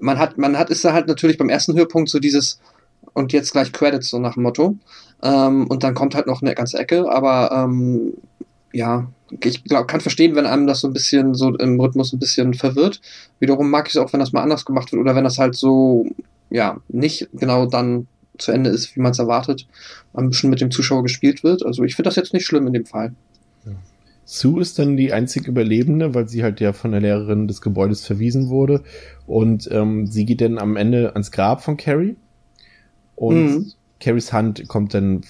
man 0.00 0.18
hat, 0.18 0.38
man 0.38 0.58
hat, 0.58 0.70
ist 0.70 0.84
da 0.84 0.92
halt 0.92 1.06
natürlich 1.06 1.38
beim 1.38 1.48
ersten 1.48 1.74
Höhepunkt 1.74 2.08
so 2.08 2.18
dieses 2.18 2.60
und 3.14 3.32
jetzt 3.32 3.52
gleich 3.52 3.72
Credits, 3.72 4.10
so 4.10 4.18
nach 4.18 4.34
dem 4.34 4.42
Motto. 4.42 4.76
Ähm, 5.22 5.66
und 5.68 5.84
dann 5.84 5.94
kommt 5.94 6.14
halt 6.14 6.26
noch 6.26 6.42
eine 6.42 6.54
ganze 6.54 6.78
Ecke, 6.78 7.10
aber 7.10 7.52
ähm, 7.52 8.14
ja, 8.72 9.08
ich 9.44 9.64
glaub, 9.64 9.88
kann 9.88 10.00
verstehen, 10.00 10.34
wenn 10.34 10.46
einem 10.46 10.66
das 10.66 10.80
so 10.80 10.88
ein 10.88 10.92
bisschen 10.92 11.34
so 11.34 11.54
im 11.56 11.80
Rhythmus 11.80 12.12
ein 12.12 12.18
bisschen 12.18 12.54
verwirrt. 12.54 13.00
Wiederum 13.40 13.70
mag 13.70 13.86
ich 13.88 13.94
es 13.94 14.00
auch, 14.00 14.12
wenn 14.12 14.20
das 14.20 14.32
mal 14.32 14.42
anders 14.42 14.64
gemacht 14.64 14.92
wird 14.92 15.00
oder 15.00 15.14
wenn 15.14 15.24
das 15.24 15.38
halt 15.38 15.54
so, 15.54 16.06
ja, 16.50 16.80
nicht 16.88 17.28
genau 17.32 17.66
dann 17.66 18.06
zu 18.38 18.52
Ende 18.52 18.70
ist, 18.70 18.96
wie 18.96 19.00
man 19.00 19.12
es 19.12 19.18
erwartet, 19.18 19.66
ein 20.14 20.28
bisschen 20.28 20.50
mit 20.50 20.60
dem 20.60 20.70
Zuschauer 20.70 21.02
gespielt 21.02 21.44
wird. 21.44 21.64
Also 21.64 21.82
ich 21.84 21.94
finde 21.96 22.08
das 22.08 22.16
jetzt 22.16 22.32
nicht 22.32 22.46
schlimm 22.46 22.66
in 22.66 22.72
dem 22.72 22.86
Fall. 22.86 23.14
Sue 24.24 24.62
ist 24.62 24.78
dann 24.78 24.96
die 24.96 25.12
einzig 25.12 25.48
Überlebende, 25.48 26.14
weil 26.14 26.28
sie 26.28 26.42
halt 26.42 26.60
ja 26.60 26.72
von 26.72 26.92
der 26.92 27.00
Lehrerin 27.00 27.48
des 27.48 27.60
Gebäudes 27.60 28.06
verwiesen 28.06 28.48
wurde. 28.48 28.82
Und 29.26 29.68
ähm, 29.70 30.06
sie 30.06 30.24
geht 30.24 30.40
dann 30.40 30.58
am 30.58 30.76
Ende 30.76 31.12
ans 31.12 31.32
Grab 31.32 31.62
von 31.62 31.76
Carrie. 31.76 32.16
Und 33.16 33.44
Mhm. 33.44 33.72
Carries 34.00 34.32
Hand 34.32 34.66
kommt 34.68 34.94
dann, 34.94 35.22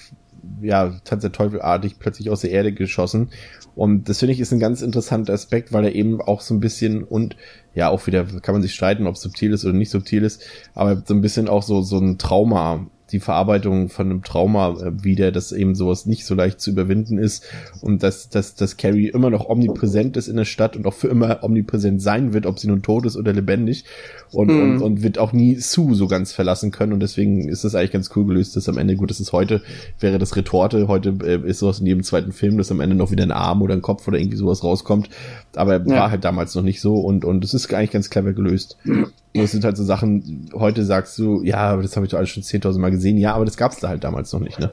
ja, 0.61 0.99
Tanz 1.03 1.21
der 1.21 1.31
Teufelartig 1.31 1.99
plötzlich 1.99 2.29
aus 2.29 2.41
der 2.41 2.51
Erde 2.51 2.73
geschossen. 2.73 3.29
Und 3.75 4.07
das 4.09 4.19
finde 4.19 4.33
ich 4.33 4.39
ist 4.39 4.51
ein 4.51 4.59
ganz 4.59 4.81
interessanter 4.81 5.33
Aspekt, 5.33 5.73
weil 5.73 5.85
er 5.85 5.95
eben 5.95 6.21
auch 6.21 6.41
so 6.41 6.53
ein 6.53 6.59
bisschen 6.59 7.03
und 7.03 7.35
ja, 7.73 7.89
auch 7.89 8.05
wieder 8.05 8.25
kann 8.25 8.53
man 8.53 8.61
sich 8.61 8.75
streiten, 8.75 9.07
ob 9.07 9.17
subtil 9.17 9.51
ist 9.51 9.65
oder 9.65 9.73
nicht 9.73 9.89
subtil 9.89 10.23
ist, 10.23 10.43
aber 10.75 11.01
so 11.05 11.13
ein 11.13 11.21
bisschen 11.21 11.47
auch 11.47 11.63
so, 11.63 11.81
so 11.81 11.97
ein 11.97 12.19
Trauma, 12.19 12.85
die 13.13 13.19
Verarbeitung 13.21 13.87
von 13.89 14.09
einem 14.09 14.23
Trauma 14.23 14.71
äh, 14.81 15.03
wieder, 15.03 15.31
dass 15.31 15.51
eben 15.53 15.75
sowas 15.75 16.05
nicht 16.05 16.25
so 16.25 16.35
leicht 16.35 16.59
zu 16.59 16.71
überwinden 16.71 17.17
ist 17.17 17.45
und 17.81 18.03
dass, 18.03 18.27
dass, 18.29 18.55
dass 18.55 18.75
Carrie 18.77 19.07
immer 19.09 19.29
noch 19.29 19.47
omnipräsent 19.47 20.17
ist 20.17 20.27
in 20.27 20.35
der 20.35 20.45
Stadt 20.45 20.75
und 20.75 20.85
auch 20.85 20.93
für 20.93 21.07
immer 21.07 21.43
omnipräsent 21.43 22.01
sein 22.01 22.33
wird, 22.33 22.45
ob 22.45 22.59
sie 22.59 22.67
nun 22.67 22.81
tot 22.81 23.05
ist 23.05 23.15
oder 23.15 23.31
lebendig 23.31 23.85
und, 24.31 24.49
Mhm. 24.49 24.59
und, 24.59 24.81
und 24.81 25.03
wird 25.03 25.17
auch 25.19 25.31
nie 25.31 25.55
Sue 25.55 25.95
so 25.95 26.07
ganz 26.07 26.33
verlassen 26.33 26.71
können 26.71 26.91
und 26.93 26.99
deswegen 26.99 27.47
ist 27.47 27.63
das 27.63 27.75
eigentlich 27.75 27.91
ganz 27.91 28.09
cool 28.15 28.25
gelöst, 28.25 28.55
dass 28.55 28.67
am 28.67 28.77
Ende, 28.77 28.95
gut, 28.95 29.09
das 29.11 29.19
ist 29.19 29.31
heute, 29.31 29.61
wäre 29.99 30.17
das 30.19 30.35
Retorte, 30.35 30.87
heute 30.87 31.15
äh, 31.23 31.47
ist 31.47 31.59
sowas 31.59 31.79
in 31.79 31.85
jedem 31.85 32.03
zweiten 32.03 32.31
Film, 32.31 32.57
dass 32.57 32.71
am 32.71 32.81
Ende 32.81 32.95
noch 32.95 33.11
wieder 33.11 33.23
ein 33.23 33.31
Arm 33.31 33.61
oder 33.61 33.73
ein 33.75 33.81
Kopf 33.83 34.07
oder 34.07 34.17
irgendwie 34.17 34.37
sowas 34.37 34.63
rauskommt, 34.63 35.09
aber 35.55 35.77
Ja. 35.85 35.95
war 35.95 36.11
halt 36.11 36.25
damals 36.25 36.55
noch 36.55 36.63
nicht 36.63 36.81
so 36.81 36.95
und, 36.95 37.23
und 37.25 37.43
es 37.43 37.53
ist 37.53 37.71
eigentlich 37.73 37.91
ganz 37.91 38.09
clever 38.09 38.33
gelöst. 38.33 38.77
Und 39.35 39.41
das 39.41 39.51
sind 39.51 39.63
halt 39.63 39.77
so 39.77 39.83
Sachen, 39.83 40.49
heute 40.53 40.85
sagst 40.85 41.17
du, 41.17 41.41
ja, 41.43 41.57
aber 41.57 41.81
das 41.81 41.95
habe 41.95 42.05
ich 42.05 42.11
doch 42.11 42.19
alles 42.19 42.29
schon 42.29 42.43
10.000 42.43 42.79
Mal 42.79 42.91
gesehen. 42.91 43.17
Ja, 43.17 43.33
aber 43.33 43.45
das 43.45 43.57
gab's 43.57 43.79
da 43.79 43.89
halt 43.89 44.03
damals 44.03 44.31
noch 44.31 44.39
nicht, 44.39 44.59
ne? 44.59 44.71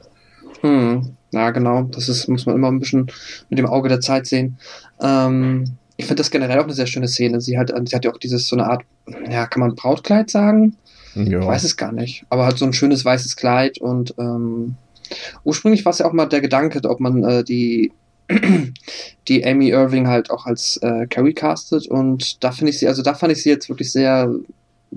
Hm, 0.61 1.15
ja, 1.31 1.49
genau. 1.49 1.83
Das 1.83 2.09
ist, 2.09 2.27
muss 2.27 2.45
man 2.45 2.55
immer 2.55 2.67
ein 2.67 2.79
bisschen 2.79 3.07
mit 3.49 3.57
dem 3.57 3.65
Auge 3.65 3.89
der 3.89 4.01
Zeit 4.01 4.27
sehen. 4.27 4.57
Ähm, 5.01 5.77
ich 5.97 6.05
finde 6.05 6.21
das 6.21 6.29
generell 6.29 6.59
auch 6.59 6.65
eine 6.65 6.73
sehr 6.73 6.85
schöne 6.85 7.07
Szene. 7.07 7.41
Sie 7.41 7.57
hat, 7.57 7.73
sie 7.87 7.95
hat 7.95 8.05
ja 8.05 8.11
auch 8.11 8.17
dieses, 8.17 8.47
so 8.47 8.55
eine 8.55 8.67
Art, 8.67 8.83
ja, 9.29 9.47
kann 9.47 9.61
man 9.61 9.75
Brautkleid 9.75 10.29
sagen? 10.29 10.75
Ja. 11.15 11.39
Ich 11.39 11.45
weiß 11.45 11.63
es 11.63 11.77
gar 11.77 11.91
nicht. 11.91 12.25
Aber 12.29 12.45
hat 12.45 12.57
so 12.57 12.65
ein 12.65 12.73
schönes 12.73 13.03
weißes 13.03 13.35
Kleid 13.35 13.79
und 13.79 14.13
ähm, 14.17 14.75
ursprünglich 15.43 15.83
war 15.85 15.91
es 15.91 15.99
ja 15.99 16.05
auch 16.05 16.13
mal 16.13 16.27
der 16.27 16.41
Gedanke, 16.41 16.81
ob 16.87 16.99
man 16.99 17.23
äh, 17.23 17.43
die 17.43 17.91
die 19.27 19.45
Amy 19.45 19.69
Irving 19.69 20.07
halt 20.07 20.31
auch 20.31 20.45
als 20.45 20.77
äh, 20.77 21.07
Carrie 21.07 21.33
castet 21.33 21.87
und 21.87 22.43
da 22.43 22.51
finde 22.51 22.71
ich 22.71 22.79
sie, 22.79 22.87
also 22.87 23.01
da 23.01 23.13
fand 23.13 23.31
ich 23.31 23.43
sie 23.43 23.49
jetzt 23.49 23.69
wirklich 23.69 23.91
sehr, 23.91 24.33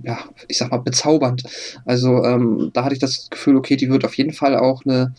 ja, 0.03 0.19
ich 0.49 0.59
sag 0.59 0.71
mal 0.71 0.79
bezaubernd. 0.79 1.43
Also 1.85 2.25
ähm, 2.25 2.71
da 2.73 2.85
hatte 2.85 2.95
ich 2.95 3.01
das 3.01 3.29
Gefühl, 3.31 3.57
okay, 3.57 3.77
die 3.77 3.91
wird 3.91 4.05
auf 4.05 4.15
jeden 4.17 4.33
Fall 4.33 4.57
auch 4.57 4.85
eine 4.85 5.15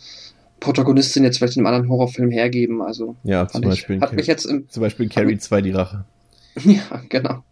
Protagonistin 0.60 1.24
jetzt 1.24 1.38
vielleicht 1.38 1.56
in 1.56 1.66
einem 1.66 1.74
anderen 1.74 1.90
Horrorfilm 1.90 2.30
hergeben. 2.30 2.82
Also 2.82 3.16
ja, 3.24 3.46
zum 3.46 3.62
ich, 3.62 3.68
Beispiel, 3.68 4.00
hat 4.00 4.12
mich 4.12 4.26
jetzt 4.26 4.46
im, 4.46 4.68
zum 4.68 4.82
Beispiel 4.82 5.04
in 5.04 5.10
Carrie 5.10 5.38
2 5.38 5.62
die 5.62 5.72
Rache. 5.72 6.04
ja, 6.64 7.02
genau. 7.08 7.42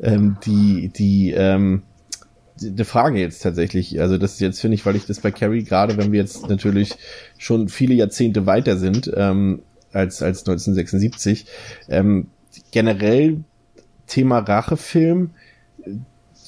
Ähm, 0.00 0.36
die, 0.44 0.88
die, 0.88 1.30
ähm, 1.30 1.82
die 2.56 2.84
Frage 2.84 3.18
jetzt 3.18 3.42
tatsächlich, 3.42 4.00
also 4.00 4.16
das 4.16 4.34
ist 4.34 4.40
jetzt 4.40 4.60
finde 4.60 4.76
ich, 4.76 4.86
weil 4.86 4.96
ich 4.96 5.06
das 5.06 5.20
bei 5.20 5.30
Carrie, 5.30 5.64
gerade 5.64 5.96
wenn 5.96 6.12
wir 6.12 6.20
jetzt 6.20 6.48
natürlich 6.48 6.94
schon 7.36 7.68
viele 7.68 7.94
Jahrzehnte 7.94 8.46
weiter 8.46 8.76
sind, 8.76 9.10
ähm, 9.16 9.62
als, 9.92 10.22
als 10.22 10.40
1976, 10.40 11.46
ähm, 11.88 12.28
generell 12.70 13.44
Thema 14.06 14.38
Rachefilm 14.38 15.30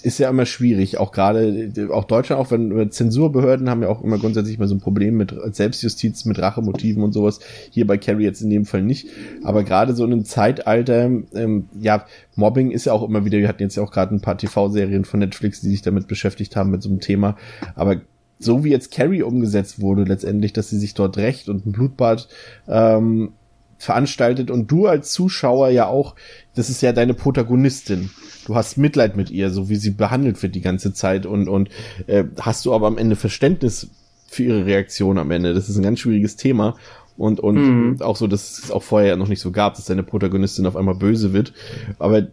ist 0.03 0.19
ja 0.19 0.29
immer 0.31 0.47
schwierig, 0.47 0.99
auch 0.99 1.13
gerade, 1.13 1.73
auch 1.91 2.05
Deutschland, 2.05 2.41
auch 2.41 2.51
wenn 2.51 2.91
Zensurbehörden 2.91 3.69
haben 3.71 3.83
ja 3.83 3.89
auch 3.89 4.03
immer 4.03 4.19
grundsätzlich 4.19 4.59
mal 4.59 4.69
so 4.69 4.75
ein 4.75 4.81
Problem 4.81 5.17
mit 5.17 5.35
Selbstjustiz, 5.53 6.25
mit 6.25 6.39
Rachemotiven 6.39 7.03
und 7.03 7.13
sowas. 7.13 7.41
Hier 7.71 7.87
bei 7.87 7.99
Carrie 7.99 8.25
jetzt 8.25 8.41
in 8.43 8.51
dem 8.51 8.65
Fall 8.65 8.83
nicht. 8.83 9.09
Aber 9.43 9.65
gerade 9.65 9.95
so 9.95 10.05
in 10.05 10.13
einem 10.13 10.25
Zeitalter, 10.25 11.11
ähm, 11.35 11.69
ja, 11.81 12.05
Mobbing 12.35 12.71
ist 12.71 12.87
ja 12.87 12.93
auch 12.93 13.03
immer 13.03 13.25
wieder, 13.25 13.39
wir 13.39 13.49
hatten 13.49 13.63
jetzt 13.63 13.77
ja 13.77 13.83
auch 13.83 13.93
gerade 13.93 14.15
ein 14.15 14.21
paar 14.21 14.39
TV-Serien 14.39 15.05
von 15.05 15.21
Netflix, 15.21 15.61
die 15.61 15.71
sich 15.71 15.83
damit 15.83 16.09
beschäftigt 16.09 16.57
haben, 16.57 16.71
mit 16.71 16.83
so 16.83 16.89
einem 16.89 17.01
Thema. 17.01 17.37
Aber 17.75 18.01
so 18.39 18.65
wie 18.65 18.71
jetzt 18.71 18.93
Carrie 18.93 19.23
umgesetzt 19.23 19.81
wurde, 19.81 20.05
letztendlich, 20.05 20.53
dass 20.53 20.71
sie 20.71 20.79
sich 20.79 20.95
dort 20.95 21.17
rächt 21.17 21.49
und 21.49 21.67
ein 21.67 21.73
Blutbad 21.73 22.29
ähm, 22.69 23.33
veranstaltet 23.79 24.51
und 24.51 24.71
du 24.71 24.87
als 24.87 25.13
Zuschauer 25.13 25.69
ja 25.69 25.87
auch, 25.87 26.15
das 26.55 26.71
ist 26.71 26.81
ja 26.83 26.93
deine 26.93 27.15
Protagonistin. 27.15 28.11
Du 28.47 28.55
hast 28.55 28.79
Mitleid 28.79 29.17
mit 29.17 29.31
ihr, 29.31 29.51
so 29.51 29.69
wie 29.69 29.77
sie 29.77 29.91
behandelt 29.91 30.43
wird 30.43 30.55
die 30.55 30.61
ganze 30.61 30.93
Zeit 30.95 31.27
und 31.27 31.49
und 31.49 31.69
äh, 32.07 32.25
hast 32.41 32.65
du 32.65 32.73
aber 32.75 32.87
am 32.87 32.99
Ende 32.99 33.17
Verständnis 33.17 33.89
für 34.29 34.45
ihre 34.45 34.67
Reaktion 34.67 35.19
am 35.19 35.31
Ende. 35.31 35.55
Das 35.55 35.69
ist 35.69 35.77
ein 35.77 35.83
ganz 35.83 36.01
schwieriges 36.01 36.37
Thema 36.37 36.77
und 37.17 37.41
und 37.41 37.57
Mhm. 37.57 38.03
auch 38.03 38.17
so, 38.17 38.27
dass 38.27 38.59
es 38.59 38.71
auch 38.71 38.83
vorher 38.83 39.17
noch 39.17 39.29
nicht 39.29 39.41
so 39.41 39.51
gab, 39.51 39.75
dass 39.75 39.87
deine 39.87 40.03
Protagonistin 40.03 40.67
auf 40.67 40.77
einmal 40.77 40.95
böse 40.95 41.33
wird. 41.33 41.53
Aber 41.99 42.27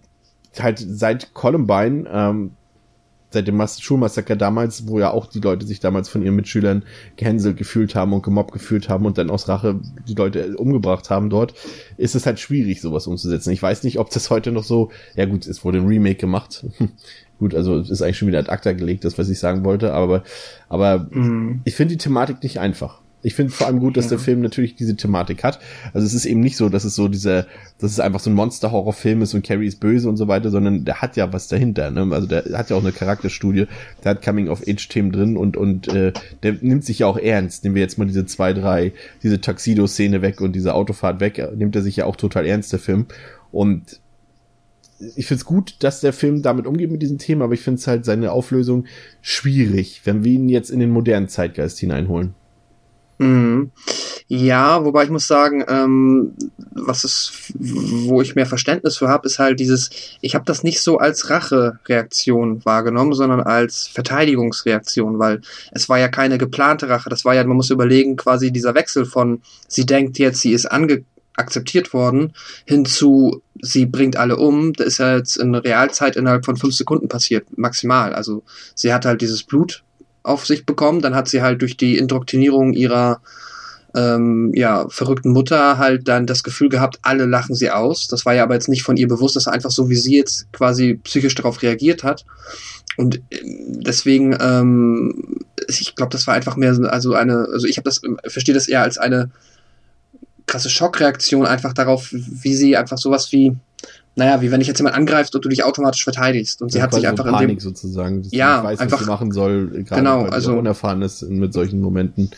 halt 0.60 0.86
seit 0.88 1.34
Columbine 1.34 2.08
ähm, 2.12 2.52
seit 3.34 3.48
dem 3.48 3.58
Mas- 3.58 3.82
Schulmassaker 3.82 4.36
damals, 4.36 4.88
wo 4.88 5.00
ja 5.00 5.12
auch 5.12 5.26
die 5.28 5.40
Leute 5.40 5.66
sich 5.66 5.80
damals 5.80 6.08
von 6.10 6.22
ihren 6.24 6.36
Mitschülern 6.36 6.84
gehänselt 7.18 7.58
gefühlt 7.58 7.96
haben 7.96 8.14
und 8.14 8.24
gemobbt 8.24 8.54
gefühlt 8.54 8.90
haben 8.90 9.06
und 9.06 9.18
dann 9.18 9.30
aus 9.30 9.48
Rache 9.50 9.80
die 10.08 10.14
Leute 10.16 10.56
umgebracht 10.58 11.10
haben 11.10 11.30
dort, 11.30 11.54
ist 11.98 12.16
es 12.16 12.26
halt 12.26 12.40
schwierig, 12.40 12.80
sowas 12.82 13.08
umzusetzen. 13.08 13.52
Ich 13.52 13.62
weiß 13.62 13.84
nicht, 13.84 14.00
ob 14.00 14.10
das 14.10 14.30
heute 14.30 14.52
noch 14.52 14.64
so, 14.64 14.92
ja 15.16 15.26
gut, 15.26 15.46
es 15.48 15.66
wurde 15.66 15.80
ein 15.80 15.88
Remake 15.88 16.16
gemacht. 16.16 16.66
gut, 17.40 17.54
also 17.56 17.78
es 17.80 17.90
ist 17.90 18.02
eigentlich 18.02 18.18
schon 18.18 18.28
wieder 18.30 18.40
ad 18.40 18.50
acta 18.52 18.72
gelegt, 18.74 19.04
das, 19.06 19.18
was 19.18 19.28
ich 19.30 19.40
sagen 19.40 19.66
wollte, 19.66 19.94
aber, 19.94 20.24
aber 20.70 21.08
Mhm. 21.12 21.62
ich 21.66 21.76
finde 21.76 21.94
die 21.96 21.98
Thematik 21.98 22.42
nicht 22.44 22.60
einfach. 22.60 23.02
Ich 23.24 23.36
finde 23.36 23.54
vor 23.54 23.68
allem 23.68 23.80
gut, 23.80 23.96
dass 23.96 24.10
der 24.10 24.20
Film 24.20 24.42
natürlich 24.42 24.76
diese 24.76 24.98
Thematik 24.98 25.44
hat. 25.44 25.60
Also 25.94 26.06
es 26.06 26.14
ist 26.14 26.26
eben 26.26 26.42
nicht 26.42 26.58
so, 26.58 26.68
dass 26.68 26.84
es 26.84 26.94
so 26.94 27.08
diese, 27.08 27.48
dass 27.80 27.92
es 27.92 28.00
einfach 28.02 28.20
so 28.20 28.30
ein 28.30 28.34
Monster-Horror-Film 28.34 29.22
ist 29.22 29.34
und 29.34 29.46
Carrie 29.46 29.66
ist 29.66 29.80
böse 29.80 30.10
und 30.10 30.18
so 30.18 30.28
weiter, 30.28 30.52
sondern 30.52 30.84
der 30.84 31.02
hat 31.02 31.16
ja 31.16 31.32
was 31.32 31.48
dahinter. 31.48 31.90
Ne? 31.90 32.08
Also 32.12 32.28
der 32.28 32.44
hat 32.58 32.70
ja 32.70 32.76
auch 32.76 32.84
eine 32.84 32.92
Charakterstudie, 32.92 33.68
der 34.04 34.12
hat 34.12 34.22
Coming-of-Age-Themen 34.24 35.14
drin 35.14 35.38
und 35.38 35.56
und 35.56 35.88
äh, 35.88 36.12
der 36.44 36.58
nimmt 36.62 36.84
sich 36.84 37.00
ja 37.00 37.08
auch 37.08 37.18
ernst. 37.18 37.64
Nehmen 37.64 37.76
wir 37.76 37.82
jetzt 37.82 37.98
mal 37.98 38.06
diese 38.06 38.26
zwei, 38.26 38.54
drei, 38.54 38.92
diese 39.24 39.40
Tuxedo-Szene 39.40 40.22
weg 40.22 40.42
und 40.42 40.54
diese 40.54 40.74
Autofahrt 40.74 41.22
weg, 41.22 41.42
nimmt 41.56 41.76
er 41.78 41.82
sich 41.82 41.96
ja 41.96 42.06
auch 42.06 42.18
total 42.18 42.46
ernst, 42.46 42.74
der 42.74 42.80
Film. 42.80 43.06
Und 43.54 44.02
ich 45.16 45.28
finde 45.28 45.40
es 45.40 45.46
gut, 45.46 45.76
dass 45.80 46.02
der 46.02 46.14
Film 46.14 46.42
damit 46.42 46.66
umgeht 46.68 46.92
mit 46.92 47.02
diesem 47.02 47.18
Thema, 47.18 47.46
aber 47.46 47.54
ich 47.54 47.62
finde 47.62 47.80
es 47.80 47.88
halt 47.88 48.06
seine 48.06 48.32
Auflösung 48.32 48.86
schwierig, 49.22 50.02
wenn 50.04 50.24
wir 50.24 50.34
ihn 50.34 50.50
jetzt 50.50 50.70
in 50.70 50.80
den 50.80 50.90
modernen 50.90 51.30
Zeitgeist 51.30 51.80
hineinholen. 51.80 52.36
Mhm. 53.18 53.72
Ja, 54.28 54.84
wobei 54.84 55.03
ich 55.03 55.09
muss 55.09 55.28
sagen, 55.28 55.64
ähm, 55.68 56.34
was 56.72 57.03
ist, 57.03 57.53
wo 57.59 58.22
ich 58.22 58.36
mehr 58.36 58.45
Verständnis 58.45 58.97
für 58.97 59.07
habe, 59.07 59.28
ist 59.28 59.39
halt 59.39 59.59
dieses, 59.59 59.89
ich 60.22 60.36
habe 60.36 60.45
das 60.45 60.64
nicht 60.64 60.82
so 60.82 60.97
als 60.97 61.30
Rache-Reaktion 61.30 62.66
wahrgenommen, 62.66 63.14
sondern 63.14 63.41
als 63.41 63.88
Verteidigungsreaktion, 63.88 65.20
weil 65.20 65.41
es 65.72 65.89
war 65.89 65.99
ja 65.99 66.07
keine 66.07 66.38
geplante 66.38 66.89
Rache, 66.89 67.09
das 67.09 67.26
war 67.26 67.36
ja, 67.36 67.43
man 67.43 67.57
muss 67.57 67.70
überlegen, 67.70 68.16
quasi 68.16 68.51
dieser 68.51 68.76
Wechsel 68.76 69.05
von, 69.05 69.41
sie 69.68 69.86
denkt 69.86 70.18
jetzt, 70.20 70.41
sie 70.41 70.53
ist 70.53 70.66
ange 70.66 71.03
akzeptiert 71.36 71.93
worden, 71.93 72.34
hinzu, 72.66 73.41
sie 73.59 73.86
bringt 73.86 74.18
alle 74.18 74.38
um, 74.38 74.74
das 74.74 74.88
ist 74.88 74.97
ja 74.99 75.18
jetzt 75.18 75.38
in 75.38 75.55
Realzeit 75.55 76.16
innerhalb 76.16 76.45
von 76.45 76.57
fünf 76.57 76.76
Sekunden 76.76 77.07
passiert, 77.07 77.57
maximal. 77.57 78.14
Also 78.14 78.43
sie 78.76 78.93
hat 78.93 79.05
halt 79.05 79.22
dieses 79.22 79.43
Blut 79.43 79.84
auf 80.24 80.46
sich 80.46 80.66
bekommen, 80.66 81.02
dann 81.02 81.16
hat 81.16 81.28
sie 81.28 81.42
halt 81.42 81.62
durch 81.62 81.78
die 81.78 81.98
Indoktrinierung 81.98 82.74
ihrer 82.74 83.22
ähm, 83.96 84.52
ja, 84.56 84.88
verrückten 84.90 85.32
Mutter 85.32 85.78
halt 85.78 86.08
dann 86.08 86.26
das 86.26 86.44
Gefühl 86.44 86.70
gehabt, 86.70 87.00
alle 87.04 87.26
lachen 87.26 87.56
sie 87.56 87.70
aus. 87.70 88.08
Das 88.08 88.26
war 88.26 88.34
ja 88.34 88.44
aber 88.44 88.56
jetzt 88.56 88.70
nicht 88.70 88.84
von 88.84 88.98
ihr 88.98 89.08
bewusst, 89.08 89.36
das 89.36 89.46
war 89.46 89.54
einfach 89.54 89.72
so, 89.72 89.90
wie 89.90 89.96
sie 89.96 90.18
jetzt 90.18 90.52
quasi 90.52 90.96
psychisch 91.04 91.36
darauf 91.36 91.62
reagiert 91.62 92.04
hat. 92.04 92.26
Und 92.98 93.18
äh, 93.30 93.40
deswegen, 93.44 94.36
ähm, 94.40 95.44
ich 95.68 95.96
glaube, 95.96 96.12
das 96.12 96.26
war 96.28 96.34
einfach 96.34 96.56
mehr 96.56 96.76
also 96.90 97.14
eine, 97.14 97.48
also 97.52 97.68
ich 97.68 97.78
habe 97.78 97.86
das, 97.86 98.02
verstehe 98.28 98.56
das 98.56 98.68
eher 98.68 98.82
als 98.82 98.98
eine 98.98 99.30
krasse 100.48 100.70
Schockreaktion 100.70 101.46
einfach 101.46 101.74
darauf, 101.74 102.10
wie 102.12 102.56
sie 102.56 102.76
einfach 102.76 102.98
sowas 102.98 103.32
wie, 103.32 103.56
naja, 104.16 104.41
wie 104.41 104.51
wenn 104.51 104.61
ich 104.61 104.68
jetzt 104.68 104.80
jemand 104.80 104.95
angreifst 104.95 105.34
und 105.36 105.43
du 105.43 105.49
dich 105.49 105.64
automatisch 105.64 106.03
verteidigst. 106.03 106.61
Und 106.61 106.72
sie 106.72 106.78
ja, 106.78 106.84
hat 106.84 106.93
sich 106.93 107.07
einfach 107.07 107.26
Panik 107.26 107.41
in 107.41 107.47
dem, 107.55 107.59
sozusagen, 107.59 108.24
ja, 108.32 108.64
weiß, 108.64 108.80
einfach, 108.80 108.99
was 108.99 109.05
sie 109.05 109.11
machen 109.11 109.32
soll, 109.32 109.70
gerade 109.84 110.01
genau, 110.01 110.24
weil 110.24 110.30
also, 110.30 110.53
unerfahren 110.53 111.01
ist 111.01 111.24
mit 111.24 111.53
solchen 111.53 111.82
Momenten. 111.82 112.30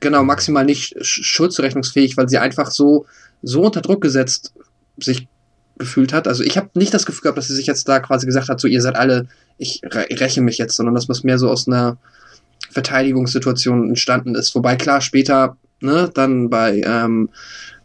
Genau, 0.00 0.24
maximal 0.24 0.64
nicht 0.64 0.94
schuldzurechnungsfähig, 1.00 2.16
weil 2.16 2.28
sie 2.28 2.38
einfach 2.38 2.70
so, 2.70 3.06
so 3.42 3.62
unter 3.62 3.80
Druck 3.80 4.02
gesetzt 4.02 4.52
sich 4.98 5.28
gefühlt 5.78 6.12
hat. 6.12 6.28
Also 6.28 6.42
ich 6.42 6.56
habe 6.56 6.70
nicht 6.74 6.92
das 6.92 7.06
Gefühl 7.06 7.22
gehabt, 7.22 7.38
dass 7.38 7.48
sie 7.48 7.54
sich 7.54 7.66
jetzt 7.66 7.88
da 7.88 8.00
quasi 8.00 8.26
gesagt 8.26 8.48
hat, 8.48 8.60
so 8.60 8.68
ihr 8.68 8.82
seid 8.82 8.96
alle, 8.96 9.26
ich 9.58 9.80
räche 9.84 10.40
mich 10.42 10.58
jetzt, 10.58 10.76
sondern 10.76 10.94
dass 10.94 11.08
was 11.08 11.24
mehr 11.24 11.38
so 11.38 11.48
aus 11.48 11.66
einer 11.66 11.96
Verteidigungssituation 12.70 13.88
entstanden 13.88 14.34
ist. 14.34 14.54
Wobei 14.54 14.76
klar, 14.76 15.00
später, 15.00 15.56
ne, 15.80 16.10
dann 16.12 16.50
bei 16.50 16.82
ähm, 16.84 17.30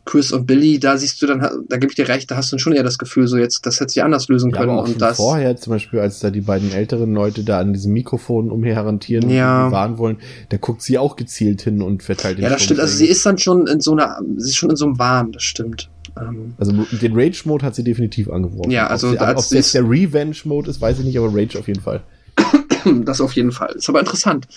Chris 0.07 0.31
und 0.31 0.47
Billy, 0.47 0.79
da 0.79 0.97
siehst 0.97 1.21
du 1.21 1.27
dann, 1.27 1.41
da 1.67 1.77
gebe 1.77 1.91
ich 1.91 1.95
dir 1.95 2.07
recht, 2.07 2.31
da 2.31 2.37
hast 2.37 2.51
du 2.51 2.57
schon 2.57 2.73
eher 2.73 2.81
das 2.83 2.97
Gefühl, 2.97 3.27
so 3.27 3.37
jetzt, 3.37 3.65
das 3.65 3.79
hätte 3.79 3.91
sie 3.91 4.01
anders 4.01 4.27
lösen 4.29 4.49
Ja, 4.51 4.57
können. 4.57 4.69
aber 4.71 4.81
auch 4.83 4.87
und 4.87 5.01
das, 5.01 5.17
vorher, 5.17 5.55
zum 5.57 5.73
Beispiel, 5.73 5.99
als 5.99 6.19
da 6.19 6.29
die 6.31 6.41
beiden 6.41 6.71
älteren 6.71 7.13
Leute 7.13 7.43
da 7.43 7.59
an 7.59 7.73
diesem 7.73 7.93
Mikrofon 7.93 8.49
umherhantieren 8.49 9.29
Ja. 9.29 9.65
und 9.65 9.71
warnen 9.73 9.97
wollen, 9.97 10.17
da 10.49 10.57
guckt 10.57 10.81
sie 10.81 10.97
auch 10.97 11.15
gezielt 11.17 11.61
hin 11.61 11.81
und 11.81 12.03
verteilt 12.03 12.37
den 12.37 12.43
ja, 12.43 12.49
das 12.49 12.63
stimmt. 12.63 12.79
Also 12.79 12.95
sie 12.95 13.05
ist 13.07 13.25
dann 13.25 13.37
schon 13.37 13.67
in 13.67 13.81
so 13.81 13.91
einer, 13.91 14.19
sie 14.37 14.49
ist 14.49 14.55
schon 14.55 14.69
in 14.69 14.75
so 14.77 14.85
einem 14.85 14.97
Wahn, 14.97 15.33
das 15.33 15.43
stimmt. 15.43 15.89
Ähm, 16.19 16.53
Also 16.57 16.71
den 16.71 17.11
Rage-Mode 17.13 17.65
hat 17.65 17.75
sie 17.75 17.83
definitiv 17.83 18.29
angeworfen. 18.29 18.71
Ja, 18.71 18.87
also 18.87 19.09
ob, 19.09 19.39
sie, 19.41 19.57
ob 19.59 19.71
der 19.71 19.83
Revenge-Mode 19.83 20.69
ist, 20.69 20.79
weiß 20.81 20.99
ich 20.99 21.05
nicht, 21.05 21.17
aber 21.19 21.27
Rage 21.35 21.59
auf 21.59 21.67
jeden 21.67 21.81
Fall. 21.81 22.01
das 23.03 23.19
auf 23.21 23.33
jeden 23.33 23.51
Fall. 23.51 23.73
Ist 23.75 23.89
aber 23.89 23.99
interessant. 23.99 24.47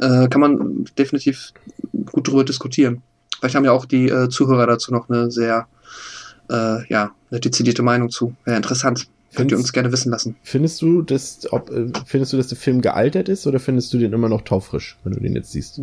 Äh, 0.00 0.28
kann 0.28 0.40
man 0.40 0.84
definitiv 0.96 1.52
gut 2.12 2.28
drüber 2.28 2.44
diskutieren. 2.44 3.02
Vielleicht 3.42 3.56
haben 3.56 3.64
ja 3.64 3.72
auch 3.72 3.86
die 3.86 4.08
äh, 4.08 4.28
Zuhörer 4.28 4.68
dazu 4.68 4.92
noch 4.92 5.10
eine 5.10 5.28
sehr, 5.28 5.66
äh, 6.48 6.86
ja, 6.86 7.10
eine 7.28 7.40
dezidierte 7.40 7.82
Meinung 7.82 8.08
zu. 8.08 8.36
Wäre 8.44 8.56
interessant. 8.56 9.08
Könnt 9.34 9.50
ihr 9.50 9.56
uns 9.56 9.72
gerne 9.72 9.90
wissen 9.92 10.10
lassen. 10.10 10.36
Findest 10.42 10.82
du, 10.82 11.00
dass, 11.00 11.50
ob, 11.50 11.70
äh, 11.70 11.90
findest 12.04 12.32
du, 12.32 12.36
dass 12.36 12.48
der 12.48 12.58
Film 12.58 12.82
gealtert 12.82 13.30
ist 13.30 13.46
oder 13.46 13.60
findest 13.60 13.92
du 13.92 13.98
den 13.98 14.12
immer 14.12 14.28
noch 14.28 14.42
taufrisch, 14.42 14.98
wenn 15.04 15.14
du 15.14 15.20
den 15.20 15.34
jetzt 15.34 15.52
siehst? 15.52 15.80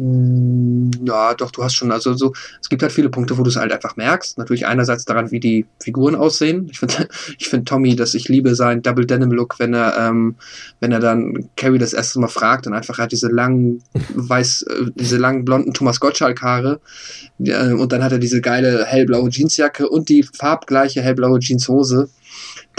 Ja, 1.04 1.34
doch, 1.34 1.50
du 1.50 1.64
hast 1.64 1.74
schon, 1.74 1.92
also 1.92 2.14
so, 2.14 2.34
es 2.62 2.70
gibt 2.70 2.84
halt 2.84 2.92
viele 2.92 3.10
Punkte, 3.10 3.38
wo 3.38 3.44
du 3.44 3.50
es 3.50 3.56
halt 3.56 3.72
einfach 3.72 3.96
merkst. 3.96 4.38
Natürlich 4.38 4.68
einerseits 4.68 5.06
daran, 5.06 5.32
wie 5.32 5.40
die 5.40 5.66
Figuren 5.80 6.16
aussehen. 6.16 6.68
Ich 6.72 6.80
finde, 6.80 7.08
ich 7.40 7.50
finde 7.50 7.66
Tommy, 7.66 7.96
dass 7.96 8.14
ich 8.14 8.30
liebe 8.30 8.54
seinen 8.54 8.84
Double 8.84 9.06
Denim 9.06 9.32
Look, 9.32 9.60
wenn 9.60 9.74
er, 9.74 9.98
ähm, 9.98 10.36
wenn 10.80 10.92
er 10.92 11.00
dann 11.00 11.50
Carrie 11.56 11.80
das 11.80 11.94
erste 11.94 12.20
Mal 12.20 12.28
fragt 12.28 12.68
und 12.68 12.74
einfach 12.74 13.00
hat 13.00 13.12
diese 13.12 13.30
langen, 13.30 13.82
weiß, 14.14 14.64
äh, 14.64 14.86
diese 14.94 15.18
langen 15.18 15.44
blonden 15.44 15.74
Thomas 15.74 16.00
Gottschalk 16.00 16.42
Haare. 16.44 16.82
Äh, 17.40 17.74
und 17.74 17.92
dann 17.92 18.04
hat 18.04 18.12
er 18.12 18.20
diese 18.20 18.42
geile 18.42 18.86
hellblaue 18.86 19.30
Jeansjacke 19.30 19.90
und 19.90 20.10
die 20.10 20.22
farbgleiche 20.24 21.02
hellblaue 21.02 21.40
Jeanshose. 21.40 22.10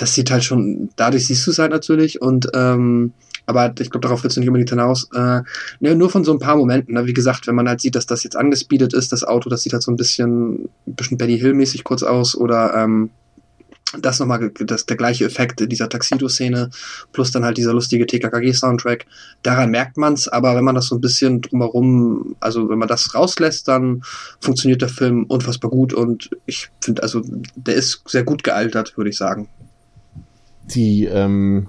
Das 0.01 0.15
sieht 0.15 0.31
halt 0.31 0.45
schon, 0.45 0.89
dadurch 0.97 1.27
siehst 1.27 1.47
du 1.47 1.51
es 1.51 1.59
halt 1.59 1.73
natürlich 1.73 2.23
und, 2.23 2.49
ähm, 2.55 3.13
aber 3.45 3.75
ich 3.79 3.91
glaube, 3.91 4.01
darauf 4.01 4.23
willst 4.23 4.37
du 4.37 4.41
nicht 4.41 4.49
unbedingt 4.49 4.71
hinaus. 4.71 5.09
Äh, 5.13 5.43
Ne, 5.81 5.95
nur 5.95 6.09
von 6.09 6.25
so 6.25 6.33
ein 6.33 6.39
paar 6.39 6.57
Momenten. 6.57 6.95
Ne? 6.95 7.07
Wie 7.07 7.13
gesagt, 7.13 7.47
wenn 7.47 7.55
man 7.55 7.69
halt 7.69 7.81
sieht, 7.83 7.97
dass 7.97 8.07
das 8.07 8.25
jetzt 8.25 8.37
angespeedet 8.37 8.95
ist, 8.95 9.13
das 9.13 9.25
Auto, 9.25 9.51
das 9.51 9.63
sieht 9.63 9.75
halt 9.75 9.83
so 9.83 9.91
ein 9.91 9.97
bisschen, 9.97 10.71
ein 10.87 10.95
bisschen 10.95 11.19
Benny 11.19 11.39
Hill-mäßig 11.39 11.85
kurz 11.85 12.03
aus 12.03 12.35
oder 12.35 12.73
ähm, 12.75 13.11
das 13.99 14.21
nochmal, 14.21 14.51
das, 14.51 14.87
der 14.87 14.97
gleiche 14.97 15.25
Effekt 15.25 15.61
in 15.61 15.69
dieser 15.69 15.89
Taxido-Szene, 15.89 16.71
plus 17.13 17.31
dann 17.33 17.45
halt 17.45 17.59
dieser 17.59 17.73
lustige 17.73 18.07
TKKG-Soundtrack. 18.07 19.07
Daran 19.43 19.71
merkt 19.71 19.97
man's, 19.97 20.29
aber 20.29 20.55
wenn 20.55 20.65
man 20.65 20.77
das 20.77 20.87
so 20.87 20.95
ein 20.95 21.01
bisschen 21.01 21.41
drumherum, 21.41 22.37
also 22.41 22.69
wenn 22.69 22.79
man 22.79 22.89
das 22.89 23.15
rauslässt, 23.15 23.67
dann 23.69 24.03
funktioniert 24.41 24.83
der 24.83 24.89
Film 24.89 25.25
unfassbar 25.25 25.71
gut 25.71 25.93
und 25.93 26.31
ich 26.47 26.71
finde, 26.81 27.03
also 27.03 27.23
der 27.57 27.75
ist 27.75 28.03
sehr 28.09 28.23
gut 28.23 28.45
gealtert, 28.45 28.97
würde 28.97 29.11
ich 29.11 29.17
sagen. 29.17 29.49
Die, 30.75 31.05
ähm, 31.05 31.69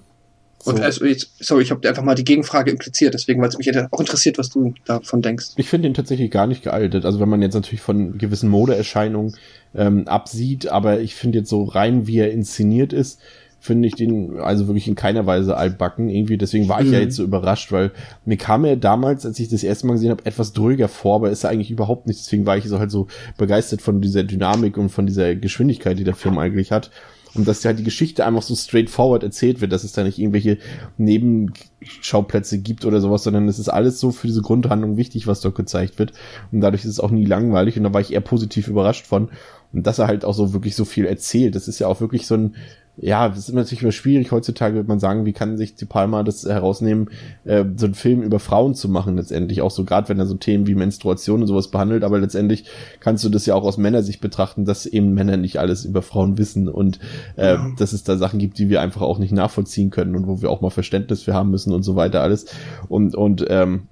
so, 0.63 0.71
Und 0.71 0.81
also 0.81 1.05
jetzt, 1.05 1.31
sorry, 1.43 1.63
ich 1.63 1.71
habe 1.71 1.81
dir 1.81 1.89
einfach 1.89 2.03
mal 2.03 2.13
die 2.13 2.23
Gegenfrage 2.23 2.69
impliziert, 2.69 3.13
deswegen, 3.15 3.41
weil 3.41 3.49
es 3.49 3.57
mich 3.57 3.69
auch 3.91 3.99
interessiert, 3.99 4.37
was 4.37 4.49
du 4.49 4.75
davon 4.85 5.21
denkst. 5.23 5.47
ich 5.57 5.67
finde 5.67 5.87
den 5.89 5.95
tatsächlich 5.95 6.29
gar 6.29 6.45
nicht 6.45 6.61
gealtert. 6.63 7.03
Also 7.05 7.19
wenn 7.19 7.29
man 7.29 7.41
jetzt 7.41 7.55
natürlich 7.55 7.81
von 7.81 8.17
gewissen 8.19 8.49
Modeerscheinungen 8.49 9.35
ähm, 9.73 10.07
absieht, 10.07 10.67
aber 10.67 10.99
ich 10.99 11.15
finde 11.15 11.39
jetzt 11.39 11.49
so 11.49 11.63
rein, 11.63 12.05
wie 12.05 12.19
er 12.19 12.31
inszeniert 12.31 12.93
ist, 12.93 13.19
finde 13.59 13.87
ich 13.87 13.95
den 13.95 14.39
also 14.39 14.67
wirklich 14.67 14.87
in 14.87 14.95
keiner 14.95 15.25
Weise 15.27 15.55
altbacken. 15.55 16.09
Irgendwie, 16.09 16.37
deswegen 16.37 16.67
war 16.67 16.81
ich 16.81 16.91
ja 16.91 16.97
Mhm. 16.97 17.03
jetzt 17.05 17.15
so 17.15 17.23
überrascht, 17.23 17.71
weil 17.71 17.91
mir 18.25 18.37
kam 18.37 18.65
er 18.65 18.75
damals, 18.75 19.23
als 19.25 19.39
ich 19.39 19.49
das 19.49 19.63
erste 19.63 19.85
Mal 19.87 19.93
gesehen 19.93 20.09
habe, 20.09 20.25
etwas 20.25 20.53
dröger 20.53 20.87
vor, 20.87 21.15
aber 21.15 21.29
ist 21.29 21.43
er 21.43 21.51
eigentlich 21.51 21.69
überhaupt 21.69 22.07
nicht. 22.07 22.19
Deswegen 22.19 22.45
war 22.47 22.57
ich 22.57 22.65
so 22.65 22.79
halt 22.79 22.89
so 22.91 23.07
begeistert 23.37 23.81
von 23.83 24.01
dieser 24.01 24.23
Dynamik 24.23 24.77
und 24.77 24.89
von 24.89 25.05
dieser 25.05 25.35
Geschwindigkeit, 25.35 25.97
die 25.99 26.03
der 26.03 26.15
Film 26.15 26.39
eigentlich 26.39 26.71
hat. 26.71 26.89
Und 27.33 27.47
dass 27.47 27.63
halt 27.63 27.79
die 27.79 27.83
Geschichte 27.83 28.25
einfach 28.25 28.41
so 28.41 28.55
straightforward 28.55 29.23
erzählt 29.23 29.61
wird, 29.61 29.71
dass 29.71 29.83
es 29.83 29.93
da 29.93 30.03
nicht 30.03 30.19
irgendwelche 30.19 30.57
Nebenschauplätze 30.97 32.59
gibt 32.59 32.85
oder 32.85 32.99
sowas, 32.99 33.23
sondern 33.23 33.47
es 33.47 33.59
ist 33.59 33.69
alles 33.69 33.99
so 33.99 34.11
für 34.11 34.27
diese 34.27 34.41
Grundhandlung 34.41 34.97
wichtig, 34.97 35.27
was 35.27 35.39
dort 35.39 35.55
gezeigt 35.55 35.97
wird. 35.97 36.11
Und 36.51 36.61
dadurch 36.61 36.83
ist 36.83 36.91
es 36.91 36.99
auch 36.99 37.11
nie 37.11 37.25
langweilig 37.25 37.77
und 37.77 37.83
da 37.83 37.93
war 37.93 38.01
ich 38.01 38.11
eher 38.11 38.21
positiv 38.21 38.67
überrascht 38.67 39.07
von. 39.07 39.29
Und 39.73 39.87
dass 39.87 39.99
er 39.99 40.07
halt 40.07 40.25
auch 40.25 40.33
so 40.33 40.51
wirklich 40.51 40.75
so 40.75 40.83
viel 40.83 41.05
erzählt. 41.05 41.55
Das 41.55 41.69
ist 41.69 41.79
ja 41.79 41.87
auch 41.87 42.01
wirklich 42.01 42.27
so 42.27 42.35
ein, 42.35 42.55
ja, 42.97 43.29
das 43.29 43.49
ist 43.49 43.53
natürlich 43.53 43.81
immer 43.81 43.91
schwierig. 43.91 44.31
Heutzutage 44.31 44.75
wird 44.75 44.87
man 44.87 44.99
sagen, 44.99 45.25
wie 45.25 45.33
kann 45.33 45.57
sich 45.57 45.75
die 45.75 45.85
Palma 45.85 46.23
das 46.23 46.43
herausnehmen, 46.45 47.09
äh, 47.45 47.63
so 47.75 47.85
einen 47.85 47.95
Film 47.95 48.21
über 48.21 48.39
Frauen 48.39 48.75
zu 48.75 48.89
machen 48.89 49.15
letztendlich. 49.15 49.61
Auch 49.61 49.71
so 49.71 49.85
gerade, 49.85 50.09
wenn 50.09 50.19
er 50.19 50.25
so 50.27 50.35
Themen 50.35 50.67
wie 50.67 50.75
Menstruation 50.75 51.41
und 51.41 51.47
sowas 51.47 51.71
behandelt. 51.71 52.03
Aber 52.03 52.19
letztendlich 52.19 52.65
kannst 52.99 53.23
du 53.23 53.29
das 53.29 53.45
ja 53.45 53.55
auch 53.55 53.63
aus 53.63 53.77
Männersicht 53.77 54.21
betrachten, 54.21 54.65
dass 54.65 54.85
eben 54.85 55.13
Männer 55.13 55.37
nicht 55.37 55.57
alles 55.59 55.85
über 55.85 56.01
Frauen 56.01 56.37
wissen 56.37 56.67
und 56.67 56.99
äh, 57.37 57.53
Ja. 57.53 57.71
dass 57.79 57.93
es 57.93 58.03
da 58.03 58.17
Sachen 58.17 58.39
gibt, 58.39 58.59
die 58.59 58.69
wir 58.69 58.81
einfach 58.81 59.01
auch 59.01 59.17
nicht 59.19 59.31
nachvollziehen 59.33 59.89
können 59.89 60.15
und 60.15 60.27
wo 60.27 60.41
wir 60.41 60.49
auch 60.51 60.61
mal 60.61 60.69
Verständnis 60.69 61.23
für 61.23 61.33
haben 61.33 61.49
müssen 61.49 61.73
und 61.73 61.83
so 61.83 61.95
weiter 61.95 62.21
alles. 62.21 62.45
Und, 62.87 63.15
und 63.15 63.45
ähm, 63.49 63.87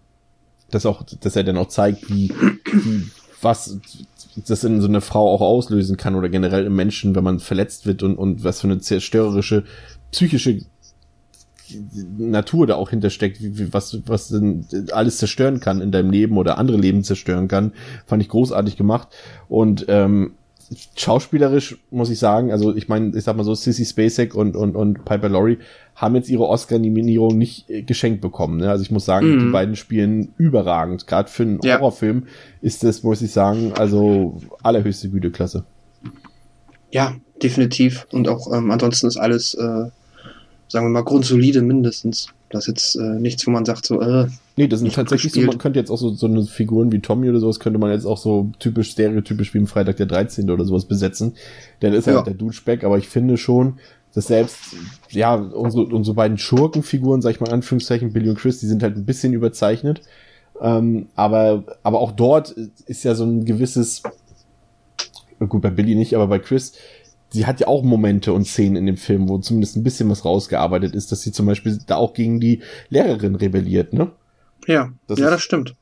dass 0.72 0.86
auch, 0.86 1.04
dass 1.04 1.36
er 1.36 1.43
dann 1.43 1.58
auch 1.58 1.70
zeigt, 1.70 2.10
wie, 2.10 2.32
wie 2.72 3.08
was 3.42 3.80
das 4.48 4.64
in 4.64 4.82
so 4.82 4.88
eine 4.88 5.02
Frau 5.02 5.30
auch 5.34 5.42
auslösen 5.42 5.98
kann 5.98 6.16
oder 6.16 6.30
generell 6.30 6.66
im 6.66 6.76
Menschen, 6.76 7.16
wenn 7.16 7.24
man 7.24 7.40
verletzt 7.40 7.86
wird 7.86 8.04
und, 8.04 8.16
und 8.16 8.44
was 8.44 8.62
für 8.62 8.68
eine 8.68 8.80
zerstörerische 8.80 9.64
psychische 10.12 10.62
Natur 12.18 12.68
da 12.68 12.76
auch 12.76 12.90
hintersteckt, 12.90 13.42
wie, 13.42 13.74
was, 13.74 14.00
was 14.08 14.30
denn 14.30 14.66
alles 14.92 15.18
zerstören 15.18 15.60
kann 15.60 15.82
in 15.82 15.92
deinem 15.92 16.10
Leben 16.10 16.38
oder 16.38 16.58
andere 16.58 16.78
Leben 16.78 17.04
zerstören 17.04 17.48
kann, 17.48 17.74
fand 18.06 18.24
ich 18.24 18.30
großartig 18.30 18.76
gemacht. 18.76 19.10
Und 19.48 19.86
ähm, 19.88 20.34
schauspielerisch 20.95 21.78
muss 21.89 22.09
ich 22.09 22.20
sagen, 22.20 22.51
also 22.51 22.76
ich 22.76 22.88
meine, 22.88 23.17
ich 23.17 23.24
sag 23.24 23.36
mal 23.36 23.43
so, 23.43 23.55
Sissy 23.55 23.86
Spacek 23.86 24.36
und, 24.36 24.55
und, 24.55 24.76
und 24.76 25.03
Piper 25.05 25.30
Laurie 25.30 25.57
haben 25.95 26.15
jetzt 26.15 26.30
ihre 26.30 26.47
Oscar-Nominierung 26.47 27.38
nicht 27.38 27.70
äh, 27.70 27.82
geschenkt 27.82 28.22
bekommen. 28.22 28.57
Ne? 28.57 28.70
Also 28.70 28.84
ich 28.84 28.91
muss 28.91 29.05
sagen, 29.05 29.28
Mhm. 29.36 29.39
die 29.39 29.51
beiden 29.51 29.76
spielen 29.76 30.34
überragend. 30.38 31.07
Gerade 31.07 31.30
für 31.30 31.43
einen 31.43 31.59
Ja. 31.63 31.80
Horrorfilm 31.80 32.28
ist 32.61 32.84
das, 32.84 33.03
muss 33.03 33.22
ich 33.22 33.32
sagen, 33.32 33.74
also 33.78 34.39
allerhöchste 34.63 35.09
Güteklasse. 35.09 35.65
Ja, 36.91 37.15
definitiv. 37.41 38.07
Und 38.11 38.28
auch 38.28 38.51
ähm, 38.53 38.72
ansonsten 38.72 39.07
ist 39.07 39.17
alles, 39.17 39.53
äh, 39.55 39.89
sagen 40.67 40.86
wir 40.86 40.89
mal, 40.89 41.03
grundsolide 41.03 41.61
mindestens. 41.61 42.28
Das 42.52 42.64
ist 42.64 42.68
jetzt 42.68 42.95
äh, 42.95 43.20
nichts, 43.20 43.45
wo 43.45 43.52
man 43.52 43.64
sagt, 43.66 43.86
so, 43.86 44.02
äh, 44.02 44.28
Nee, 44.58 44.68
das 44.68 44.80
sind 44.80 44.93
tatsächlich 44.93 45.32
so, 45.32 45.39
gespielt. 45.39 45.47
man 45.54 45.58
könnte 45.60 45.80
jetzt 45.80 45.89
auch 45.91 45.97
so, 45.97 46.10
so 46.14 46.26
eine 46.26 46.43
Figuren 46.45 46.91
wie 46.91 47.00
Tommy 47.00 47.30
oder 47.30 47.39
sowas, 47.39 47.60
könnte 47.60 47.78
man 47.80 47.91
jetzt 47.91 48.06
auch 48.06 48.18
so 48.18 48.50
typisch, 48.60 48.89
stereotypisch 48.91 49.54
wie 49.54 49.60
im 49.60 49.68
Freitag 49.68 49.97
der 49.97 50.08
13. 50.08 50.50
oder 50.50 50.66
sowas 50.66 50.86
besetzen. 50.86 51.36
Denn 51.82 51.93
ist 51.93 52.08
Ja. 52.08 52.16
halt 52.16 52.28
der 52.28 52.34
Douchebag, 52.34 52.84
aber 52.84 52.97
ich 52.97 53.08
finde 53.08 53.38
schon, 53.38 53.76
dass 54.16 54.26
selbst, 54.28 54.58
ja, 55.12 55.36
unsere, 55.36 55.84
unsere 55.86 56.16
beiden 56.16 56.38
Schurkenfiguren, 56.39 57.22
sag 57.22 57.30
ich 57.32 57.39
mal 57.39 57.47
in 57.47 57.54
Anführungszeichen, 57.54 58.12
Billy 58.12 58.30
und 58.30 58.39
Chris, 58.39 58.60
die 58.60 58.66
sind 58.66 58.82
halt 58.82 58.97
ein 58.97 59.06
bisschen 59.06 59.34
überzeichnet. 59.34 60.02
Ähm, 60.60 61.08
aber, 61.16 61.64
aber 61.84 62.00
auch 62.00 62.12
dort 62.12 62.50
ist 62.88 63.04
ja 63.04 63.14
so 63.16 63.24
ein 63.26 63.45
gewisses, 63.45 64.02
gut, 65.47 65.62
bei 65.62 65.70
Billy 65.70 65.95
nicht, 65.95 66.16
aber 66.16 66.28
bei 66.28 66.39
Chris, 66.39 66.74
sie 67.32 67.46
hat 67.46 67.60
ja 67.60 67.68
auch 67.68 67.84
Momente 67.84 68.34
und 68.34 68.46
Szenen 68.46 68.76
in 68.76 68.86
dem 68.86 68.98
Film, 68.98 69.30
wo 69.30 69.38
zumindest 69.38 69.76
ein 69.78 69.84
bisschen 69.84 70.10
was 70.10 70.26
rausgearbeitet 70.26 70.96
ist, 70.96 71.12
dass 71.12 71.22
sie 71.22 71.32
zum 71.32 71.46
Beispiel 71.46 71.80
da 71.88 71.96
auch 71.98 72.14
gegen 72.14 72.40
die 72.40 72.62
Lehrerin 72.90 73.36
rebelliert, 73.36 73.94
ne? 73.94 74.12
Ja, 74.68 74.90
Das 75.08 75.20
ja, 75.20 75.26
ist- 75.26 75.32
das 75.32 75.42
stimmt. 75.42 75.76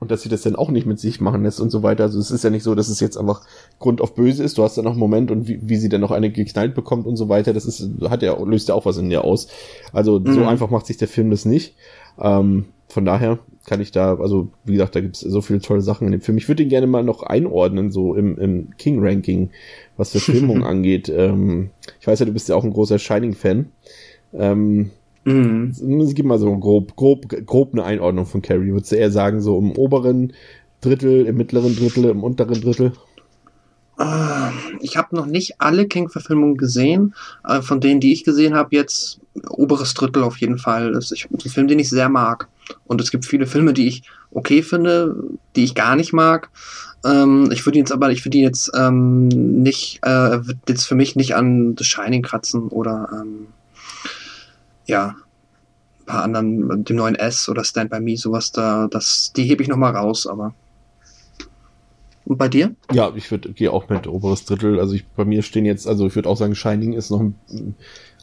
Und 0.00 0.10
dass 0.10 0.20
sie 0.22 0.28
das 0.28 0.42
dann 0.42 0.56
auch 0.56 0.70
nicht 0.70 0.86
mit 0.86 0.98
sich 1.00 1.20
machen 1.22 1.44
lässt 1.44 1.60
und 1.60 1.70
so 1.70 1.82
weiter. 1.82 2.02
Also 2.04 2.18
es 2.18 2.30
ist 2.30 2.44
ja 2.44 2.50
nicht 2.50 2.64
so, 2.64 2.74
dass 2.74 2.88
es 2.88 3.00
jetzt 3.00 3.16
einfach 3.16 3.40
Grund 3.78 4.02
auf 4.02 4.14
böse 4.14 4.42
ist. 4.44 4.58
Du 4.58 4.62
hast 4.62 4.76
dann 4.76 4.84
noch 4.84 4.90
einen 4.90 5.00
Moment 5.00 5.30
und 5.30 5.48
wie, 5.48 5.60
wie 5.62 5.76
sie 5.76 5.88
dann 5.88 6.02
noch 6.02 6.10
eine 6.10 6.30
geknallt 6.30 6.74
bekommt 6.74 7.06
und 7.06 7.16
so 7.16 7.30
weiter. 7.30 7.54
Das 7.54 7.64
ist, 7.64 7.88
hat 8.10 8.22
ja, 8.22 8.36
löst 8.42 8.68
ja 8.68 8.74
auch 8.74 8.84
was 8.84 8.98
in 8.98 9.10
ihr 9.10 9.24
aus. 9.24 9.46
Also 9.94 10.18
so 10.22 10.40
Mhm. 10.40 10.48
einfach 10.48 10.68
macht 10.68 10.86
sich 10.86 10.98
der 10.98 11.08
Film 11.08 11.30
das 11.30 11.46
nicht. 11.46 11.74
Ähm, 12.20 12.66
von 12.88 13.06
daher 13.06 13.38
kann 13.66 13.80
ich 13.80 13.92
da, 13.92 14.16
also 14.16 14.48
wie 14.64 14.72
gesagt, 14.72 14.94
da 14.94 15.00
gibt's 15.00 15.20
so 15.20 15.40
viele 15.40 15.60
tolle 15.60 15.80
Sachen 15.80 16.06
in 16.06 16.12
dem 16.12 16.20
Film. 16.20 16.36
Ich 16.36 16.48
würde 16.48 16.62
ihn 16.64 16.68
gerne 16.68 16.86
mal 16.86 17.02
noch 17.02 17.22
einordnen, 17.22 17.90
so 17.90 18.14
im, 18.14 18.36
im 18.36 18.76
King-Ranking, 18.76 19.50
was 19.96 20.10
Verfilmung 20.10 20.64
angeht. 20.64 21.08
Ähm, 21.08 21.70
ich 22.00 22.06
weiß 22.06 22.18
ja, 22.20 22.26
du 22.26 22.32
bist 22.32 22.48
ja 22.48 22.56
auch 22.56 22.64
ein 22.64 22.72
großer 22.72 22.98
Shining-Fan. 22.98 23.66
Ähm, 24.34 24.90
Mhm. 25.26 25.72
Gib 26.14 26.26
mal 26.26 26.38
so 26.38 26.54
grob, 26.58 26.96
grob, 26.96 27.26
grob 27.46 27.72
eine 27.72 27.84
Einordnung 27.84 28.26
von 28.26 28.42
Carrie. 28.42 28.72
Würdest 28.72 28.92
du 28.92 28.96
eher 28.96 29.10
sagen, 29.10 29.40
so 29.40 29.58
im 29.58 29.72
oberen 29.72 30.34
Drittel, 30.82 31.24
im 31.24 31.38
mittleren 31.38 31.74
Drittel, 31.74 32.04
im 32.04 32.22
unteren 32.22 32.60
Drittel? 32.60 32.92
Ah, 33.96 34.50
Ich 34.80 34.96
habe 34.96 35.14
noch 35.14 35.26
nicht 35.26 35.60
alle 35.60 35.86
King-Verfilmungen 35.86 36.56
gesehen. 36.56 37.14
Äh, 37.46 37.62
Von 37.62 37.80
denen, 37.80 38.00
die 38.00 38.12
ich 38.12 38.24
gesehen 38.24 38.54
habe, 38.54 38.74
jetzt 38.76 39.20
oberes 39.48 39.94
Drittel 39.94 40.24
auf 40.24 40.36
jeden 40.38 40.58
Fall. 40.58 40.92
Das 40.92 41.10
ist 41.12 41.26
ein 41.30 41.38
Film, 41.50 41.68
den 41.68 41.78
ich 41.78 41.88
sehr 41.88 42.08
mag. 42.08 42.48
Und 42.84 43.00
es 43.00 43.10
gibt 43.10 43.24
viele 43.24 43.46
Filme, 43.46 43.72
die 43.72 43.86
ich 43.88 44.02
okay 44.30 44.62
finde, 44.62 45.16
die 45.54 45.64
ich 45.64 45.74
gar 45.74 45.96
nicht 45.96 46.12
mag. 46.12 46.50
Ähm, 47.04 47.50
ich 47.52 47.64
würde 47.66 47.78
jetzt 47.78 47.92
aber, 47.92 48.10
ich 48.10 48.24
würde 48.24 48.38
jetzt 48.38 48.72
ähm, 48.74 49.28
nicht, 49.28 50.00
äh, 50.02 50.38
jetzt 50.68 50.86
für 50.86 50.94
mich 50.94 51.16
nicht 51.16 51.36
an 51.36 51.76
The 51.76 51.84
Shining 51.84 52.22
kratzen 52.22 52.68
oder 52.68 53.08
ähm, 53.12 53.48
ja, 54.86 55.16
ein 56.00 56.06
paar 56.06 56.22
anderen, 56.22 56.84
dem 56.84 56.96
neuen 56.96 57.14
S 57.14 57.48
oder 57.48 57.64
Stand 57.64 57.90
By 57.90 58.00
Me, 58.00 58.16
sowas 58.16 58.52
da, 58.52 58.88
das, 58.90 59.32
die 59.34 59.44
hebe 59.44 59.62
ich 59.62 59.68
noch 59.68 59.76
mal 59.76 59.94
raus, 59.94 60.26
aber. 60.26 60.54
Und 62.24 62.38
bei 62.38 62.48
dir? 62.48 62.74
Ja, 62.90 63.12
ich 63.14 63.30
würde 63.30 63.52
gehe 63.52 63.70
auch 63.70 63.88
mit 63.90 64.06
oberes 64.06 64.46
Drittel. 64.46 64.80
Also 64.80 64.94
ich 64.94 65.06
bei 65.08 65.26
mir 65.26 65.42
stehen 65.42 65.66
jetzt, 65.66 65.86
also 65.86 66.06
ich 66.06 66.14
würde 66.14 66.28
auch 66.28 66.38
sagen, 66.38 66.54
Shining 66.54 66.94
ist 66.94 67.10
noch 67.10 67.20
ein, 67.20 67.34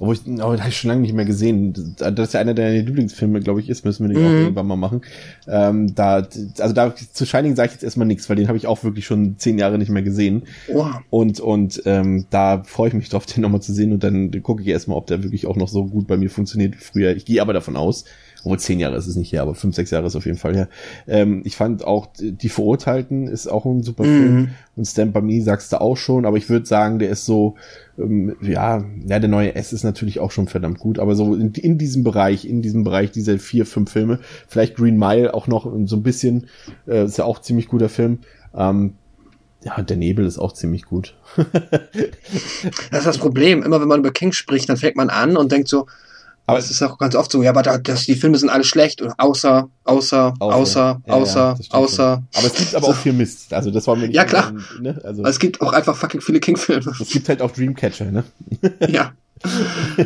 obwohl 0.01 0.15
ich, 0.15 0.21
da 0.25 0.43
habe 0.43 0.57
ich 0.67 0.77
schon 0.77 0.87
lange 0.87 1.01
nicht 1.01 1.13
mehr 1.13 1.25
gesehen. 1.25 1.95
Das 1.99 2.27
ist 2.27 2.33
ja 2.33 2.39
einer 2.39 2.55
deiner 2.55 2.71
Lieblingsfilme, 2.81 3.39
glaube 3.39 3.59
ich, 3.61 3.69
ist, 3.69 3.85
müssen 3.85 4.09
wir 4.09 4.15
den 4.15 4.25
auch 4.25 4.31
Mhm. 4.31 4.37
irgendwann 4.39 4.65
mal 4.65 4.75
machen. 4.75 5.01
Ähm, 5.47 5.93
da, 5.93 6.27
also 6.57 6.73
da 6.73 6.95
zu 6.95 7.25
Shining 7.27 7.55
sage 7.55 7.67
ich 7.67 7.73
jetzt 7.73 7.83
erstmal 7.83 8.07
nichts, 8.07 8.27
weil 8.27 8.35
den 8.35 8.47
habe 8.47 8.57
ich 8.57 8.65
auch 8.65 8.83
wirklich 8.83 9.05
schon 9.05 9.35
zehn 9.37 9.59
Jahre 9.59 9.77
nicht 9.77 9.89
mehr 9.89 10.01
gesehen. 10.01 10.41
Oh, 10.73 10.87
Und, 11.11 11.39
und 11.39 11.83
ähm, 11.85 12.25
da 12.31 12.63
freue 12.63 12.87
ich 12.87 12.93
mich 12.95 13.09
drauf, 13.09 13.27
den 13.27 13.41
nochmal 13.43 13.61
zu 13.61 13.73
sehen 13.73 13.93
und 13.93 14.03
dann 14.03 14.31
gucke 14.41 14.63
ich 14.63 14.69
erstmal, 14.69 14.97
ob 14.97 15.05
der 15.05 15.21
wirklich 15.21 15.45
auch 15.45 15.55
noch 15.55 15.67
so 15.67 15.85
gut 15.85 16.07
bei 16.07 16.17
mir 16.17 16.31
funktioniert 16.31 16.73
wie 16.73 16.83
früher. 16.83 17.15
Ich 17.15 17.25
gehe 17.25 17.39
aber 17.39 17.53
davon 17.53 17.75
aus, 17.77 18.03
obwohl 18.43 18.59
zehn 18.59 18.79
Jahre 18.79 18.95
ist 18.97 19.07
es 19.07 19.15
nicht 19.15 19.31
her, 19.31 19.41
aber 19.43 19.55
fünf, 19.55 19.75
sechs 19.75 19.91
Jahre 19.91 20.07
ist 20.07 20.15
auf 20.15 20.25
jeden 20.25 20.37
Fall 20.37 20.55
her. 20.55 20.67
Ähm, 21.07 21.41
ich 21.45 21.55
fand 21.55 21.83
auch 21.85 22.07
Die 22.19 22.49
Verurteilten 22.49 23.27
ist 23.27 23.47
auch 23.47 23.65
ein 23.65 23.83
super 23.83 24.03
Film 24.03 24.35
Mhm. 24.35 24.49
und 24.75 24.85
Stand 24.85 25.13
By 25.13 25.21
Me 25.21 25.41
sagst 25.41 25.71
du 25.73 25.79
auch 25.81 25.97
schon, 25.97 26.25
aber 26.25 26.37
ich 26.37 26.49
würde 26.49 26.65
sagen, 26.65 26.99
der 26.99 27.09
ist 27.09 27.25
so, 27.25 27.55
ähm, 27.97 28.35
ja, 28.41 28.83
ja, 29.05 29.19
der 29.19 29.29
neue 29.29 29.55
S 29.55 29.73
ist 29.73 29.83
natürlich 29.83 30.19
auch 30.19 30.31
schon 30.31 30.47
verdammt 30.47 30.79
gut, 30.79 30.99
aber 30.99 31.15
so 31.15 31.35
in, 31.35 31.53
in 31.53 31.77
diesem 31.77 32.03
Bereich, 32.03 32.45
in 32.45 32.61
diesem 32.61 32.83
Bereich 32.83 33.11
dieser 33.11 33.37
vier, 33.39 33.65
fünf 33.65 33.91
Filme, 33.91 34.19
vielleicht 34.47 34.75
Green 34.75 34.97
Mile 34.97 35.33
auch 35.33 35.47
noch 35.47 35.71
so 35.85 35.95
ein 35.95 36.03
bisschen, 36.03 36.47
äh, 36.87 37.05
ist 37.05 37.17
ja 37.17 37.25
auch 37.25 37.37
ein 37.39 37.43
ziemlich 37.43 37.67
guter 37.67 37.89
Film. 37.89 38.19
Ähm, 38.55 38.95
ja, 39.63 39.79
der 39.81 39.97
Nebel 39.97 40.25
ist 40.25 40.39
auch 40.39 40.53
ziemlich 40.53 40.85
gut. 40.85 41.15
Das 42.91 42.99
ist 42.99 43.05
das 43.07 43.17
Problem. 43.17 43.63
Immer 43.63 43.81
wenn 43.81 43.87
man 43.87 43.99
über 43.99 44.11
King 44.11 44.31
spricht, 44.31 44.69
dann 44.69 44.77
fängt 44.77 44.95
man 44.95 45.09
an 45.09 45.37
und 45.37 45.51
denkt 45.51 45.67
so, 45.67 45.85
aber 46.47 46.59
es 46.59 46.69
ist 46.69 46.81
auch 46.81 46.97
ganz 46.97 47.15
oft 47.15 47.31
so, 47.31 47.41
ja, 47.43 47.51
aber 47.51 47.61
da, 47.61 47.77
das, 47.77 48.05
die 48.05 48.15
Filme 48.15 48.37
sind 48.37 48.49
alle 48.49 48.63
schlecht 48.63 49.01
und 49.01 49.13
außer, 49.17 49.69
außer, 49.85 50.33
außer, 50.39 51.01
Ja, 51.05 51.13
außer, 51.13 51.57
ja, 51.59 51.77
außer. 51.77 52.23
Aber 52.33 52.47
es 52.47 52.53
gibt 52.53 52.75
aber 52.75 52.87
auch 52.87 52.95
viel 52.95 53.13
Mist. 53.13 53.53
Also 53.53 53.71
das 53.71 53.87
war 53.87 53.95
mir 53.95 54.07
nicht 54.07 54.15
Ja, 54.15 54.25
klar. 54.25 54.53
Ne? 54.81 54.99
Also, 55.03 55.21
Aber 55.21 55.29
es 55.29 55.39
gibt 55.39 55.61
auch 55.61 55.71
einfach 55.73 55.95
fucking 55.95 56.21
viele 56.21 56.39
King-Filme. 56.39 56.91
es 56.99 57.09
gibt 57.09 57.29
halt 57.29 57.41
auch 57.41 57.51
Dreamcatcher, 57.51 58.11
ne? 58.11 58.23
ja. 58.89 59.13
ja 59.97 60.03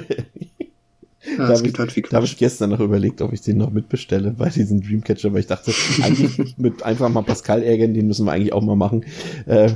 Da 1.37 1.53
es 1.53 1.59
hab 1.59 1.63
gibt 1.63 1.79
halt 1.79 1.91
viel 1.91 2.03
Da 2.03 2.17
habe 2.17 2.25
Quatsch. 2.25 2.33
ich 2.33 2.37
gestern 2.37 2.69
noch 2.69 2.79
überlegt, 2.79 3.21
ob 3.21 3.33
ich 3.33 3.41
den 3.41 3.57
noch 3.57 3.71
mitbestelle 3.71 4.31
bei 4.31 4.49
diesem 4.49 4.81
Dreamcatcher, 4.81 5.33
weil 5.33 5.39
ich 5.39 5.47
dachte, 5.47 5.71
eigentlich 6.03 6.37
mit 6.57 6.83
einfach 6.83 7.09
mal 7.09 7.23
Pascal 7.23 7.63
ärgern, 7.63 7.93
den 7.93 8.07
müssen 8.07 8.25
wir 8.25 8.31
eigentlich 8.33 8.53
auch 8.53 8.61
mal 8.61 8.75
machen. 8.75 9.05
Äh, 9.47 9.71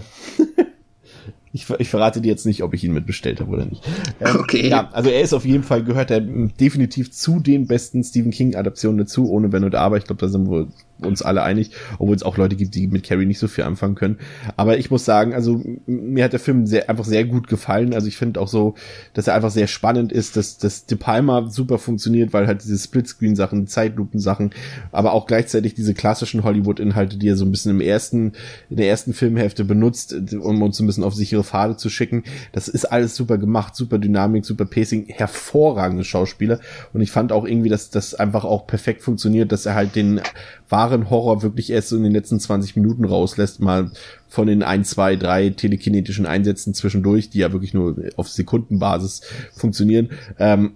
ich, 1.51 1.69
ich 1.79 1.89
verrate 1.89 2.21
dir 2.21 2.29
jetzt 2.29 2.45
nicht, 2.45 2.63
ob 2.63 2.73
ich 2.73 2.83
ihn 2.83 2.93
mitbestellt 2.93 3.39
habe 3.39 3.51
oder 3.51 3.65
nicht. 3.65 3.83
Ähm, 4.19 4.37
Okay. 4.39 4.69
Ja, 4.69 4.89
also 4.91 5.09
er 5.09 5.21
ist 5.21 5.33
auf 5.33 5.45
jeden 5.45 5.63
Fall, 5.63 5.83
gehört 5.83 6.11
er 6.11 6.21
definitiv 6.21 7.11
zu 7.11 7.39
den 7.39 7.67
besten 7.67 8.03
Stephen 8.03 8.31
King-Adaptionen 8.31 8.99
dazu, 8.99 9.29
ohne 9.29 9.51
Wenn 9.51 9.63
und 9.63 9.75
Aber. 9.75 9.97
Ich 9.97 10.05
glaube, 10.05 10.21
da 10.21 10.27
sind 10.27 10.49
wir 10.49 10.67
uns 11.05 11.21
alle 11.21 11.43
einig, 11.43 11.71
obwohl 11.97 12.15
es 12.15 12.23
auch 12.23 12.37
Leute 12.37 12.55
gibt, 12.55 12.75
die 12.75 12.87
mit 12.87 13.03
Carrie 13.03 13.25
nicht 13.25 13.39
so 13.39 13.47
viel 13.47 13.63
anfangen 13.63 13.95
können. 13.95 14.17
Aber 14.57 14.77
ich 14.77 14.91
muss 14.91 15.05
sagen, 15.05 15.33
also 15.33 15.61
mir 15.85 16.23
hat 16.23 16.33
der 16.33 16.39
Film 16.39 16.65
sehr, 16.65 16.89
einfach 16.89 17.05
sehr 17.05 17.25
gut 17.25 17.47
gefallen. 17.47 17.93
Also 17.93 18.07
ich 18.07 18.17
finde 18.17 18.39
auch 18.39 18.47
so, 18.47 18.75
dass 19.13 19.27
er 19.27 19.35
einfach 19.35 19.51
sehr 19.51 19.67
spannend 19.67 20.11
ist, 20.11 20.37
dass, 20.37 20.57
dass 20.57 20.85
De 20.85 20.97
Palma 20.97 21.47
super 21.49 21.77
funktioniert, 21.77 22.33
weil 22.33 22.47
halt 22.47 22.63
diese 22.63 22.77
Splitscreen-Sachen, 22.77 23.67
Zeitlupen-Sachen, 23.67 24.51
aber 24.91 25.13
auch 25.13 25.27
gleichzeitig 25.27 25.73
diese 25.73 25.93
klassischen 25.93 26.43
Hollywood-Inhalte, 26.43 27.17
die 27.17 27.29
er 27.29 27.35
so 27.35 27.45
ein 27.45 27.51
bisschen 27.51 27.71
im 27.71 27.81
ersten, 27.81 28.33
in 28.69 28.77
der 28.77 28.87
ersten 28.87 29.13
Filmhälfte 29.13 29.63
benutzt, 29.63 30.15
um 30.33 30.61
uns 30.61 30.79
ein 30.79 30.87
bisschen 30.87 31.03
auf 31.03 31.15
sichere 31.15 31.43
Pfade 31.43 31.77
zu 31.77 31.89
schicken. 31.89 32.23
Das 32.51 32.67
ist 32.67 32.85
alles 32.85 33.15
super 33.15 33.37
gemacht, 33.37 33.75
super 33.75 33.97
Dynamik, 33.97 34.45
super 34.45 34.65
Pacing, 34.65 35.05
hervorragende 35.07 36.03
Schauspieler. 36.03 36.59
Und 36.93 37.01
ich 37.01 37.11
fand 37.11 37.31
auch 37.31 37.45
irgendwie, 37.45 37.69
dass 37.69 37.89
das 37.89 38.15
einfach 38.15 38.45
auch 38.45 38.67
perfekt 38.67 39.01
funktioniert, 39.01 39.51
dass 39.51 39.65
er 39.65 39.75
halt 39.75 39.95
den 39.95 40.21
wahren 40.69 41.09
Horror 41.09 41.41
wirklich 41.41 41.71
erst 41.71 41.89
so 41.89 41.97
in 41.97 42.03
den 42.03 42.13
letzten 42.13 42.39
20 42.39 42.75
Minuten 42.75 43.03
rauslässt, 43.05 43.59
mal 43.59 43.91
von 44.27 44.47
den 44.47 44.63
ein, 44.63 44.85
zwei, 44.85 45.15
drei 45.15 45.49
telekinetischen 45.49 46.25
Einsätzen 46.25 46.73
zwischendurch, 46.73 47.29
die 47.29 47.39
ja 47.39 47.51
wirklich 47.51 47.73
nur 47.73 47.95
auf 48.15 48.29
Sekundenbasis 48.29 49.21
funktionieren. 49.53 50.09
Ähm, 50.37 50.73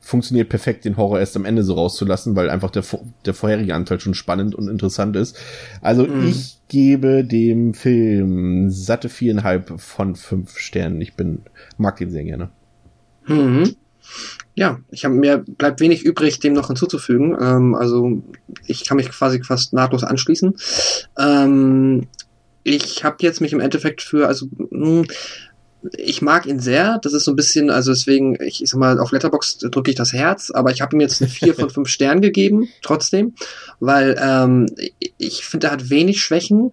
funktioniert 0.00 0.48
perfekt, 0.48 0.86
den 0.86 0.96
Horror 0.96 1.20
erst 1.20 1.36
am 1.36 1.44
Ende 1.44 1.62
so 1.62 1.74
rauszulassen, 1.74 2.34
weil 2.34 2.48
einfach 2.48 2.70
der, 2.70 2.82
der 3.26 3.34
vorherige 3.34 3.74
Anteil 3.74 4.00
schon 4.00 4.14
spannend 4.14 4.54
und 4.54 4.66
interessant 4.68 5.16
ist. 5.16 5.36
Also 5.82 6.06
Mhm. 6.06 6.26
ich 6.28 6.56
gebe 6.68 7.24
dem 7.24 7.74
Film 7.74 8.70
satte 8.70 9.10
viereinhalb 9.10 9.78
von 9.78 10.16
fünf 10.16 10.56
Sternen. 10.58 11.02
Ich 11.02 11.14
bin, 11.14 11.42
mag 11.76 11.98
den 11.98 12.10
sehr 12.10 12.24
gerne. 12.24 12.48
Mhm. 13.26 13.76
Ja, 14.54 14.80
ich 14.90 15.04
habe 15.04 15.14
mir 15.14 15.38
bleibt 15.38 15.80
wenig 15.80 16.04
übrig, 16.04 16.40
dem 16.40 16.52
noch 16.52 16.66
hinzuzufügen. 16.66 17.36
Ähm, 17.40 17.74
also 17.74 18.22
ich 18.66 18.84
kann 18.84 18.96
mich 18.96 19.10
quasi 19.10 19.42
fast 19.42 19.72
nahtlos 19.72 20.02
anschließen. 20.02 20.56
Ähm, 21.18 22.08
ich 22.64 23.04
habe 23.04 23.16
jetzt 23.20 23.40
mich 23.40 23.52
im 23.52 23.60
Endeffekt 23.60 24.02
für, 24.02 24.26
also 24.26 24.46
mh, 24.70 25.04
ich 25.96 26.22
mag 26.22 26.46
ihn 26.46 26.60
sehr. 26.60 26.98
Das 26.98 27.12
ist 27.12 27.24
so 27.24 27.32
ein 27.32 27.36
bisschen, 27.36 27.70
also 27.70 27.92
deswegen, 27.92 28.36
ich, 28.42 28.62
ich 28.62 28.70
sag 28.70 28.78
mal, 28.78 28.98
auf 28.98 29.12
Letterbox 29.12 29.58
drücke 29.58 29.90
ich 29.90 29.96
das 29.96 30.12
Herz, 30.12 30.50
aber 30.50 30.70
ich 30.70 30.80
habe 30.80 30.96
ihm 30.96 31.00
jetzt 31.00 31.22
eine 31.22 31.30
4 31.30 31.54
von 31.54 31.70
5 31.70 31.88
Sternen 31.88 32.20
gegeben, 32.20 32.68
trotzdem, 32.82 33.34
weil 33.80 34.16
ähm, 34.20 34.66
ich 35.18 35.44
finde, 35.44 35.68
er 35.68 35.72
hat 35.72 35.90
wenig 35.90 36.20
Schwächen, 36.20 36.70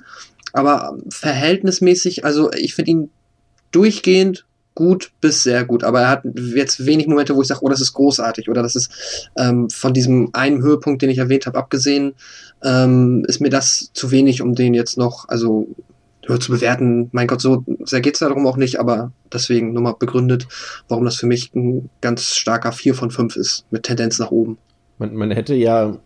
aber 0.53 0.97
verhältnismäßig, 1.09 2.25
also 2.25 2.51
ich 2.51 2.73
finde 2.73 2.91
ihn 2.91 3.09
durchgehend 3.71 4.45
gut 4.75 5.11
bis 5.21 5.43
sehr 5.43 5.65
gut, 5.65 5.83
aber 5.83 6.01
er 6.01 6.09
hat 6.09 6.23
jetzt 6.35 6.85
wenig 6.85 7.07
Momente, 7.07 7.35
wo 7.35 7.41
ich 7.41 7.47
sage, 7.47 7.61
oh, 7.63 7.69
das 7.69 7.81
ist 7.81 7.93
großartig 7.93 8.49
oder 8.49 8.61
das 8.61 8.75
ist 8.75 9.29
ähm, 9.37 9.69
von 9.69 9.93
diesem 9.93 10.29
einen 10.33 10.61
Höhepunkt, 10.61 11.01
den 11.01 11.09
ich 11.09 11.17
erwähnt 11.17 11.45
habe, 11.47 11.57
abgesehen, 11.57 12.13
ähm, 12.63 13.23
ist 13.27 13.41
mir 13.41 13.49
das 13.49 13.89
zu 13.93 14.11
wenig, 14.11 14.41
um 14.41 14.53
den 14.53 14.73
jetzt 14.73 14.97
noch, 14.97 15.27
also 15.29 15.67
höher 16.27 16.39
zu 16.39 16.51
bewerten. 16.51 17.09
Mein 17.11 17.27
Gott, 17.27 17.41
so 17.41 17.63
sehr 17.83 18.01
geht's 18.01 18.19
darum 18.19 18.45
auch 18.47 18.57
nicht, 18.57 18.79
aber 18.79 19.11
deswegen 19.31 19.73
nochmal 19.73 19.95
begründet, 19.97 20.47
warum 20.87 21.05
das 21.05 21.15
für 21.15 21.27
mich 21.27 21.53
ein 21.55 21.89
ganz 22.01 22.35
starker 22.35 22.71
4 22.71 22.95
von 22.95 23.11
5 23.11 23.35
ist, 23.35 23.65
mit 23.71 23.83
Tendenz 23.83 24.19
nach 24.19 24.31
oben. 24.31 24.57
Man, 24.97 25.15
man 25.15 25.31
hätte 25.31 25.55
ja 25.55 25.97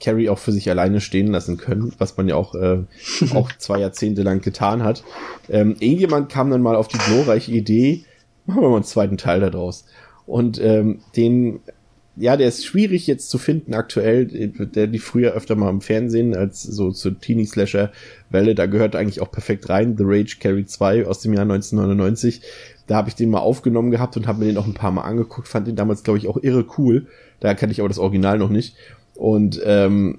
Carrie 0.00 0.28
auch 0.28 0.38
für 0.38 0.52
sich 0.52 0.70
alleine 0.70 1.00
stehen 1.00 1.28
lassen 1.28 1.56
können, 1.56 1.92
was 1.98 2.16
man 2.16 2.28
ja 2.28 2.36
auch, 2.36 2.54
äh, 2.54 2.78
auch 3.34 3.52
zwei 3.58 3.80
Jahrzehnte 3.80 4.22
lang 4.22 4.40
getan 4.40 4.82
hat. 4.82 5.04
Ähm, 5.48 5.76
irgendjemand 5.78 6.30
kam 6.30 6.50
dann 6.50 6.62
mal 6.62 6.76
auf 6.76 6.88
die 6.88 6.98
glorreiche 6.98 7.52
Idee, 7.52 8.04
machen 8.46 8.62
wir 8.62 8.68
mal 8.68 8.76
einen 8.76 8.84
zweiten 8.84 9.16
Teil 9.16 9.40
daraus. 9.40 9.84
Und 10.26 10.60
ähm, 10.60 11.00
den 11.16 11.60
ja, 12.20 12.36
der 12.36 12.48
ist 12.48 12.66
schwierig 12.66 13.06
jetzt 13.06 13.30
zu 13.30 13.38
finden 13.38 13.72
aktuell. 13.72 14.26
Der 14.26 14.86
lief 14.86 15.04
früher 15.04 15.32
öfter 15.32 15.54
mal 15.56 15.70
im 15.70 15.80
Fernsehen 15.80 16.36
als 16.36 16.62
so 16.62 16.90
zur 16.90 17.18
Teenie-Slasher-Welle. 17.18 18.54
Da 18.54 18.66
gehört 18.66 18.94
eigentlich 18.94 19.22
auch 19.22 19.30
perfekt 19.30 19.68
rein. 19.70 19.96
The 19.96 20.04
Rage 20.06 20.36
Carry 20.38 20.66
2 20.66 21.06
aus 21.06 21.20
dem 21.20 21.32
Jahr 21.32 21.42
1999. 21.42 22.42
Da 22.86 22.96
habe 22.96 23.08
ich 23.08 23.14
den 23.14 23.30
mal 23.30 23.38
aufgenommen 23.38 23.90
gehabt 23.90 24.16
und 24.18 24.26
habe 24.26 24.40
mir 24.40 24.46
den 24.46 24.58
auch 24.58 24.66
ein 24.66 24.74
paar 24.74 24.90
Mal 24.90 25.02
angeguckt. 25.02 25.48
Fand 25.48 25.66
den 25.66 25.76
damals, 25.76 26.02
glaube 26.02 26.18
ich, 26.18 26.28
auch 26.28 26.36
irre 26.36 26.66
cool. 26.76 27.06
Da 27.38 27.54
kannte 27.54 27.72
ich 27.72 27.80
aber 27.80 27.88
das 27.88 27.98
Original 27.98 28.38
noch 28.38 28.50
nicht. 28.50 28.76
Und 29.20 29.60
ähm, 29.66 30.18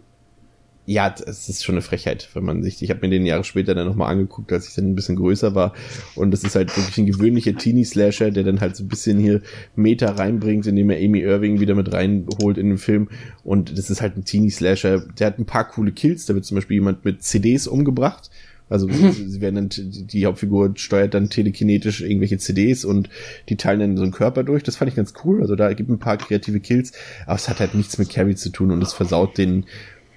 ja, 0.86 1.14
es 1.26 1.50
ist 1.50 1.64
schon 1.64 1.74
eine 1.74 1.82
Frechheit, 1.82 2.30
wenn 2.36 2.44
man 2.44 2.62
sich, 2.62 2.84
ich 2.84 2.92
habe 2.92 3.00
mir 3.02 3.10
den 3.10 3.26
Jahre 3.26 3.44
später 3.44 3.74
dann 3.74 3.88
nochmal 3.88 4.12
angeguckt, 4.12 4.54
als 4.54 4.68
ich 4.68 4.76
dann 4.76 4.92
ein 4.92 4.96
bisschen 4.96 5.16
größer 5.16 5.56
war. 5.56 5.74
Und 6.14 6.30
das 6.30 6.44
ist 6.44 6.54
halt 6.54 6.76
wirklich 6.78 7.00
ein 7.00 7.08
gewöhnlicher 7.08 7.56
Teenie-Slasher, 7.56 8.30
der 8.30 8.44
dann 8.44 8.62
halt 8.62 8.76
so 8.76 8.84
ein 8.84 8.90
bisschen 8.90 9.18
hier 9.18 9.42
Meta 9.76 10.12
reinbringt, 10.12 10.68
indem 10.68 10.92
er 10.92 11.04
Amy 11.04 11.22
Irving 11.22 11.60
wieder 11.60 11.74
mit 11.74 11.92
reinholt 11.92 12.60
in 12.60 12.70
den 12.70 12.78
Film. 12.78 13.10
Und 13.44 13.76
das 13.76 13.90
ist 13.90 14.02
halt 14.02 14.18
ein 14.18 14.24
Teenie-Slasher, 14.24 15.00
der 15.18 15.28
hat 15.28 15.40
ein 15.40 15.48
paar 15.48 15.68
coole 15.68 15.94
Kills, 15.94 16.28
da 16.28 16.36
wird 16.36 16.46
zum 16.46 16.56
Beispiel 16.56 16.76
jemand 16.76 17.04
mit 17.04 17.24
CDs 17.24 17.66
umgebracht, 17.66 18.30
also 18.72 18.88
sie 19.12 19.42
werden 19.42 19.56
dann, 19.56 19.70
die 19.72 20.26
Hauptfigur 20.26 20.72
steuert 20.76 21.14
dann 21.14 21.30
telekinetisch 21.30 22.02
irgendwelche 22.02 22.38
CDs 22.38 22.86
und 22.86 23.10
die 23.50 23.58
teilen 23.58 23.80
dann 23.82 23.98
so 23.98 24.04
einen 24.04 24.12
Körper 24.12 24.44
durch. 24.44 24.64
Das 24.64 24.78
fand 24.78 24.90
ich 24.90 24.96
ganz 24.96 25.14
cool. 25.24 25.42
Also 25.42 25.56
da 25.56 25.74
gibt 25.74 25.90
ein 25.90 26.00
paar 26.00 26.18
kreative 26.18 26.60
Kills, 26.60 26.94
aber 27.26 27.36
es 27.36 27.50
hat 27.50 27.60
halt 27.60 27.76
nichts 27.76 27.98
mit 27.98 28.10
Carrie 28.10 28.36
zu 28.36 28.50
tun 28.50 28.72
und 28.72 28.82
es 28.82 28.94
versaut 28.94 29.38
den 29.38 29.66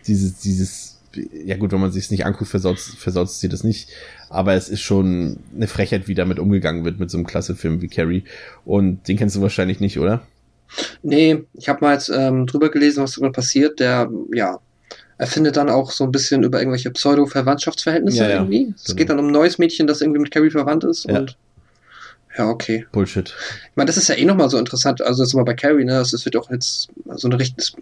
dieses, 0.06 0.39
dieses, 0.39 1.01
ja 1.32 1.56
gut, 1.56 1.72
wenn 1.72 1.81
man 1.81 1.93
sich 1.93 2.05
es 2.05 2.10
nicht 2.10 2.26
anguckt, 2.26 2.51
versaut, 2.51 2.78
versaut 2.78 3.31
sie 3.31 3.48
das 3.48 3.64
nicht. 3.64 3.89
Aber 4.28 4.55
es 4.55 4.68
ist 4.68 4.81
schon 4.81 5.39
eine 5.55 5.66
Frechheit, 5.66 6.09
wie 6.09 6.14
damit 6.14 6.39
umgegangen 6.39 6.85
wird 6.85 7.01
mit 7.01 7.10
so 7.10 7.16
einem 7.16 7.26
klasse 7.26 7.56
Film 7.56 7.82
wie 7.82 7.89
Carrie. 7.89 8.24
Und 8.64 9.09
den 9.09 9.16
kennst 9.16 9.36
du 9.36 9.43
wahrscheinlich 9.43 9.81
nicht, 9.81 9.98
oder? 9.98 10.26
Nee, 11.02 11.44
ich 11.55 11.68
habe 11.68 11.85
mal 11.85 11.94
jetzt 11.94 12.10
ähm, 12.14 12.47
drüber 12.47 12.70
gelesen, 12.70 13.02
was 13.02 13.14
damit 13.14 13.32
passiert. 13.32 13.81
Der, 13.81 14.10
ja, 14.32 14.59
erfindet 15.18 15.56
dann 15.56 15.70
auch 15.70 15.92
so 15.92 16.04
ein 16.04 16.12
bisschen 16.12 16.42
über 16.42 16.58
irgendwelche 16.58 16.90
Pseudo-Verwandtschaftsverhältnisse 16.90 18.18
ja, 18.18 18.28
ja, 18.28 18.34
irgendwie. 18.36 18.74
Es 18.76 18.84
genau. 18.84 18.96
geht 18.96 19.10
dann 19.10 19.18
um 19.18 19.26
ein 19.28 19.32
neues 19.32 19.58
Mädchen, 19.58 19.86
das 19.86 20.00
irgendwie 20.00 20.20
mit 20.20 20.30
Carrie 20.30 20.50
verwandt 20.50 20.84
ist 20.84 21.04
ja. 21.08 21.18
und 21.18 21.36
ja, 22.36 22.48
okay. 22.48 22.84
Bullshit. 22.90 23.28
Ich 23.28 23.76
meine, 23.76 23.86
das 23.86 23.96
ist 23.96 24.08
ja 24.08 24.16
eh 24.16 24.24
nochmal 24.24 24.50
so 24.50 24.58
interessant. 24.58 25.02
Also 25.02 25.22
jetzt 25.22 25.34
mal 25.34 25.44
bei 25.44 25.54
Carrie, 25.54 25.84
ne? 25.84 25.92
Das 25.92 26.24
wird 26.24 26.36
auch 26.36 26.50
jetzt 26.50 26.88
so 27.14 27.28
eine 27.28 27.38
richtig, 27.38 27.74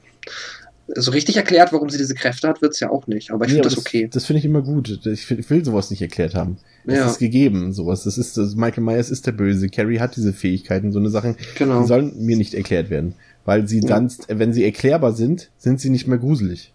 so 0.88 1.10
richtig 1.10 1.36
erklärt, 1.38 1.72
warum 1.72 1.88
sie 1.88 1.96
diese 1.96 2.14
Kräfte 2.14 2.48
hat, 2.48 2.60
wird's 2.60 2.78
ja 2.80 2.90
auch 2.90 3.06
nicht. 3.06 3.30
Aber 3.30 3.46
ich 3.46 3.52
ja, 3.52 3.56
finde 3.56 3.68
das, 3.68 3.76
das 3.76 3.86
okay. 3.86 4.10
Das 4.12 4.26
finde 4.26 4.40
ich 4.40 4.44
immer 4.44 4.60
gut. 4.60 5.00
Ich, 5.06 5.30
ich, 5.30 5.50
will 5.50 5.64
sowas 5.64 5.90
nicht 5.90 6.02
erklärt 6.02 6.34
haben. 6.34 6.59
Es 6.84 6.98
ja. 6.98 7.06
ist 7.06 7.18
gegeben, 7.18 7.72
sowas. 7.72 8.04
Das 8.04 8.18
ist, 8.18 8.36
das, 8.36 8.54
Michael 8.54 8.84
Myers 8.84 9.10
ist 9.10 9.26
der 9.26 9.32
Böse. 9.32 9.70
Carrie 9.70 10.00
hat 10.00 10.16
diese 10.16 10.34
Fähigkeiten. 10.34 10.92
So 10.92 10.98
eine 10.98 11.09
Sachen, 11.09 11.36
genau. 11.56 11.80
die 11.80 11.88
sollen 11.88 12.12
mir 12.18 12.36
nicht 12.36 12.52
erklärt 12.52 12.90
werden. 12.90 13.14
Weil 13.46 13.66
sie 13.66 13.80
ja. 13.80 13.88
dann, 13.88 14.12
wenn 14.28 14.52
sie 14.52 14.64
erklärbar 14.64 15.12
sind, 15.12 15.50
sind 15.56 15.80
sie 15.80 15.88
nicht 15.88 16.06
mehr 16.06 16.18
gruselig. 16.18 16.72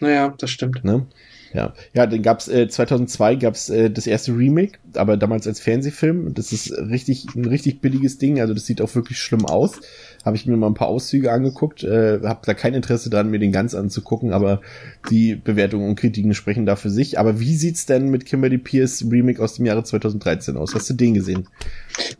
Naja, 0.00 0.34
das 0.38 0.50
stimmt. 0.50 0.84
Ne? 0.84 1.06
Ja, 1.54 1.72
ja, 1.92 2.06
dann 2.06 2.20
gab's 2.20 2.48
äh, 2.48 2.68
2002 2.68 3.36
gab's 3.36 3.68
äh, 3.68 3.88
das 3.88 4.08
erste 4.08 4.36
Remake, 4.36 4.78
aber 4.94 5.16
damals 5.16 5.46
als 5.46 5.60
Fernsehfilm. 5.60 6.34
Das 6.34 6.50
ist 6.50 6.72
richtig 6.72 7.28
ein 7.36 7.44
richtig 7.44 7.80
billiges 7.80 8.18
Ding, 8.18 8.40
also 8.40 8.54
das 8.54 8.66
sieht 8.66 8.82
auch 8.82 8.92
wirklich 8.96 9.18
schlimm 9.18 9.46
aus. 9.46 9.80
Habe 10.24 10.34
ich 10.34 10.46
mir 10.46 10.56
mal 10.56 10.66
ein 10.66 10.74
paar 10.74 10.88
Auszüge 10.88 11.30
angeguckt, 11.30 11.84
äh, 11.84 12.18
habe 12.24 12.40
da 12.44 12.54
kein 12.54 12.74
Interesse 12.74 13.08
dran, 13.08 13.30
mir 13.30 13.38
den 13.38 13.52
ganz 13.52 13.72
anzugucken, 13.76 14.32
aber 14.32 14.62
die 15.10 15.36
Bewertungen 15.36 15.88
und 15.88 15.94
Kritiken 15.94 16.34
sprechen 16.34 16.66
da 16.66 16.74
für 16.74 16.90
sich. 16.90 17.20
Aber 17.20 17.38
wie 17.38 17.54
sieht's 17.54 17.86
denn 17.86 18.08
mit 18.08 18.26
Kimberly 18.26 18.58
Pierce 18.58 19.04
Remake 19.08 19.40
aus 19.40 19.54
dem 19.54 19.66
Jahre 19.66 19.84
2013 19.84 20.56
aus? 20.56 20.74
Hast 20.74 20.90
du 20.90 20.94
den 20.94 21.14
gesehen? 21.14 21.46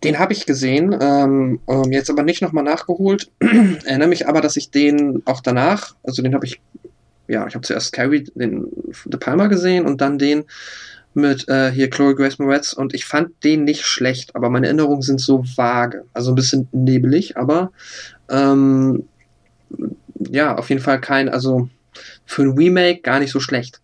Den 0.05 0.21
habe 0.21 0.33
ich 0.33 0.47
gesehen, 0.47 0.97
ähm, 1.01 1.59
ähm, 1.67 1.91
jetzt 1.91 2.09
aber 2.09 2.23
nicht 2.23 2.41
nochmal 2.41 2.63
nachgeholt. 2.63 3.33
Erinnere 3.85 4.09
mich 4.09 4.29
aber, 4.29 4.41
dass 4.41 4.57
ich 4.57 4.71
den 4.71 5.23
auch 5.25 5.41
danach, 5.41 5.97
also 6.05 6.23
den 6.23 6.35
habe 6.35 6.47
ich 6.47 6.61
ja, 7.29 7.47
ich 7.47 7.55
habe 7.55 7.67
zuerst 7.67 7.93
Carrie, 7.93 8.25
den 8.35 8.67
De 9.07 9.19
Palma 9.19 9.47
gesehen 9.47 9.87
und 9.87 10.01
dann 10.01 10.19
den 10.19 10.45
mit 11.15 11.49
äh, 11.49 11.71
hier 11.71 11.91
Chloe 11.91 12.15
Grace 12.15 12.39
Moretz 12.39 12.73
und 12.73 12.93
ich 12.93 13.05
fand 13.05 13.45
den 13.45 13.65
nicht 13.65 13.87
schlecht, 13.87 14.35
aber 14.35 14.51
meine 14.51 14.67
Erinnerungen 14.67 15.03
sind 15.03 15.21
so 15.21 15.45
vage, 15.57 16.05
also 16.13 16.33
ein 16.33 16.35
bisschen 16.35 16.69
nebelig, 16.73 17.37
aber 17.37 17.71
ähm, 18.29 19.05
ja, 20.19 20.57
auf 20.57 20.69
jeden 20.71 20.83
Fall 20.83 21.01
kein, 21.01 21.29
also 21.29 21.69
für 22.27 22.43
ein 22.43 22.59
Remake 22.59 23.03
gar 23.03 23.21
nicht 23.21 23.31
so 23.31 23.41
schlecht. 23.41 23.81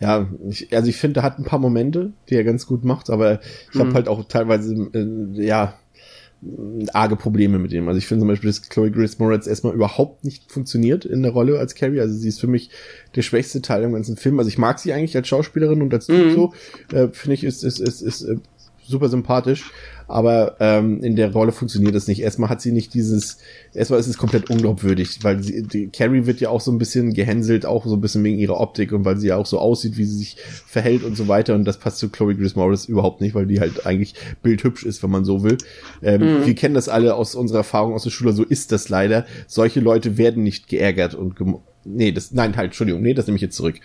Ja, 0.00 0.28
ich, 0.48 0.74
also 0.74 0.88
ich 0.88 0.96
finde, 0.96 1.20
er 1.20 1.22
hat 1.24 1.38
ein 1.38 1.44
paar 1.44 1.58
Momente, 1.58 2.12
die 2.28 2.34
er 2.34 2.44
ganz 2.44 2.66
gut 2.66 2.84
macht, 2.84 3.10
aber 3.10 3.40
ich 3.70 3.74
mhm. 3.74 3.80
habe 3.80 3.94
halt 3.94 4.08
auch 4.08 4.24
teilweise, 4.28 4.74
äh, 4.94 5.44
ja, 5.44 5.78
arge 6.94 7.16
Probleme 7.16 7.58
mit 7.58 7.72
dem. 7.72 7.86
Also 7.88 7.98
ich 7.98 8.06
finde 8.06 8.22
zum 8.22 8.28
Beispiel, 8.28 8.48
dass 8.48 8.68
Chloe 8.68 8.90
Grace 8.90 9.18
Moretz 9.18 9.46
erstmal 9.46 9.74
überhaupt 9.74 10.24
nicht 10.24 10.50
funktioniert 10.50 11.04
in 11.04 11.22
der 11.22 11.32
Rolle 11.32 11.58
als 11.58 11.74
Carrie. 11.74 12.00
Also 12.00 12.14
sie 12.14 12.28
ist 12.28 12.40
für 12.40 12.46
mich 12.46 12.70
der 13.14 13.22
schwächste 13.22 13.60
Teil 13.60 13.82
im 13.82 13.92
ganzen 13.92 14.16
Film. 14.16 14.38
Also 14.38 14.48
ich 14.48 14.56
mag 14.56 14.78
sie 14.78 14.92
eigentlich 14.92 15.16
als 15.16 15.28
Schauspielerin 15.28 15.82
und 15.82 15.92
als 15.92 16.08
mhm. 16.08 16.32
so, 16.32 16.54
äh, 16.92 17.08
finde 17.12 17.34
ich, 17.34 17.44
ist, 17.44 17.62
ist, 17.62 17.78
ist, 17.78 18.00
ist, 18.00 18.22
ist 18.22 18.28
äh, 18.28 18.36
super 18.86 19.08
sympathisch 19.08 19.70
aber 20.10 20.56
ähm, 20.60 21.02
in 21.02 21.16
der 21.16 21.32
Rolle 21.32 21.52
funktioniert 21.52 21.94
das 21.94 22.08
nicht. 22.08 22.20
Erstmal 22.20 22.50
hat 22.50 22.60
sie 22.60 22.72
nicht 22.72 22.94
dieses, 22.94 23.38
erstmal 23.72 24.00
ist 24.00 24.08
es 24.08 24.18
komplett 24.18 24.50
unglaubwürdig, 24.50 25.18
weil 25.22 25.42
sie, 25.42 25.62
die, 25.62 25.88
Carrie 25.88 26.26
wird 26.26 26.40
ja 26.40 26.48
auch 26.50 26.60
so 26.60 26.72
ein 26.72 26.78
bisschen 26.78 27.14
gehänselt, 27.14 27.64
auch 27.64 27.86
so 27.86 27.94
ein 27.94 28.00
bisschen 28.00 28.24
wegen 28.24 28.38
ihrer 28.38 28.60
Optik 28.60 28.92
und 28.92 29.04
weil 29.04 29.16
sie 29.16 29.28
ja 29.28 29.36
auch 29.36 29.46
so 29.46 29.58
aussieht, 29.58 29.96
wie 29.96 30.04
sie 30.04 30.16
sich 30.16 30.36
verhält 30.66 31.04
und 31.04 31.16
so 31.16 31.28
weiter 31.28 31.54
und 31.54 31.64
das 31.64 31.78
passt 31.78 31.98
zu 31.98 32.08
Chloe 32.08 32.34
Grace 32.34 32.56
Morris 32.56 32.86
überhaupt 32.86 33.20
nicht, 33.20 33.34
weil 33.34 33.46
die 33.46 33.60
halt 33.60 33.86
eigentlich 33.86 34.14
bildhübsch 34.42 34.84
ist, 34.84 35.02
wenn 35.02 35.10
man 35.10 35.24
so 35.24 35.42
will. 35.42 35.58
Ähm, 36.02 36.20
mhm. 36.20 36.46
Wir 36.46 36.54
kennen 36.54 36.74
das 36.74 36.88
alle 36.88 37.14
aus 37.14 37.34
unserer 37.34 37.58
Erfahrung 37.58 37.94
aus 37.94 38.02
der 38.02 38.10
Schule, 38.10 38.32
so 38.32 38.44
ist 38.44 38.72
das 38.72 38.88
leider. 38.88 39.26
Solche 39.46 39.80
Leute 39.80 40.18
werden 40.18 40.42
nicht 40.42 40.68
geärgert 40.68 41.14
und 41.14 41.36
Nee, 41.84 42.12
das, 42.12 42.32
nein, 42.32 42.56
halt, 42.56 42.66
Entschuldigung, 42.66 43.00
nee, 43.00 43.14
das 43.14 43.26
nehme 43.26 43.36
ich 43.36 43.42
jetzt 43.42 43.56
zurück. 43.56 43.76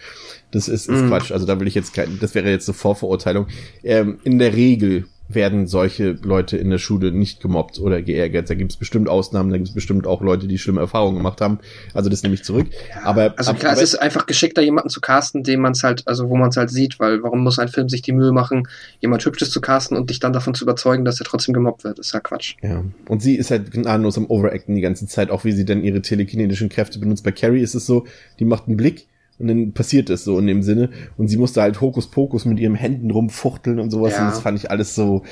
Das 0.51 0.67
ist, 0.67 0.89
ist 0.89 1.03
mm. 1.03 1.07
Quatsch. 1.07 1.31
Also 1.31 1.45
da 1.45 1.59
will 1.59 1.67
ich 1.67 1.75
jetzt 1.75 1.93
kein, 1.93 2.19
das 2.19 2.35
wäre 2.35 2.49
jetzt 2.49 2.67
eine 2.67 2.73
Vorverurteilung. 2.73 3.47
Ähm, 3.83 4.19
in 4.25 4.37
der 4.37 4.53
Regel 4.53 5.05
werden 5.27 5.65
solche 5.65 6.11
Leute 6.23 6.57
in 6.57 6.69
der 6.69 6.77
Schule 6.77 7.11
nicht 7.11 7.41
gemobbt 7.41 7.79
oder 7.79 8.01
geärgert. 8.01 8.49
Da 8.49 8.53
gibt 8.53 8.71
es 8.71 8.77
bestimmt 8.77 9.09
Ausnahmen, 9.09 9.49
da 9.49 9.57
gibt 9.57 9.69
es 9.69 9.73
bestimmt 9.73 10.05
auch 10.05 10.21
Leute, 10.21 10.47
die 10.47 10.57
schlimme 10.57 10.81
Erfahrungen 10.81 11.17
gemacht 11.17 11.41
haben. 11.41 11.59
Also 11.93 12.09
das 12.09 12.21
nehme 12.21 12.35
ich 12.35 12.43
zurück. 12.43 12.67
Ja, 12.89 13.03
aber 13.03 13.33
also 13.37 13.53
klar, 13.53 13.71
aber, 13.71 13.81
es 13.81 13.93
ist 13.93 14.01
einfach 14.01 14.27
geschickter, 14.27 14.61
jemanden 14.61 14.89
zu 14.89 15.01
casten, 15.01 15.43
dem 15.43 15.61
man 15.61 15.71
es 15.71 15.83
halt, 15.83 16.07
also 16.07 16.29
wo 16.29 16.35
man 16.35 16.49
es 16.49 16.57
halt 16.57 16.69
sieht, 16.69 16.99
weil 16.99 17.23
warum 17.23 17.43
muss 17.43 17.57
ein 17.57 17.69
Film 17.69 17.89
sich 17.89 18.03
die 18.03 18.11
Mühe 18.11 18.31
machen, 18.31 18.67
jemand 18.99 19.25
Hübsches 19.25 19.49
zu 19.49 19.61
casten 19.61 19.97
und 19.97 20.09
dich 20.09 20.19
dann 20.19 20.33
davon 20.33 20.53
zu 20.53 20.63
überzeugen, 20.63 21.05
dass 21.05 21.19
er 21.19 21.25
trotzdem 21.25 21.53
gemobbt 21.53 21.83
wird? 21.83 21.97
Das 21.97 22.07
ist 22.07 22.13
ja 22.13 22.19
Quatsch. 22.19 22.55
Ja. 22.61 22.83
Und 23.07 23.21
sie 23.21 23.35
ist 23.35 23.49
halt 23.49 23.71
gnadenlos 23.71 24.17
am 24.17 24.27
Overacten 24.27 24.75
die 24.75 24.81
ganze 24.81 25.07
Zeit, 25.07 25.31
auch 25.31 25.43
wie 25.43 25.53
sie 25.53 25.65
dann 25.65 25.83
ihre 25.83 26.01
telekinetischen 26.01 26.69
Kräfte 26.69 26.99
benutzt. 26.99 27.23
Bei 27.23 27.31
Carrie 27.31 27.61
ist 27.61 27.73
es 27.73 27.85
so, 27.85 28.05
die 28.39 28.45
macht 28.45 28.67
einen 28.67 28.77
Blick 28.77 29.07
und 29.37 29.47
dann 29.47 29.73
passiert 29.73 30.09
es 30.09 30.23
so 30.23 30.39
in 30.39 30.47
dem 30.47 30.63
Sinne. 30.63 30.89
Und 31.17 31.27
sie 31.27 31.37
musste 31.37 31.61
halt 31.61 31.81
Hokuspokus 31.81 32.45
mit 32.45 32.57
ihren 32.59 32.75
Händen 32.75 33.11
rumfuchteln 33.11 33.79
und 33.79 33.91
sowas. 33.91 34.13
Ja. 34.13 34.21
Und 34.21 34.27
das 34.27 34.39
fand 34.39 34.57
ich 34.57 34.71
alles 34.71 34.95
so, 34.95 35.23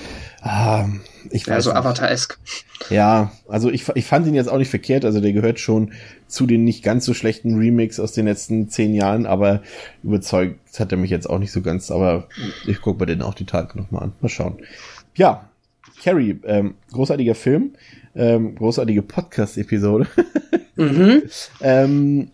ah, 0.41 0.85
ich 1.29 1.47
weiß. 1.47 1.55
Ja, 1.55 1.61
so 1.61 1.73
Avatar-esk. 1.73 2.37
Ja, 2.89 3.31
also 3.47 3.69
ich, 3.69 3.87
ich 3.95 4.05
fand 4.05 4.27
ihn 4.27 4.33
jetzt 4.33 4.49
auch 4.49 4.57
nicht 4.57 4.69
verkehrt. 4.69 5.05
Also 5.05 5.21
der 5.21 5.31
gehört 5.31 5.59
schon 5.59 5.93
zu 6.27 6.45
den 6.45 6.65
nicht 6.65 6.83
ganz 6.83 7.05
so 7.05 7.13
schlechten 7.13 7.57
Remakes 7.57 7.99
aus 8.01 8.11
den 8.11 8.25
letzten 8.25 8.67
zehn 8.67 8.93
Jahren. 8.93 9.25
Aber 9.25 9.61
überzeugt 10.03 10.79
hat 10.79 10.91
er 10.91 10.97
mich 10.97 11.09
jetzt 11.09 11.29
auch 11.29 11.39
nicht 11.39 11.53
so 11.53 11.61
ganz. 11.61 11.89
Aber 11.89 12.27
ich 12.67 12.81
gucke 12.81 12.99
mir 12.99 13.05
den 13.05 13.21
auch 13.21 13.35
die 13.35 13.45
Tage 13.45 13.77
nochmal 13.77 14.03
an. 14.03 14.13
Mal 14.19 14.27
schauen. 14.27 14.57
Ja, 15.15 15.49
Carrie, 16.03 16.41
ähm, 16.43 16.75
großartiger 16.91 17.35
Film. 17.35 17.75
Ähm, 18.15 18.55
großartige 18.55 19.01
Podcast-Episode. 19.01 20.07
mhm. 20.75 21.23
ähm, 21.61 22.31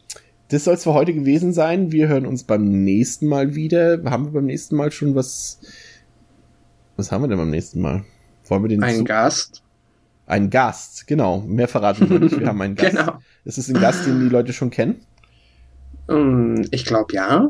das 0.49 0.63
soll 0.63 0.73
es 0.73 0.83
für 0.83 0.93
heute 0.93 1.13
gewesen 1.13 1.53
sein. 1.53 1.91
Wir 1.91 2.07
hören 2.07 2.25
uns 2.25 2.43
beim 2.43 2.83
nächsten 2.83 3.27
Mal 3.27 3.55
wieder. 3.55 4.01
Haben 4.05 4.25
wir 4.25 4.31
beim 4.33 4.45
nächsten 4.45 4.75
Mal 4.75 4.91
schon 4.91 5.15
was? 5.15 5.59
Was 6.97 7.11
haben 7.11 7.23
wir 7.23 7.27
denn 7.27 7.37
beim 7.37 7.51
nächsten 7.51 7.81
Mal? 7.81 8.03
Wollen 8.47 8.63
wir 8.63 8.69
den 8.69 8.83
Ein 8.83 9.05
Gast? 9.05 9.61
Ein 10.25 10.49
Gast, 10.49 11.07
genau. 11.07 11.41
Mehr 11.41 11.67
verraten 11.67 12.09
wir 12.09 12.19
nicht. 12.19 12.39
Wir 12.39 12.47
haben 12.47 12.61
einen 12.61 12.75
Gast. 12.75 12.95
genau. 12.95 13.19
Ist 13.45 13.57
es 13.59 13.69
ein 13.69 13.79
Gast, 13.79 14.05
den 14.07 14.19
die 14.19 14.29
Leute 14.29 14.51
schon 14.53 14.71
kennen? 14.71 15.01
Um, 16.07 16.63
ich 16.71 16.83
glaube 16.85 17.13
ja. 17.13 17.49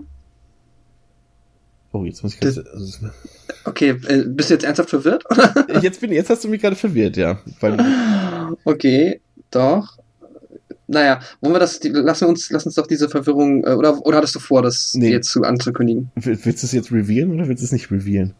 Oh, 1.91 2.03
jetzt 2.03 2.21
muss 2.21 2.33
ich 2.33 2.39
das, 2.41 2.57
also, 2.59 3.07
Okay, 3.63 3.91
äh, 4.07 4.25
bist 4.27 4.49
du 4.49 4.53
jetzt 4.53 4.63
ernsthaft 4.63 4.89
verwirrt? 4.89 5.23
jetzt 5.81 6.01
bin 6.01 6.11
jetzt 6.11 6.29
hast 6.29 6.43
du 6.43 6.49
mich 6.49 6.61
gerade 6.61 6.75
verwirrt, 6.75 7.17
ja. 7.17 7.39
Okay, 8.65 9.21
doch 9.51 9.98
naja, 10.89 11.19
wollen 11.41 11.53
wir 11.53 11.59
das, 11.59 11.79
lassen 11.83 12.25
wir 12.25 12.29
uns, 12.29 12.49
lass 12.49 12.65
uns 12.65 12.75
doch 12.75 12.87
diese 12.87 13.09
Verwirrung, 13.09 13.63
äh, 13.63 13.71
oder, 13.71 14.05
oder 14.05 14.17
hattest 14.17 14.35
du 14.35 14.39
vor, 14.39 14.61
das 14.61 14.93
nee. 14.95 15.11
jetzt 15.11 15.29
zu 15.29 15.43
anzukündigen? 15.43 16.11
Willst 16.15 16.45
du 16.45 16.49
es 16.49 16.71
jetzt 16.71 16.91
revealen 16.91 17.31
oder 17.33 17.47
willst 17.47 17.61
du 17.61 17.65
es 17.65 17.71
nicht 17.71 17.91
revealen? 17.91 18.33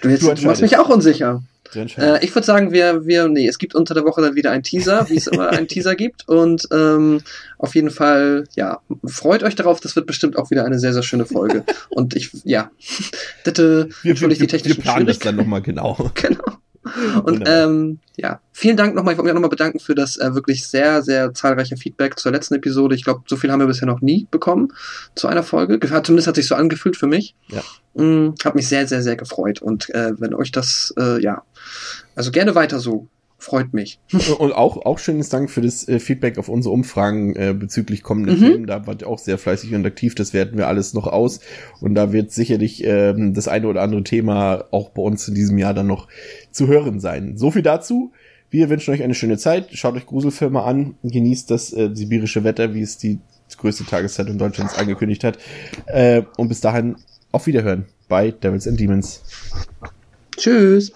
Du, 0.00 0.08
jetzt, 0.08 0.22
du, 0.22 0.32
du 0.32 0.46
machst 0.46 0.62
mich 0.62 0.78
auch 0.78 0.88
unsicher. 0.88 1.42
Äh, 1.74 2.24
ich 2.24 2.34
würde 2.34 2.46
sagen, 2.46 2.72
wir, 2.72 3.06
wir, 3.06 3.28
nee, 3.28 3.46
es 3.46 3.58
gibt 3.58 3.74
unter 3.74 3.94
der 3.94 4.04
Woche 4.04 4.22
dann 4.22 4.34
wieder 4.34 4.50
einen 4.50 4.62
Teaser, 4.62 5.08
wie 5.08 5.16
es 5.16 5.26
immer 5.26 5.50
einen 5.50 5.68
Teaser 5.68 5.94
gibt. 5.96 6.28
Und 6.28 6.68
ähm, 6.72 7.20
auf 7.58 7.74
jeden 7.74 7.90
Fall, 7.90 8.44
ja, 8.54 8.80
freut 9.04 9.42
euch 9.42 9.56
darauf, 9.56 9.80
das 9.80 9.96
wird 9.96 10.06
bestimmt 10.06 10.36
auch 10.36 10.50
wieder 10.50 10.64
eine 10.64 10.78
sehr, 10.78 10.92
sehr 10.92 11.02
schöne 11.02 11.26
Folge. 11.26 11.64
Und 11.90 12.14
ich, 12.14 12.30
ja, 12.44 12.70
bitte, 13.44 13.88
wir, 14.02 14.20
wir, 14.20 14.28
die 14.28 14.46
technischen 14.46 14.78
wir 14.78 14.82
planen 14.84 15.06
das 15.06 15.18
dann 15.18 15.36
nochmal 15.36 15.62
genau. 15.62 16.10
genau. 16.14 16.55
Und 17.24 17.44
ähm, 17.46 17.98
ja, 18.16 18.40
vielen 18.52 18.76
Dank 18.76 18.94
nochmal. 18.94 19.12
Ich 19.12 19.18
wollte 19.18 19.26
mich 19.26 19.32
auch 19.32 19.36
nochmal 19.36 19.50
bedanken 19.50 19.78
für 19.78 19.94
das 19.94 20.16
äh, 20.16 20.34
wirklich 20.34 20.66
sehr, 20.66 21.02
sehr 21.02 21.34
zahlreiche 21.34 21.76
Feedback 21.76 22.18
zur 22.18 22.32
letzten 22.32 22.54
Episode. 22.54 22.94
Ich 22.94 23.04
glaube, 23.04 23.22
so 23.26 23.36
viel 23.36 23.50
haben 23.50 23.60
wir 23.60 23.66
bisher 23.66 23.86
noch 23.86 24.00
nie 24.00 24.26
bekommen 24.30 24.72
zu 25.14 25.28
einer 25.28 25.42
Folge. 25.42 25.78
Zumindest 25.80 26.28
hat 26.28 26.36
sich 26.36 26.46
so 26.46 26.54
angefühlt 26.54 26.96
für 26.96 27.06
mich. 27.06 27.34
Ja. 27.48 27.62
Mm, 28.02 28.34
hat 28.44 28.54
mich 28.54 28.68
sehr, 28.68 28.86
sehr, 28.86 29.02
sehr 29.02 29.16
gefreut. 29.16 29.60
Und 29.62 29.90
äh, 29.94 30.12
wenn 30.18 30.34
euch 30.34 30.52
das, 30.52 30.94
äh, 30.98 31.22
ja, 31.22 31.42
also 32.14 32.30
gerne 32.30 32.54
weiter 32.54 32.80
so. 32.80 33.08
Freut 33.46 33.72
mich. 33.72 34.00
Und 34.38 34.50
auch, 34.50 34.84
auch 34.84 34.98
schönes 34.98 35.28
Dank 35.28 35.50
für 35.50 35.60
das 35.60 35.86
äh, 35.86 36.00
Feedback 36.00 36.36
auf 36.36 36.48
unsere 36.48 36.74
Umfragen 36.74 37.36
äh, 37.36 37.54
bezüglich 37.56 38.02
kommenden 38.02 38.34
Mhm. 38.40 38.44
Filmen. 38.44 38.66
Da 38.66 38.88
wart 38.88 39.02
ihr 39.02 39.08
auch 39.08 39.20
sehr 39.20 39.38
fleißig 39.38 39.72
und 39.72 39.86
aktiv. 39.86 40.16
Das 40.16 40.32
werten 40.34 40.58
wir 40.58 40.66
alles 40.66 40.94
noch 40.94 41.06
aus. 41.06 41.38
Und 41.80 41.94
da 41.94 42.12
wird 42.12 42.32
sicherlich 42.32 42.82
ähm, 42.82 43.34
das 43.34 43.46
eine 43.46 43.68
oder 43.68 43.82
andere 43.82 44.02
Thema 44.02 44.64
auch 44.72 44.90
bei 44.90 45.00
uns 45.02 45.28
in 45.28 45.36
diesem 45.36 45.58
Jahr 45.58 45.74
dann 45.74 45.86
noch 45.86 46.08
zu 46.50 46.66
hören 46.66 46.98
sein. 46.98 47.36
So 47.36 47.52
viel 47.52 47.62
dazu. 47.62 48.10
Wir 48.50 48.68
wünschen 48.68 48.92
euch 48.92 49.04
eine 49.04 49.14
schöne 49.14 49.38
Zeit. 49.38 49.68
Schaut 49.70 49.94
euch 49.94 50.06
Gruselfilme 50.06 50.64
an. 50.64 50.96
Genießt 51.04 51.48
das 51.48 51.72
äh, 51.72 51.90
sibirische 51.94 52.42
Wetter, 52.42 52.74
wie 52.74 52.82
es 52.82 52.98
die 52.98 53.20
größte 53.56 53.84
Tageszeitung 53.84 54.38
Deutschlands 54.38 54.76
angekündigt 54.76 55.22
hat. 55.22 55.38
Äh, 55.86 56.22
und 56.36 56.48
bis 56.48 56.60
dahin 56.60 56.96
auf 57.30 57.46
Wiederhören 57.46 57.84
bei 58.08 58.32
Devils 58.32 58.66
and 58.66 58.80
Demons. 58.80 59.22
Tschüss. 60.36 60.92